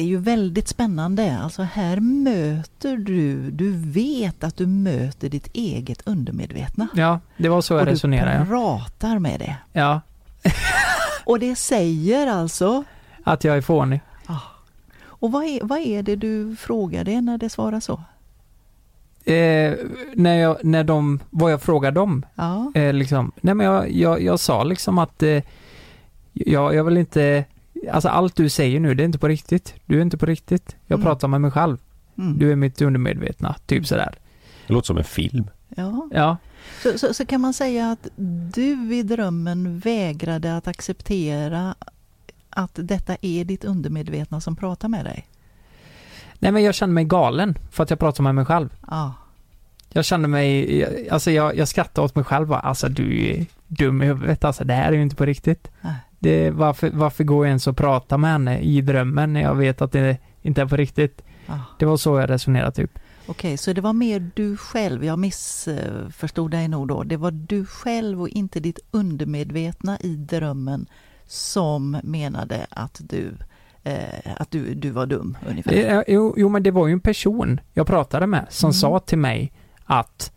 det 0.00 0.04
är 0.04 0.08
ju 0.08 0.18
väldigt 0.18 0.68
spännande. 0.68 1.38
Alltså 1.42 1.62
här 1.62 2.00
möter 2.00 2.96
du, 2.96 3.50
du 3.50 3.72
vet 3.76 4.44
att 4.44 4.56
du 4.56 4.66
möter 4.66 5.28
ditt 5.28 5.46
eget 5.52 6.02
undermedvetna. 6.06 6.88
Ja, 6.94 7.20
det 7.36 7.48
var 7.48 7.60
så 7.60 7.74
jag 7.74 7.80
och 7.80 7.86
du 7.86 7.92
resonerade. 7.92 8.36
Ja. 8.38 8.44
pratar 8.44 9.18
med 9.18 9.40
det. 9.40 9.56
ja, 9.72 10.00
Och 11.24 11.38
det 11.38 11.56
säger 11.56 12.26
alltså 12.26 12.84
att 13.24 13.44
jag 13.44 13.56
är 13.56 13.60
fånig. 13.60 14.00
Och 15.02 15.32
vad 15.32 15.44
är, 15.44 15.60
vad 15.62 15.78
är 15.78 16.02
det 16.02 16.16
du 16.16 16.56
frågar 16.56 17.04
det 17.04 17.20
när 17.20 17.38
det 17.38 17.48
svarar 17.50 17.80
så? 17.80 18.02
Eh, 19.32 19.74
när 20.14 20.34
jag, 20.34 20.64
när 20.64 20.84
de, 20.84 21.20
vad 21.30 21.52
jag 21.52 21.62
frågade 21.62 21.94
dem, 21.94 22.26
Ja, 22.34 22.72
eh, 22.74 22.92
liksom, 22.92 23.32
nej 23.40 23.54
men 23.54 23.66
jag, 23.66 23.90
jag, 23.92 24.22
jag 24.22 24.40
sa 24.40 24.64
liksom 24.64 24.98
att 24.98 25.22
eh, 25.22 25.42
jag, 26.32 26.74
jag 26.74 26.84
vill 26.84 26.96
inte, 26.96 27.44
alltså 27.92 28.08
allt 28.08 28.36
du 28.36 28.48
säger 28.48 28.80
nu, 28.80 28.94
det 28.94 29.02
är 29.02 29.04
inte 29.04 29.18
på 29.18 29.28
riktigt. 29.28 29.74
Du 29.86 29.98
är 29.98 30.02
inte 30.02 30.18
på 30.18 30.26
riktigt. 30.26 30.76
Jag 30.86 30.96
Mm. 30.96 31.04
pratar 31.06 31.28
med 31.28 31.40
mig 31.40 31.50
själv. 31.50 31.78
mm. 32.18 32.38
Du 32.38 32.52
är 32.52 32.56
mitt 32.56 32.82
undermedvetna, 32.82 33.56
typ 33.66 33.86
sådär. 33.86 34.14
Det 34.66 34.72
låter 34.72 34.86
som 34.86 34.98
en 34.98 35.04
film. 35.04 35.50
ja. 35.76 36.08
Ja, 36.12 36.36
Så, 36.82 36.98
så, 36.98 37.14
så 37.14 37.26
kan 37.26 37.40
man 37.40 37.54
säga 37.54 37.90
att 37.90 38.08
du 38.54 38.94
i 38.94 39.02
drömmen 39.02 39.78
vägrade 39.78 40.56
att 40.56 40.68
acceptera 40.68 41.74
att 42.50 42.70
detta 42.74 43.16
är 43.20 43.44
ditt 43.44 43.64
undermedvetna 43.64 44.40
som 44.40 44.56
pratar 44.56 44.88
med 44.88 45.04
dig? 45.04 45.26
nej 46.38 46.52
men 46.52 46.62
jag 46.62 46.74
kände 46.74 46.94
mig 46.94 47.04
galen 47.04 47.58
för 47.70 47.82
att 47.82 47.90
jag 47.90 47.98
pratar 47.98 48.22
med 48.22 48.34
mig 48.34 48.44
själv. 48.44 48.68
Ja, 48.90 49.14
Jag 49.92 50.04
kände 50.04 50.28
mig, 50.28 51.08
alltså 51.08 51.30
jag, 51.30 51.56
jag 51.56 51.68
skrattade 51.68 52.04
åt 52.04 52.14
mig 52.14 52.24
själv 52.24 52.46
bara, 52.48 52.60
alltså 52.60 52.88
du 52.88 53.26
är 53.26 53.46
dum 53.66 54.02
i 54.02 54.06
huvudet 54.06 54.44
alltså, 54.44 54.64
det 54.64 54.74
här 54.74 54.88
är 54.88 54.92
ju 54.96 55.02
inte 55.02 55.16
på 55.16 55.24
riktigt. 55.24 55.68
Nej. 55.80 55.94
Det, 56.22 56.50
varför, 56.50 56.90
varför 56.94 57.24
går 57.24 57.46
jag 57.46 57.48
ens 57.50 57.66
och 57.66 57.76
pratar 57.76 58.18
med 58.18 58.30
henne 58.30 58.58
i 58.60 58.80
drömmen 58.80 59.32
när 59.32 59.40
jag 59.42 59.54
vet 59.54 59.82
att 59.82 59.92
det 59.92 60.16
inte 60.42 60.60
är 60.62 60.66
på 60.66 60.76
riktigt? 60.76 61.22
ja. 61.46 61.58
Det 61.78 61.84
var 61.86 61.96
så 61.96 62.18
jag 62.20 62.30
resonerade 62.30 62.72
typ. 62.72 62.98
Okej, 63.26 63.56
så 63.56 63.72
det 63.72 63.80
var 63.80 63.92
mer 63.92 64.30
du 64.34 64.56
själv, 64.56 65.04
jag 65.04 65.18
missförstod 65.18 66.50
dig 66.50 66.68
nog 66.68 66.88
då. 66.88 67.02
Det 67.02 67.16
var 67.16 67.30
du 67.30 67.66
själv 67.66 68.20
och 68.20 68.28
inte 68.28 68.60
ditt 68.60 68.78
undermedvetna 68.90 69.98
i 70.00 70.16
drömmen 70.16 70.86
som 71.26 71.96
menade 72.02 72.66
att 72.70 73.00
du, 73.04 73.32
eh, 73.82 74.32
att 74.36 74.50
du, 74.50 74.74
du 74.74 74.90
var 74.90 75.06
dum 75.06 75.36
ungefär. 75.48 75.72
Eh, 75.72 76.02
Jo, 76.08 76.34
jo, 76.36 76.48
men 76.48 76.62
det 76.62 76.70
var 76.70 76.86
ju 76.86 76.92
en 76.92 77.00
person 77.00 77.60
jag 77.74 77.86
pratade 77.86 78.26
med 78.26 78.46
som 78.50 78.68
Mm. 78.68 78.72
sa 78.74 78.98
till 78.98 79.18
mig 79.18 79.52
att 79.84 80.32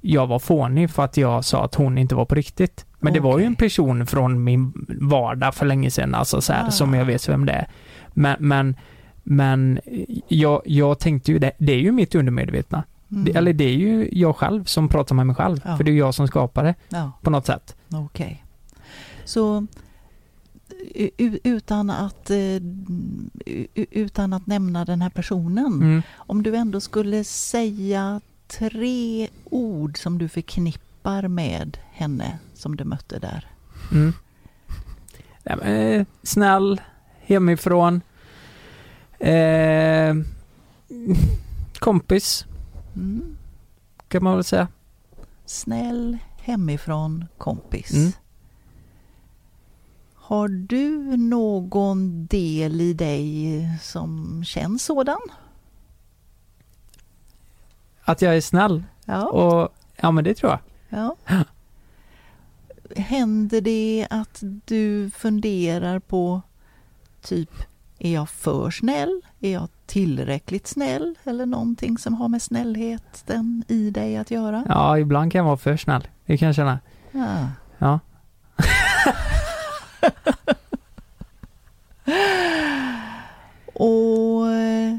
jag 0.00 0.26
var 0.26 0.38
fånig 0.38 0.90
för 0.90 1.04
att 1.04 1.16
jag 1.16 1.44
sa 1.44 1.64
att 1.64 1.74
hon 1.74 1.98
inte 1.98 2.14
var 2.14 2.24
på 2.24 2.34
riktigt. 2.34 2.86
Men 3.04 3.12
det 3.12 3.20
var 3.20 3.38
ju 3.38 3.44
en 3.44 3.54
person 3.56 4.06
från 4.06 4.44
min 4.44 4.72
vardag 5.00 5.54
för 5.54 5.66
länge 5.66 5.90
sedan, 5.90 6.14
alltså 6.14 6.40
så 6.40 6.52
här, 6.52 6.66
Ah. 6.66 6.70
som 6.70 6.94
jag 6.94 7.04
vet 7.04 7.28
vem 7.28 7.46
det 7.46 7.52
är. 7.52 7.68
Men, 8.14 8.36
men, 8.40 8.76
men 9.22 9.80
jag, 10.28 10.62
jag 10.64 10.98
tänkte 10.98 11.32
ju 11.32 11.38
det, 11.38 11.52
det 11.58 11.72
är 11.72 11.78
ju 11.80 11.92
mitt 11.92 12.14
undermedvetna. 12.14 12.84
Mm. 13.10 13.24
Det, 13.24 13.30
eller 13.36 13.52
det 13.52 13.64
är 13.64 13.72
ju 13.76 14.08
jag 14.12 14.36
själv 14.36 14.64
som 14.64 14.88
pratar 14.88 15.14
med 15.14 15.26
mig 15.26 15.36
själv, 15.36 15.60
Ja. 15.64 15.76
för 15.76 15.84
det 15.84 15.90
är 15.90 15.94
jag 15.96 16.14
som 16.14 16.28
skapar 16.28 16.64
det 16.64 16.74
Ja. 16.88 17.12
på 17.22 17.30
något 17.30 17.46
sätt. 17.46 17.76
Okej. 17.92 18.44
Så 19.24 19.66
u- 20.94 21.10
u- 21.18 21.38
utan 21.44 21.90
att, 21.90 22.30
eh, 22.30 22.36
utan 23.74 24.32
att 24.32 24.46
nämna 24.46 24.84
den 24.84 25.02
här 25.02 25.10
personen, 25.10 25.66
Mm. 25.66 26.02
om 26.16 26.42
du 26.42 26.56
ändå 26.56 26.80
skulle 26.80 27.24
säga 27.24 28.20
tre 28.46 29.28
ord 29.44 29.98
som 29.98 30.18
du 30.18 30.28
förknippar 30.28 31.28
med 31.28 31.78
henne 31.92 32.38
som 32.64 32.76
du 32.76 32.84
mötte 32.84 33.18
där. 33.18 33.46
Mm. 33.92 34.12
Men, 35.44 35.60
eh, 35.60 36.06
snäll, 36.22 36.80
hemifrån, 37.20 38.00
eh, 39.18 40.14
kompis 41.78 42.46
Mm. 42.96 43.36
kan 44.08 44.24
man 44.24 44.34
väl 44.34 44.44
säga. 44.44 44.68
Snäll, 45.46 46.18
hemifrån, 46.38 47.24
kompis. 47.38 47.92
Mm. 47.92 48.12
Har 50.14 50.48
du 50.48 51.16
någon 51.16 52.26
del 52.26 52.80
i 52.80 52.92
dig 52.94 53.68
som 53.82 54.42
känns 54.44 54.84
sådan? 54.84 55.20
Att 58.04 58.22
jag 58.22 58.36
är 58.36 58.40
snäll 58.40 58.84
Ja. 59.04 59.26
och 59.26 59.68
ja 59.96 60.10
men 60.10 60.24
det 60.24 60.34
tror 60.34 60.50
jag. 60.52 60.60
Ja. 60.88 61.16
Händer 62.96 63.60
det 63.60 64.06
att 64.10 64.42
du 64.64 65.10
funderar 65.10 65.98
på 65.98 66.42
typ, 67.22 67.50
är 67.98 68.14
jag 68.14 68.28
för 68.28 68.70
snäll? 68.70 69.20
Är 69.40 69.52
jag 69.52 69.68
tillräckligt 69.86 70.66
snäll? 70.66 71.14
Eller 71.24 71.46
någonting 71.46 71.98
som 71.98 72.14
har 72.14 72.28
med 72.28 72.42
snällheten 72.42 73.64
i 73.68 73.90
dig 73.90 74.16
att 74.16 74.30
göra? 74.30 74.64
Ja, 74.68 74.98
ibland 74.98 75.32
kan 75.32 75.38
jag 75.38 75.44
vara 75.46 75.56
för 75.56 75.76
snäll. 75.76 76.08
Det 76.26 76.38
kan 76.38 76.46
jag 76.46 76.54
känna. 76.54 76.78
Ja. 77.12 77.48
Ja. 77.78 78.00
Och 83.74 84.50
eh, 84.50 84.98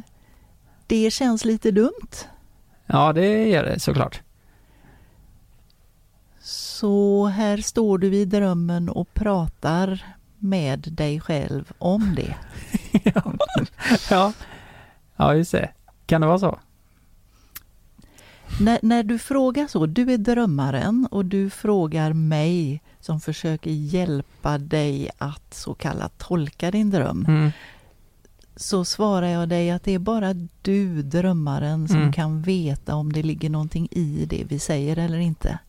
det 0.88 1.12
känns 1.14 1.46
lite 1.46 1.72
dumt. 1.72 2.12
Ja, 2.86 3.14
det 3.14 3.48
gör 3.48 3.64
det 3.64 3.80
såklart. 3.80 4.22
Så 6.86 7.26
här 7.26 7.58
står 7.58 7.98
du 7.98 8.16
i 8.16 8.26
drömmen 8.26 8.90
och 8.90 9.14
pratar 9.14 10.06
med 10.40 10.80
dig 10.92 11.20
själv 11.20 11.72
om 11.78 12.16
det. 12.16 12.36
ja. 14.10 14.34
ja, 15.16 15.36
just 15.36 15.52
det. 15.52 15.70
Kan 16.06 16.22
det 16.22 16.28
vara 16.28 16.40
så? 16.40 16.60
När, 18.62 18.80
när 18.82 19.04
du 19.04 19.20
frågar 19.20 19.68
så, 19.68 19.86
du 19.86 20.14
är 20.14 20.18
drömmaren 20.18 21.08
och 21.12 21.26
du 21.26 21.50
frågar 21.50 22.14
mig 22.14 22.82
som 23.00 23.20
försöker 23.20 23.72
hjälpa 23.72 24.58
dig 24.58 25.10
att 25.18 25.54
så 25.54 25.74
kallat 25.74 26.18
tolka 26.18 26.72
din 26.72 26.90
dröm. 26.90 27.26
Mm. 27.28 27.52
Så 28.56 28.86
svarar 28.86 29.28
jag 29.28 29.50
dig 29.50 29.72
att 29.72 29.84
det 29.84 29.92
är 29.92 30.00
bara 30.00 30.34
du, 30.62 31.02
drömmaren, 31.02 31.88
som 31.88 31.98
Mm. 31.98 32.14
kan 32.14 32.42
veta 32.42 32.96
om 32.96 33.14
det 33.14 33.24
ligger 33.24 33.50
någonting 33.50 33.88
i 33.92 34.26
det 34.30 34.44
vi 34.50 34.60
säger 34.60 34.98
eller 34.98 35.18
inte. 35.18 35.60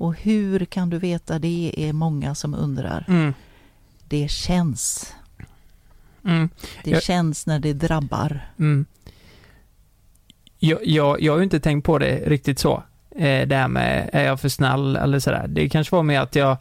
Och 0.00 0.14
hur 0.16 0.64
kan 0.64 0.90
du 0.90 0.98
veta 0.98 1.38
det 1.38 1.74
är 1.76 1.92
många 1.92 2.34
som 2.34 2.54
undrar. 2.54 3.04
Mm. 3.08 3.34
Det 4.04 4.30
känns. 4.30 5.14
Mm. 6.24 6.48
Det 6.84 6.90
Jag- 6.90 7.02
känns 7.02 7.46
när 7.46 7.58
det 7.58 7.72
drabbar. 7.72 8.40
Mm. 8.58 8.84
Jag, 10.58 10.86
jag, 10.86 11.20
jag 11.22 11.32
har 11.32 11.38
ju 11.38 11.44
inte 11.44 11.60
tänkt 11.60 11.84
på 11.86 11.98
det 11.98 12.16
riktigt 12.26 12.58
så. 12.58 12.82
Eh, 13.10 13.48
det 13.48 13.56
här 13.56 13.68
med, 13.68 14.10
är 14.12 14.24
jag 14.24 14.40
för 14.40 14.48
snäll 14.48 14.96
eller 14.96 15.18
sådär. 15.18 15.46
Det 15.48 15.68
kanske 15.68 15.96
var 15.96 16.02
med 16.02 16.22
att 16.22 16.34
jag 16.36 16.56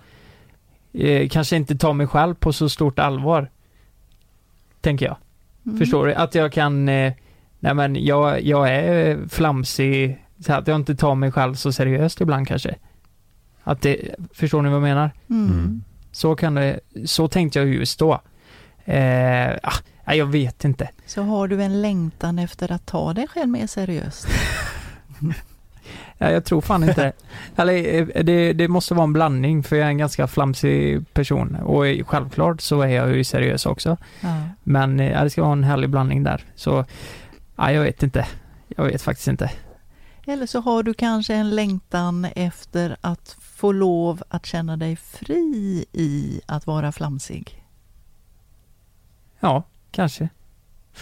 eh, 0.94 1.30
kanske 1.30 1.56
inte 1.56 1.76
tar 1.78 1.94
mig 1.94 2.08
själv 2.08 2.36
på 2.36 2.54
så 2.54 2.70
stort 2.70 3.00
allvar. 3.00 3.50
Tänker 4.82 5.06
jag. 5.06 5.18
Mm. 5.66 5.78
Förstår 5.80 6.06
du? 6.08 6.14
Att 6.14 6.36
jag 6.36 6.54
kan, 6.54 6.90
eh, 6.90 7.14
nej 7.60 7.74
men 7.74 8.06
jag, 8.06 8.42
jag 8.44 8.70
är 8.76 9.28
flamsig, 9.30 10.26
så 10.46 10.54
att 10.54 10.68
jag 10.68 10.76
inte 10.76 10.96
tar 10.96 11.16
mig 11.16 11.32
själv 11.32 11.56
så 11.56 11.72
seriöst 11.72 12.22
ibland 12.22 12.48
kanske. 12.48 12.76
Att 13.64 13.82
det, 13.82 14.16
förstår 14.34 14.62
ni 14.62 14.70
vad 14.70 14.76
jag 14.76 14.84
menar? 14.84 15.12
Mm. 15.30 15.52
Mm. 15.52 15.84
Så 16.12 16.36
kan 16.36 16.56
det, 16.56 16.80
så 17.06 17.28
tänkte 17.28 17.60
jag 17.60 17.68
just 17.68 18.00
då. 18.00 18.22
Eh, 18.86 19.52
ah, 19.64 20.14
jag 20.14 20.26
vet 20.26 20.66
inte. 20.66 20.90
Så 21.06 21.22
har 21.22 21.48
du 21.48 21.64
en 21.64 21.82
längtan 21.82 22.40
efter 22.40 22.72
att 22.72 22.86
ta 22.86 23.14
dig 23.14 23.28
själv 23.28 23.50
mer 23.50 23.68
seriöst. 23.68 24.28
Ja, 26.18 26.32
jag 26.32 26.46
tror 26.46 26.62
fan 26.62 26.84
inte 26.84 27.04
det. 27.04 27.14
Eller 27.62 28.02
eh, 28.18 28.24
det, 28.24 28.54
det 28.54 28.68
måste 28.68 28.94
vara 28.94 29.04
en 29.04 29.14
blandning 29.14 29.64
för 29.64 29.76
jag 29.76 29.86
är 29.86 29.90
en 29.90 29.98
ganska 29.98 30.28
flamsig 30.28 31.14
person 31.14 31.56
och 31.56 31.84
självklart 32.08 32.62
så 32.62 32.82
är 32.82 32.88
jag 32.88 33.16
ju 33.16 33.24
seriös 33.24 33.66
också. 33.66 33.98
Ja. 34.22 34.42
Men 34.64 35.00
eh, 35.00 35.12
ja, 35.12 35.24
det 35.24 35.30
ska 35.30 35.42
vara 35.42 35.54
en 35.54 35.64
härlig 35.64 35.90
blandning 35.90 36.24
där. 36.24 36.44
Så, 36.56 36.86
ja, 37.56 37.72
jag 37.72 37.84
vet 37.84 38.04
inte. 38.04 38.28
Jag 38.68 38.84
vet 38.84 39.02
faktiskt 39.02 39.28
inte. 39.28 39.52
Eller 40.26 40.46
så 40.46 40.60
har 40.60 40.84
du 40.84 40.94
kanske 40.94 41.34
en 41.34 41.56
längtan 41.56 42.26
efter 42.36 42.98
att 43.02 43.36
få 43.62 43.72
lov 43.72 44.24
att 44.30 44.46
känna 44.46 44.78
dig 44.78 44.96
fri 44.96 45.86
i 45.94 46.42
att 46.46 46.68
vara 46.68 46.92
flamsig. 46.92 47.66
Ja, 49.40 49.64
kanske. 49.92 50.30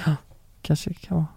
Ja, 0.06 0.16
kanske 0.62 0.94
kan 0.94 1.18
vara. 1.18 1.28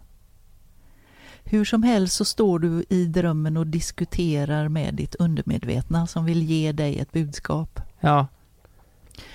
Hur 1.44 1.64
som 1.64 1.82
helst 1.82 2.14
så 2.16 2.24
står 2.24 2.58
du 2.58 2.84
i 2.88 3.04
drömmen 3.06 3.56
och 3.56 3.66
diskuterar 3.66 4.68
med 4.68 4.94
ditt 4.94 5.14
undermedvetna 5.14 6.06
som 6.06 6.24
vill 6.24 6.42
ge 6.42 6.72
dig 6.72 6.98
ett 6.98 7.12
budskap. 7.12 7.80
Ja, 8.00 8.26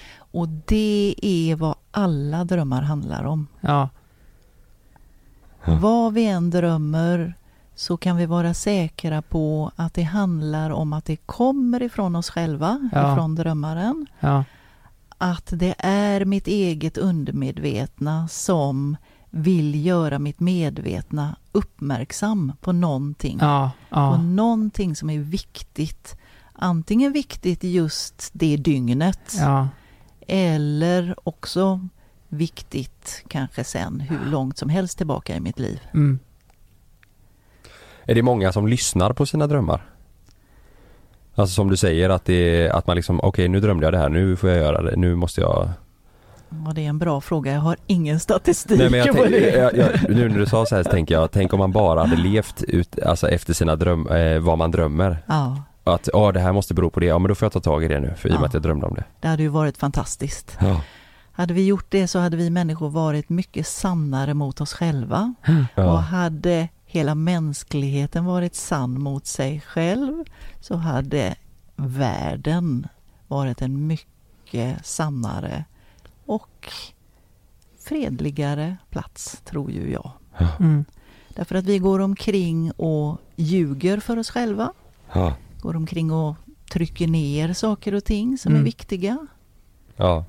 Och 0.10 0.48
det 0.50 1.16
är 1.22 1.56
vad 1.56 1.76
alla 1.92 2.44
drömmar 2.44 2.82
handlar 2.82 3.24
om. 3.24 3.48
ja, 3.62 3.90
Vad 5.66 6.14
vi 6.14 6.26
än 6.26 6.50
drömmer 6.50 7.34
så 7.80 7.98
kan 7.98 8.18
vi 8.18 8.26
vara 8.26 8.54
säkra 8.54 9.22
på 9.22 9.72
att 9.76 9.94
det 9.94 10.04
handlar 10.04 10.70
om 10.70 10.94
att 10.94 11.06
det 11.06 11.16
kommer 11.16 11.84
ifrån 11.84 12.16
oss 12.16 12.30
själva, 12.30 12.90
Ja. 12.92 13.14
ifrån 13.14 13.36
drömmaren. 13.36 14.06
ja, 14.20 14.44
Att 15.18 15.50
det 15.54 15.76
är 15.80 16.26
mitt 16.26 16.48
eget 16.48 16.98
undermedvetna 16.98 18.28
som 18.28 18.98
vill 19.30 19.86
göra 19.86 20.20
mitt 20.20 20.40
medvetna 20.40 21.36
uppmärksam 21.52 22.54
på 22.62 22.72
någonting. 22.72 23.38
ja, 23.42 23.72
På 23.90 23.96
ja, 23.96 24.18
någonting 24.22 24.96
som 24.96 25.10
är 25.10 25.20
viktigt. 25.20 26.18
Antingen 26.54 27.12
viktigt 27.12 27.64
just 27.64 28.30
det 28.34 28.58
dygnet 28.58 29.34
ja, 29.40 29.68
eller 30.28 31.16
också 31.24 31.88
viktigt 32.30 33.24
kanske 33.28 33.64
sen 33.64 34.00
hur 34.00 34.26
långt 34.26 34.58
som 34.58 34.70
helst 34.70 34.98
tillbaka 34.98 35.36
i 35.36 35.40
mitt 35.40 35.60
liv. 35.60 35.80
mm. 35.94 36.20
Är 38.08 38.16
det 38.16 38.22
många 38.22 38.52
som 38.52 38.68
lyssnar 38.68 39.14
på 39.14 39.26
sina 39.26 39.48
drömmar? 39.48 39.82
Alltså 41.36 41.54
som 41.56 41.70
du 41.70 41.78
säger 41.78 42.10
att 42.10 42.26
det 42.26 42.70
att 42.70 42.88
man 42.88 42.96
liksom, 42.96 43.20
okej 43.24 43.48
nu 43.48 43.60
drömde 43.60 43.86
jag 43.86 43.94
det 43.94 43.98
här, 43.98 44.10
nu 44.10 44.36
får 44.36 44.50
jag 44.50 44.60
göra 44.60 44.82
det, 44.82 44.96
nu 44.96 45.16
måste 45.16 45.42
jag 45.42 45.70
Ja, 46.50 46.72
det 46.76 46.86
är 46.86 46.90
en 46.90 47.00
bra 47.00 47.22
fråga. 47.22 47.54
Jag 47.54 47.60
har 47.60 47.78
ingen 47.88 48.20
statistik 48.20 48.80
Nej 48.80 48.90
men 48.90 49.00
jag, 49.00 49.16
på 49.16 49.24
det. 49.24 49.50
jag, 49.58 49.78
jag, 49.78 49.90
nu 50.10 50.30
när 50.30 50.40
du 50.40 50.46
sa 50.46 50.66
så 50.66 50.76
här 50.76 50.84
så 50.84 50.90
tänker 50.90 51.16
jag, 51.16 51.32
tänk 51.32 51.54
om 51.54 51.60
man 51.60 51.72
bara 51.72 52.00
hade 52.02 52.16
levt 52.16 52.64
ut, 52.64 53.00
alltså 53.00 53.30
efter 53.30 53.54
sina 53.54 53.76
dröm, 53.76 54.08
eh, 54.08 54.40
vad 54.40 54.58
man 54.58 54.72
drömmer. 54.72 55.18
Ja, 55.28 55.64
Att, 55.84 56.10
ja 56.14 56.32
det 56.32 56.40
här 56.40 56.54
måste 56.54 56.74
bero 56.74 56.90
på 56.90 57.00
det, 57.00 57.06
ja 57.06 57.20
men 57.20 57.30
då 57.30 57.36
får 57.36 57.46
jag 57.46 57.54
ta 57.54 57.60
tag 57.60 57.84
i 57.84 57.88
det 57.88 58.00
nu, 58.00 58.14
för 58.18 58.30
i 58.30 58.32
och 58.32 58.40
med 58.40 58.48
att 58.48 58.54
jag 58.54 58.64
drömde 58.64 58.86
om 58.86 58.94
det. 58.94 59.04
det 59.20 59.28
hade 59.28 59.44
ju 59.44 59.50
varit 59.50 59.78
fantastiskt. 59.78 60.58
Ja. 60.62 60.82
Hade 61.32 61.54
vi 61.54 61.66
gjort 61.66 61.86
det 61.90 62.08
så 62.08 62.20
hade 62.20 62.38
vi 62.38 62.50
människor 62.50 62.90
varit 62.90 63.30
mycket 63.30 63.68
sannare 63.68 64.34
mot 64.34 64.62
oss 64.62 64.74
själva. 64.74 65.34
Och 65.76 66.00
hade 66.04 66.68
hela 66.90 67.16
mänskligheten 67.16 68.26
varit 68.26 68.56
sann 68.56 69.02
mot 69.02 69.26
sig 69.26 69.62
själv 69.62 70.24
så 70.60 70.76
hade 70.76 71.36
världen 71.76 72.88
varit 73.28 73.62
en 73.62 73.88
mycket 73.88 74.86
sannare 74.86 75.66
och 76.26 76.70
fredligare 77.80 78.78
plats, 78.90 79.42
tror 79.46 79.72
ju 79.72 79.92
jag. 79.92 80.12
Mm. 80.60 80.86
Därför 81.30 81.56
att 81.56 81.66
vi 81.66 81.80
går 81.80 82.00
omkring 82.00 82.72
och 82.72 83.18
ljuger 83.36 84.00
för 84.00 84.18
oss 84.18 84.30
själva. 84.30 84.74
Ja. 85.14 85.34
Går 85.62 85.76
omkring 85.76 86.12
och 86.12 86.36
trycker 86.72 87.08
ner 87.08 87.54
saker 87.54 87.94
och 87.94 88.04
ting 88.04 88.38
som 88.38 88.52
Mm. 88.52 88.62
är 88.62 88.66
viktiga. 88.66 89.28
Ja. 89.96 90.26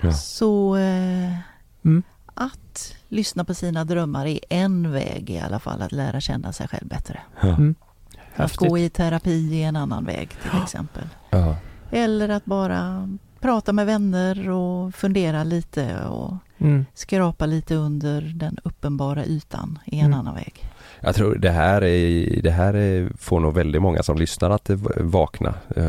Ja. 0.00 0.12
Så 0.12 0.76
eh, 0.76 1.36
Mm. 1.84 2.02
att 2.34 2.94
lyssna 3.10 3.44
på 3.44 3.54
sina 3.54 3.84
drömmar 3.84 4.26
är 4.26 4.38
en 4.48 4.92
väg 4.92 5.30
i 5.30 5.38
alla 5.40 5.58
fall 5.58 5.82
att 5.82 5.92
lära 5.92 6.20
känna 6.20 6.52
sig 6.52 6.68
själv 6.68 6.86
bättre. 6.88 7.18
Mm. 7.42 7.74
Att 8.36 8.56
gå 8.56 8.78
i 8.78 8.90
terapi 8.90 9.62
är 9.62 9.68
en 9.68 9.76
annan 9.76 10.04
väg 10.04 10.28
till 10.28 10.62
exempel. 10.62 11.04
Ja. 11.30 11.56
Eller 11.90 12.28
att 12.28 12.44
bara 12.44 13.08
prata 13.40 13.72
med 13.72 13.86
vänner 13.86 14.50
och 14.50 14.94
fundera 14.94 15.44
lite 15.44 16.04
och 16.04 16.34
Mm. 16.62 16.86
skrapa 16.94 17.46
lite 17.46 17.74
under 17.74 18.20
den 18.22 18.56
uppenbara 18.64 19.24
ytan 19.24 19.78
är 19.86 19.98
en 19.98 20.04
Mm. 20.06 20.18
annan 20.18 20.34
väg. 20.34 20.64
Jag 21.00 21.14
tror 21.14 21.34
det 21.34 21.50
här, 21.50 21.82
är, 21.84 22.42
det 22.42 22.50
här 22.50 22.74
är, 22.74 23.10
får 23.18 23.40
nog 23.40 23.54
väldigt 23.54 23.82
många 23.82 24.02
som 24.02 24.18
lyssnar 24.18 24.50
att 24.50 24.70
vakna, 24.96 25.54
eh, 25.76 25.84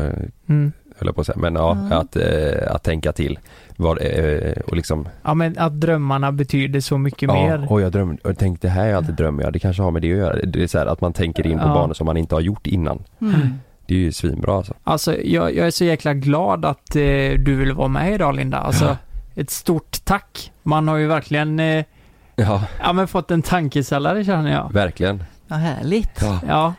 Mm. 0.46 0.72
höll 0.98 1.06
jag 1.08 1.14
på 1.14 1.20
att 1.20 1.26
säga. 1.26 1.38
Men 1.38 1.54
ja, 1.54 1.88
Ja. 1.90 1.96
att, 1.96 2.16
eh, 2.16 2.74
att 2.74 2.82
tänka 2.82 3.12
till. 3.12 3.38
Vad, 3.76 3.98
eh, 4.00 4.52
och 4.66 4.76
liksom, 4.76 5.08
Ja 5.22 5.34
men 5.34 5.58
att 5.58 5.80
drömmarna 5.80 6.32
betyder 6.32 6.80
så 6.80 6.98
mycket 6.98 7.22
ja, 7.22 7.34
mer. 7.34 7.72
och 7.72 7.80
jag 7.80 7.92
drömde, 7.92 8.22
och 8.28 8.38
tänkte 8.38 8.66
det 8.66 8.70
här 8.70 8.86
är 8.86 8.94
alltid 8.94 9.14
drömmer 9.14 9.42
jag, 9.42 9.52
det 9.52 9.58
kanske 9.58 9.82
har 9.82 9.90
med 9.90 10.02
det 10.02 10.12
att 10.12 10.18
göra. 10.18 10.36
Det 10.46 10.62
är 10.62 10.66
så 10.66 10.78
här 10.78 10.86
att 10.86 11.00
man 11.00 11.12
tänker 11.12 11.46
in 11.46 11.58
på 11.58 11.64
Ja. 11.64 11.74
banor 11.74 11.94
som 11.94 12.04
man 12.06 12.16
inte 12.16 12.34
har 12.34 12.40
gjort 12.40 12.66
innan. 12.66 13.02
Mm. 13.20 13.40
Det 13.86 13.94
är 13.94 13.98
ju 13.98 14.12
svinbra 14.12 14.56
alltså. 14.56 14.74
Alltså 14.84 15.16
jag, 15.22 15.54
jag 15.56 15.66
är 15.66 15.70
så 15.70 15.84
jäkla 15.84 16.14
glad 16.14 16.64
att 16.64 16.96
eh, 16.96 17.02
du 17.38 17.54
vill 17.56 17.72
vara 17.72 17.88
med 17.88 18.14
idag 18.14 18.34
Linda. 18.36 18.58
Alltså 18.58 18.84
Ja. 18.84 18.96
ett 19.34 19.50
stort 19.50 20.04
tack. 20.04 20.52
Man 20.62 20.88
har 20.88 20.96
ju 20.96 21.06
verkligen 21.06 21.60
eh, 21.60 21.84
Ja, 22.36 22.64
ja, 22.82 22.92
men 22.92 23.08
fått 23.08 23.30
en 23.30 23.42
tankeställare 23.42 24.24
känner 24.24 24.52
jag. 24.52 24.72
verkligen. 24.72 25.24
Vad 25.48 25.58
härligt. 25.58 26.22
Ja. 26.22 26.40
Ja, 26.48 26.74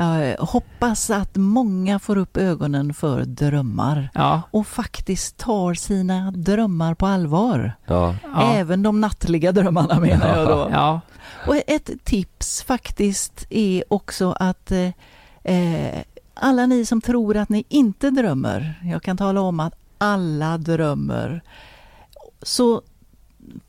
Jag 0.00 0.36
hoppas 0.38 1.10
att 1.10 1.36
många 1.36 1.98
får 1.98 2.16
upp 2.18 2.36
ögonen 2.36 2.94
för 2.94 3.24
drömmar 3.24 4.10
ja, 4.14 4.42
och 4.50 4.66
faktiskt 4.66 5.36
tar 5.36 5.74
sina 5.74 6.30
drömmar 6.30 6.94
på 6.94 7.06
allvar. 7.06 7.72
Ja, 7.86 8.14
ja. 8.22 8.52
Även 8.52 8.82
de 8.82 9.00
nattliga 9.00 9.52
drömmarna 9.52 10.00
menar 10.00 10.36
jag 10.36 10.48
då. 10.48 10.68
Ja, 10.72 11.00
Och 11.46 11.56
ett 11.66 11.90
tips 12.04 12.62
faktiskt 12.62 13.46
är 13.50 13.84
också 13.88 14.32
att 14.32 14.70
eh, 14.70 14.90
eh, 15.54 16.02
alla 16.34 16.66
ni 16.66 16.86
som 16.86 17.00
tror 17.00 17.36
att 17.36 17.48
ni 17.48 17.64
inte 17.68 18.10
drömmer, 18.10 18.74
jag 18.84 19.02
kan 19.02 19.16
tala 19.16 19.40
om 19.40 19.60
att 19.60 19.74
alla 19.98 20.58
drömmer. 20.58 21.42
Så 22.42 22.82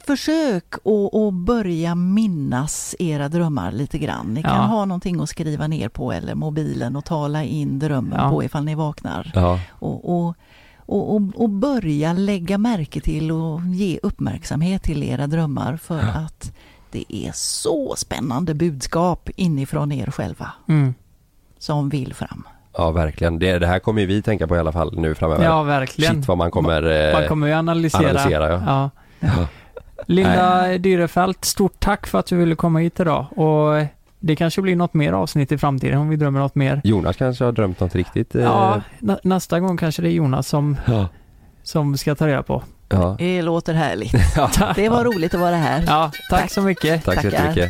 försök 0.08 0.74
att 1.14 1.34
börja 1.34 1.96
minnas 1.96 2.96
era 3.00 3.30
drömmar 3.30 3.72
lite 3.72 3.98
grann. 3.98 4.34
Ni 4.34 4.44
kan 4.44 4.56
Ja. 4.56 4.62
ha 4.62 4.86
någonting 4.86 5.22
att 5.22 5.30
skriva 5.30 5.68
ner 5.68 5.90
på 5.90 6.12
eller 6.12 6.36
mobilen 6.36 6.96
och 6.96 7.06
tala 7.06 7.44
in 7.44 7.80
drömmen 7.80 8.20
Ja. 8.20 8.30
på 8.30 8.44
ifall 8.44 8.64
ni 8.66 8.76
vaknar. 8.76 9.32
ja, 9.36 9.60
Och, 9.72 10.10
och, 10.10 10.36
och, 10.86 11.16
och, 11.16 11.22
och 11.36 11.50
börja 11.50 12.14
lägga 12.14 12.58
märke 12.58 13.02
till 13.02 13.32
och 13.32 13.62
ge 13.62 14.00
uppmärksamhet 14.04 14.84
till 14.84 15.04
era 15.04 15.28
drömmar 15.28 15.78
för 15.78 16.00
att 16.00 16.54
det 16.92 17.16
är 17.16 17.32
så 17.34 17.94
spännande 17.98 18.54
budskap 18.54 19.30
inifrån 19.36 19.92
er 19.92 20.12
själva 20.12 20.52
mm. 20.68 20.94
som 21.60 21.90
vill 21.90 22.14
fram. 22.14 22.44
ja 22.78 22.92
verkligen. 22.92 23.40
Det, 23.40 23.60
det 23.60 23.68
här 23.68 23.80
kommer 23.80 24.02
ju 24.02 24.08
vi 24.08 24.22
tänka 24.22 24.48
på 24.48 24.56
i 24.56 24.60
alla 24.60 24.72
fall 24.72 25.00
nu 25.00 25.16
framöver. 25.16 25.44
ja 25.46 25.64
verkligen. 25.64 26.16
Shit 26.16 26.28
vad 26.28 26.38
man 26.38 26.52
kommer, 26.52 27.08
eh, 27.08 27.14
Man 27.20 27.28
kommer 27.28 27.48
ju 27.48 27.54
analysera. 27.54 28.10
analysera, 28.10 28.50
ja. 28.52 28.90
ja. 29.20 29.48
Ja. 30.12 30.16
Linda 30.16 30.78
Dyrefelt, 30.78 31.46
stort 31.46 31.80
tack 31.80 32.08
för 32.08 32.20
att 32.20 32.26
du 32.26 32.38
ville 32.38 32.56
komma 32.56 32.80
hit 32.80 33.00
idag. 33.00 33.26
Och 33.36 33.78
eh, 33.78 33.86
det 34.20 34.36
kanske 34.36 34.62
blir 34.62 34.76
något 34.76 34.94
mer 34.94 35.14
avsnitt 35.14 35.52
i 35.52 35.58
framtiden 35.58 35.98
om 36.00 36.10
vi 36.10 36.16
drömmer 36.16 36.40
något 36.40 36.56
mer. 36.56 36.82
Jonas 36.84 37.16
kanske 37.18 37.44
har 37.46 37.52
drömt 37.52 37.80
något 37.80 37.96
riktigt. 37.96 38.36
eh, 38.36 38.42
Ja, 38.44 38.82
nä- 39.00 39.20
nästa 39.24 39.60
gång 39.60 39.78
kanske 39.78 40.02
det 40.02 40.10
är 40.10 40.14
Jonas 40.14 40.48
som, 40.48 40.78
ja. 40.86 41.08
som 41.64 41.98
ska 41.98 42.16
ta 42.16 42.28
reda 42.28 42.44
på. 42.44 42.64
ja. 42.90 43.16
Det 43.20 43.42
låter 43.42 43.74
härligt. 43.74 44.12
Det 44.76 44.90
var 44.90 45.04
roligt 45.04 45.34
att 45.34 45.40
vara 45.40 45.56
här. 45.56 45.84
Ja, 45.88 46.12
tack, 46.30 46.42
Tack. 46.42 46.52
så 46.52 46.62
mycket. 46.62 47.04
Tack 47.06 47.22
så 47.22 47.32
Tackar. 47.32 47.70